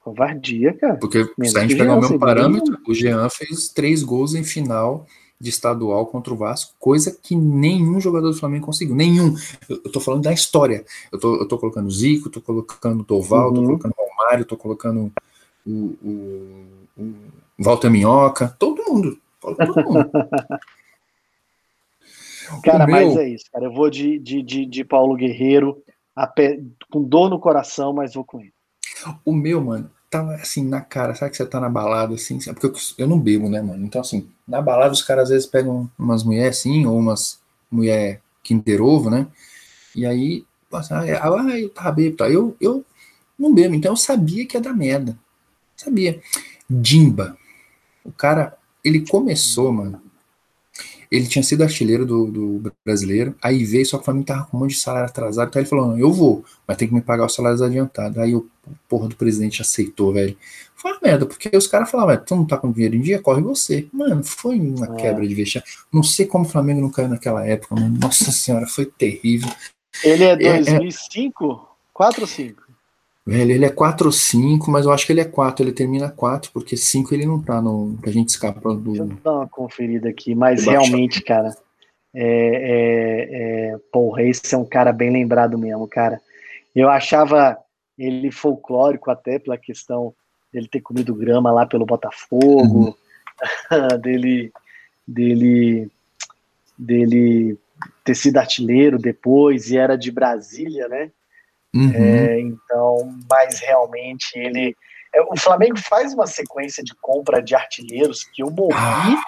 Covardia, 0.01 0.73
cara. 0.75 0.97
Porque 0.97 1.19
menos 1.37 1.53
se 1.53 1.59
a 1.59 1.63
gente 1.63 1.77
pegar 1.77 1.95
o 1.95 2.01
mesmo 2.01 2.19
parâmetro, 2.19 2.79
o 2.87 2.95
Jean 2.95 3.29
fez 3.29 3.69
três 3.69 4.03
gols 4.03 4.35
em 4.35 4.43
final 4.43 5.07
de 5.41 5.51
estadual 5.51 6.07
contra 6.07 6.33
o 6.33 6.37
Vasco, 6.37 6.75
coisa 6.79 7.17
que 7.23 7.37
nenhum 7.37 8.01
jogador 8.01 8.31
do 8.31 8.37
Flamengo 8.37 8.67
conseguiu. 8.67 8.97
Nenhum. 8.97 9.37
Eu, 9.69 9.81
eu 9.85 9.93
tô 9.93 10.01
falando 10.01 10.23
da 10.23 10.33
história. 10.33 10.85
Eu 11.13 11.19
tô, 11.19 11.37
eu 11.37 11.47
tô 11.47 11.59
colocando 11.59 11.91
Zico, 11.91 12.29
tô 12.29 12.41
colocando 12.41 13.05
Doval, 13.05 13.49
uhum. 13.49 13.55
tô 13.55 13.63
colocando 13.63 13.95
Romário, 13.99 14.45
tô 14.45 14.57
colocando 14.57 15.13
o, 15.65 15.71
o, 15.71 16.67
o 16.97 17.15
Walter 17.59 17.91
Minhoca, 17.91 18.57
todo 18.59 18.85
mundo. 18.89 19.19
Mundo. 19.45 19.57
cara, 22.65 22.87
meu... 22.87 22.95
mas 22.95 23.17
é 23.17 23.29
isso, 23.29 23.45
cara. 23.53 23.67
Eu 23.67 23.73
vou 23.73 23.91
de, 23.91 24.19
de, 24.19 24.43
de, 24.43 24.67
de 24.67 24.85
Paulo 24.85 25.17
Guerreiro, 25.17 25.83
pé, 26.35 26.61
com 26.91 27.03
dor 27.03 27.31
no 27.31 27.39
coração, 27.39 27.93
mas 27.93 28.15
vou 28.15 28.25
com 28.25 28.41
ele. 28.41 28.53
O 29.25 29.33
meu, 29.33 29.63
mano, 29.63 29.91
tava 30.11 30.35
assim 30.35 30.65
na 30.65 30.81
cara, 30.81 31.15
sabe 31.15 31.31
que 31.31 31.37
você 31.37 31.47
tá 31.47 31.61
na 31.61 31.69
balada 31.69 32.15
assim, 32.15 32.39
porque 32.39 32.67
eu, 32.67 32.73
eu, 32.99 33.07
não 33.07 33.21
bebo, 33.21 33.49
né, 33.49 33.61
mano? 33.61 33.85
Então, 33.85 34.01
assim, 34.01 34.29
na 34.47 34.61
balada 34.61 34.93
os 34.93 35.03
caras 35.03 35.25
às 35.25 35.31
vezes 35.31 35.47
pegam 35.47 35.91
umas 35.99 36.25
mulheres 36.25 36.59
assim, 36.59 36.87
ou 36.87 36.99
umas 36.99 37.41
mulher 37.71 38.21
Kinder 38.43 38.83
Ovo, 38.83 39.11
né? 39.11 39.27
E 39.95 40.07
aí, 40.07 40.45
assim, 40.73 40.95
ah, 40.95 41.59
eu 41.59 41.71
tava 41.71 41.93
bebo, 41.93 42.17
tá? 42.17 42.29
Eu, 42.29 42.57
eu 42.61 42.85
não 43.39 43.55
bebo, 43.55 43.75
então 43.75 43.93
eu 43.93 43.97
sabia 43.97 44.47
que 44.47 44.57
ia 44.57 44.61
dar 44.61 44.73
merda. 44.73 45.17
Sabia. 45.77 46.21
Dimba. 46.69 47.37
O 48.05 48.11
cara, 48.11 48.58
ele 48.85 49.07
começou, 49.07 49.73
mano, 49.73 50.01
ele 51.11 51.27
tinha 51.27 51.43
sido 51.43 51.63
artilheiro 51.63 52.05
do, 52.05 52.27
do, 52.27 52.73
brasileiro, 52.85 53.35
aí 53.43 53.65
veio, 53.65 53.87
só 53.87 53.97
que 53.97 54.03
o 54.03 54.05
Flamengo 54.05 54.27
tava 54.27 54.45
com 54.45 54.57
um 54.57 54.61
monte 54.61 54.73
de 54.73 54.81
salário 54.81 55.09
atrasado, 55.09 55.49
então 55.49 55.61
ele 55.61 55.69
falou: 55.69 55.89
não, 55.89 55.99
eu 55.99 56.13
vou, 56.13 56.45
mas 56.67 56.77
tem 56.77 56.87
que 56.87 56.95
me 56.95 57.01
pagar 57.01 57.27
os 57.27 57.35
salários 57.35 57.63
adiantados. 57.63 58.19
Aí 58.19 58.35
o 58.35 58.47
porra 58.89 59.09
do 59.09 59.17
presidente 59.17 59.63
aceitou, 59.63 60.13
velho. 60.13 60.37
Foi 60.77 60.93
uma 60.93 61.01
merda, 61.03 61.27
porque 61.27 61.51
os 61.57 61.67
caras 61.67 61.91
falavam, 61.91 62.17
tu 62.25 62.37
não 62.37 62.45
tá 62.45 62.57
com 62.57 62.71
dinheiro 62.71 62.95
em 62.95 63.01
dia, 63.01 63.21
corre 63.21 63.41
você. 63.41 63.89
Mano, 63.93 64.23
foi 64.23 64.61
uma 64.61 64.87
é. 64.87 64.97
quebra 64.97 65.27
de 65.27 65.35
vexame. 65.35 65.65
Não 65.93 66.03
sei 66.03 66.27
como 66.27 66.45
o 66.45 66.49
Flamengo 66.49 66.81
não 66.81 66.91
caiu 66.91 67.09
naquela 67.09 67.45
época, 67.45 67.75
mano. 67.75 67.99
Nossa 67.99 68.31
senhora, 68.31 68.67
foi 68.67 68.85
terrível. 68.85 69.51
Ele 70.05 70.25
é 70.25 70.37
2005? 70.37 71.53
É, 71.53 71.69
4 71.95 72.21
ou 72.21 72.27
5? 72.27 72.68
Velho, 73.29 73.53
ele 73.53 73.67
é 73.67 73.71
4 73.71 74.07
ou 74.07 74.13
5, 74.13 74.71
mas 74.71 74.87
eu 74.87 74.93
acho 74.93 75.05
que 75.05 75.13
ele 75.13 75.21
é 75.21 75.25
4, 75.27 75.63
ele 75.63 75.73
termina 75.73 76.09
4, 76.09 76.51
porque 76.51 76.79
5 76.79 77.15
ele 77.15 77.27
não 77.27 77.43
tá 77.43 77.61
no. 77.61 77.99
A 78.03 78.11
gente 78.11 78.31
escapa 78.31 78.75
do. 78.75 78.93
Deixa 78.93 79.03
eu 79.03 79.19
dar 79.23 79.33
uma 79.35 79.47
conferida 79.47 80.09
aqui, 80.09 80.35
mas 80.35 80.65
realmente, 80.65 81.21
cara. 81.21 81.55
É, 82.15 82.25
é, 82.25 83.29
é, 83.73 83.79
porra, 83.93 84.23
esse 84.23 84.55
é 84.55 84.57
um 84.57 84.65
cara 84.65 84.95
bem 84.95 85.11
lembrado 85.11 85.59
mesmo, 85.59 85.87
cara. 85.87 86.23
Eu 86.75 86.89
achava 86.89 87.59
ele 87.99 88.31
folclórico 88.31 89.11
até 89.11 89.39
pela 89.39 89.59
questão 89.59 90.15
dele 90.51 90.67
ter 90.67 90.81
comido 90.81 91.15
grama 91.15 91.53
lá 91.53 91.67
pelo 91.67 91.85
Botafogo, 91.85 92.97
uhum. 93.59 93.99
dele, 94.01 94.51
dele, 95.07 95.91
dele 96.79 97.59
ter 98.03 98.15
sido 98.15 98.39
artilheiro 98.39 98.99
depois 98.99 99.71
e 99.71 99.77
era 99.77 99.99
de 99.99 100.11
Brasília, 100.11 100.89
né? 100.89 101.11
Uhum. 101.75 101.93
É, 101.95 102.41
então, 102.41 103.15
mas 103.31 103.61
realmente 103.61 104.31
ele. 104.35 104.77
É, 105.15 105.23
o 105.23 105.37
Flamengo 105.37 105.79
faz 105.79 106.13
uma 106.15 106.27
sequência 106.27 106.83
de 106.83 106.95
compra 107.01 107.43
de 107.43 107.55
artilheiros 107.55 108.25
que 108.25 108.43
eu 108.43 108.51
morri 108.51 108.75
ah. 108.75 109.23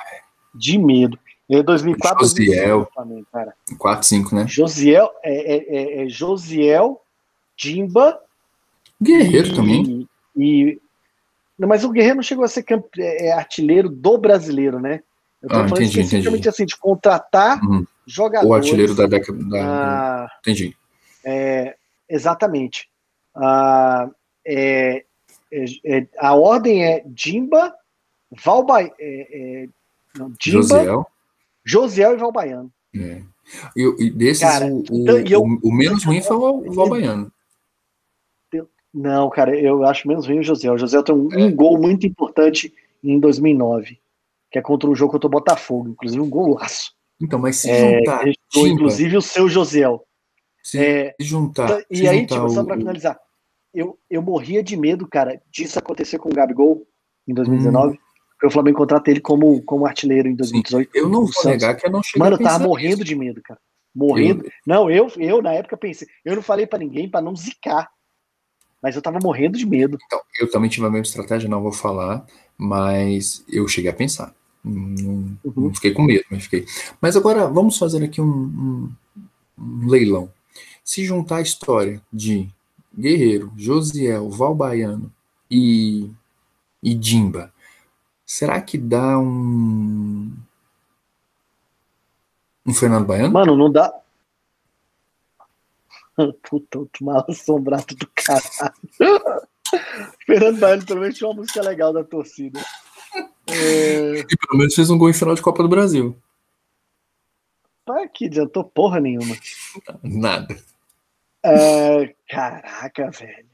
de 0.55 0.79
medo. 0.79 1.19
Em 1.49 1.63
2004, 1.65 2.27
Josiel. 2.27 2.89
Flamengo, 2.95 3.27
cara. 3.33 3.55
4, 3.77 4.07
5, 4.07 4.35
né? 4.37 4.47
Josiel, 4.47 5.11
é, 5.23 5.55
é, 5.55 5.57
é, 5.57 6.05
é 6.05 6.09
Josiel, 6.09 7.03
Dimba. 7.57 8.21
Guerreiro 9.03 9.49
e, 9.49 9.55
também. 9.57 10.09
E, 10.37 10.81
não, 11.59 11.69
mas 11.69 11.85
o 11.85 11.91
Guerreiro 11.91 12.17
não 12.17 12.23
chegou 12.23 12.45
a 12.45 12.49
ser 12.49 12.63
campe, 12.63 13.03
é, 13.03 13.27
é, 13.27 13.33
artilheiro 13.33 13.89
do 13.89 14.17
brasileiro, 14.17 14.79
né? 14.79 15.03
Eu 15.43 15.49
tô 15.49 15.55
ah, 15.57 15.59
falando 15.69 15.83
entendi, 15.83 16.01
especificamente 16.01 16.41
entendi. 16.41 16.49
assim, 16.49 16.67
de 16.67 16.77
contratar 16.77 17.61
uhum. 17.65 17.85
jogadores. 18.07 18.51
O 18.51 18.55
artilheiro 18.55 18.95
da 18.95 19.07
década. 19.07 19.39
Da, 19.45 19.59
ah, 19.61 20.29
entendi. 20.41 20.77
É, 21.25 21.75
Exatamente. 22.11 22.89
Ah, 23.35 24.11
é, 24.45 25.05
é, 25.53 25.65
é, 25.85 26.07
a 26.19 26.35
ordem 26.35 26.85
é 26.85 27.05
Dimba, 27.07 27.73
Valba, 28.45 28.83
é, 28.83 28.93
é, 28.99 29.69
não, 30.17 30.31
Dimba, 30.31 30.63
Josiel. 30.63 31.07
Josiel 31.65 32.15
e 32.15 32.17
Valbaiano. 32.17 32.73
É. 32.95 33.23
E, 33.77 34.07
e 34.07 34.11
desses, 34.11 34.43
cara, 34.43 34.67
o, 34.67 34.85
então, 34.91 35.17
o, 35.17 35.29
eu, 35.29 35.43
o, 35.43 35.73
menos 35.73 36.05
ruim 36.05 36.21
foi 36.21 36.37
o 36.37 36.73
Valbaiano. 36.73 37.33
Não, 38.93 39.31
cara, 39.31 39.57
eu 39.57 39.85
acho 39.85 40.09
menos 40.09 40.27
ruim 40.27 40.41
o 40.41 40.43
Josiel. 40.43 40.75
O 40.75 40.79
Josiel 40.79 41.05
tem 41.05 41.15
um, 41.15 41.29
um 41.33 41.55
gol 41.55 41.79
muito 41.79 42.07
importante 42.07 42.75
em 43.03 43.21
2009, 43.21 44.01
que 44.51 44.59
é 44.59 44.63
contra 44.63 44.91
um 44.91 44.95
jogo 44.97 45.13
contra 45.13 45.29
o 45.29 45.31
Botafogo, 45.31 45.91
inclusive 45.91 46.21
um 46.21 46.29
golaço. 46.29 46.93
Então, 47.21 47.39
mas 47.39 47.57
se 47.57 47.71
é, 47.71 47.99
juntar. 47.99 48.25
Inclusive 48.57 49.17
o 49.17 49.23
seu 49.23 49.49
Josiel. 49.49 50.05
Se 50.63 50.79
é, 50.79 51.15
juntar. 51.19 51.83
E 51.91 51.99
se 51.99 52.09
aí, 52.09 52.21
juntar 52.21 52.37
tipo, 52.37 52.51
só 52.51 52.65
pra 52.65 52.77
finalizar, 52.77 53.19
eu, 53.73 53.99
eu 54.09 54.23
morria 54.23 54.63
de 54.63 54.77
medo, 54.77 55.07
cara, 55.07 55.41
disso 55.51 55.79
acontecer 55.79 56.19
com 56.19 56.29
o 56.29 56.35
Gabigol 56.35 56.87
em 57.27 57.35
2019. 57.35 57.95
Hum. 57.95 57.99
O 58.43 58.51
Flamengo 58.51 58.79
contrata 58.79 59.11
ele 59.11 59.21
como, 59.21 59.63
como 59.63 59.87
artilheiro 59.87 60.27
em 60.29 60.35
2018. 60.35 60.91
Sim, 60.91 60.99
eu 60.99 61.09
não 61.09 61.27
vou 61.27 61.45
negar 61.45 61.77
que 61.77 61.87
eu 61.87 61.91
não 61.91 62.03
cheguei 62.03 62.21
Mano, 62.21 62.37
eu 62.37 62.43
tava 62.43 62.65
morrendo 62.65 62.99
nisso. 62.99 63.05
de 63.05 63.15
medo, 63.15 63.41
cara. 63.43 63.61
Morrendo. 63.95 64.45
Eu... 64.45 64.51
Não, 64.67 64.91
eu, 64.91 65.13
eu 65.19 65.43
na 65.43 65.53
época 65.53 65.77
pensei, 65.77 66.09
eu 66.25 66.35
não 66.35 66.43
falei 66.43 66.67
para 66.67 66.79
ninguém 66.79 67.09
para 67.09 67.21
não 67.21 67.37
zicar. 67.37 67.91
Mas 68.83 68.97
eu 68.97 69.03
tava 69.03 69.19
morrendo 69.23 69.59
de 69.59 69.67
medo. 69.67 69.99
Então, 70.07 70.21
eu 70.41 70.51
também 70.51 70.71
tive 70.71 70.87
a 70.87 70.91
mesma 70.91 71.05
estratégia, 71.05 71.51
não 71.51 71.63
vou 71.63 71.73
falar, 71.73 72.25
mas 72.57 73.45
eu 73.47 73.69
cheguei 73.69 73.91
a 73.91 73.95
pensar. 73.95 74.35
Não, 74.65 75.37
uhum. 75.45 75.53
não 75.57 75.75
fiquei 75.75 75.93
com 75.93 76.03
medo, 76.03 76.25
mas 76.31 76.45
fiquei. 76.45 76.65
Mas 76.99 77.15
agora 77.15 77.47
vamos 77.47 77.77
fazer 77.77 78.03
aqui 78.03 78.23
um, 78.23 78.27
um, 78.27 78.93
um 79.59 79.87
leilão. 79.87 80.33
Se 80.91 81.05
juntar 81.05 81.37
a 81.37 81.41
história 81.41 82.03
de 82.13 82.51
Guerreiro, 82.93 83.53
Josiel, 83.57 84.29
Valbaiano 84.29 85.15
e, 85.49 86.11
e 86.83 86.95
Dimba, 86.97 87.55
será 88.27 88.61
que 88.61 88.77
dá 88.77 89.17
um. 89.17 90.37
Um 92.67 92.75
Fernando 92.75 93.07
Baiano? 93.07 93.33
Mano, 93.33 93.57
não 93.57 93.71
dá. 93.71 94.01
Puta, 96.43 96.81
o 96.81 96.91
mal 97.03 97.25
assombrado 97.29 97.95
do 97.95 98.11
caralho. 98.13 98.75
Fernando 100.27 100.59
Baiano 100.59 100.87
pelo 100.87 101.01
menos 101.03 101.17
tinha 101.17 101.31
uma 101.31 101.37
música 101.37 101.63
legal 101.63 101.93
da 101.93 102.03
torcida. 102.03 102.61
É... 103.47 104.19
E 104.19 104.37
pelo 104.37 104.59
menos 104.59 104.75
fez 104.75 104.91
um 104.91 104.99
gol 104.99 105.09
em 105.09 105.13
final 105.13 105.37
de 105.37 105.43
Copa 105.43 105.63
do 105.63 105.69
Brasil. 105.69 106.19
Tá 107.85 108.09
que 108.09 108.27
adiantou 108.27 108.65
porra 108.65 108.99
nenhuma. 108.99 109.37
Nada. 110.03 110.59
É, 111.45 112.15
caraca, 112.29 113.11
velho. 113.11 113.51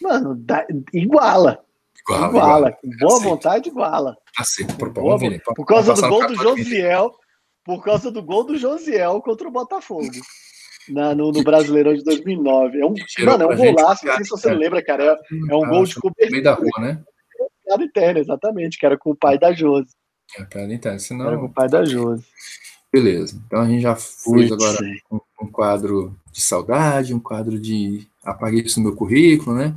Mano, 0.00 0.34
dá, 0.36 0.66
iguala. 0.92 1.64
Iguala. 2.00 2.28
iguala. 2.28 2.72
Com 2.72 2.90
boa 2.98 3.20
vontade, 3.20 3.68
iguala. 3.68 4.16
Assim, 4.36 4.66
por, 4.66 4.90
boa, 4.90 5.18
por 5.54 5.66
causa 5.66 5.94
do 5.94 6.08
gol 6.08 6.26
do 6.26 6.34
Josiel. 6.36 7.14
Por 7.64 7.84
causa 7.84 8.10
do 8.10 8.22
gol 8.22 8.44
do 8.44 8.56
Josiel 8.56 9.20
contra 9.20 9.46
o 9.46 9.50
Botafogo. 9.50 10.08
Na, 10.88 11.14
no, 11.14 11.32
no 11.32 11.42
Brasileirão 11.42 11.92
de 11.92 12.02
2009. 12.02 12.80
É 12.80 12.86
um, 12.86 12.94
mano, 13.26 13.44
é 13.44 13.46
um 13.46 13.56
golaço. 13.56 14.06
Não 14.06 14.14
sei 14.14 14.24
se 14.24 14.30
você 14.30 14.54
lembra, 14.54 14.82
cara. 14.82 15.04
É, 15.04 15.52
é 15.52 15.56
um 15.56 15.68
gol 15.68 15.84
de 15.84 15.96
cobertura. 15.96 16.30
meio 16.30 16.42
da 16.42 16.54
rua, 16.54 16.70
né? 16.80 17.04
Piada 17.62 17.84
interna, 17.84 18.20
exatamente, 18.20 18.78
que 18.78 18.86
era 18.86 18.96
com 18.96 19.10
o 19.10 19.16
pai 19.16 19.38
da 19.38 19.52
Josi. 19.52 19.90
É, 20.38 20.44
piada 20.44 20.72
interna, 20.72 20.98
senão... 20.98 21.26
Era 21.26 21.36
com 21.36 21.44
o 21.44 21.52
pai 21.52 21.68
da 21.68 21.84
Josi. 21.84 22.24
Beleza. 22.98 23.40
Então 23.46 23.60
a 23.60 23.68
gente 23.68 23.82
já 23.82 23.94
fez 23.94 24.50
agora 24.50 24.78
um, 25.10 25.20
um, 25.40 25.46
quadro 25.46 26.16
de 26.32 26.42
saudade, 26.42 27.14
um 27.14 27.20
quadro 27.20 27.58
de 27.58 28.08
apaguei 28.24 28.60
isso 28.60 28.80
no 28.80 28.88
meu 28.88 28.96
currículo, 28.96 29.56
né? 29.56 29.76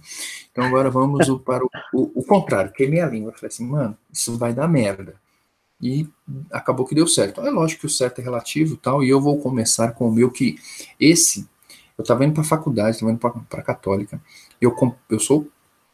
Então 0.52 0.64
agora 0.64 0.90
vamos 0.90 1.28
para 1.46 1.64
o, 1.64 1.70
o, 1.94 2.12
o 2.16 2.24
contrário, 2.24 2.72
queimei 2.72 3.00
a 3.00 3.06
língua. 3.06 3.32
Falei 3.34 3.50
assim, 3.50 3.68
mano, 3.68 3.96
isso 4.12 4.36
vai 4.40 4.54
dar 4.54 4.68
merda. 4.68 5.16
E 5.80 6.10
acabou 6.52 6.86
que 6.86 6.96
deu 6.96 7.06
certo. 7.06 7.42
É 7.42 7.52
lógico 7.52 7.82
que 7.82 7.86
o 7.86 7.90
certo 7.90 8.20
é 8.20 8.24
relativo 8.24 8.76
tal, 8.76 9.04
e 9.04 9.10
eu 9.10 9.22
vou 9.22 9.40
começar 9.40 9.92
com 9.92 10.08
o 10.08 10.12
meu 10.12 10.32
que 10.32 10.56
esse, 11.00 11.48
eu 11.96 12.02
estava 12.02 12.26
indo 12.26 12.34
para 12.34 12.42
a 12.42 12.46
faculdade, 12.46 12.96
estava 12.96 13.12
indo 13.12 13.20
para 13.20 13.60
a 13.60 13.64
católica, 13.64 14.20
eu, 14.60 14.76
eu 15.10 15.20
sou 15.20 15.48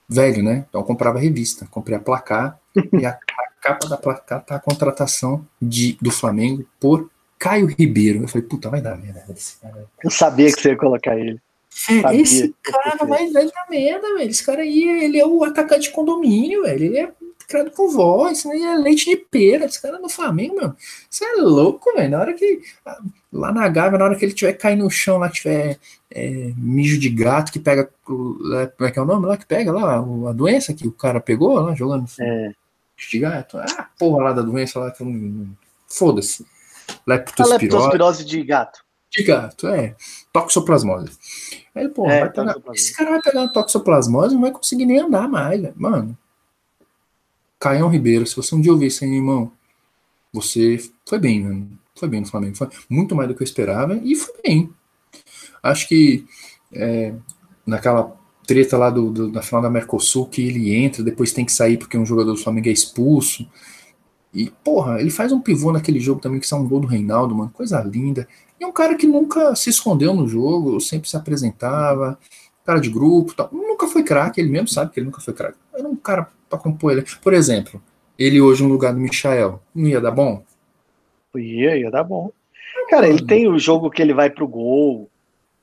velho, 0.07 0.41
né? 0.41 0.65
Então 0.69 0.79
eu 0.79 0.85
comprava 0.85 1.19
revista, 1.19 1.67
comprei 1.69 1.97
a 1.97 2.01
placar, 2.01 2.57
e 2.93 3.05
a, 3.05 3.11
a 3.11 3.61
capa 3.61 3.89
da 3.89 3.97
placar 3.97 4.45
tá 4.45 4.55
a 4.55 4.59
contratação 4.59 5.45
de, 5.61 5.97
do 6.01 6.09
Flamengo 6.09 6.65
por 6.79 7.09
Caio 7.39 7.67
Ribeiro. 7.67 8.21
Eu 8.21 8.27
falei, 8.27 8.47
puta, 8.47 8.69
vai 8.69 8.81
dar 8.81 8.97
merda 8.97 9.25
esse 9.29 9.59
cara. 9.59 9.85
Eu 10.03 10.09
sabia 10.09 10.51
que 10.51 10.59
você 10.59 10.69
ia 10.69 10.77
colocar 10.77 11.17
ele. 11.17 11.39
É, 11.89 12.15
esse 12.15 12.55
cara 12.63 13.05
vai, 13.05 13.29
vai 13.29 13.45
dar 13.45 13.67
merda, 13.69 14.15
velho. 14.15 14.29
Esse 14.29 14.43
cara 14.43 14.61
aí, 14.61 14.83
ele 15.03 15.19
é 15.19 15.25
o 15.25 15.43
atacante 15.43 15.89
de 15.89 15.91
condomínio, 15.91 16.63
velho. 16.63 16.85
Ele 16.85 16.97
é 16.97 17.11
criado 17.47 17.71
com 17.71 17.89
voz, 17.89 18.43
né? 18.45 18.57
é 18.59 18.75
leite 18.75 19.05
de 19.05 19.15
pera. 19.15 19.65
Esse 19.65 19.81
cara 19.81 19.99
no 19.99 20.09
Flamengo, 20.09 20.55
meu. 20.55 20.73
Você 21.09 21.23
é 21.23 21.35
louco, 21.35 21.93
velho. 21.93 22.09
Na 22.09 22.19
hora 22.19 22.33
que. 22.33 22.61
Lá 23.31 23.51
na 23.51 23.67
Gávea, 23.67 23.99
na 23.99 24.05
hora 24.05 24.15
que 24.15 24.25
ele 24.25 24.33
tiver 24.33 24.53
cair 24.53 24.75
no 24.75 24.89
chão, 24.89 25.17
lá 25.17 25.29
tiver 25.29 25.77
é, 26.09 26.51
mijo 26.57 26.99
de 26.99 27.09
gato 27.09 27.51
que 27.51 27.59
pega. 27.59 27.89
Como 28.03 28.55
é 28.81 28.91
que 28.91 28.99
é 28.99 29.01
o 29.01 29.05
nome 29.05 29.27
lá 29.27 29.37
que 29.37 29.45
pega 29.45 29.71
lá? 29.71 29.97
A 30.29 30.33
doença 30.33 30.73
que 30.73 30.87
o 30.87 30.91
cara 30.91 31.19
pegou 31.19 31.53
lá 31.59 31.75
jogando. 31.75 32.05
É. 32.19 32.51
De 32.97 33.19
gato. 33.19 33.57
Ah, 33.57 33.89
porra 33.99 34.23
lá 34.23 34.33
da 34.33 34.41
doença 34.41 34.79
lá 34.79 34.91
que 34.91 35.01
eu 35.01 35.07
não. 35.07 35.47
Foda-se. 35.87 36.45
Leptospirose. 37.05 37.63
leptospirose 37.63 38.25
de 38.25 38.43
gato. 38.43 38.79
De 39.09 39.23
gato, 39.23 39.67
é. 39.67 39.95
Toxoplasmose. 40.33 41.11
Aí, 41.73 41.87
porra, 41.89 42.13
é, 42.13 42.29
pegar, 42.29 42.55
esse 42.73 42.93
cara 42.93 43.11
vai 43.11 43.21
pegar 43.21 43.41
uma 43.41 43.53
toxoplasmose 43.53 44.33
e 44.33 44.35
não 44.35 44.41
vai 44.41 44.51
conseguir 44.51 44.85
nem 44.85 44.99
andar 44.99 45.27
mais, 45.27 45.61
velho. 45.61 45.73
Mano. 45.77 46.17
Caião 47.59 47.89
Ribeiro, 47.89 48.25
se 48.27 48.35
você 48.35 48.53
um 48.53 48.61
dia 48.61 48.71
ouvir 48.71 48.87
isso 48.87 49.03
aí, 49.03 49.11
irmão, 49.11 49.51
você 50.31 50.77
foi 51.05 51.19
bem, 51.19 51.43
mano. 51.43 51.79
Foi 51.95 52.07
bem 52.07 52.21
no 52.21 52.27
Flamengo. 52.27 52.55
Foi 52.55 52.69
muito 52.89 53.15
mais 53.15 53.27
do 53.27 53.35
que 53.35 53.41
eu 53.41 53.45
esperava 53.45 53.95
e 53.95 54.15
foi 54.15 54.35
bem. 54.43 54.73
Acho 55.63 55.87
que 55.87 56.25
é, 56.71 57.13
naquela 57.65 58.15
treta 58.45 58.77
lá 58.77 58.89
do, 58.89 59.11
do, 59.11 59.31
da 59.31 59.41
final 59.41 59.61
da 59.61 59.69
Mercosul, 59.69 60.27
que 60.27 60.41
ele 60.41 60.73
entra, 60.75 61.03
depois 61.03 61.33
tem 61.33 61.45
que 61.45 61.51
sair 61.51 61.77
porque 61.77 61.97
um 61.97 62.05
jogador 62.05 62.33
do 62.33 62.37
Flamengo 62.37 62.69
é 62.69 62.71
expulso. 62.71 63.49
E, 64.37 64.51
porra, 64.63 65.01
ele 65.01 65.09
faz 65.09 65.31
um 65.31 65.41
pivô 65.41 65.71
naquele 65.71 65.99
jogo 65.99 66.21
também, 66.21 66.39
que 66.39 66.45
são 66.45 66.61
um 66.61 66.67
gol 66.67 66.79
do 66.79 66.85
Reinaldo, 66.85 67.33
mano. 67.33 67.49
Coisa 67.49 67.81
linda. 67.81 68.27
E 68.59 68.63
é 68.63 68.67
um 68.67 68.71
cara 68.71 68.93
que 68.93 69.07
nunca 69.07 69.55
se 69.55 69.71
escondeu 69.71 70.13
no 70.13 70.27
jogo, 70.27 70.79
sempre 70.79 71.09
se 71.09 71.17
apresentava, 71.17 72.19
cara 72.63 72.79
de 72.79 72.87
grupo 72.87 73.33
tal. 73.33 73.49
Nunca 73.51 73.87
foi 73.87 74.03
craque, 74.03 74.39
ele 74.39 74.51
mesmo 74.51 74.67
sabe 74.67 74.91
que 74.91 74.99
ele 74.99 75.07
nunca 75.07 75.19
foi 75.19 75.33
craque. 75.33 75.57
Era 75.73 75.87
um 75.87 75.95
cara 75.95 76.29
para 76.47 76.59
compor 76.59 76.91
ele. 76.91 77.03
Por 77.19 77.33
exemplo, 77.33 77.81
ele 78.17 78.39
hoje 78.39 78.61
no 78.61 78.69
lugar 78.69 78.93
do 78.93 78.99
Michael, 78.99 79.59
não 79.73 79.87
ia 79.87 79.99
dar 79.99 80.11
bom? 80.11 80.43
Ia, 81.35 81.75
ia 81.75 81.89
dar 81.89 82.03
bom. 82.03 82.31
Cara, 82.91 83.09
ele 83.09 83.25
tem 83.25 83.47
o 83.47 83.57
jogo 83.57 83.89
que 83.89 84.03
ele 84.03 84.13
vai 84.13 84.29
pro 84.29 84.47
gol. 84.47 85.09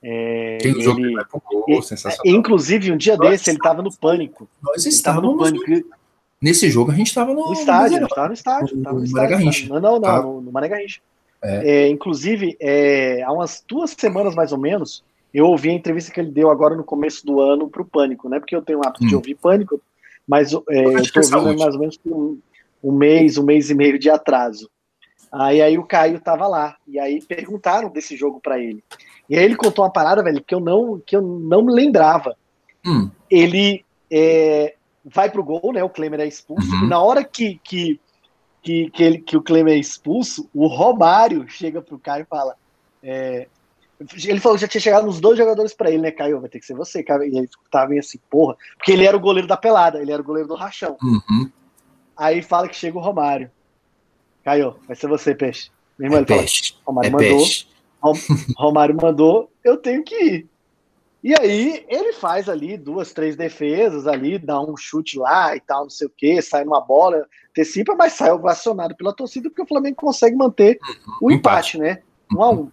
É, 0.02 0.58
tem 0.60 0.72
o 0.72 0.80
jogo 0.80 0.98
ele, 0.98 1.02
que 1.02 1.06
ele 1.06 1.14
vai 1.14 1.24
pro 1.24 1.42
gol, 1.64 1.80
sensacional. 1.80 2.26
Inclusive, 2.26 2.90
um 2.90 2.96
dia 2.96 3.16
nós 3.16 3.30
desse 3.30 3.50
ele 3.50 3.58
tava 3.58 3.82
no 3.82 3.96
pânico. 3.96 4.48
Nós 4.60 4.84
estávamos 4.84 5.52
no 5.52 5.64
pânico. 5.64 5.94
Nesse 6.44 6.70
jogo 6.70 6.92
a 6.92 6.94
gente 6.94 7.06
estava 7.06 7.32
no, 7.32 7.46
no 7.46 7.52
estádio, 7.54 7.96
a 7.96 8.00
gente 8.00 8.10
estava 8.10 8.28
no 8.28 8.34
estádio. 8.34 8.76
No, 8.76 8.92
no, 8.92 9.10
Mané 9.10 9.28
Garrincha. 9.28 9.66
Não, 9.66 9.80
não, 9.80 9.98
tá. 9.98 10.20
no, 10.20 10.42
no 10.42 10.52
Mané 10.52 10.68
Garrincha. 10.68 11.00
É. 11.42 11.86
É, 11.86 11.88
inclusive, 11.88 12.54
é, 12.60 13.22
há 13.22 13.32
umas 13.32 13.64
duas 13.66 13.92
semanas 13.96 14.34
mais 14.34 14.52
ou 14.52 14.58
menos, 14.58 15.02
eu 15.32 15.46
ouvi 15.46 15.70
a 15.70 15.72
entrevista 15.72 16.12
que 16.12 16.20
ele 16.20 16.30
deu 16.30 16.50
agora 16.50 16.76
no 16.76 16.84
começo 16.84 17.24
do 17.24 17.40
ano 17.40 17.66
para 17.70 17.80
o 17.80 17.86
Pânico, 17.86 18.28
né? 18.28 18.38
Porque 18.38 18.54
eu 18.54 18.60
tenho 18.60 18.80
o 18.80 18.86
hábito 18.86 19.02
hum. 19.02 19.06
de 19.06 19.16
ouvir 19.16 19.36
Pânico, 19.36 19.80
mas 20.28 20.52
é, 20.52 20.84
eu 20.84 20.98
estou 20.98 21.22
ouvindo 21.40 21.60
mais 21.60 21.74
ou 21.74 21.80
menos 21.80 21.98
um, 22.04 22.38
um, 22.82 22.92
mês, 22.92 23.38
um 23.38 23.42
mês 23.42 23.70
e 23.70 23.74
meio 23.74 23.98
de 23.98 24.10
atraso. 24.10 24.68
Aí, 25.32 25.62
aí 25.62 25.78
o 25.78 25.84
Caio 25.84 26.20
tava 26.20 26.46
lá, 26.46 26.76
e 26.86 26.98
aí 26.98 27.22
perguntaram 27.22 27.88
desse 27.88 28.18
jogo 28.18 28.38
para 28.38 28.58
ele. 28.58 28.84
E 29.30 29.38
aí 29.38 29.46
ele 29.46 29.56
contou 29.56 29.82
uma 29.82 29.90
parada, 29.90 30.22
velho, 30.22 30.44
que 30.46 30.54
eu 30.54 30.60
não, 30.60 31.00
que 31.06 31.16
eu 31.16 31.22
não 31.22 31.62
me 31.62 31.72
lembrava. 31.72 32.36
Hum. 32.84 33.08
Ele 33.30 33.82
é, 34.10 34.74
vai 35.04 35.30
pro 35.30 35.44
gol, 35.44 35.72
né? 35.72 35.82
O 35.82 35.88
Klemer 35.88 36.20
é 36.20 36.26
expulso. 36.26 36.70
Uhum. 36.70 36.88
Na 36.88 37.00
hora 37.00 37.22
que, 37.22 37.60
que, 37.62 38.00
que, 38.62 38.90
que, 38.90 39.02
ele, 39.02 39.18
que 39.18 39.36
o 39.36 39.42
Klemer 39.42 39.74
é 39.74 39.78
expulso, 39.78 40.48
o 40.54 40.66
Romário 40.66 41.46
chega 41.48 41.82
pro 41.82 41.98
Caio 41.98 42.22
e 42.22 42.26
fala. 42.26 42.56
É, 43.02 43.46
ele 44.24 44.40
falou 44.40 44.56
que 44.56 44.62
já 44.62 44.68
tinha 44.68 44.80
chegado 44.80 45.06
nos 45.06 45.20
dois 45.20 45.38
jogadores 45.38 45.74
para 45.74 45.90
ele, 45.90 46.02
né, 46.02 46.10
Caio? 46.10 46.40
Vai 46.40 46.48
ter 46.48 46.58
que 46.58 46.66
ser 46.66 46.74
você, 46.74 47.02
Caio. 47.02 47.24
E 47.24 47.36
ele 47.36 47.48
tava 47.70 47.88
meio 47.88 48.00
assim, 48.00 48.18
porra. 48.30 48.56
Porque 48.76 48.92
ele 48.92 49.06
era 49.06 49.16
o 49.16 49.20
goleiro 49.20 49.46
da 49.46 49.56
pelada, 49.56 50.00
ele 50.00 50.12
era 50.12 50.22
o 50.22 50.24
goleiro 50.24 50.48
do 50.48 50.54
rachão. 50.54 50.96
Uhum. 51.02 51.50
Aí 52.16 52.42
fala 52.42 52.68
que 52.68 52.76
chega 52.76 52.96
o 52.96 53.00
Romário. 53.00 53.50
Caio, 54.44 54.76
vai 54.86 54.96
ser 54.96 55.08
você, 55.08 55.34
peixe. 55.34 55.70
Meu 55.98 56.06
irmão, 56.06 56.18
é 56.18 56.22
ele 56.22 56.26
peixe. 56.26 56.72
fala, 56.72 56.82
Romário 56.86 57.08
é 57.08 57.10
mandou. 57.10 57.38
Peixe. 57.38 57.66
Romário 58.56 58.96
mandou, 59.00 59.50
eu 59.62 59.76
tenho 59.76 60.02
que 60.02 60.14
ir. 60.14 60.48
E 61.24 61.34
aí 61.40 61.86
ele 61.88 62.12
faz 62.12 62.50
ali 62.50 62.76
duas, 62.76 63.14
três 63.14 63.34
defesas 63.34 64.06
ali, 64.06 64.38
dá 64.38 64.60
um 64.60 64.76
chute 64.76 65.18
lá 65.18 65.56
e 65.56 65.60
tal, 65.60 65.84
não 65.84 65.90
sei 65.90 66.06
o 66.06 66.12
que, 66.14 66.42
sai 66.42 66.62
uma 66.64 66.82
bola, 66.82 67.26
antecipa, 67.48 67.94
mas 67.94 68.12
sai 68.12 68.30
ovacionado 68.30 68.94
pela 68.94 69.10
torcida 69.10 69.48
porque 69.48 69.62
o 69.62 69.66
Flamengo 69.66 69.96
consegue 69.96 70.36
manter 70.36 70.78
o 71.22 71.32
empate, 71.32 71.78
né? 71.78 72.02
Um 72.30 72.42
a 72.42 72.50
um. 72.50 72.70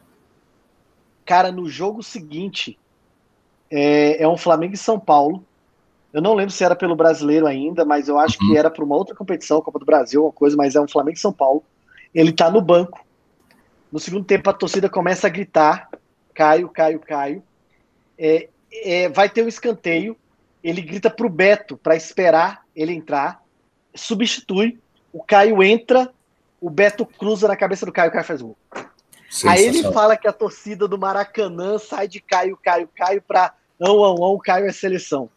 Cara, 1.26 1.50
no 1.50 1.70
jogo 1.70 2.04
seguinte 2.04 2.78
é, 3.70 4.22
é, 4.22 4.28
um 4.28 4.36
Flamengo 4.36 4.74
e 4.74 4.78
São 4.78 5.00
Paulo. 5.00 5.46
Eu 6.12 6.22
não 6.22 6.34
lembro 6.34 6.52
se 6.52 6.62
era 6.62 6.76
pelo 6.76 6.94
brasileiro 6.94 7.48
ainda, 7.48 7.86
mas 7.86 8.10
eu 8.10 8.20
acho 8.20 8.38
uhum. 8.42 8.50
que 8.50 8.58
era 8.58 8.70
para 8.70 8.84
uma 8.84 8.98
outra 8.98 9.16
competição, 9.16 9.62
Copa 9.62 9.80
do 9.80 9.86
Brasil, 9.86 10.24
uma 10.24 10.32
coisa, 10.34 10.58
mas 10.58 10.76
é 10.76 10.82
um 10.82 10.90
Flamengo 10.90 11.16
e 11.16 11.22
São 11.22 11.32
Paulo. 11.32 11.64
Ele 12.14 12.34
tá 12.34 12.52
no 12.52 12.60
banco. 12.60 13.00
No 13.90 13.98
segundo 13.98 14.26
tempo, 14.26 14.50
a 14.50 14.54
torcida 14.54 14.90
começa 14.90 15.28
a 15.28 15.30
gritar: 15.30 15.90
Caio, 16.34 16.68
Caio, 16.68 17.00
Caio 17.00 17.42
é, 18.22 18.50
é, 18.72 19.10
vai 19.10 19.28
ter 19.28 19.44
um 19.44 19.48
escanteio. 19.48 20.16
Ele 20.64 20.82
grita 20.82 21.10
pro 21.10 21.28
Beto 21.28 21.76
para 21.76 21.96
esperar 21.96 22.64
ele 22.76 22.94
entrar. 22.94 23.42
substitui, 23.96 24.80
o 25.12 25.24
Caio 25.24 25.62
entra, 25.64 26.14
o 26.62 26.70
Beto 26.70 27.04
cruza 27.04 27.48
na 27.48 27.56
cabeça 27.56 27.86
do 27.86 27.92
Caio, 27.92 28.10
o 28.10 28.14
Caio 28.14 28.24
faz 28.24 28.42
gol. 28.42 28.56
Aí 29.48 29.66
ele 29.66 29.82
fala 29.92 30.16
que 30.16 30.28
a 30.28 30.34
torcida 30.34 30.88
do 30.88 31.00
Maracanã 31.00 31.80
sai 31.80 32.08
de 32.08 32.20
Caio, 32.20 32.58
Caio, 32.62 32.88
Caio 32.96 33.22
pra 33.22 33.54
ão, 33.80 34.04
ão, 34.04 34.24
ão, 34.24 34.38
Caio 34.38 34.68
é 34.68 34.72
seleção. 34.72 35.30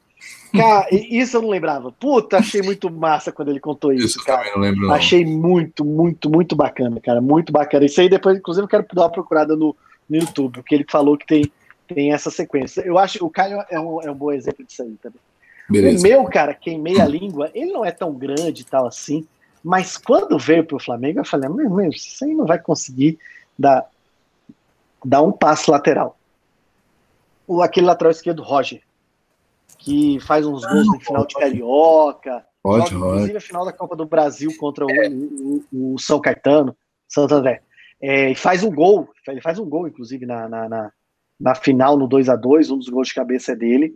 Cara, 0.53 0.87
isso 0.91 1.37
eu 1.37 1.43
não 1.43 1.49
lembrava. 1.49 1.91
Puta, 1.93 2.39
achei 2.39 2.61
muito 2.61 2.91
massa 2.91 3.33
quando 3.33 3.51
ele 3.51 3.61
contou 3.61 3.93
isso, 3.93 4.19
isso 4.19 4.25
cara. 4.25 4.51
Não 4.55 4.61
lembro, 4.61 4.83
não. 4.83 4.95
Achei 4.95 5.25
muito, 5.25 5.85
muito, 5.85 6.31
muito 6.31 6.55
bacana, 6.55 7.01
cara. 7.01 7.21
Muito 7.21 7.53
bacana. 7.53 7.87
Isso 7.87 8.01
aí 8.01 8.09
depois, 8.09 8.37
inclusive, 8.37 8.65
eu 8.65 8.69
quero 8.69 8.87
dar 8.93 9.03
uma 9.03 9.11
procurada 9.11 9.57
no, 9.57 9.75
no 10.09 10.17
YouTube, 10.17 10.55
porque 10.55 10.75
ele 10.75 10.87
falou 10.89 11.17
que 11.17 11.27
tem, 11.27 11.51
tem 11.87 12.13
essa 12.13 12.31
sequência. 12.31 12.83
Eu 12.83 12.99
acho 12.99 13.19
que 13.19 13.25
o 13.25 13.31
Caio 13.31 13.65
é 13.71 13.79
um, 13.79 14.03
é 14.03 14.11
um 14.11 14.15
bom 14.15 14.33
exemplo 14.33 14.65
disso 14.65 14.83
aí 14.83 14.97
também. 15.03 15.21
Beleza. 15.69 15.99
O 15.99 16.03
meu, 16.03 16.25
cara, 16.25 16.55
queimei 16.55 17.01
a 17.01 17.07
língua, 17.07 17.51
ele 17.55 17.73
não 17.73 17.85
é 17.85 17.91
tão 17.91 18.13
grande 18.13 18.63
e 18.63 18.65
tal 18.65 18.87
assim, 18.87 19.27
mas 19.63 19.97
quando 19.97 20.39
veio 20.39 20.65
pro 20.65 20.79
Flamengo, 20.79 21.21
eu 21.21 21.25
falei, 21.25 21.49
meu, 21.49 21.71
meu, 21.71 21.89
isso 21.89 22.23
aí 22.25 22.35
não 22.35 22.45
vai 22.45 22.59
conseguir 22.59 23.19
dar, 23.59 23.89
dar 25.03 25.23
um 25.23 25.33
passo 25.33 25.71
lateral. 25.71 26.19
O, 27.47 27.63
aquele 27.63 27.87
lateral 27.87 28.11
esquerdo, 28.11 28.43
Roger, 28.43 28.83
que 29.79 30.19
faz 30.21 30.47
uns 30.47 30.65
gols 30.67 30.87
no 30.87 31.01
final 31.01 31.27
de 31.27 31.35
Carioca, 31.35 32.45
pode, 32.63 32.91
joga, 32.91 33.07
inclusive 33.07 33.37
a 33.39 33.41
final 33.41 33.65
da 33.65 33.73
Copa 33.73 33.97
do 33.97 34.07
Brasil 34.07 34.51
contra 34.59 34.85
o, 34.85 35.65
o, 35.73 35.95
o 35.95 35.99
São 35.99 36.21
Caetano, 36.21 36.77
Santo 37.09 37.35
André. 37.35 37.63
É, 38.01 38.31
e 38.31 38.35
faz 38.35 38.63
um 38.63 38.71
gol, 38.71 39.09
ele 39.29 39.41
faz 39.41 39.59
um 39.59 39.65
gol, 39.65 39.89
inclusive, 39.89 40.27
na, 40.27 40.47
na, 40.47 40.69
na, 40.69 40.93
na 41.39 41.55
final, 41.55 41.97
no 41.97 42.07
2 42.07 42.29
a 42.29 42.37
2 42.37 42.71
um 42.71 42.79
dos 42.79 42.89
gols 42.89 43.09
de 43.09 43.15
cabeça 43.15 43.53
é 43.53 43.57
dele. 43.57 43.95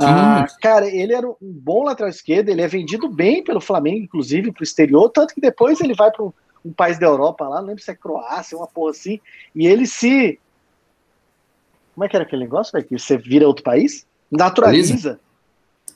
Ah, 0.00 0.46
cara, 0.60 0.86
ele 0.86 1.12
era 1.12 1.28
um 1.28 1.36
bom 1.40 1.82
lateral 1.82 2.08
esquerdo, 2.08 2.50
ele 2.50 2.62
é 2.62 2.68
vendido 2.68 3.08
bem 3.08 3.42
pelo 3.42 3.60
Flamengo, 3.60 4.04
inclusive, 4.04 4.52
para 4.52 4.60
o 4.60 4.64
exterior, 4.64 5.08
tanto 5.10 5.34
que 5.34 5.40
depois 5.40 5.80
ele 5.80 5.92
vai 5.92 6.10
para 6.12 6.24
um, 6.24 6.32
um, 6.64 6.72
país 6.72 7.00
da 7.00 7.06
Europa 7.06 7.48
lá, 7.48 7.60
não 7.60 7.68
lembro 7.68 7.82
se 7.82 7.90
é 7.90 7.96
Croácia, 7.96 8.56
uma 8.56 8.68
porra 8.68 8.92
assim, 8.92 9.20
e 9.54 9.66
ele 9.66 9.86
se. 9.86 10.38
Como 11.94 12.04
é 12.04 12.08
que 12.08 12.14
era 12.14 12.24
aquele 12.24 12.44
negócio, 12.44 12.72
velho? 12.72 12.86
Que 12.86 12.96
você 12.96 13.16
vira 13.16 13.48
outro 13.48 13.64
país? 13.64 14.06
Naturaliza. 14.30 14.94
Beleza. 14.94 15.20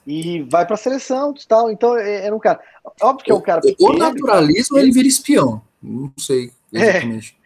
E 0.04 0.42
vai 0.42 0.66
para 0.66 0.74
a 0.74 0.78
seleção 0.78 1.32
e 1.40 1.46
tal. 1.46 1.70
Então, 1.70 1.96
é, 1.96 2.26
era 2.26 2.34
um 2.34 2.40
cara. 2.40 2.60
Óbvio 3.00 3.24
que 3.24 3.30
é 3.30 3.34
um 3.34 3.40
cara 3.40 3.60
pequeno. 3.60 3.88
Ou 3.88 3.96
naturaliza 3.96 4.74
ou 4.74 4.80
ele 4.80 4.90
vira 4.90 5.06
espião. 5.06 5.62
Não 5.80 6.12
sei 6.18 6.50
é. 6.74 6.88
exatamente. 6.88 7.36
É, 7.38 7.41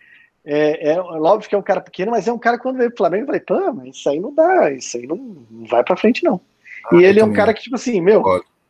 é, 0.48 0.92
é, 0.92 1.00
óbvio 1.00 1.48
que 1.48 1.54
é 1.56 1.58
um 1.58 1.62
cara 1.62 1.80
pequeno, 1.80 2.12
mas 2.12 2.28
é 2.28 2.32
um 2.32 2.38
cara 2.38 2.56
que 2.56 2.62
quando 2.62 2.76
veio 2.76 2.90
pro 2.90 2.98
Flamengo, 2.98 3.24
eu 3.24 3.26
falei, 3.26 3.40
pô, 3.40 3.72
mas 3.72 3.96
isso 3.96 4.08
aí 4.08 4.20
não 4.20 4.32
dá, 4.32 4.70
isso 4.70 4.96
aí 4.96 5.04
não, 5.04 5.16
não 5.50 5.66
vai 5.66 5.82
pra 5.82 5.96
frente, 5.96 6.22
não. 6.22 6.40
Ah, 6.86 6.94
e 6.94 7.04
ele 7.04 7.18
é 7.18 7.24
um 7.24 7.32
cara 7.32 7.52
que, 7.52 7.62
tipo 7.62 7.74
assim, 7.74 8.00
meu, 8.00 8.22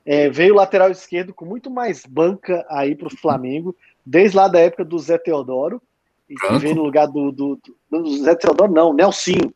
é, 0.07 0.31
veio 0.31 0.55
lateral 0.55 0.91
esquerdo 0.91 1.35
com 1.35 1.45
muito 1.45 1.71
mais 1.71 2.07
banca 2.07 2.65
aí 2.71 2.95
pro 2.95 3.15
Flamengo, 3.15 3.77
desde 4.05 4.39
lá 4.39 4.49
da 4.49 4.59
época 4.59 4.87
do 4.87 4.99
Zé 4.99 5.19
Teodoro, 5.19 5.83
e 6.31 6.35
que 6.35 6.59
veio 6.59 6.75
no 6.75 6.83
lugar 6.83 7.07
do, 7.09 7.31
do, 7.31 7.61
do, 7.91 8.03
do 8.03 8.25
Zé 8.25 8.35
Teodoro, 8.35 8.73
não, 8.73 8.95
Nelsinho, 8.95 9.53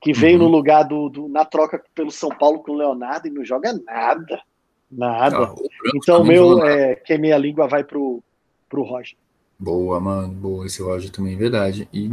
que 0.00 0.12
veio 0.12 0.38
uhum. 0.38 0.44
no 0.44 0.50
lugar 0.50 0.84
do, 0.84 1.08
do, 1.08 1.28
na 1.28 1.44
troca 1.44 1.82
pelo 1.96 2.12
São 2.12 2.30
Paulo 2.30 2.60
com 2.60 2.72
o 2.72 2.76
Leonardo 2.76 3.26
e 3.26 3.30
não 3.30 3.44
joga 3.44 3.72
nada. 3.84 4.40
Nada. 4.88 5.36
Ah, 5.36 5.54
então, 5.96 6.24
meu, 6.24 6.64
é, 6.64 6.94
queimei 6.94 7.32
a 7.32 7.38
língua, 7.38 7.66
vai 7.66 7.82
pro, 7.82 8.22
pro 8.68 8.82
Roger. 8.82 9.16
Boa, 9.60 10.00
mano. 10.00 10.32
Boa. 10.32 10.64
Esse 10.64 10.82
Roger 10.82 11.10
também, 11.10 11.34
é 11.34 11.36
verdade. 11.36 11.86
E 11.92 12.10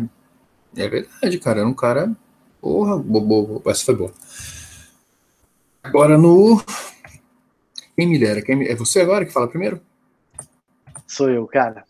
é 0.76 0.88
verdade, 0.90 1.40
cara. 1.40 1.62
Era 1.62 1.68
um 1.70 1.74
cara. 1.74 2.14
Porra, 2.60 2.98
boa. 2.98 3.62
Essa 3.68 3.86
foi 3.86 3.96
boa. 3.96 4.14
Agora 5.82 6.18
no. 6.18 6.62
Quem 7.96 8.06
me 8.06 8.20
dera? 8.20 8.42
Quem 8.42 8.56
me... 8.58 8.68
É 8.68 8.76
você 8.76 9.00
agora 9.00 9.26
que 9.26 9.32
fala 9.32 9.48
primeiro? 9.48 9.82
Sou 11.08 11.30
eu, 11.30 11.48
cara. 11.48 11.86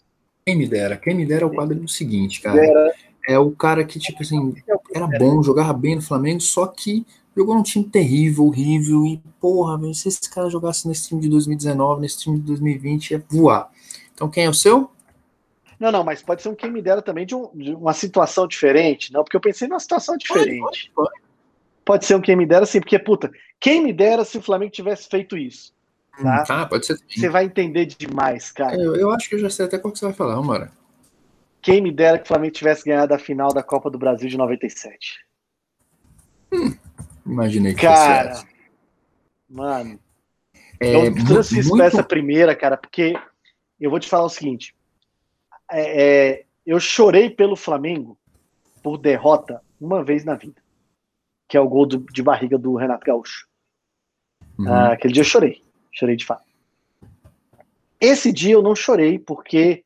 Quem 0.45 0.55
me 0.55 0.67
dera? 0.67 0.95
Quem 0.95 1.15
me 1.15 1.25
dera 1.25 1.43
é 1.43 1.45
o 1.47 1.53
quadro 1.53 1.75
do 1.75 1.87
seguinte, 1.87 2.39
cara. 2.39 2.61
Dera. 2.61 2.93
É 3.27 3.37
o 3.37 3.51
cara 3.51 3.83
que, 3.83 3.99
tipo 3.99 4.21
assim, 4.21 4.55
era 4.95 5.05
bom, 5.05 5.43
jogava 5.43 5.73
bem 5.73 5.95
no 5.95 6.01
Flamengo, 6.01 6.39
só 6.39 6.65
que 6.65 7.05
jogou 7.35 7.55
num 7.55 7.63
time 7.63 7.83
terrível, 7.83 8.45
horrível, 8.45 9.05
e 9.05 9.21
porra, 9.41 9.77
se 9.93 10.07
esse 10.07 10.29
cara 10.29 10.49
jogasse 10.49 10.87
nesse 10.87 11.09
time 11.09 11.19
de 11.19 11.27
2019, 11.27 11.99
nesse 11.99 12.19
time 12.19 12.39
de 12.39 12.45
2020, 12.45 13.11
ia 13.11 13.25
voar. 13.29 13.69
Então 14.13 14.29
quem 14.29 14.45
é 14.45 14.49
o 14.49 14.53
seu? 14.53 14.89
Não, 15.79 15.91
não, 15.91 16.03
mas 16.03 16.23
pode 16.23 16.41
ser 16.41 16.49
um 16.49 16.55
quem 16.55 16.71
me 16.71 16.81
dera 16.81 17.01
também 17.01 17.25
de, 17.25 17.35
um, 17.35 17.51
de, 17.53 17.73
uma 17.73 17.93
situação 17.93 18.47
diferente, 18.47 19.13
não, 19.13 19.23
porque 19.23 19.37
eu 19.37 19.41
pensei 19.41 19.67
numa 19.67 19.79
situação 19.79 20.17
diferente. 20.17 20.91
Pode, 21.85 22.05
ser 22.05 22.15
um 22.15 22.21
quem 22.21 22.35
me 22.35 22.45
dera, 22.45 22.65
sim, 22.65 22.79
porque, 22.79 22.97
puta, 22.99 23.31
quem 23.59 23.83
me 23.83 23.93
dera 23.93 24.25
se 24.25 24.37
o 24.37 24.41
Flamengo 24.41 24.71
tivesse 24.71 25.07
feito 25.07 25.37
isso. 25.37 25.73
Tá? 26.21 26.43
Ah, 26.49 26.65
pode 26.65 26.85
ser. 26.85 26.97
Você 27.07 27.29
vai 27.29 27.45
entender 27.45 27.85
demais, 27.85 28.51
cara. 28.51 28.75
Eu, 28.75 28.95
eu, 28.95 29.11
acho 29.11 29.29
que 29.29 29.35
eu 29.35 29.39
já 29.39 29.49
sei 29.49 29.65
até 29.65 29.77
qual 29.77 29.91
que 29.91 29.99
você 29.99 30.05
vai 30.05 30.13
falar, 30.13 30.41
Mara. 30.41 30.71
Quem 31.61 31.81
me 31.81 31.91
dera 31.91 32.17
que 32.17 32.25
o 32.25 32.27
Flamengo 32.27 32.53
tivesse 32.53 32.83
ganhado 32.83 33.13
a 33.13 33.19
final 33.19 33.53
da 33.53 33.61
Copa 33.61 33.89
do 33.89 33.99
Brasil 33.99 34.27
de 34.27 34.37
97. 34.37 35.25
Hum, 36.51 36.75
imaginei 37.25 37.73
que 37.75 37.81
cara, 37.81 38.29
fosse 38.29 38.41
essa. 38.41 38.47
Mano. 39.49 39.99
É, 40.79 41.07
eu 41.07 41.25
trouxe 41.25 41.59
isso 41.59 41.69
muito... 41.69 41.83
essa 41.83 42.03
primeira, 42.03 42.55
cara, 42.55 42.77
porque 42.77 43.15
eu 43.79 43.89
vou 43.89 43.99
te 43.99 44.09
falar 44.09 44.25
o 44.25 44.29
seguinte: 44.29 44.75
é, 45.71 46.03
é, 46.31 46.45
eu 46.65 46.79
chorei 46.79 47.29
pelo 47.29 47.55
Flamengo 47.55 48.17
por 48.81 48.97
derrota 48.97 49.61
uma 49.79 50.03
vez 50.03 50.23
na 50.23 50.35
vida, 50.35 50.61
que 51.47 51.57
é 51.57 51.59
o 51.59 51.67
gol 51.67 51.85
do, 51.85 51.99
de 51.99 52.23
barriga 52.23 52.57
do 52.57 52.75
Renato 52.75 53.05
Gaúcho. 53.05 53.47
Uhum. 54.57 54.67
Ah, 54.67 54.93
aquele 54.93 55.13
dia 55.13 55.21
eu 55.21 55.27
chorei, 55.27 55.61
chorei 55.91 56.15
de 56.15 56.25
fato. 56.25 56.47
Esse 57.99 58.31
dia 58.31 58.53
eu 58.53 58.61
não 58.61 58.75
chorei 58.75 59.17
porque 59.17 59.83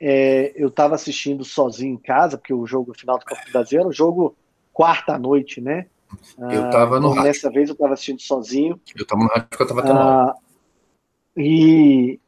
é, 0.00 0.52
eu 0.56 0.68
estava 0.68 0.94
assistindo 0.94 1.44
sozinho 1.44 1.94
em 1.94 1.98
casa, 1.98 2.38
porque 2.38 2.54
o 2.54 2.66
jogo 2.66 2.94
final 2.94 3.18
do 3.18 3.24
Copa 3.24 3.42
do 3.44 3.52
Brasil 3.52 3.80
era 3.80 3.88
o 3.88 3.92
jogo 3.92 4.36
quarta 4.72 5.18
noite, 5.18 5.60
né? 5.60 5.86
Eu 6.38 6.66
estava 6.66 6.98
no 6.98 7.12
então, 7.12 7.22
Dessa 7.22 7.50
vez 7.50 7.68
eu 7.68 7.74
estava 7.74 7.94
assistindo 7.94 8.20
sozinho. 8.20 8.80
Eu 8.96 9.02
estava 9.02 9.22
no 9.22 9.28
rádio 9.28 9.48
porque 9.48 9.62
eu 9.62 9.66
estava 9.66 9.82
tendo 9.82 9.98
ah, 9.98 10.34
E 11.36 12.18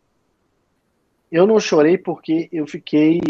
eu 1.32 1.46
não 1.46 1.59
chorei 1.59 1.96
porque 1.96 2.50
eu 2.52 2.66
fiquei 2.66 3.20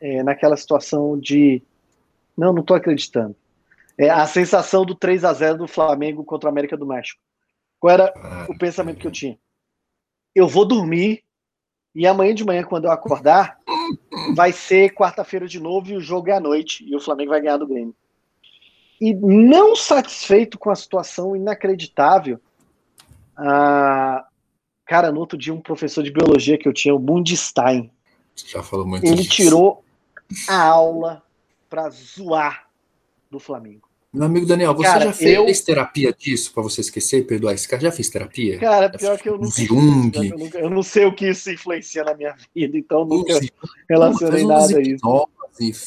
é, 0.00 0.22
naquela 0.22 0.56
situação 0.56 1.18
de 1.18 1.60
não, 2.36 2.52
não 2.52 2.60
estou 2.60 2.76
acreditando. 2.76 3.34
É 3.98 4.08
a 4.08 4.24
sensação 4.26 4.86
do 4.86 4.94
3 4.94 5.24
a 5.24 5.32
0 5.32 5.58
do 5.58 5.68
Flamengo 5.68 6.24
contra 6.24 6.48
o 6.48 6.52
América 6.52 6.76
do 6.76 6.86
México. 6.86 7.20
Qual 7.80 7.92
era 7.92 8.14
o 8.48 8.56
pensamento 8.56 9.00
que 9.00 9.06
eu 9.08 9.10
tinha? 9.10 9.36
Eu 10.32 10.46
vou 10.46 10.64
dormir 10.64 11.24
e 11.94 12.06
amanhã 12.06 12.32
de 12.32 12.44
manhã, 12.44 12.62
quando 12.62 12.84
eu 12.84 12.92
acordar, 12.92 13.58
vai 14.36 14.52
ser 14.52 14.94
quarta-feira 14.94 15.48
de 15.48 15.58
novo 15.58 15.90
e 15.90 15.96
o 15.96 16.00
jogo 16.00 16.30
é 16.30 16.34
à 16.34 16.40
noite 16.40 16.84
e 16.88 16.94
o 16.94 17.00
Flamengo 17.00 17.30
vai 17.30 17.40
ganhar 17.40 17.56
do 17.56 17.66
Grêmio. 17.66 17.94
E 19.00 19.12
não 19.14 19.74
satisfeito 19.74 20.58
com 20.58 20.70
a 20.70 20.76
situação 20.76 21.34
inacreditável, 21.34 22.38
ah, 23.36 24.24
Cara, 24.90 25.12
no 25.12 25.20
outro 25.20 25.38
dia, 25.38 25.54
um 25.54 25.60
professor 25.60 26.02
de 26.02 26.10
biologia 26.10 26.58
que 26.58 26.66
eu 26.66 26.72
tinha, 26.72 26.92
o 26.92 26.98
Bundstein, 26.98 27.92
já 28.34 28.60
falou 28.60 28.84
muito 28.84 29.06
ele 29.06 29.22
disso. 29.22 29.30
tirou 29.30 29.84
a 30.48 30.60
aula 30.60 31.22
pra 31.68 31.88
zoar 31.90 32.68
do 33.30 33.38
Flamengo. 33.38 33.88
Meu 34.12 34.24
amigo 34.24 34.46
Daniel, 34.46 34.74
você 34.74 34.88
cara, 34.88 35.04
já 35.04 35.12
fez 35.12 35.60
eu... 35.60 35.64
terapia 35.64 36.12
disso 36.12 36.52
para 36.52 36.64
você 36.64 36.80
esquecer 36.80 37.20
e 37.20 37.22
perdoar 37.22 37.54
esse 37.54 37.68
cara? 37.68 37.80
Já 37.80 37.92
fez 37.92 38.08
terapia? 38.08 38.58
Cara, 38.58 38.90
pior 38.90 39.16
que 39.16 39.28
eu 39.28 39.38
não 39.38 39.48
Jung. 39.48 40.10
Eu, 40.12 40.36
nunca, 40.36 40.58
eu 40.58 40.68
não 40.68 40.82
sei 40.82 41.04
o 41.04 41.14
que 41.14 41.28
isso 41.28 41.48
influencia 41.52 42.02
na 42.02 42.16
minha 42.16 42.34
vida, 42.52 42.76
então 42.76 43.04
nunca 43.04 43.38
relacionei 43.88 44.44
nada 44.44 44.76
a 44.76 44.82
isso. 44.82 45.28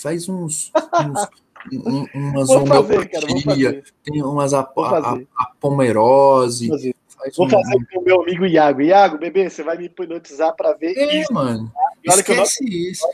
Faz 0.02 0.30
uns, 0.30 0.72
uns 0.94 1.28
um, 1.86 2.06
umas 2.14 2.50
homeopatia, 2.50 3.84
tem 4.02 4.24
umas 4.24 4.54
apomerose, 7.30 7.38
Vou 7.38 7.50
fazer 7.50 7.86
com 7.92 8.00
o 8.00 8.04
meu 8.04 8.22
amigo 8.22 8.46
Iago. 8.46 8.82
Iago, 8.82 9.18
bebê, 9.18 9.50
você 9.50 9.64
vai 9.64 9.78
me 9.78 9.86
hipnotizar 9.86 10.56
para 10.56 10.74
ver 10.74 10.98
é, 10.98 11.22
isso. 11.22 11.34
mano. 11.34 11.72
Olha 12.08 12.20
Esquece 12.20 12.66
que 12.66 12.92
isso. 12.92 13.08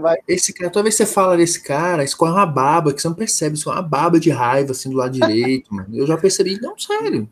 Vai... 0.00 0.16
Esse 0.28 0.52
cara, 0.52 0.70
toda 0.70 0.84
vez 0.84 0.96
que 0.96 1.04
você 1.04 1.12
fala 1.12 1.36
desse 1.36 1.62
cara, 1.62 2.04
escorre 2.04 2.32
uma 2.32 2.46
baba, 2.46 2.92
que 2.92 3.00
você 3.00 3.08
não 3.08 3.14
percebe, 3.14 3.56
escorre 3.56 3.76
uma 3.76 3.82
baba 3.82 4.20
de 4.20 4.30
raiva 4.30 4.72
assim 4.72 4.90
do 4.90 4.96
lado 4.96 5.12
direito, 5.12 5.72
mano. 5.74 5.88
Eu 5.92 6.06
já 6.06 6.16
percebi, 6.16 6.60
não, 6.60 6.78
sério. 6.78 7.28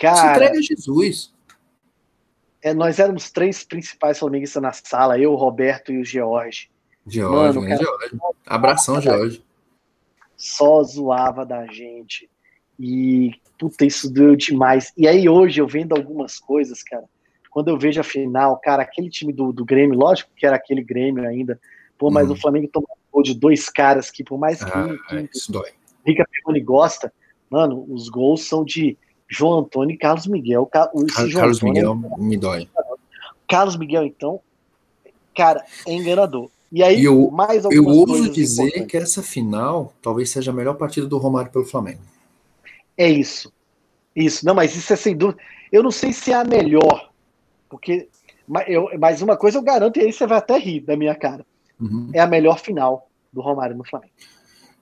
Cara, 0.00 0.16
se 0.16 0.26
entrega 0.26 0.58
a 0.58 0.62
Jesus. 0.62 1.32
É, 2.62 2.72
nós 2.72 2.98
éramos 2.98 3.30
três 3.30 3.64
principais 3.64 4.18
flamenguistas 4.18 4.62
na 4.62 4.72
sala, 4.72 5.18
eu, 5.18 5.32
o 5.32 5.36
Roberto 5.36 5.92
e 5.92 6.00
o 6.00 6.04
George. 6.04 6.70
George, 7.06 7.58
Mano, 7.58 7.68
cara, 7.68 7.82
George. 7.82 8.18
Abração, 8.46 9.00
George. 9.00 9.44
Só 10.36 10.82
zoava 10.82 11.44
da 11.44 11.66
gente. 11.66 12.30
E 12.78 13.32
puta, 13.62 13.84
isso 13.84 14.12
doeu 14.12 14.34
demais. 14.34 14.92
E 14.96 15.06
aí 15.06 15.28
hoje 15.28 15.60
eu 15.60 15.68
vendo 15.68 15.94
algumas 15.94 16.40
coisas, 16.40 16.82
cara, 16.82 17.04
quando 17.48 17.68
eu 17.68 17.78
vejo 17.78 18.00
a 18.00 18.04
final, 18.04 18.58
cara, 18.58 18.82
aquele 18.82 19.08
time 19.08 19.32
do, 19.32 19.52
do 19.52 19.64
Grêmio, 19.64 19.96
lógico 19.96 20.32
que 20.36 20.44
era 20.44 20.56
aquele 20.56 20.82
Grêmio 20.82 21.24
ainda, 21.24 21.60
pô, 21.96 22.10
mas 22.10 22.26
uhum. 22.26 22.34
o 22.34 22.36
Flamengo 22.36 22.66
tomou 22.66 22.88
gol 23.12 23.22
de 23.22 23.34
dois 23.34 23.68
caras 23.68 24.10
que, 24.10 24.24
por 24.24 24.36
mais 24.36 24.64
que, 24.64 24.70
ah, 24.70 24.88
que, 25.08 25.28
isso 25.32 25.52
dói. 25.52 25.70
Rica 26.04 26.26
Peroni 26.28 26.60
gosta, 26.60 27.12
mano, 27.48 27.86
os 27.88 28.08
gols 28.08 28.48
são 28.48 28.64
de 28.64 28.98
João 29.28 29.60
Antônio 29.60 29.94
e 29.94 29.98
Carlos 29.98 30.26
Miguel. 30.26 30.66
Carlos 30.66 31.62
Miguel 31.62 31.94
me 32.18 32.36
dói. 32.36 32.68
Carlos 33.46 33.76
Miguel, 33.76 34.06
então, 34.06 34.40
cara, 35.36 35.64
é 35.86 35.92
enganador. 35.92 36.50
E 36.72 36.82
aí, 36.82 37.04
eu, 37.04 37.30
mais 37.30 37.64
Eu 37.66 37.86
ouso 37.86 38.28
dizer 38.30 38.62
importantes. 38.62 38.90
que 38.90 38.96
essa 38.96 39.22
final 39.22 39.92
talvez 40.02 40.30
seja 40.30 40.50
a 40.50 40.54
melhor 40.54 40.74
partida 40.74 41.06
do 41.06 41.18
Romário 41.18 41.52
pelo 41.52 41.64
Flamengo. 41.64 42.00
É 42.96 43.08
isso. 43.08 43.52
Isso. 44.14 44.44
Não, 44.44 44.54
mas 44.54 44.74
isso 44.74 44.92
é 44.92 44.96
sem 44.96 45.16
dúvida. 45.16 45.40
Eu 45.70 45.82
não 45.82 45.90
sei 45.90 46.12
se 46.12 46.32
é 46.32 46.34
a 46.34 46.44
melhor, 46.44 47.10
porque. 47.68 48.08
Mas, 48.46 48.68
eu, 48.68 48.88
mas 48.98 49.22
uma 49.22 49.36
coisa 49.36 49.58
eu 49.58 49.62
garanto, 49.62 49.98
e 49.98 50.02
aí 50.02 50.12
você 50.12 50.26
vai 50.26 50.38
até 50.38 50.58
rir 50.58 50.80
da 50.80 50.96
minha 50.96 51.14
cara. 51.14 51.46
Uhum. 51.80 52.10
É 52.12 52.20
a 52.20 52.26
melhor 52.26 52.58
final 52.58 53.08
do 53.32 53.40
Romário 53.40 53.76
no 53.76 53.84
Flamengo. 53.84 54.12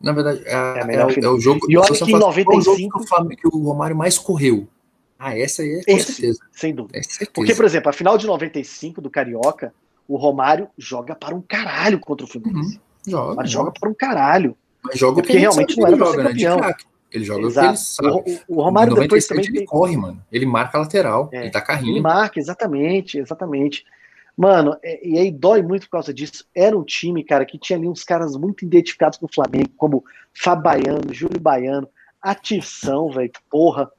Na 0.01 0.13
verdade, 0.13 0.43
é, 0.47 0.53
é, 0.53 0.95
é, 0.97 1.07
o, 1.07 1.11
é 1.11 1.29
o, 1.29 1.39
jogo. 1.39 1.67
E 1.69 1.77
olha 1.77 1.93
que 1.93 2.11
em 2.11 2.19
95. 2.19 2.99
Que 2.99 3.05
o, 3.05 3.07
Flamengo, 3.07 3.41
que 3.41 3.49
o 3.49 3.63
Romário 3.63 3.95
mais 3.95 4.19
correu. 4.19 4.67
Ah, 5.19 5.39
essa 5.39 5.61
aí 5.61 5.75
é 5.75 5.85
com 5.85 5.93
Esse, 5.99 6.13
certeza. 6.15 6.41
Sem 6.51 6.75
dúvida. 6.75 6.99
É 6.99 7.03
certeza. 7.03 7.31
Porque, 7.35 7.55
por 7.55 7.67
exemplo, 7.67 7.91
a 7.91 7.93
final 7.93 8.17
de 8.17 8.27
95 8.27 9.03
do 9.03 9.11
Carioca, 9.11 9.75
o 10.09 10.17
Romário 10.17 10.69
joga 10.79 11.15
para 11.15 11.35
um 11.35 11.43
caralho 11.43 12.01
contra 12.01 12.25
o 12.25 12.29
Fluminense. 12.29 12.77
Uhum. 12.77 13.13
Joga, 13.13 13.35
Mas 13.35 13.51
joga 13.51 13.73
para 13.79 13.89
um 13.91 13.95
caralho. 13.95 14.57
Mas 14.83 14.99
joga 14.99 15.21
porque 15.21 15.37
realmente 15.37 15.77
não 15.77 15.87
era 15.87 15.97
para 15.97 16.07
ser 16.07 16.23
campeão. 16.23 16.61
Né? 16.61 16.75
Ele 17.13 17.25
joga 17.25 17.47
Exato. 17.47 17.69
ele 17.69 17.77
sabe. 17.77 18.43
O, 18.49 18.57
o 18.57 18.63
Romário 18.63 18.95
depois 18.95 19.27
também 19.27 19.45
ele 19.47 19.59
tem... 19.59 19.67
corre, 19.67 19.97
mano. 19.97 20.23
Ele 20.31 20.47
marca 20.47 20.79
a 20.79 20.83
lateral, 20.83 21.29
é, 21.33 21.43
ele 21.43 21.51
tá 21.51 21.61
carrinho. 21.61 21.95
Ele 21.95 22.01
marca, 22.01 22.39
exatamente, 22.39 23.19
exatamente. 23.19 23.85
Mano, 24.37 24.77
é, 24.83 25.07
e 25.07 25.19
aí 25.19 25.31
dói 25.31 25.63
muito 25.63 25.83
por 25.83 25.93
causa 25.93 26.15
disso. 26.15 26.47
Era 26.55 26.77
um 26.77 26.85
time, 26.85 27.23
cara, 27.25 27.45
que 27.45 27.59
tinha 27.59 27.79
ali 27.79 27.89
uns 27.89 28.05
caras 28.05 28.37
muito 28.37 28.65
identificados 28.65 29.19
com 29.19 29.27
o 29.27 29.33
Flamengo, 29.33 29.71
como 29.77 30.05
Fabaiano, 30.33 31.13
Júlio 31.13 31.41
Baiano, 31.41 31.89
Atição, 32.23 33.11
velho, 33.11 33.31
porra. 33.51 33.91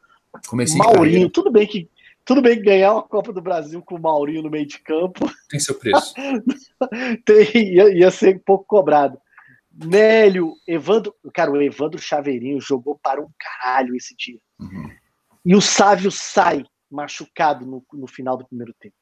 Comecei 0.48 0.78
Maurinho, 0.78 1.30
tudo 1.30 1.52
bem 1.52 1.68
que 1.68 1.90
tudo 2.24 2.42
bem 2.42 2.56
que 2.56 2.64
ganhar 2.64 2.94
uma 2.94 3.04
Copa 3.04 3.34
do 3.34 3.42
Brasil 3.42 3.82
com 3.82 3.96
o 3.96 4.02
Maurinho 4.02 4.44
no 4.44 4.50
meio 4.50 4.66
de 4.66 4.80
campo. 4.80 5.30
Tem 5.50 5.60
seu 5.60 5.76
preço. 5.76 6.14
Tem, 7.26 7.74
ia, 7.74 7.94
ia 7.94 8.12
ser 8.12 8.40
pouco 8.46 8.64
cobrado. 8.66 9.18
Nélio, 9.74 10.54
Evandro. 10.68 11.16
Cara, 11.34 11.52
o 11.52 11.62
Evandro 11.62 12.00
Chaveirinho 12.00 12.60
jogou 12.60 13.00
para 13.02 13.22
um 13.22 13.30
caralho 13.40 13.96
esse 13.96 14.16
dia. 14.16 14.40
Uhum. 14.60 14.90
E 15.46 15.56
o 15.56 15.62
Sávio 15.62 16.12
sai 16.12 16.64
machucado 16.90 17.66
no, 17.66 17.84
no 17.94 18.08
final 18.08 18.38
do 18.38 18.46
primeiro 18.46 18.74
tempo 18.80 18.96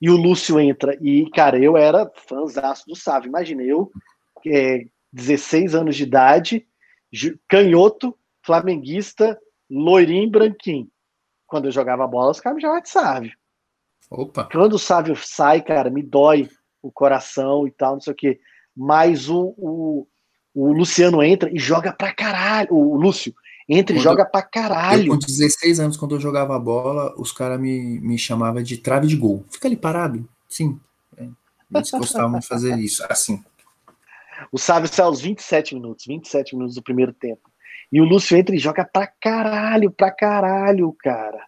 e 0.00 0.08
o 0.08 0.16
Lúcio 0.16 0.58
entra. 0.60 0.96
E, 1.00 1.28
cara, 1.30 1.58
eu 1.58 1.76
era 1.76 2.10
fãzaço 2.28 2.86
do 2.86 2.96
Sávio. 2.96 3.28
Imagina, 3.28 3.62
eu, 3.62 3.90
é, 4.46 4.84
16 5.12 5.74
anos 5.74 5.96
de 5.96 6.04
idade, 6.04 6.66
canhoto, 7.48 8.16
flamenguista, 8.42 9.38
loirinho, 9.68 10.30
branquinho. 10.30 10.88
Quando 11.46 11.66
eu 11.66 11.72
jogava 11.72 12.06
bola, 12.06 12.30
os 12.30 12.40
caras 12.40 12.56
me 12.56 12.62
chamavam 12.62 12.82
de 12.82 12.90
Sávio. 12.90 13.32
Opa. 14.10 14.48
Quando 14.50 14.74
o 14.74 14.78
Sávio 14.78 15.16
sai, 15.16 15.60
cara, 15.62 15.90
me 15.90 16.02
dói 16.02 16.48
o 16.80 16.92
coração 16.92 17.66
e 17.66 17.70
tal, 17.70 17.94
não 17.94 18.00
sei 18.00 18.12
o 18.12 18.16
quê. 18.16 18.40
Mas 18.80 19.28
o, 19.28 19.54
o, 19.58 20.06
o 20.54 20.72
Luciano 20.72 21.22
entra 21.22 21.50
e 21.52 21.58
joga 21.58 21.92
pra 21.92 22.12
caralho. 22.12 22.72
O 22.72 22.96
Lúcio 22.96 23.34
Entra 23.68 23.94
e 23.94 23.98
joga 23.98 24.24
pra 24.24 24.40
caralho. 24.40 25.12
Eu, 25.12 25.12
com 25.12 25.18
16 25.18 25.78
anos, 25.78 25.96
quando 25.98 26.14
eu 26.14 26.20
jogava 26.20 26.58
bola, 26.58 27.14
os 27.18 27.30
caras 27.30 27.60
me, 27.60 28.00
me 28.00 28.16
chamavam 28.16 28.62
de 28.62 28.78
trave 28.78 29.06
de 29.06 29.14
gol. 29.14 29.44
Fica 29.50 29.68
ali 29.68 29.76
parado. 29.76 30.26
Sim. 30.48 30.80
É. 31.18 31.28
Eles 31.74 31.90
gostavam 31.90 32.38
de 32.38 32.46
fazer 32.46 32.78
isso, 32.80 33.04
assim. 33.10 33.44
O 34.50 34.58
Sávio 34.58 34.88
sai 34.88 35.04
aos 35.04 35.20
27 35.20 35.74
minutos, 35.74 36.06
27 36.06 36.56
minutos 36.56 36.76
do 36.76 36.82
primeiro 36.82 37.12
tempo. 37.12 37.42
E 37.92 38.00
o 38.00 38.04
Lúcio 38.04 38.38
entra 38.38 38.56
e 38.56 38.58
joga 38.58 38.86
pra 38.86 39.06
caralho, 39.06 39.90
pra 39.90 40.10
caralho, 40.10 40.94
cara. 40.98 41.44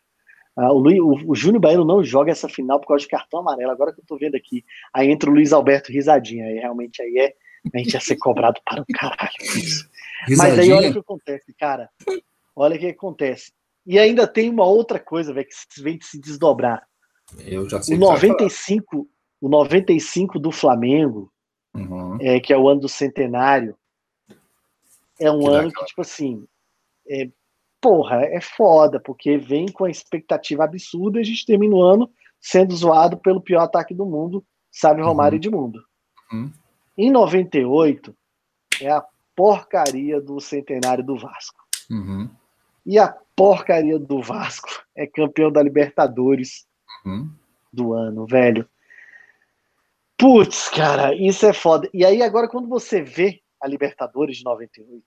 Ah, 0.61 0.73
o, 0.73 0.78
Luiz, 0.78 1.01
o, 1.01 1.31
o 1.31 1.35
Júnior 1.35 1.62
Baiano 1.62 1.87
não 1.87 2.05
joga 2.05 2.31
essa 2.31 2.47
final 2.47 2.78
por 2.78 2.89
causa 2.89 3.03
de 3.03 3.09
cartão 3.09 3.41
amarelo, 3.41 3.70
agora 3.70 3.95
que 3.95 4.01
eu 4.01 4.05
tô 4.07 4.19
vendo 4.19 4.35
aqui. 4.35 4.62
Aí 4.93 5.11
entra 5.11 5.31
o 5.31 5.32
Luiz 5.32 5.55
Alberto 5.55 5.91
risadinha, 5.91 6.45
aí 6.45 6.59
realmente 6.59 7.01
aí 7.01 7.16
é. 7.16 7.35
A 7.74 7.78
gente 7.78 7.95
ia 7.95 8.01
ser 8.01 8.16
cobrado 8.16 8.61
para 8.62 8.82
o 8.82 8.87
caralho. 8.93 9.32
Isso. 9.41 9.89
Mas 10.37 10.59
aí 10.59 10.70
olha 10.70 10.91
o 10.91 10.93
que 10.93 10.99
acontece, 10.99 11.55
cara. 11.55 11.89
Olha 12.55 12.77
o 12.77 12.78
que 12.78 12.89
acontece. 12.89 13.53
E 13.87 13.99
ainda 13.99 14.27
tem 14.27 14.51
uma 14.51 14.66
outra 14.66 14.99
coisa, 14.99 15.32
velho, 15.32 15.47
que 15.47 15.82
vem 15.82 15.97
de 15.97 16.05
se 16.05 16.20
desdobrar. 16.20 16.87
Eu 17.39 17.69
já 17.69 17.81
sei. 17.81 17.97
O 17.97 17.99
95, 17.99 19.09
o 19.41 19.49
95 19.49 20.39
do 20.39 20.53
Flamengo, 20.53 21.32
uhum. 21.74 22.19
é, 22.20 22.39
que 22.39 22.53
é 22.53 22.59
o 22.59 22.69
ano 22.69 22.82
do 22.82 22.89
centenário, 22.89 23.77
é 25.19 25.31
um 25.31 25.41
que 25.41 25.47
ano 25.49 25.73
que, 25.73 25.85
tipo 25.87 26.01
assim, 26.03 26.47
é, 27.09 27.28
porra, 27.81 28.23
é 28.23 28.40
foda, 28.40 29.01
porque 29.01 29.36
vem 29.39 29.66
com 29.66 29.85
a 29.85 29.90
expectativa 29.90 30.65
absurda 30.65 31.19
e 31.19 31.23
a 31.23 31.24
gente 31.24 31.47
termina 31.47 31.74
o 31.74 31.82
ano 31.82 32.11
sendo 32.40 32.74
zoado 32.74 33.16
pelo 33.19 33.40
pior 33.40 33.62
ataque 33.62 33.94
do 33.94 34.07
mundo, 34.07 34.44
sabe, 34.70 35.02
Romário 35.02 35.36
uhum. 35.36 35.44
Edmundo. 35.44 35.85
Uhum. 36.32 36.52
Em 36.97 37.11
98, 37.11 38.15
é 38.81 38.90
a 38.90 39.05
porcaria 39.35 40.20
do 40.20 40.40
centenário 40.40 41.05
do 41.05 41.16
Vasco. 41.16 41.59
Uhum. 41.90 42.28
E 42.85 42.98
a 42.98 43.15
porcaria 43.36 43.98
do 43.98 44.23
Vasco 44.23 44.69
é 44.97 45.07
campeão 45.07 45.51
da 45.51 45.62
Libertadores 45.62 46.66
uhum. 47.05 47.31
do 47.73 47.93
ano, 47.93 48.27
velho. 48.27 48.69
Putz, 50.16 50.69
cara, 50.69 51.15
isso 51.15 51.47
é 51.47 51.52
foda. 51.52 51.89
E 51.94 52.05
aí, 52.05 52.23
agora, 52.23 52.48
quando 52.48 52.69
você 52.69 53.02
vê 53.02 53.40
a 53.61 53.66
Libertadores 53.66 54.39
de 54.39 54.44
98, 54.44 55.02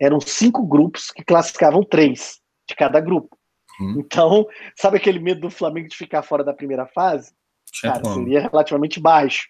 eram 0.00 0.20
cinco 0.20 0.66
grupos 0.66 1.10
que 1.10 1.24
classificavam 1.24 1.82
três 1.82 2.40
de 2.68 2.74
cada 2.74 3.00
grupo. 3.00 3.36
Uhum. 3.80 4.00
Então, 4.00 4.46
sabe 4.76 4.96
aquele 4.96 5.18
medo 5.18 5.42
do 5.42 5.50
Flamengo 5.50 5.88
de 5.88 5.96
ficar 5.96 6.22
fora 6.22 6.42
da 6.42 6.54
primeira 6.54 6.86
fase? 6.86 7.32
Cara, 7.82 8.04
seria 8.04 8.40
relativamente 8.40 9.00
baixo. 9.00 9.48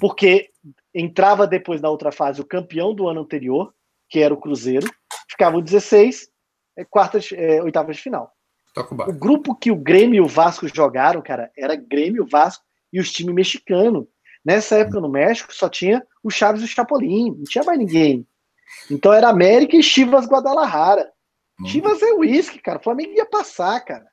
Porque 0.00 0.50
entrava 0.94 1.46
depois 1.46 1.80
na 1.80 1.88
outra 1.88 2.12
fase 2.12 2.40
o 2.40 2.46
campeão 2.46 2.94
do 2.94 3.08
ano 3.08 3.20
anterior, 3.20 3.74
que 4.08 4.20
era 4.20 4.32
o 4.32 4.40
Cruzeiro, 4.40 4.86
ficavam 5.28 5.60
16, 5.60 6.28
é, 6.76 6.84
quartas, 6.84 7.30
é, 7.32 7.62
oitavas 7.62 7.96
de 7.96 8.02
final. 8.02 8.30
O, 8.76 9.10
o 9.10 9.12
grupo 9.12 9.54
que 9.54 9.70
o 9.70 9.76
Grêmio 9.76 10.16
e 10.18 10.20
o 10.20 10.28
Vasco 10.28 10.66
jogaram, 10.68 11.22
cara, 11.22 11.50
era 11.56 11.76
Grêmio, 11.76 12.26
Vasco 12.26 12.64
e 12.92 13.00
os 13.00 13.10
times 13.12 13.34
mexicanos. 13.34 14.06
Nessa 14.44 14.76
época 14.76 15.00
no 15.00 15.08
México 15.08 15.54
só 15.54 15.68
tinha 15.68 16.04
o 16.22 16.30
Chaves 16.30 16.62
e 16.62 16.64
o 16.64 16.68
Chapolin, 16.68 17.34
não 17.36 17.44
tinha 17.44 17.64
mais 17.64 17.78
ninguém. 17.78 18.26
Então 18.90 19.12
era 19.12 19.28
América 19.28 19.76
e 19.76 19.82
Chivas 19.82 20.26
Guadalajara. 20.26 21.10
Uhum. 21.60 21.66
Chivas 21.66 22.02
é 22.02 22.12
uísque, 22.12 22.58
cara. 22.58 22.78
O 22.78 22.82
Flamengo 22.82 23.12
ia 23.12 23.26
passar, 23.26 23.80
cara. 23.80 24.04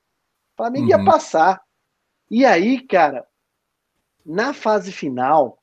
O 0.54 0.58
Flamengo 0.58 0.86
uhum. 0.86 0.90
ia 0.90 1.04
passar. 1.04 1.62
E 2.30 2.46
aí, 2.46 2.80
cara, 2.86 3.26
na 4.26 4.54
fase 4.54 4.92
final, 4.92 5.62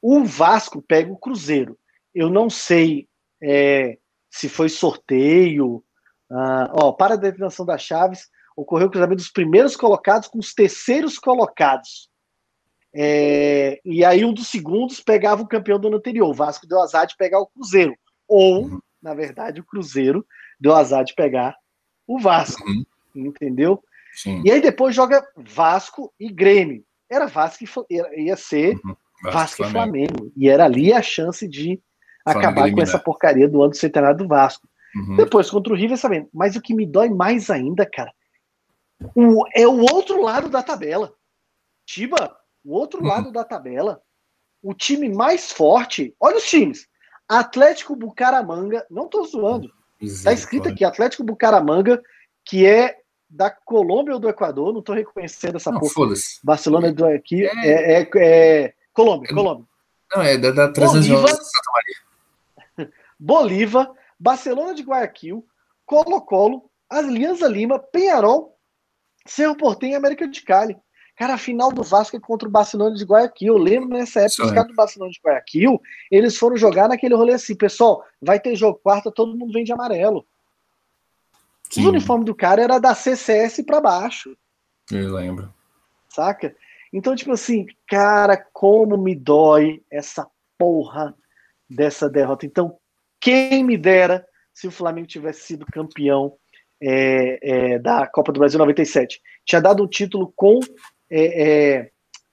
o 0.00 0.24
Vasco 0.24 0.80
pega 0.80 1.12
o 1.12 1.18
Cruzeiro. 1.18 1.78
Eu 2.14 2.30
não 2.30 2.48
sei 2.48 3.08
é, 3.42 3.98
se 4.30 4.48
foi 4.48 4.68
sorteio. 4.68 5.84
Ah, 6.30 6.72
ó, 6.72 6.92
para 6.92 7.14
a 7.14 7.16
determinação 7.16 7.66
das 7.66 7.82
chaves, 7.82 8.28
ocorreu 8.56 8.88
o 8.88 8.90
cruzamento 8.90 9.16
dos 9.16 9.30
primeiros 9.30 9.76
colocados 9.76 10.28
com 10.28 10.38
os 10.38 10.54
terceiros 10.54 11.18
colocados. 11.18 12.08
É, 12.94 13.80
e 13.84 14.04
aí 14.04 14.24
um 14.24 14.32
dos 14.32 14.48
segundos 14.48 15.00
pegava 15.00 15.42
o 15.42 15.48
campeão 15.48 15.78
do 15.78 15.88
ano 15.88 15.98
anterior. 15.98 16.28
O 16.28 16.34
Vasco 16.34 16.66
deu 16.66 16.80
azar 16.80 17.06
de 17.06 17.16
pegar 17.16 17.40
o 17.40 17.46
Cruzeiro. 17.46 17.94
Ou, 18.28 18.64
uhum. 18.64 18.80
na 19.02 19.14
verdade, 19.14 19.60
o 19.60 19.64
Cruzeiro 19.64 20.24
deu 20.60 20.74
azar 20.74 21.04
de 21.04 21.14
pegar 21.14 21.56
o 22.06 22.18
Vasco. 22.18 22.68
Uhum. 22.68 22.84
Entendeu? 23.14 23.82
Sim. 24.12 24.42
E 24.44 24.50
aí 24.50 24.60
depois 24.60 24.94
joga 24.94 25.26
Vasco 25.36 26.12
e 26.18 26.30
Grêmio. 26.30 26.84
Era 27.10 27.26
Vasco 27.26 27.64
e 27.88 28.22
ia 28.22 28.36
ser 28.36 28.78
uhum. 28.84 28.96
Vasco, 29.22 29.64
e 29.64 29.70
Flamengo. 29.70 30.32
E 30.36 30.48
era 30.48 30.64
ali 30.64 30.92
a 30.92 31.02
chance 31.02 31.46
de 31.48 31.80
Flamengo 32.24 32.48
acabar 32.48 32.72
com 32.72 32.82
essa 32.82 32.98
porcaria 32.98 33.48
do 33.48 33.62
ano 33.62 33.74
centenário 33.74 34.18
do 34.18 34.28
Vasco. 34.28 34.68
Uhum. 34.94 35.16
Depois 35.16 35.50
contra 35.50 35.72
o 35.72 35.76
River, 35.76 35.96
sabendo. 35.96 36.28
Mas 36.32 36.56
o 36.56 36.60
que 36.60 36.74
me 36.74 36.86
dói 36.86 37.08
mais 37.08 37.50
ainda, 37.50 37.86
cara, 37.86 38.12
o, 39.14 39.44
é 39.54 39.66
o 39.66 39.80
outro 39.80 40.22
lado 40.22 40.48
da 40.48 40.62
tabela. 40.62 41.14
Tiba, 41.86 42.36
o 42.64 42.74
outro 42.74 43.00
uhum. 43.00 43.08
lado 43.08 43.32
da 43.32 43.44
tabela. 43.44 44.02
O 44.62 44.74
time 44.74 45.08
mais 45.08 45.52
forte. 45.52 46.14
Olha 46.18 46.36
os 46.36 46.48
times. 46.48 46.86
Atlético 47.28 47.94
Bucaramanga, 47.94 48.86
não 48.90 49.06
tô 49.06 49.24
zoando. 49.24 49.70
Está 50.00 50.32
escrito 50.32 50.68
aqui, 50.68 50.84
Atlético 50.84 51.24
Bucaramanga, 51.24 52.02
que 52.44 52.64
é 52.64 52.98
da 53.28 53.50
Colômbia 53.50 54.14
ou 54.14 54.20
do 54.20 54.28
Equador, 54.28 54.72
não 54.72 54.80
tô 54.80 54.94
reconhecendo 54.94 55.56
essa 55.56 55.70
não, 55.70 55.78
porra. 55.78 56.14
Barcelona 56.42 56.90
do 56.92 57.04
aqui 57.04 57.44
é, 57.44 57.68
é, 57.68 58.00
é, 58.00 58.08
é 58.14 58.74
Colômbia, 58.92 59.34
Colômbia. 59.34 59.66
Não, 60.14 60.22
é 60.22 60.38
da, 60.38 60.50
da 60.50 60.68
Bolívar, 60.68 61.28
Santa 61.28 61.70
Maria. 61.74 62.92
Bolívar, 63.20 63.92
Barcelona 64.18 64.74
de 64.74 64.82
Guayaquil, 64.82 65.46
Colo-Colo, 65.84 66.70
Alianza 66.88 67.46
Lima, 67.46 67.78
Penharol, 67.78 68.56
Cerro 69.26 69.56
Portem 69.56 69.92
e 69.92 69.94
América 69.94 70.26
de 70.26 70.40
Cali. 70.40 70.76
Cara, 71.18 71.34
a 71.34 71.38
final 71.38 71.72
do 71.72 71.82
Vasco 71.82 72.16
é 72.16 72.20
contra 72.20 72.48
o 72.48 72.50
Barcelona 72.50 72.94
de 72.94 73.04
Guayaquil. 73.04 73.54
Eu 73.54 73.58
lembro 73.58 73.88
nessa 73.88 74.20
época, 74.20 74.44
os 74.44 74.52
caras 74.52 74.68
do 74.68 74.74
Barcelona 74.74 75.10
de 75.10 75.20
Guayaquil, 75.24 75.80
eles 76.10 76.36
foram 76.36 76.56
jogar 76.56 76.88
naquele 76.88 77.14
rolê 77.14 77.34
assim, 77.34 77.56
pessoal, 77.56 78.04
vai 78.22 78.38
ter 78.38 78.54
jogo 78.54 78.78
quarta, 78.80 79.10
todo 79.10 79.36
mundo 79.36 79.52
vem 79.52 79.64
de 79.64 79.72
amarelo. 79.72 80.24
Sim. 81.70 81.80
Os 81.80 81.86
uniformes 81.88 82.24
do 82.24 82.34
cara 82.34 82.62
era 82.62 82.78
da 82.78 82.94
CCS 82.94 83.62
para 83.66 83.80
baixo. 83.80 84.36
Eu 84.90 85.12
lembro. 85.12 85.52
Saca? 86.08 86.54
Então, 86.92 87.16
tipo 87.16 87.32
assim, 87.32 87.66
cara, 87.88 88.36
como 88.52 88.96
me 88.96 89.14
dói 89.14 89.82
essa 89.90 90.26
porra 90.56 91.14
dessa 91.68 92.08
derrota. 92.08 92.46
Então, 92.46 92.78
quem 93.20 93.64
me 93.64 93.76
dera 93.76 94.24
se 94.54 94.66
o 94.68 94.70
Flamengo 94.70 95.08
tivesse 95.08 95.42
sido 95.42 95.66
campeão 95.66 96.36
é, 96.80 97.38
é, 97.74 97.78
da 97.78 98.06
Copa 98.06 98.32
do 98.32 98.40
Brasil 98.40 98.58
97. 98.58 99.20
Tinha 99.44 99.60
dado 99.60 99.82
um 99.82 99.88
título 99.88 100.32
com, 100.34 100.60
é, 101.10 101.76
é 101.78 101.90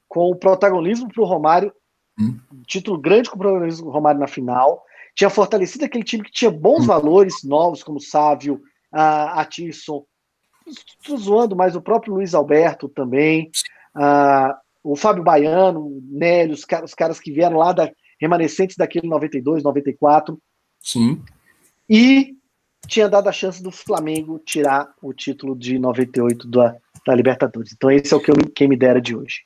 com 0.08 0.30
o 0.30 0.36
protagonismo 0.36 1.12
para 1.12 1.24
o 1.24 1.26
Romário, 1.26 1.74
hum. 2.20 2.40
um 2.54 2.64
título 2.64 2.98
grande 3.00 3.30
com 3.30 3.36
o 3.36 3.40
protagonismo 3.40 3.86
do 3.86 3.92
Romário 3.92 4.20
na 4.20 4.28
final. 4.28 4.84
Tinha 5.16 5.30
fortalecido 5.30 5.86
aquele 5.86 6.04
time 6.04 6.24
que 6.24 6.32
tinha 6.32 6.52
bons 6.52 6.84
hum. 6.84 6.88
valores 6.88 7.44
novos, 7.44 7.84
como 7.84 8.00
Sávio, 8.00 8.62
a 8.92 9.42
Atisson, 9.42 10.06
estou 10.68 11.18
zoando, 11.18 11.56
mas 11.56 11.76
o 11.76 11.82
próprio 11.82 12.14
Luiz 12.14 12.34
Alberto 12.34 12.90
também, 12.90 13.52
uh, 13.96 14.56
o 14.84 14.96
Fábio 14.96 15.24
Baiano, 15.24 15.82
o 15.82 16.02
Nélio, 16.04 16.54
os, 16.54 16.66
os, 16.84 16.94
caras 16.94 17.20
que 17.20 17.32
vieram 17.32 17.58
lá 17.58 17.72
da 17.74 17.92
remanescentes 18.20 18.78
daquele 18.78 19.08
92, 19.08 19.64
94. 19.64 20.40
Sim. 20.82 21.22
E 21.90 22.36
tinha 22.88 23.10
dado 23.10 23.28
a 23.28 23.32
chance 23.32 23.62
do 23.62 23.72
Flamengo 23.72 24.40
tirar 24.40 24.94
o 25.02 25.14
título 25.14 25.56
de 25.56 25.78
98 25.78 26.48
da, 26.48 26.78
da 27.06 27.16
Libertadores. 27.16 27.74
Então 27.74 27.92
esse 27.92 28.14
é 28.14 28.18
o 28.18 28.20
que 28.20 28.32
eu, 28.32 28.36
quem 28.56 28.68
me 28.68 28.78
dera 28.78 29.02
de 29.02 29.16
hoje. 29.16 29.42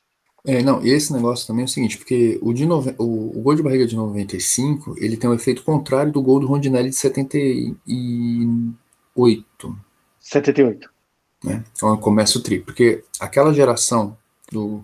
É, 0.45 0.64
não, 0.64 0.81
esse 0.86 1.11
negócio 1.11 1.45
também 1.45 1.64
é 1.64 1.65
o 1.65 1.69
seguinte, 1.69 1.98
porque 1.98 2.40
o, 2.41 2.53
de 2.53 2.65
nove, 2.65 2.95
o, 2.98 3.38
o, 3.38 3.41
gol 3.41 3.56
de 3.56 3.61
barriga 3.61 3.86
de 3.86 3.95
95, 3.95 4.95
ele 4.98 5.18
tem 5.18 5.30
um 5.30 5.34
efeito 5.34 5.64
contrário 5.64 6.14
do 6.14 6.22
gol 6.22 6.40
do 6.40 6.48
Rondinelli 6.48 6.90
de 6.90 6.95
78. 6.95 9.77
78. 10.19 10.90
Né? 11.44 11.61
Então 11.76 11.98
começa 11.98 12.38
o 12.38 12.41
tri, 12.41 12.60
porque 12.60 13.03
aquela 13.19 13.53
geração 13.53 14.18
do 14.49 14.81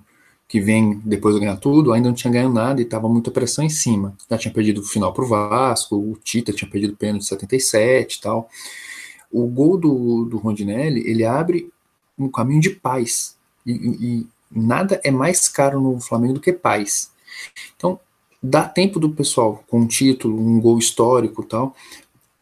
que 0.47 0.59
vem 0.59 0.99
depois 1.03 1.35
de 1.35 1.41
ganhar 1.41 1.57
tudo, 1.57 1.91
ainda 1.91 2.09
não 2.09 2.15
tinha 2.15 2.31
ganho 2.31 2.51
nada 2.51 2.79
e 2.79 2.83
estava 2.83 3.09
muita 3.09 3.31
pressão 3.31 3.63
em 3.63 3.69
cima. 3.69 4.15
Já 4.29 4.37
tinha 4.37 4.53
perdido 4.53 4.81
o 4.81 4.83
final 4.83 5.13
para 5.13 5.23
o 5.23 5.27
Vasco, 5.27 5.95
o 5.95 6.17
Tita 6.23 6.51
tinha 6.51 6.69
perdido 6.69 6.93
o 6.93 6.97
pênalti 6.97 7.21
de 7.21 7.29
77 7.29 8.15
e 8.15 8.21
tal. 8.21 8.49
O 9.31 9.47
gol 9.47 9.77
do, 9.77 10.25
do 10.25 10.37
Rondinelli, 10.37 11.01
ele 11.09 11.25
abre 11.25 11.71
um 12.17 12.29
caminho 12.29 12.61
de 12.61 12.69
paz. 12.69 13.35
E, 13.65 13.71
e, 13.71 14.27
nada 14.51 15.01
é 15.03 15.11
mais 15.11 15.47
caro 15.47 15.81
no 15.81 15.99
Flamengo 15.99 16.35
do 16.35 16.39
que 16.39 16.53
paz. 16.53 17.11
Então, 17.75 17.99
dá 18.41 18.63
tempo 18.67 18.99
do 18.99 19.09
pessoal, 19.09 19.63
com 19.67 19.81
um 19.81 19.87
título, 19.87 20.39
um 20.39 20.59
gol 20.61 20.77
histórico 20.77 21.41
e 21.41 21.45
tal, 21.45 21.75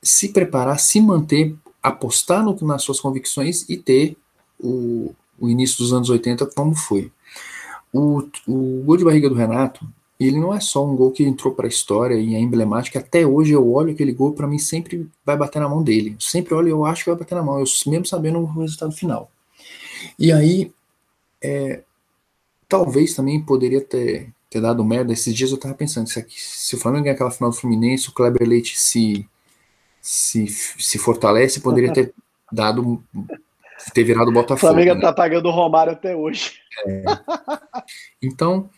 se 0.01 0.29
preparar, 0.29 0.79
se 0.79 0.99
manter, 0.99 1.55
apostar 1.81 2.43
no, 2.43 2.55
nas 2.61 2.83
suas 2.83 2.99
convicções 2.99 3.67
e 3.69 3.77
ter 3.77 4.17
o, 4.59 5.13
o 5.39 5.49
início 5.49 5.77
dos 5.77 5.93
anos 5.93 6.09
80 6.09 6.45
como 6.47 6.75
foi. 6.75 7.11
O, 7.91 8.23
o 8.47 8.83
gol 8.85 8.97
de 8.97 9.05
barriga 9.05 9.29
do 9.29 9.35
Renato, 9.35 9.85
ele 10.19 10.39
não 10.39 10.53
é 10.53 10.59
só 10.59 10.85
um 10.85 10.95
gol 10.95 11.11
que 11.11 11.23
entrou 11.23 11.53
para 11.53 11.67
a 11.67 11.69
história 11.69 12.15
e 12.15 12.35
é 12.35 12.39
emblemático. 12.39 12.97
Até 12.97 13.25
hoje 13.25 13.53
eu 13.53 13.71
olho 13.71 13.91
aquele 13.91 14.13
gol, 14.13 14.33
para 14.33 14.47
mim 14.47 14.57
sempre 14.57 15.09
vai 15.25 15.37
bater 15.37 15.59
na 15.59 15.69
mão 15.69 15.83
dele. 15.83 16.15
Sempre 16.19 16.53
olho 16.53 16.67
e 16.67 16.71
eu 16.71 16.85
acho 16.85 17.03
que 17.03 17.09
vai 17.09 17.19
bater 17.19 17.35
na 17.35 17.43
mão, 17.43 17.59
eu, 17.59 17.65
mesmo 17.87 18.05
sabendo 18.05 18.39
o 18.39 18.45
resultado 18.45 18.91
final. 18.91 19.29
E 20.17 20.31
aí, 20.31 20.71
é, 21.41 21.83
talvez 22.67 23.13
também 23.13 23.41
poderia 23.41 23.81
ter, 23.81 24.29
ter 24.49 24.61
dado 24.61 24.83
merda. 24.83 25.13
Esses 25.13 25.33
dias 25.33 25.51
eu 25.51 25.57
tava 25.57 25.73
pensando, 25.73 26.07
se, 26.07 26.19
aqui, 26.19 26.39
se 26.39 26.75
o 26.75 26.77
Flamengo 26.79 27.03
ganhar 27.03 27.15
aquela 27.15 27.31
final 27.31 27.49
do 27.49 27.55
Fluminense, 27.55 28.09
o 28.09 28.13
Kleber 28.13 28.47
Leite 28.47 28.77
se, 28.79 29.27
se, 30.01 30.47
se 30.47 30.97
fortalece, 30.97 31.59
poderia 31.59 31.91
ter 31.93 32.13
dado 32.51 33.03
ter 33.93 34.03
virado 34.03 34.31
Botafogo. 34.31 34.71
O 34.71 34.73
Flamengo 34.73 34.95
né? 34.95 35.01
tá 35.01 35.11
pagando 35.11 35.47
o 35.47 35.51
Romário 35.51 35.93
até 35.93 36.15
hoje. 36.15 36.53
É. 36.87 37.03
Então, 38.21 38.69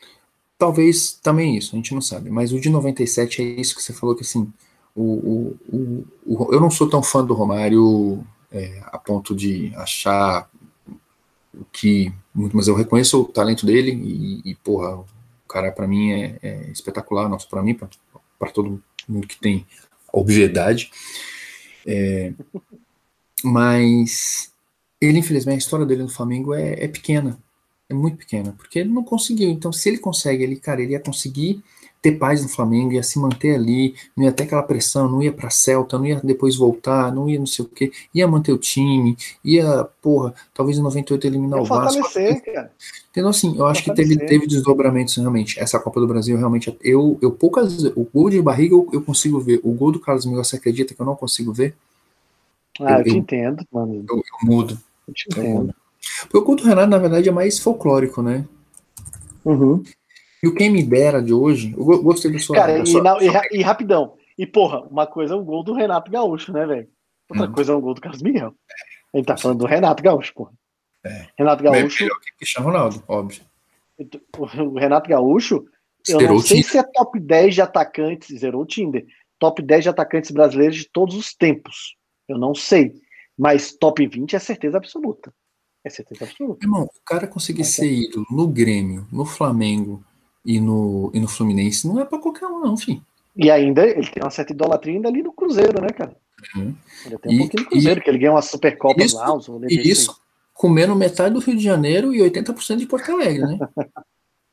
talvez 0.58 1.14
também 1.14 1.58
isso, 1.58 1.76
a 1.76 1.78
gente 1.78 1.94
não 1.94 2.02
sabe. 2.02 2.30
Mas 2.30 2.52
o 2.52 2.60
de 2.60 2.70
97 2.70 3.42
é 3.42 3.46
isso 3.46 3.76
que 3.76 3.84
você 3.84 3.94
falou, 3.94 4.16
que 4.16 4.24
assim, 4.24 4.52
o, 4.96 5.04
o, 5.04 5.60
o, 5.70 6.06
o 6.26 6.54
eu 6.54 6.60
não 6.60 6.72
sou 6.72 6.90
tão 6.90 7.04
fã 7.04 7.24
do 7.24 7.34
Romário 7.34 8.26
é, 8.52 8.82
a 8.86 8.98
ponto 8.98 9.36
de 9.36 9.74
achar 9.76 10.50
que. 11.72 12.12
Mas 12.34 12.68
eu 12.68 12.76
reconheço 12.76 13.22
o 13.22 13.26
talento 13.26 13.66
dele 13.66 13.92
e, 13.92 14.52
e 14.52 14.56
porra, 14.56 14.98
o 14.98 15.06
cara 15.48 15.72
para 15.72 15.88
mim 15.88 16.12
é, 16.12 16.40
é, 16.42 16.72
espetacular, 16.72 17.30
nosso 17.30 17.50
para 17.50 17.64
mim, 17.64 17.74
para 17.74 18.52
todo 18.52 18.82
mundo 19.08 19.28
que 19.28 19.40
tem 19.40 19.66
obviedade. 20.12 20.92
É, 21.86 22.34
mas 23.44 24.52
ele, 25.00 25.20
infelizmente, 25.20 25.56
a 25.56 25.60
história 25.60 25.86
dele 25.86 26.04
no 26.04 26.10
Flamengo 26.10 26.54
é, 26.54 26.84
é, 26.84 26.88
pequena. 26.88 27.38
É 27.88 27.94
muito 27.94 28.18
pequena, 28.18 28.54
porque 28.58 28.80
ele 28.80 28.90
não 28.90 29.04
conseguiu. 29.04 29.50
Então, 29.50 29.72
se 29.72 29.90
ele 29.90 30.00
consegue, 30.00 30.44
ele, 30.44 30.56
cara, 30.56 30.82
ele 30.82 30.94
ia 30.94 31.00
conseguir 31.00 31.64
ter 32.06 32.20
paz 32.20 32.44
no 32.44 32.48
Flamengo, 32.48 32.94
ia 32.94 33.02
se 33.02 33.18
manter 33.18 33.56
ali, 33.56 33.96
não 34.16 34.26
ia 34.26 34.32
ter 34.32 34.44
aquela 34.44 34.62
pressão, 34.62 35.10
não 35.10 35.24
ia 35.24 35.32
pra 35.32 35.50
Celta, 35.50 35.98
não 35.98 36.06
ia 36.06 36.22
depois 36.24 36.56
voltar, 36.56 37.12
não 37.12 37.28
ia 37.28 37.40
não 37.40 37.48
sei 37.48 37.66
o 37.66 37.68
que, 37.68 37.92
ia 38.14 38.28
manter 38.28 38.52
o 38.52 38.60
time, 38.60 39.18
ia, 39.44 39.88
porra, 40.04 40.36
talvez 40.54 40.78
em 40.78 40.84
98 40.84 41.26
eliminar 41.26 41.60
o 41.60 41.66
Vasco. 41.66 42.04
Cara. 42.14 42.72
Entendeu 43.10 43.30
assim? 43.30 43.58
Eu 43.58 43.66
acho 43.66 43.84
que 43.84 43.92
teve, 43.96 44.18
teve 44.18 44.46
desdobramentos 44.46 45.16
realmente. 45.16 45.60
Essa 45.60 45.80
Copa 45.80 46.00
do 46.00 46.08
Brasil 46.08 46.38
realmente. 46.38 46.78
Eu, 46.84 47.18
eu 47.22 47.32
poucas. 47.32 47.86
O 47.96 48.08
gol 48.14 48.30
de 48.30 48.42
barriga 48.42 48.76
eu, 48.76 48.88
eu 48.92 49.02
consigo 49.02 49.40
ver. 49.40 49.60
O 49.64 49.72
gol 49.72 49.92
do 49.92 50.00
Carlos 50.00 50.26
Miguel, 50.26 50.44
você 50.44 50.58
acredita 50.58 50.94
que 50.94 51.02
eu 51.02 51.06
não 51.06 51.16
consigo 51.16 51.52
ver? 51.52 51.76
Ah, 52.80 52.94
eu, 52.94 52.98
eu 52.98 53.04
te 53.06 53.18
entendo, 53.18 53.66
mano. 53.72 54.06
Eu, 54.08 54.18
eu 54.18 54.24
mudo. 54.44 54.78
Eu 55.08 55.14
te 55.14 55.28
entendo. 55.30 55.74
Porque 56.24 56.38
o 56.38 56.44
culto 56.44 56.66
Renato, 56.66 56.90
na 56.90 56.98
verdade, 56.98 57.30
é 57.30 57.32
mais 57.32 57.58
folclórico, 57.58 58.22
né? 58.22 58.46
Uhum. 59.46 59.82
E 60.46 60.48
o 60.48 60.54
Quem 60.54 60.70
Me 60.70 60.84
Dera 60.84 61.24
de 61.24 61.34
hoje, 61.34 61.74
eu 61.76 62.04
gostei 62.04 62.32
da 62.32 62.38
sua. 62.38 62.56
Cara, 62.56 62.78
da 62.78 62.86
sua, 62.86 63.00
e, 63.00 63.04
na, 63.04 63.18
e, 63.20 63.58
e, 63.58 63.62
rapidão. 63.64 64.16
E, 64.38 64.46
porra, 64.46 64.82
uma 64.82 65.08
coisa 65.08 65.34
é 65.34 65.38
o 65.38 65.44
gol 65.44 65.64
do 65.64 65.74
Renato 65.74 66.12
Gaúcho, 66.12 66.54
né, 66.54 66.68
velho? 66.68 66.88
Outra 67.28 67.48
hum. 67.48 67.52
coisa 67.52 67.72
é 67.74 67.76
o 67.76 67.82
gol 67.82 67.96
do 67.96 68.02
Carlos 68.02 68.22
Miguel. 68.22 68.54
Gente 69.16 69.26
tá 69.26 69.36
falando 69.38 69.58
do 69.58 69.66
Renato 69.66 70.04
Gaúcho, 70.04 70.32
porra. 70.36 70.52
É. 71.04 71.26
Renato 71.36 71.64
Gaúcho. 71.64 72.04
Melhor 72.04 72.20
que 72.20 72.38
Cristiano 72.38 72.68
Ronaldo, 72.68 73.04
óbvio. 73.08 73.42
O 74.38 74.78
Renato 74.78 75.10
Gaúcho, 75.10 75.66
eu 76.08 76.20
zerou 76.20 76.36
não 76.36 76.44
sei 76.44 76.62
se 76.62 76.78
é 76.78 76.84
top 76.84 77.20
10 77.20 77.56
de 77.56 77.62
atacantes, 77.64 78.40
zerou 78.40 78.62
o 78.62 78.68
Tinder, 78.68 79.04
top 79.40 79.64
10 79.64 79.86
de 79.86 79.90
atacantes 79.90 80.30
brasileiros 80.30 80.76
de 80.76 80.88
todos 80.92 81.16
os 81.16 81.34
tempos. 81.34 81.96
Eu 82.30 82.38
não 82.38 82.54
sei. 82.54 82.94
Mas 83.36 83.72
top 83.72 84.06
20 84.06 84.36
é 84.36 84.40
certeza 84.40 84.78
absoluta. 84.78 85.34
É 85.84 85.90
certeza 85.90 86.26
absoluta. 86.26 86.64
Irmão, 86.64 86.84
o 86.84 87.04
cara 87.04 87.26
conseguir 87.26 87.62
Mas, 87.62 87.74
ser 87.74 87.88
é. 87.88 87.94
ídolo 87.94 88.28
no 88.30 88.48
Grêmio, 88.48 89.08
no 89.12 89.26
Flamengo 89.26 90.06
e 90.46 90.60
no, 90.60 91.12
e 91.14 91.20
no 91.20 91.28
Fluminense 91.28 91.88
não 91.88 92.00
é 92.00 92.06
pra 92.06 92.20
qualquer 92.20 92.46
um, 92.46 92.60
não, 92.60 92.74
enfim. 92.76 93.02
E 93.36 93.50
ainda 93.50 93.86
ele 93.86 94.08
tem 94.08 94.24
uma 94.24 94.30
certa 94.30 94.54
idolatria 94.54 94.96
ainda 94.96 95.10
ali 95.10 95.22
no 95.22 95.34
Cruzeiro, 95.34 95.82
né, 95.82 95.90
cara? 95.90 96.16
Uhum. 96.56 96.76
Ele 97.06 97.18
tem 97.18 97.32
um 97.32 97.36
e, 97.36 97.40
pouquinho 97.40 97.64
no 97.64 97.70
Cruzeiro, 97.70 98.00
e, 98.00 98.04
que 98.04 98.10
ele 98.10 98.18
ganha 98.20 98.32
uma 98.32 98.42
Supercopa 98.42 99.04
isso, 99.04 99.18
lá, 99.18 99.34
uns 99.34 99.48
E 99.70 99.90
isso 99.90 100.16
comendo 100.54 100.96
metade 100.96 101.34
do 101.34 101.40
Rio 101.42 101.58
de 101.58 101.64
Janeiro 101.64 102.14
e 102.14 102.20
80% 102.20 102.78
de 102.78 102.86
Porto 102.86 103.12
Alegre, 103.12 103.42
né? 103.42 103.58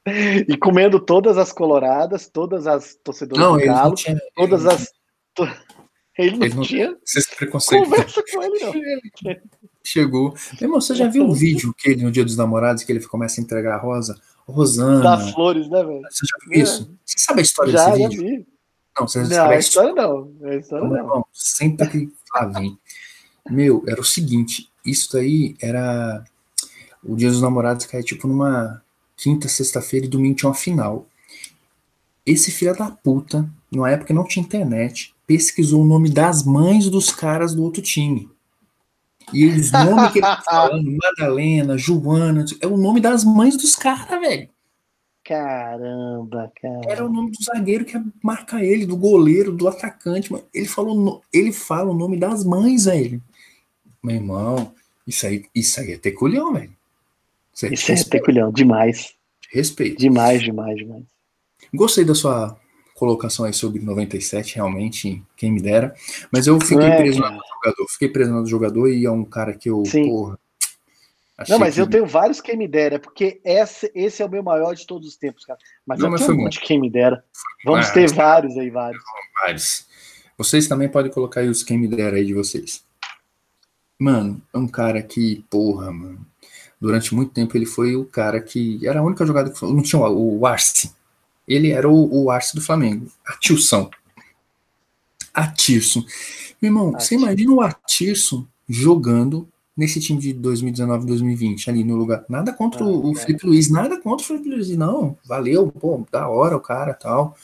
e 0.49 0.57
comendo 0.57 0.99
todas 0.99 1.39
as 1.39 1.53
coloradas, 1.53 2.29
todas 2.29 2.67
as 2.67 2.97
torcedoras 2.97 3.45
não, 3.45 3.57
do 3.57 3.65
Galo, 3.65 3.95
tinha, 3.95 4.19
todas 4.35 4.67
as. 4.67 4.91
Ele 6.19 6.37
não, 6.37 6.45
ele 6.45 6.55
não 6.57 6.63
tinha 6.63 6.95
preconceito. 7.39 7.85
Conversa 7.85 8.23
com 8.31 8.43
ele, 8.43 8.59
não. 8.61 9.37
Chegou. 9.83 10.35
Meu 10.61 10.69
irmão, 10.69 10.79
você 10.79 10.95
já 10.95 11.09
viu 11.09 11.25
um 11.25 11.33
vídeo 11.33 11.75
que 11.75 11.89
ele, 11.89 12.03
no 12.05 12.13
Dia 12.13 12.23
dos 12.23 12.37
Namorados, 12.37 12.85
que 12.85 12.93
ele 12.93 13.03
começa 13.07 13.41
a 13.41 13.43
entregar 13.43 13.77
a 13.77 13.79
rosa? 13.79 14.21
Rosana. 14.47 15.01
Das 15.01 15.31
flores, 15.31 15.69
né, 15.69 15.83
velho? 15.85 16.03
Você 16.11 16.27
já 16.27 16.37
viu 16.47 16.63
isso? 16.63 16.83
É. 16.83 16.97
Você 17.05 17.19
sabe 17.19 17.41
a 17.41 17.43
história 17.43 17.73
já, 17.73 17.87
desse 17.87 18.03
já 18.03 18.09
vídeo? 18.09 18.23
Vi. 18.23 18.47
Não, 18.99 19.09
você 19.09 19.21
não, 19.21 19.27
sabe 19.27 19.55
a 19.55 19.59
história 19.59 19.95
não. 19.95 20.33
A 20.43 20.55
história 20.55 20.89
não. 20.89 21.07
não. 21.07 21.27
Senta 21.33 21.87
que 21.87 22.13
lá 22.35 22.47
vem. 22.47 22.79
Meu, 23.51 23.83
era 23.89 24.01
o 24.01 24.05
seguinte, 24.05 24.69
isso 24.85 25.13
daí 25.13 25.57
era 25.61 26.25
o 27.03 27.17
Dia 27.17 27.31
dos 27.31 27.43
Namorados 27.43 27.87
que 27.87 27.97
é 27.97 28.03
tipo 28.03 28.29
numa 28.29 28.83
quinta, 29.17 29.49
sexta-feira 29.49 30.07
e 30.07 30.09
domingo 30.09 30.37
tinha 30.37 30.49
uma 30.49 30.55
final. 30.55 31.07
Esse 32.25 32.51
filho 32.51 32.77
da 32.77 32.91
puta, 32.91 33.49
numa 33.71 33.91
época 33.91 34.15
não 34.15 34.25
tinha 34.25 34.45
internet, 34.45 35.15
pesquisou 35.27 35.83
o 35.83 35.87
nome 35.87 36.09
das 36.09 36.45
mães 36.45 36.89
dos 36.89 37.11
caras 37.11 37.55
do 37.55 37.63
outro 37.63 37.83
time. 37.83 38.31
E 39.33 39.47
os 39.47 39.71
nomes 39.73 40.13
que 40.13 40.19
ele 40.19 40.27
tá 40.27 40.43
falando, 40.45 40.91
Madalena, 40.91 41.77
Joana, 41.77 42.45
é 42.61 42.67
o 42.67 42.77
nome 42.77 43.01
das 43.01 43.25
mães 43.25 43.57
dos 43.57 43.77
caras, 43.77 44.21
velho. 44.21 44.49
Caramba, 45.25 46.53
cara. 46.61 46.81
Era 46.89 47.07
o 47.07 47.09
nome 47.09 47.31
do 47.31 47.45
zagueiro 47.45 47.85
que 47.85 48.01
marca 48.23 48.65
ele, 48.65 48.85
do 48.85 48.97
goleiro, 48.97 49.53
do 49.53 49.69
atacante. 49.69 50.33
Ele 50.53 50.67
falou, 50.67 51.23
ele 51.33 51.53
fala 51.53 51.91
o 51.91 51.97
nome 51.97 52.17
das 52.17 52.45
mães, 52.45 52.87
velho. 52.87 53.23
Meu 54.03 54.17
irmão, 54.17 54.75
isso 55.07 55.27
aí, 55.27 55.45
isso 55.55 55.81
aí 55.81 55.93
é 55.93 55.99
teculhão, 55.99 56.55
velho. 56.55 56.73
Isso, 57.55 57.73
isso 57.73 57.93
é 57.93 58.05
teculhão, 58.05 58.51
demais. 58.51 59.15
Respeito. 59.51 59.99
Demais, 59.99 60.43
demais, 60.43 60.77
demais. 60.77 61.05
Gostei 61.73 62.05
da 62.05 62.15
sua 62.15 62.59
colocação 63.03 63.45
aí 63.45 63.53
sobre 63.53 63.81
97, 63.81 64.55
realmente, 64.55 65.21
quem 65.37 65.51
me 65.51 65.61
dera. 65.61 65.93
Mas 66.31 66.47
eu 66.47 66.61
fiquei 66.61 66.87
é, 66.87 66.97
preso 66.97 67.19
no 67.19 67.27
jogador. 67.27 67.89
Fiquei 67.91 68.09
preso 68.09 68.33
no 68.33 68.47
jogador 68.47 68.89
e 68.89 69.05
é 69.05 69.11
um 69.11 69.25
cara 69.25 69.55
que 69.55 69.69
eu, 69.69 69.85
Sim. 69.85 70.09
porra. 70.09 70.39
Não, 71.49 71.59
mas 71.59 71.75
que... 71.75 71.81
eu 71.81 71.91
tenho 71.91 72.07
vários 72.07 72.41
quem 72.41 72.57
me 72.57 72.69
dera, 72.69 73.01
porque 73.01 73.41
esse, 73.45 73.91
esse 73.93 74.23
é 74.23 74.25
o 74.25 74.31
meu 74.31 74.41
maior 74.41 74.77
de 74.77 74.87
todos 74.87 75.09
os 75.09 75.17
tempos, 75.17 75.45
cara. 75.45 75.59
Mas 75.85 75.99
não, 75.99 76.07
eu 76.07 76.11
mas 76.13 76.25
tenho 76.25 76.39
um 76.39 76.43
monte 76.45 76.53
de 76.53 76.61
quem 76.61 76.81
me 76.81 76.89
dera. 76.89 77.25
Vamos 77.65 77.91
ter 77.91 78.09
vários 78.13 78.57
aí, 78.57 78.71
vários. 78.71 79.03
Vários. 79.43 79.87
Vocês 80.39 80.69
também 80.69 80.89
podem 80.89 81.11
colocar 81.11 81.41
aí 81.41 81.49
os 81.49 81.65
quem 81.65 81.79
me 81.79 81.89
dera 81.89 82.19
aí 82.19 82.25
de 82.25 82.35
vocês. 82.35 82.85
Mano, 83.99 84.41
é 84.55 84.59
um 84.59 84.69
cara 84.69 85.03
que, 85.03 85.45
porra, 85.51 85.91
mano. 85.91 86.25
Durante 86.81 87.13
muito 87.17 87.33
tempo 87.33 87.57
ele 87.57 87.67
foi 87.67 87.97
o 87.97 88.05
cara 88.05 88.41
que. 88.41 88.87
Era 88.87 89.01
a 89.01 89.03
única 89.03 89.27
jogada 89.27 89.51
que. 89.51 89.61
Não 89.65 89.83
tinha 89.83 90.01
o 90.01 90.47
Arce 90.47 90.93
ele 91.53 91.71
era 91.71 91.89
o, 91.89 92.25
o 92.25 92.31
Arce 92.31 92.55
do 92.55 92.61
Flamengo, 92.61 93.11
Atilson. 93.27 93.91
Atilson. 95.33 96.05
Meu 96.61 96.71
irmão, 96.71 96.93
você 96.93 97.15
imagina 97.15 97.53
o 97.53 97.61
Atilson 97.61 98.47
jogando 98.69 99.49
nesse 99.77 100.01
time 100.01 100.21
de 100.21 100.33
2019, 100.33 101.07
2020, 101.07 101.71
ali 101.71 101.83
no 101.83 101.97
lugar. 101.97 102.25
Nada 102.29 102.53
contra 102.53 102.85
ah, 102.85 102.89
o, 102.89 103.13
é. 103.13 103.15
Felipe 103.15 103.47
Luiz, 103.47 103.71
nada 103.71 104.01
contra 104.01 104.25
o 104.25 104.27
Felipe 104.27 104.49
Luiz, 104.49 104.69
não. 104.77 105.17
Valeu, 105.25 105.71
pô, 105.73 106.07
da 106.11 106.29
hora 106.29 106.57
o 106.57 106.61
cara 106.61 106.95
tal. 106.95 107.37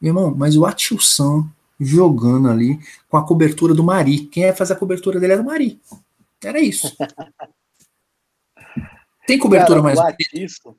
Meu 0.00 0.10
irmão, 0.10 0.34
mas 0.36 0.56
o 0.56 0.66
Atilson 0.66 1.48
jogando 1.80 2.48
ali 2.48 2.78
com 3.08 3.16
a 3.16 3.26
cobertura 3.26 3.74
do 3.74 3.82
Mari. 3.82 4.26
Quem 4.26 4.44
ia 4.44 4.54
fazer 4.54 4.74
a 4.74 4.76
cobertura 4.76 5.18
dele 5.18 5.32
era 5.32 5.42
o 5.42 5.46
Mari. 5.46 5.80
Era 6.42 6.60
isso. 6.60 6.94
Tem 9.26 9.38
cobertura 9.38 9.80
cara, 9.80 9.82
mais. 9.82 9.98
O 9.98 10.02
Atilson, 10.02 10.76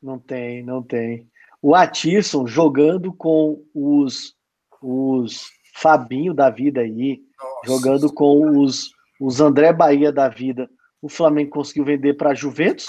não 0.00 0.16
tem, 0.16 0.62
não 0.62 0.80
tem 0.84 1.28
o 1.62 1.76
Atisson 1.76 2.44
jogando 2.46 3.12
com 3.12 3.62
os, 3.72 4.34
os 4.82 5.46
Fabinho 5.74 6.34
da 6.34 6.50
vida 6.50 6.80
aí, 6.80 7.22
Nossa. 7.40 7.66
jogando 7.66 8.12
com 8.12 8.58
os, 8.58 8.90
os 9.20 9.40
André 9.40 9.72
Bahia 9.72 10.12
da 10.12 10.28
vida. 10.28 10.68
O 11.00 11.08
Flamengo 11.08 11.50
conseguiu 11.50 11.84
vender 11.84 12.14
para 12.14 12.34
Juventus? 12.34 12.86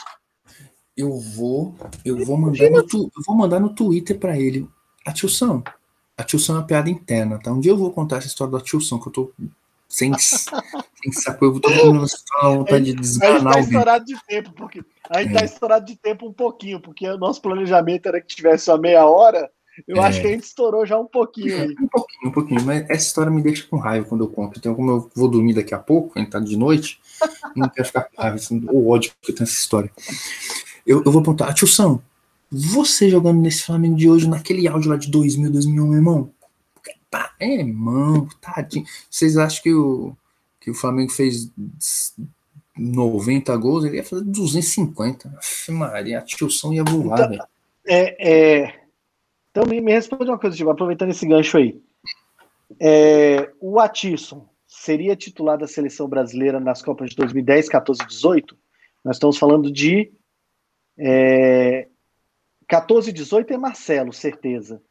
Eu 0.97 1.17
vou, 1.17 1.75
eu 2.03 2.25
vou 2.25 2.37
mandar 2.37 2.69
no, 2.69 2.85
tu, 2.85 3.11
eu 3.15 3.23
vou 3.25 3.35
mandar 3.35 3.59
no 3.59 3.73
Twitter 3.73 4.19
para 4.19 4.37
ele. 4.37 4.67
A 5.05 5.11
Tilson, 5.11 5.63
a 6.17 6.23
Tilson 6.23 6.53
é 6.53 6.57
uma 6.57 6.67
piada 6.67 6.89
interna, 6.89 7.39
tá? 7.39 7.51
Um 7.51 7.59
dia 7.59 7.71
eu 7.71 7.77
vou 7.77 7.91
contar 7.91 8.17
essa 8.17 8.27
história 8.27 8.53
da 8.53 8.61
Tilson, 8.61 8.99
que 8.99 9.07
eu 9.07 9.11
tô 9.11 9.31
sem, 9.87 10.11
sem 11.03 11.11
saco, 11.11 11.45
eu 11.45 11.59
tô 11.59 11.69
com 11.69 12.55
vontade 12.55 12.85
de 12.85 12.93
desganar. 12.93 13.35
A 13.35 13.39
gente 13.39 13.53
tá 13.53 13.59
estourado 13.59 14.05
de 14.05 14.25
tempo, 14.25 14.51
porque 14.53 14.83
a 15.09 15.21
gente 15.21 15.33
tá 15.33 15.37
é. 15.37 15.39
tá 15.39 15.45
estourado 15.45 15.85
de 15.85 15.95
tempo 15.97 16.27
um 16.27 16.33
pouquinho, 16.33 16.79
porque 16.79 17.07
o 17.07 17.17
nosso 17.17 17.41
planejamento 17.41 18.07
era 18.07 18.21
que 18.21 18.35
tivesse 18.35 18.65
só 18.65 18.77
meia 18.77 19.05
hora. 19.05 19.49
Eu 19.87 19.97
é. 19.97 19.99
acho 20.05 20.21
que 20.21 20.27
a 20.27 20.29
gente 20.29 20.43
estourou 20.43 20.85
já 20.85 20.97
um 20.97 21.05
pouquinho 21.05 21.55
aí. 21.55 21.75
Um 21.79 21.87
pouquinho, 21.87 22.29
um 22.29 22.31
pouquinho, 22.31 22.63
mas 22.63 22.83
essa 22.89 23.07
história 23.07 23.31
me 23.31 23.41
deixa 23.41 23.67
com 23.67 23.77
raiva 23.77 24.07
quando 24.07 24.23
eu 24.23 24.29
conto. 24.29 24.57
Então, 24.57 24.75
como 24.75 24.91
eu 24.91 25.11
vou 25.15 25.27
dormir 25.27 25.53
daqui 25.53 25.73
a 25.73 25.79
pouco, 25.79 26.13
a 26.15 26.21
gente 26.21 26.31
tá 26.31 26.39
de 26.39 26.55
noite, 26.55 26.99
não 27.55 27.67
quero 27.67 27.87
ficar 27.87 28.03
com 28.03 28.21
raiva, 28.21 28.35
assim, 28.35 28.63
o 28.69 28.89
ódio 28.89 29.11
que 29.21 29.33
tem 29.33 29.43
essa 29.43 29.53
história. 29.53 29.91
Eu, 30.85 31.03
eu 31.03 31.11
vou 31.11 31.21
perguntar, 31.21 31.53
tio 31.53 31.67
São, 31.67 32.01
você 32.51 33.09
jogando 33.09 33.41
nesse 33.41 33.63
Flamengo 33.63 33.95
de 33.95 34.07
hoje, 34.07 34.29
naquele 34.29 34.67
áudio 34.67 34.91
lá 34.91 34.95
de 34.95 35.09
2000, 35.09 35.51
2001, 35.51 35.87
meu 35.87 35.95
irmão, 35.95 36.31
é, 37.39 37.59
irmão, 37.59 38.27
tadinho. 38.39 38.85
Vocês 39.09 39.37
acham 39.37 39.61
que 39.61 39.73
o, 39.73 40.15
que 40.63 40.71
o 40.71 40.73
Flamengo 40.73 41.11
fez 41.11 41.51
90 42.77 43.55
gols? 43.57 43.83
Ele 43.83 43.97
ia 43.97 44.03
fazer 44.03 44.23
250. 44.23 45.27
Aff, 45.37 45.71
Maria, 45.71 46.19
a 46.19 46.21
Tilson 46.21 46.73
ia 46.73 46.83
voar, 46.85 47.19
então, 47.19 47.29
velho. 47.29 47.43
É, 47.85 48.61
é, 48.61 48.79
então 49.51 49.65
me, 49.65 49.81
me 49.81 49.91
responde 49.91 50.23
uma 50.31 50.39
coisa, 50.39 50.55
tipo, 50.55 50.69
aproveitando 50.69 51.09
esse 51.09 51.27
gancho 51.27 51.57
aí. 51.57 51.81
É, 52.79 53.51
o 53.59 53.77
Atisson 53.77 54.47
seria 54.65 55.17
titular 55.17 55.57
da 55.57 55.67
seleção 55.67 56.07
brasileira 56.07 56.61
nas 56.61 56.81
Copas 56.81 57.09
de 57.09 57.17
2010, 57.17 57.67
14 57.67 58.01
e 58.01 58.07
18? 58.07 58.57
Nós 59.03 59.17
estamos 59.17 59.37
falando 59.37 59.69
de 59.69 60.13
é, 60.97 61.89
14 62.67 63.09
e 63.09 63.13
18 63.13 63.53
é 63.53 63.57
Marcelo, 63.57 64.13
certeza. 64.13 64.81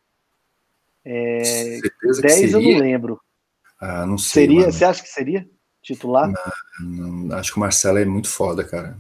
É, 1.03 1.81
Certeza 1.81 2.23
10 2.23 2.53
eu 2.53 2.61
não 2.61 2.79
lembro. 2.79 3.21
Ah, 3.81 4.07
não 4.07 4.19
sei. 4.19 4.43
Seria, 4.43 4.61
mano. 4.61 4.73
você 4.73 4.85
acha 4.85 5.03
que 5.03 5.09
seria 5.09 5.49
titular? 5.83 6.33
Não, 6.81 7.37
acho 7.37 7.53
que 7.53 7.59
o 7.59 7.61
Marcelo 7.61 7.99
é 7.99 8.05
muito 8.05 8.29
foda, 8.29 8.65
cara. 8.65 8.97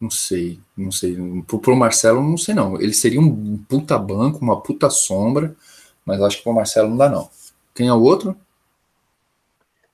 Não 0.00 0.10
sei, 0.10 0.58
não 0.76 0.90
sei. 0.90 1.16
Pro, 1.46 1.58
pro 1.58 1.76
Marcelo, 1.76 2.22
não 2.22 2.38
sei 2.38 2.54
não. 2.54 2.80
Ele 2.80 2.94
seria 2.94 3.20
um 3.20 3.58
puta 3.58 3.98
banco, 3.98 4.38
uma 4.38 4.60
puta 4.60 4.88
sombra, 4.88 5.54
mas 6.06 6.22
acho 6.22 6.38
que 6.38 6.42
pro 6.42 6.54
Marcelo 6.54 6.88
não 6.88 6.96
dá 6.96 7.08
não. 7.08 7.28
Quem 7.74 7.88
é 7.88 7.92
o 7.92 8.02
outro? 8.02 8.34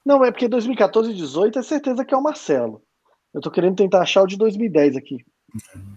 Não, 0.04 0.24
é 0.24 0.30
porque 0.30 0.46
2014 0.46 1.08
e 1.08 1.12
2018 1.12 1.58
é 1.58 1.62
certeza 1.62 2.04
que 2.04 2.14
é 2.14 2.16
o 2.16 2.22
Marcelo. 2.22 2.80
Eu 3.34 3.40
tô 3.40 3.50
querendo 3.50 3.76
tentar 3.76 4.02
achar 4.02 4.22
o 4.22 4.26
de 4.26 4.36
2010 4.36 4.96
aqui. 4.96 5.24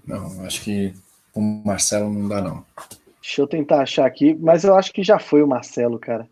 Não, 0.06 0.44
acho 0.44 0.64
que 0.64 0.94
o 1.34 1.42
Marcelo 1.42 2.12
não 2.12 2.28
dá 2.28 2.42
não. 2.42 2.66
Deixa 3.22 3.42
eu 3.42 3.48
tentar 3.48 3.82
achar 3.82 4.06
aqui, 4.06 4.34
mas 4.34 4.64
eu 4.64 4.76
acho 4.76 4.92
que 4.92 5.04
já 5.04 5.20
foi 5.20 5.44
o 5.44 5.48
Marcelo, 5.48 6.00
cara. 6.00 6.28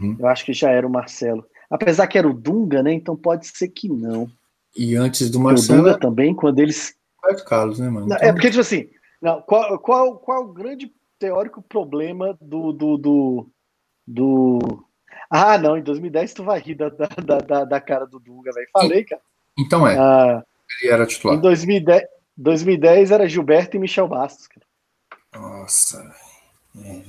Hum. 0.00 0.16
Eu 0.18 0.26
acho 0.26 0.44
que 0.44 0.52
já 0.52 0.70
era 0.70 0.86
o 0.86 0.90
Marcelo. 0.90 1.46
Apesar 1.70 2.06
que 2.08 2.18
era 2.18 2.28
o 2.28 2.34
Dunga, 2.34 2.82
né? 2.82 2.92
Então 2.92 3.16
pode 3.16 3.46
ser 3.46 3.68
que 3.68 3.88
não. 3.88 4.28
E 4.76 4.96
antes 4.96 5.30
do 5.30 5.38
Marcelo. 5.38 5.80
O 5.80 5.82
Dunga 5.84 5.98
também, 5.98 6.34
quando 6.34 6.58
eles. 6.58 6.94
Roberto 7.22 7.44
Carlos, 7.44 7.78
né, 7.78 7.88
mano? 7.88 8.06
Não, 8.08 8.16
então... 8.16 8.28
É 8.28 8.32
porque, 8.32 8.48
tipo 8.48 8.60
assim, 8.60 8.90
não, 9.20 9.40
qual, 9.42 9.78
qual, 9.78 10.18
qual 10.18 10.44
o 10.44 10.52
grande 10.52 10.92
teórico 11.18 11.62
problema 11.62 12.36
do, 12.40 12.72
do, 12.72 12.96
do, 12.96 13.50
do. 14.06 14.84
Ah, 15.30 15.58
não, 15.58 15.76
em 15.76 15.82
2010 15.82 16.34
tu 16.34 16.42
vai 16.44 16.58
rir 16.58 16.74
da, 16.74 16.88
da, 16.88 17.38
da, 17.38 17.64
da 17.64 17.80
cara 17.80 18.06
do 18.06 18.18
Dunga, 18.18 18.50
velho. 18.52 18.68
Falei, 18.72 19.04
cara. 19.04 19.22
Então 19.58 19.86
é. 19.86 19.96
Ah, 19.96 20.42
ele 20.80 20.92
era 20.92 21.06
titular. 21.06 21.36
Em 21.36 21.40
2010, 21.40 22.02
2010 22.36 23.10
era 23.10 23.28
Gilberto 23.28 23.76
e 23.76 23.80
Michel 23.80 24.08
Bastos, 24.08 24.48
cara. 24.48 24.66
Nossa, 25.32 26.12
é, 26.76 27.02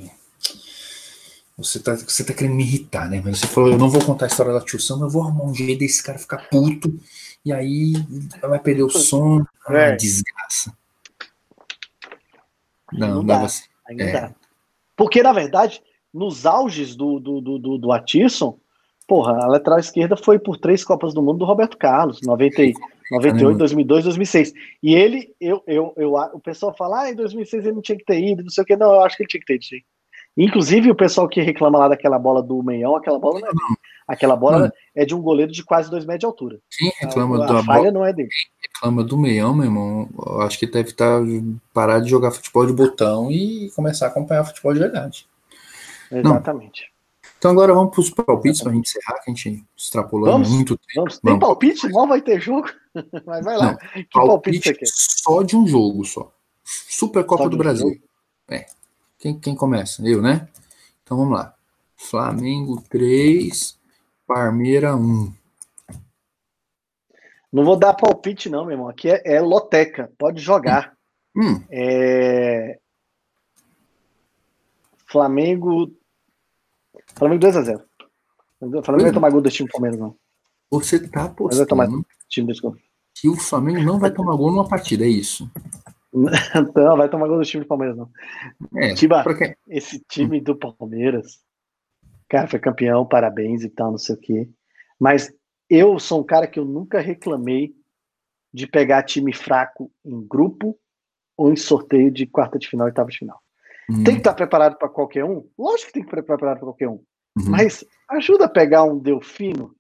você 1.64 1.80
tá, 1.80 1.96
você 1.96 2.24
tá 2.24 2.34
querendo 2.34 2.56
me 2.56 2.64
irritar, 2.64 3.10
né? 3.10 3.22
Mas 3.24 3.40
você 3.40 3.48
falou, 3.48 3.72
eu 3.72 3.78
não 3.78 3.90
vou 3.90 4.04
contar 4.04 4.26
a 4.26 4.28
história 4.28 4.54
da 4.54 4.62
tio 4.62 4.80
Sam, 4.80 5.00
eu 5.02 5.10
vou 5.10 5.24
arrumar 5.24 5.46
um 5.46 5.54
jeito 5.54 5.80
desse 5.80 6.04
cara 6.04 6.18
ficar 6.18 6.50
puto, 6.50 6.98
e 7.46 7.52
aí 7.52 7.94
vai 8.42 8.60
perder 8.60 8.84
o 8.84 8.90
som. 8.90 9.44
Ah, 9.68 9.78
é. 9.78 9.96
desgraça. 9.96 10.76
Não, 12.92 13.16
não 13.16 13.26
dá. 13.26 13.48
É. 13.90 14.12
dá. 14.12 14.36
Porque, 14.96 15.24
na 15.24 15.34
verdade, 15.34 15.82
nos 16.14 16.46
auges 16.46 16.96
do, 16.96 17.20
do, 17.20 17.42
do, 17.42 17.58
do, 17.58 17.78
do 17.78 17.92
Atisson, 17.92 18.60
porra, 19.08 19.34
a 19.44 19.48
lateral 19.48 19.80
esquerda 19.80 20.16
foi 20.16 20.38
por 20.38 20.58
três 20.58 20.84
Copas 20.84 21.14
do 21.14 21.22
Mundo 21.22 21.40
do 21.40 21.46
Roberto 21.46 21.78
Carlos, 21.78 22.20
90, 22.22 22.74
98, 23.12 23.58
2002, 23.58 24.04
2006. 24.06 24.54
E 24.82 24.96
ele, 24.96 25.34
eu, 25.40 25.64
eu, 25.68 25.94
eu, 25.98 26.14
o 26.14 26.40
pessoal 26.40 26.76
fala, 26.76 27.04
ah, 27.04 27.12
em 27.12 27.16
2006 27.16 27.66
ele 27.66 27.76
não 27.76 27.82
tinha 27.82 27.98
que 27.98 28.06
ter 28.06 28.24
ido, 28.24 28.44
não 28.44 28.50
sei 28.50 28.64
o 28.64 28.66
que. 28.66 28.76
Não, 28.76 28.94
eu 28.94 29.02
acho 29.02 29.18
que 29.18 29.24
ele 29.24 29.30
tinha 29.30 29.42
que 29.42 29.48
ter 29.48 29.56
ido, 29.56 29.66
sim. 29.66 29.82
Inclusive, 30.38 30.90
o 30.90 30.96
pessoal 30.96 31.28
que 31.28 31.42
reclama 31.42 31.78
lá 31.78 31.88
daquela 31.90 32.18
bola 32.18 32.42
do 32.42 32.64
meião, 32.64 32.96
aquela 32.96 33.20
bola 33.20 33.40
não 33.40 33.48
é 33.48 33.52
dele. 33.52 33.78
Aquela 34.08 34.36
bola 34.36 34.74
é 34.96 35.06
de 35.06 35.16
um 35.16 35.22
goleiro 35.22 35.52
de 35.52 35.64
quase 35.64 35.90
dois 35.90 36.06
metros 36.06 36.20
de 36.22 36.26
altura. 36.26 36.60
Quem 36.70 36.92
reclama 37.00 37.44
a, 37.44 37.48
da 37.48 37.60
a 37.60 37.64
falha 37.64 37.80
bola, 37.80 37.92
não 37.92 38.06
é 38.06 38.14
dele. 38.14 38.30
reclama 38.62 39.04
do 39.04 39.18
meião, 39.18 39.54
meu 39.54 39.66
irmão, 39.66 40.10
eu 40.26 40.42
acho 40.42 40.58
que 40.60 40.66
deve 40.66 40.90
estar 40.90 41.20
tá, 41.20 41.26
parar 41.74 42.00
de 42.00 42.10
jogar 42.10 42.32
futebol 42.32 42.66
de 42.66 42.74
botão 42.74 43.32
e 43.32 43.72
começar 43.76 44.08
a 44.08 44.10
acompanhar 44.10 44.44
futebol 44.44 44.74
de 44.74 44.80
verdade. 44.80 45.28
Exatamente. 46.12 46.84
Não. 46.84 46.92
Então 47.38 47.52
agora 47.52 47.74
vamos 47.74 47.92
para 47.92 48.02
os 48.02 48.10
palpites 48.10 48.62
para 48.62 48.72
a 48.72 48.76
gente 48.76 48.90
encerrar, 48.90 49.20
que 49.24 49.32
a 49.32 49.34
gente 49.34 49.66
extrapolou 49.76 50.38
muito 50.40 50.78
tempo. 50.78 50.94
Vamos. 50.96 51.20
Tem 51.20 51.32
vamos. 51.32 51.40
palpite? 51.40 51.88
Não 51.90 52.08
vai 52.08 52.22
ter 52.22 52.40
jogo? 52.40 52.68
Mas 53.26 53.44
vai 53.44 53.58
lá. 53.58 53.72
Não, 53.72 53.78
que 53.78 54.08
palpite, 54.12 54.12
palpite 54.14 54.64
você 54.64 54.74
quer? 54.76 54.86
Só 54.88 55.42
de 55.42 55.56
um 55.56 55.66
jogo 55.66 56.06
só. 56.06 56.32
Supercopa 56.64 57.50
do 57.50 57.58
Brasil. 57.58 58.00
É. 58.50 58.66
Quem, 59.22 59.40
quem 59.40 59.56
começa? 59.56 60.02
Eu, 60.06 60.22
né? 60.22 60.50
Então 61.04 61.16
vamos 61.16 61.38
lá. 61.38 61.54
Flamengo 61.96 62.82
3, 62.90 63.80
Parmeira 64.26 64.96
1. 64.96 65.32
Não 67.54 67.64
vou 67.64 67.78
dar 67.78 67.94
palpite, 67.94 68.50
não, 68.50 68.66
meu 68.66 68.72
irmão. 68.72 68.90
Aqui 68.90 69.12
é, 69.12 69.36
é 69.36 69.40
loteca. 69.40 70.12
Pode 70.18 70.42
jogar. 70.42 70.98
Hum. 71.36 71.64
É... 71.70 72.80
Flamengo 75.06 75.94
Flamengo 77.16 77.46
2x0. 77.46 77.82
O 78.60 78.84
Flamengo 78.84 79.04
vai 79.04 79.14
tomar 79.14 79.30
gol 79.30 79.42
do 79.42 79.50
time 79.50 79.68
do 79.68 79.72
Palmeiras, 79.72 80.00
não. 80.00 80.16
Você 80.72 81.00
tá 81.08 81.26
apostando 81.26 81.58
vai 81.58 81.88
tomar 81.88 82.04
time 82.28 82.52
do 82.52 82.76
que 83.14 83.28
o 83.28 83.36
Flamengo 83.36 83.84
não 83.84 84.00
vai 84.00 84.10
tomar 84.10 84.36
gol 84.36 84.52
numa 84.52 84.68
partida, 84.68 85.06
é 85.06 85.10
isso? 85.10 85.50
não, 86.76 86.98
vai 86.98 87.10
tomar 87.10 87.28
gol 87.28 87.38
do 87.38 87.46
time 87.46 87.64
do 87.64 87.68
Palmeiras, 87.68 87.98
não. 87.98 88.10
É, 88.76 88.94
Tiba, 88.94 89.24
porque... 89.24 89.56
esse 89.68 90.00
time 90.10 90.42
do 90.42 90.56
Palmeiras, 90.56 91.40
cara, 92.30 92.48
foi 92.48 92.60
campeão, 92.60 93.06
parabéns 93.06 93.64
e 93.64 93.70
tal, 93.70 93.92
não 93.92 93.98
sei 93.98 94.16
o 94.16 94.20
quê. 94.20 94.50
Mas 95.00 95.34
eu 95.70 95.98
sou 96.00 96.22
um 96.22 96.26
cara 96.26 96.48
que 96.48 96.60
eu 96.60 96.66
nunca 96.66 97.00
reclamei 97.00 97.74
de 98.54 98.68
pegar 98.68 99.04
time 99.04 99.34
fraco 99.34 99.92
em 100.04 100.28
grupo 100.28 100.78
ou 101.38 101.52
em 101.52 101.56
sorteio 101.56 102.12
de 102.12 102.28
quarta 102.28 102.60
de 102.60 102.68
final 102.68 102.88
e 102.88 102.90
oitava 102.90 103.10
de 103.10 103.18
final. 103.18 103.42
Uhum. 103.90 104.04
Tem 104.04 104.14
que 104.16 104.20
estar 104.20 104.34
preparado 104.34 104.78
para 104.78 104.90
qualquer 104.90 105.24
um? 105.24 105.48
Lógico 105.58 105.88
que 105.88 105.94
tem 105.94 106.04
que 106.04 106.10
estar 106.10 106.24
preparado 106.24 106.58
para 106.58 106.68
qualquer 106.68 106.90
um. 106.90 107.04
Uhum. 107.38 107.50
Mas 107.50 107.86
ajuda 108.10 108.46
a 108.46 108.50
pegar 108.50 108.84
um 108.84 109.00
Delfino 109.00 109.74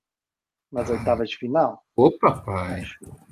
nas 0.71 0.89
oitavas 0.89 1.29
de 1.29 1.37
final? 1.37 1.83
Ô, 1.95 2.09
papai. 2.17 2.81
Ajuda. 2.81 3.27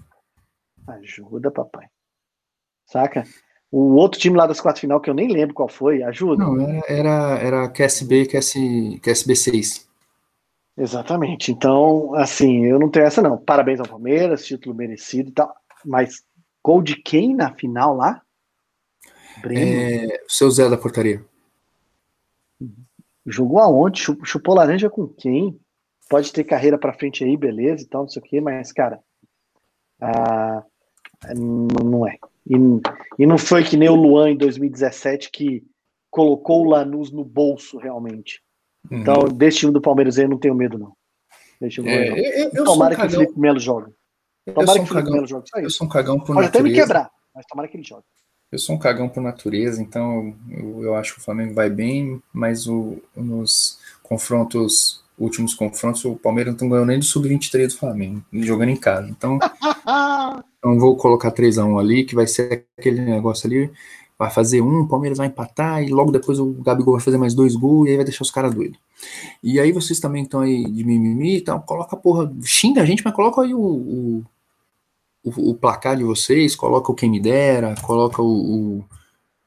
ajuda, 0.88 1.52
papai. 1.52 1.88
Saca? 2.90 3.24
O 3.72 3.96
outro 3.96 4.20
time 4.20 4.36
lá 4.36 4.48
das 4.48 4.60
quartas 4.60 4.82
final, 4.82 5.00
que 5.00 5.10
eu 5.10 5.14
nem 5.14 5.32
lembro 5.32 5.54
qual 5.54 5.70
foi, 5.70 6.02
ajuda? 6.02 6.44
Não, 6.44 6.60
era, 6.60 6.84
era, 6.88 7.40
era 7.40 7.70
QSB, 7.70 8.26
QS, 8.26 8.54
QSB 9.02 9.36
6. 9.36 9.90
Exatamente. 10.76 11.52
Então, 11.52 12.16
assim, 12.16 12.66
eu 12.66 12.80
não 12.80 12.90
tenho 12.90 13.06
essa 13.06 13.22
não. 13.22 13.38
Parabéns 13.38 13.80
ao 13.80 13.88
Palmeiras, 13.88 14.46
título 14.46 14.74
merecido 14.74 15.30
e 15.30 15.34
tal. 15.34 15.54
Mas 15.86 16.24
gol 16.64 16.82
de 16.82 16.96
quem 16.96 17.36
na 17.36 17.54
final 17.54 17.96
lá? 17.96 18.22
É, 19.46 20.24
o 20.26 20.32
seu 20.32 20.50
Zé 20.50 20.68
da 20.68 20.78
portaria. 20.78 21.24
Jogou 23.26 23.60
aonde? 23.60 24.02
Chupou 24.24 24.56
laranja 24.56 24.90
com 24.90 25.08
quem? 25.08 25.60
Pode 26.10 26.34
ter 26.34 26.44
carreira 26.44 26.78
para 26.78 26.94
frente 26.94 27.24
aí, 27.24 27.38
beleza 27.38 27.84
e 27.84 27.88
tal, 27.88 28.02
não 28.02 28.10
sei 28.10 28.22
o 28.22 28.26
quê, 28.26 28.42
mas, 28.42 28.72
cara, 28.72 29.00
ah, 30.02 30.64
não 31.36 32.08
é. 32.08 32.18
E, 32.50 32.56
e 33.20 33.26
não 33.28 33.38
foi 33.38 33.64
que 33.64 33.78
nem 33.78 33.90
o 33.90 33.96
Luan 33.96 34.32
em 34.32 34.38
2017 34.38 35.30
que 35.32 35.64
colocou 36.10 36.66
o 36.66 36.70
Lanús 36.70 37.12
no 37.12 37.24
bolso 37.24 37.78
realmente. 37.78 38.42
Uhum. 38.90 39.00
Então, 39.00 39.24
desse 39.30 39.60
time 39.60 39.72
do 39.72 39.82
Palmeiras 39.82 40.18
aí 40.18 40.26
eu 40.26 40.30
não 40.30 40.40
tenho 40.40 40.56
medo, 40.56 40.78
não. 40.78 40.94
Deixa 41.62 41.82
é, 41.86 42.44
eu, 42.46 42.52
eu, 42.54 42.64
tomara 42.64 42.96
que 42.96 43.06
o 43.06 43.10
Felipe 43.10 43.38
Melo 43.40 43.60
jogue. 43.60 43.92
Tomara 44.46 44.80
que 44.80 44.86
o 44.86 44.88
Felipe 44.88 45.12
Melo 45.12 45.28
jogue. 45.28 45.46
Eu 45.58 45.70
sou 45.70 45.86
um 45.86 45.90
cagão 45.90 46.18
por 46.18 46.34
Pode 46.34 46.48
natureza. 46.48 46.60
até 46.60 46.64
me 46.64 46.74
quebrar, 46.74 47.12
mas 47.36 47.46
tomara 47.46 47.68
que 47.68 47.76
ele 47.76 47.84
jogue. 47.84 48.06
Eu 48.52 48.58
sou 48.58 48.76
um 48.76 48.80
cagão 48.80 49.10
por 49.10 49.22
natureza, 49.22 49.82
então 49.82 50.36
eu, 50.50 50.84
eu 50.84 50.96
acho 50.96 51.14
que 51.14 51.20
o 51.20 51.24
Flamengo 51.24 51.54
vai 51.54 51.70
bem, 51.70 52.22
mas 52.34 52.66
o, 52.66 52.98
nos 53.16 53.78
confrontos, 54.02 55.04
últimos 55.20 55.54
confrontos, 55.54 56.04
o 56.06 56.16
Palmeiras 56.16 56.56
não 56.58 56.70
ganhou 56.70 56.86
nem 56.86 56.98
do 56.98 57.06
sub-23 57.06 57.68
do 57.68 57.78
Flamengo, 57.78 58.24
jogando 58.34 58.70
em 58.70 58.76
casa. 58.76 59.10
Então, 59.10 59.38
então 60.58 60.80
vou 60.80 60.96
colocar 60.96 61.32
3x1 61.32 61.80
ali, 61.80 62.04
que 62.06 62.16
vai 62.16 62.26
ser 62.26 62.66
aquele 62.78 63.02
negócio 63.02 63.48
ali, 63.48 63.72
vai 64.18 64.30
fazer 64.30 64.62
um, 64.62 64.82
o 64.82 64.88
Palmeiras 64.88 65.18
vai 65.18 65.28
empatar, 65.28 65.84
e 65.84 65.90
logo 65.90 66.12
depois 66.12 66.40
o 66.40 66.54
Gabigol 66.64 66.96
vai 66.96 67.04
fazer 67.04 67.18
mais 67.18 67.34
dois 67.34 67.56
gols, 67.56 67.88
e 67.88 67.92
aí 67.92 67.96
vai 67.96 68.06
deixar 68.06 68.24
os 68.24 68.32
caras 68.32 68.54
doidos. 68.54 68.80
E 69.44 69.60
aí 69.60 69.72
vocês 69.72 70.00
também 70.00 70.24
estão 70.24 70.42
aí 70.42 70.64
de 70.64 70.84
mimimi 70.84 71.38
e 71.38 71.42
tal, 71.42 71.62
coloca 71.62 71.96
a 71.96 72.00
porra, 72.00 72.32
xinga 72.44 72.82
a 72.82 72.86
gente, 72.86 73.04
mas 73.04 73.14
coloca 73.14 73.42
aí 73.42 73.54
o, 73.54 73.60
o 73.60 74.26
o, 75.24 75.52
o, 75.52 75.54
placar 75.56 75.98
de 75.98 76.04
vocês, 76.04 76.56
coloca 76.56 76.92
o 76.92 76.96
quem 76.96 77.10
me 77.10 77.20
dera, 77.20 77.76
coloca 77.82 78.22
o, 78.22 78.80
o 78.80 78.86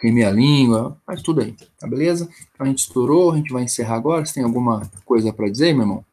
quem 0.03 0.13
me 0.13 0.25
a 0.25 0.33
língua, 0.33 1.01
faz 1.07 1.23
tudo 1.23 1.43
aí, 1.43 1.55
tá 1.79 1.87
beleza? 1.87 2.29
Então 2.53 2.67
a 2.67 2.69
gente 2.69 2.81
estourou, 2.81 3.31
a 3.31 3.37
gente 3.37 3.53
vai 3.53 3.63
encerrar 3.63 3.95
agora. 3.95 4.27
Você 4.27 4.35
tem 4.35 4.43
alguma 4.43 4.83
coisa 5.05 5.33
para 5.33 5.49
dizer, 5.49 5.73
meu 5.73 5.83
irmão? 5.83 6.05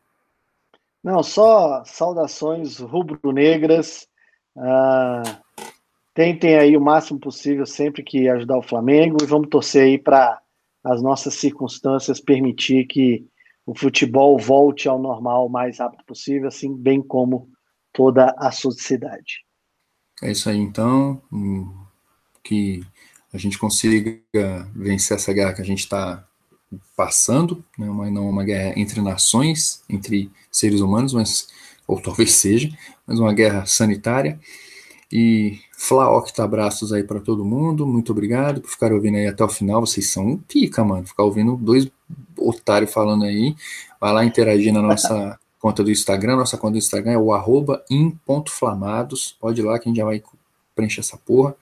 Não, 1.04 1.24
só 1.24 1.84
saudações 1.86 2.78
rubro-negras. 2.78 4.08
Ah, 4.56 5.24
tentem 6.14 6.56
aí 6.56 6.78
o 6.78 6.82
máximo 6.82 7.20
possível 7.20 7.66
sempre 7.66 8.04
que 8.04 8.30
ajudar 8.30 8.60
o 8.60 8.64
Flamengo 8.64 9.18
e 9.24 9.26
vamos 9.26 9.50
torcer 9.50 9.86
aí 9.86 9.98
para 9.98 10.40
as 10.84 11.02
nossas 11.02 11.34
circunstâncias 11.34 12.20
permitir 12.20 12.86
que 12.86 13.26
o 13.66 13.76
futebol 13.76 14.38
volte 14.38 14.88
ao 14.88 15.00
normal 15.00 15.48
o 15.48 15.50
mais 15.50 15.80
rápido 15.80 16.04
possível, 16.06 16.48
assim 16.48 16.76
bem 16.76 17.02
como 17.02 17.50
toda 17.92 18.36
a 18.38 18.52
sociedade. 18.52 19.44
É 20.22 20.32
isso 20.32 20.48
aí, 20.48 20.58
então. 20.58 21.20
Hum, 21.32 21.74
que 22.44 22.84
a 23.34 23.38
gente 23.38 23.58
consiga 23.58 24.20
vencer 24.76 25.16
essa 25.16 25.32
guerra 25.34 25.54
que 25.54 25.62
a 25.62 25.66
gente 25.66 25.80
está 25.80 26.26
passando, 26.96 27.64
né, 27.78 27.90
uma, 27.90 28.10
não 28.10 28.30
uma 28.30 28.44
guerra 28.44 28.74
entre 28.78 29.02
nações, 29.02 29.84
entre 29.90 30.32
seres 30.52 30.82
humanos, 30.82 31.14
mas 31.14 31.48
ou 31.88 32.00
talvez 32.00 32.34
seja, 32.34 32.70
mas 33.08 33.20
uma 33.20 33.34
guerra 33.34 33.66
sanitária. 33.66 34.40
E 35.12 35.60
Flaocta 35.76 36.44
abraços 36.44 36.94
aí 36.94 37.04
para 37.04 37.20
todo 37.20 37.44
mundo, 37.44 37.88
muito 37.88 38.12
obrigado 38.12 38.62
por 38.62 38.70
ficar 38.70 38.94
ouvindo 38.94 39.18
aí 39.18 39.28
até 39.28 39.44
o 39.44 39.50
final, 39.50 39.84
vocês 39.84 40.12
são 40.12 40.28
um 40.28 40.38
pica, 40.38 40.84
mano, 40.84 41.08
ficar 41.08 41.24
ouvindo 41.24 41.56
dois 41.56 41.90
otários 42.38 42.94
falando 42.94 43.26
aí, 43.26 43.56
vai 44.00 44.14
lá 44.14 44.24
interagir 44.24 44.72
na 44.72 44.84
nossa 44.84 45.40
conta 45.60 45.84
do 45.84 45.92
Instagram. 45.92 46.38
Nossa 46.38 46.58
conta 46.58 46.74
do 46.74 46.78
Instagram 46.78 47.12
é 47.12 47.18
o 47.18 47.34
arroba 47.34 47.84
in.flamados. 47.90 49.36
Pode 49.40 49.62
ir 49.62 49.64
lá 49.64 49.78
que 49.78 49.88
a 49.88 49.90
gente 49.90 49.98
já 49.98 50.06
vai 50.06 50.24
preencher 50.74 51.02
essa 51.02 51.18
porra. 51.18 51.56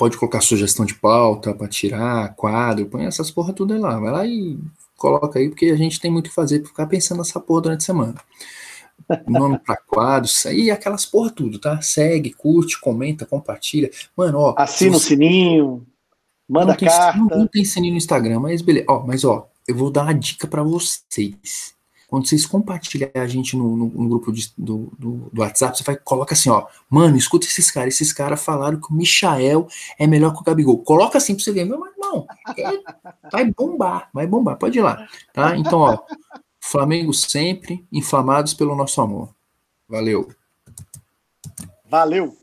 Pode 0.00 0.16
colocar 0.16 0.40
sugestão 0.40 0.86
de 0.86 0.94
pauta 0.94 1.52
para 1.52 1.68
tirar, 1.68 2.34
quadro, 2.34 2.86
põe 2.86 3.04
essas 3.04 3.30
porra 3.30 3.52
tudo 3.52 3.74
aí 3.74 3.78
lá. 3.78 4.00
Vai 4.00 4.10
lá 4.10 4.26
e 4.26 4.58
coloca 4.96 5.38
aí, 5.38 5.50
porque 5.50 5.66
a 5.66 5.76
gente 5.76 6.00
tem 6.00 6.10
muito 6.10 6.28
o 6.28 6.30
que 6.30 6.34
fazer 6.34 6.60
para 6.60 6.68
ficar 6.68 6.86
pensando 6.86 7.18
nessa 7.18 7.38
porra 7.38 7.60
durante 7.60 7.82
a 7.82 7.84
semana. 7.84 8.14
Nome 9.28 9.58
para 9.58 9.76
quadros, 9.76 10.46
aí 10.46 10.70
aquelas 10.70 11.04
porra 11.04 11.28
tudo, 11.28 11.58
tá? 11.58 11.82
Segue, 11.82 12.32
curte, 12.32 12.80
comenta, 12.80 13.26
compartilha. 13.26 13.90
Mano, 14.16 14.38
ó. 14.38 14.54
Assina 14.56 14.96
o 14.96 15.00
sininho, 15.00 15.86
manda 16.48 16.72
não 16.72 16.76
tem, 16.76 16.88
carta. 16.88 17.18
Não, 17.18 17.26
não, 17.40 17.46
tem 17.46 17.62
sininho 17.62 17.92
no 17.92 17.98
Instagram, 17.98 18.40
mas 18.40 18.62
beleza. 18.62 18.86
Ó, 18.88 19.06
mas 19.06 19.22
ó, 19.22 19.50
eu 19.68 19.74
vou 19.74 19.90
dar 19.90 20.04
uma 20.04 20.14
dica 20.14 20.46
para 20.46 20.62
vocês. 20.62 21.74
Quando 22.10 22.26
vocês 22.26 22.44
compartilharem 22.44 23.22
a 23.22 23.26
gente 23.28 23.56
no, 23.56 23.76
no, 23.76 23.86
no 23.86 24.08
grupo 24.08 24.32
de, 24.32 24.52
do, 24.58 24.92
do, 24.98 25.30
do, 25.32 25.40
WhatsApp, 25.40 25.78
você 25.78 25.84
vai 25.84 25.96
coloca 25.96 26.34
assim, 26.34 26.50
ó, 26.50 26.66
mano, 26.90 27.16
escuta 27.16 27.46
esses 27.46 27.70
caras, 27.70 27.94
esses 27.94 28.12
caras 28.12 28.42
falaram 28.42 28.80
que 28.80 28.92
o 28.92 28.96
Michael 28.96 29.68
é 29.96 30.08
melhor 30.08 30.34
que 30.34 30.40
o 30.40 30.42
Gabigol. 30.42 30.82
Coloca 30.82 31.18
assim 31.18 31.36
pra 31.36 31.44
você 31.44 31.52
ver, 31.52 31.64
meu 31.64 31.86
irmão, 31.86 32.26
é, 32.58 33.30
vai 33.30 33.44
bombar, 33.44 34.10
vai 34.12 34.26
bombar, 34.26 34.58
pode 34.58 34.76
ir 34.76 34.82
lá, 34.82 35.06
tá? 35.32 35.56
Então, 35.56 35.78
ó, 35.78 35.98
Flamengo 36.60 37.14
sempre, 37.14 37.86
inflamados 37.92 38.54
pelo 38.54 38.74
nosso 38.74 39.00
amor. 39.00 39.32
Valeu. 39.88 40.28
Valeu. 41.88 42.36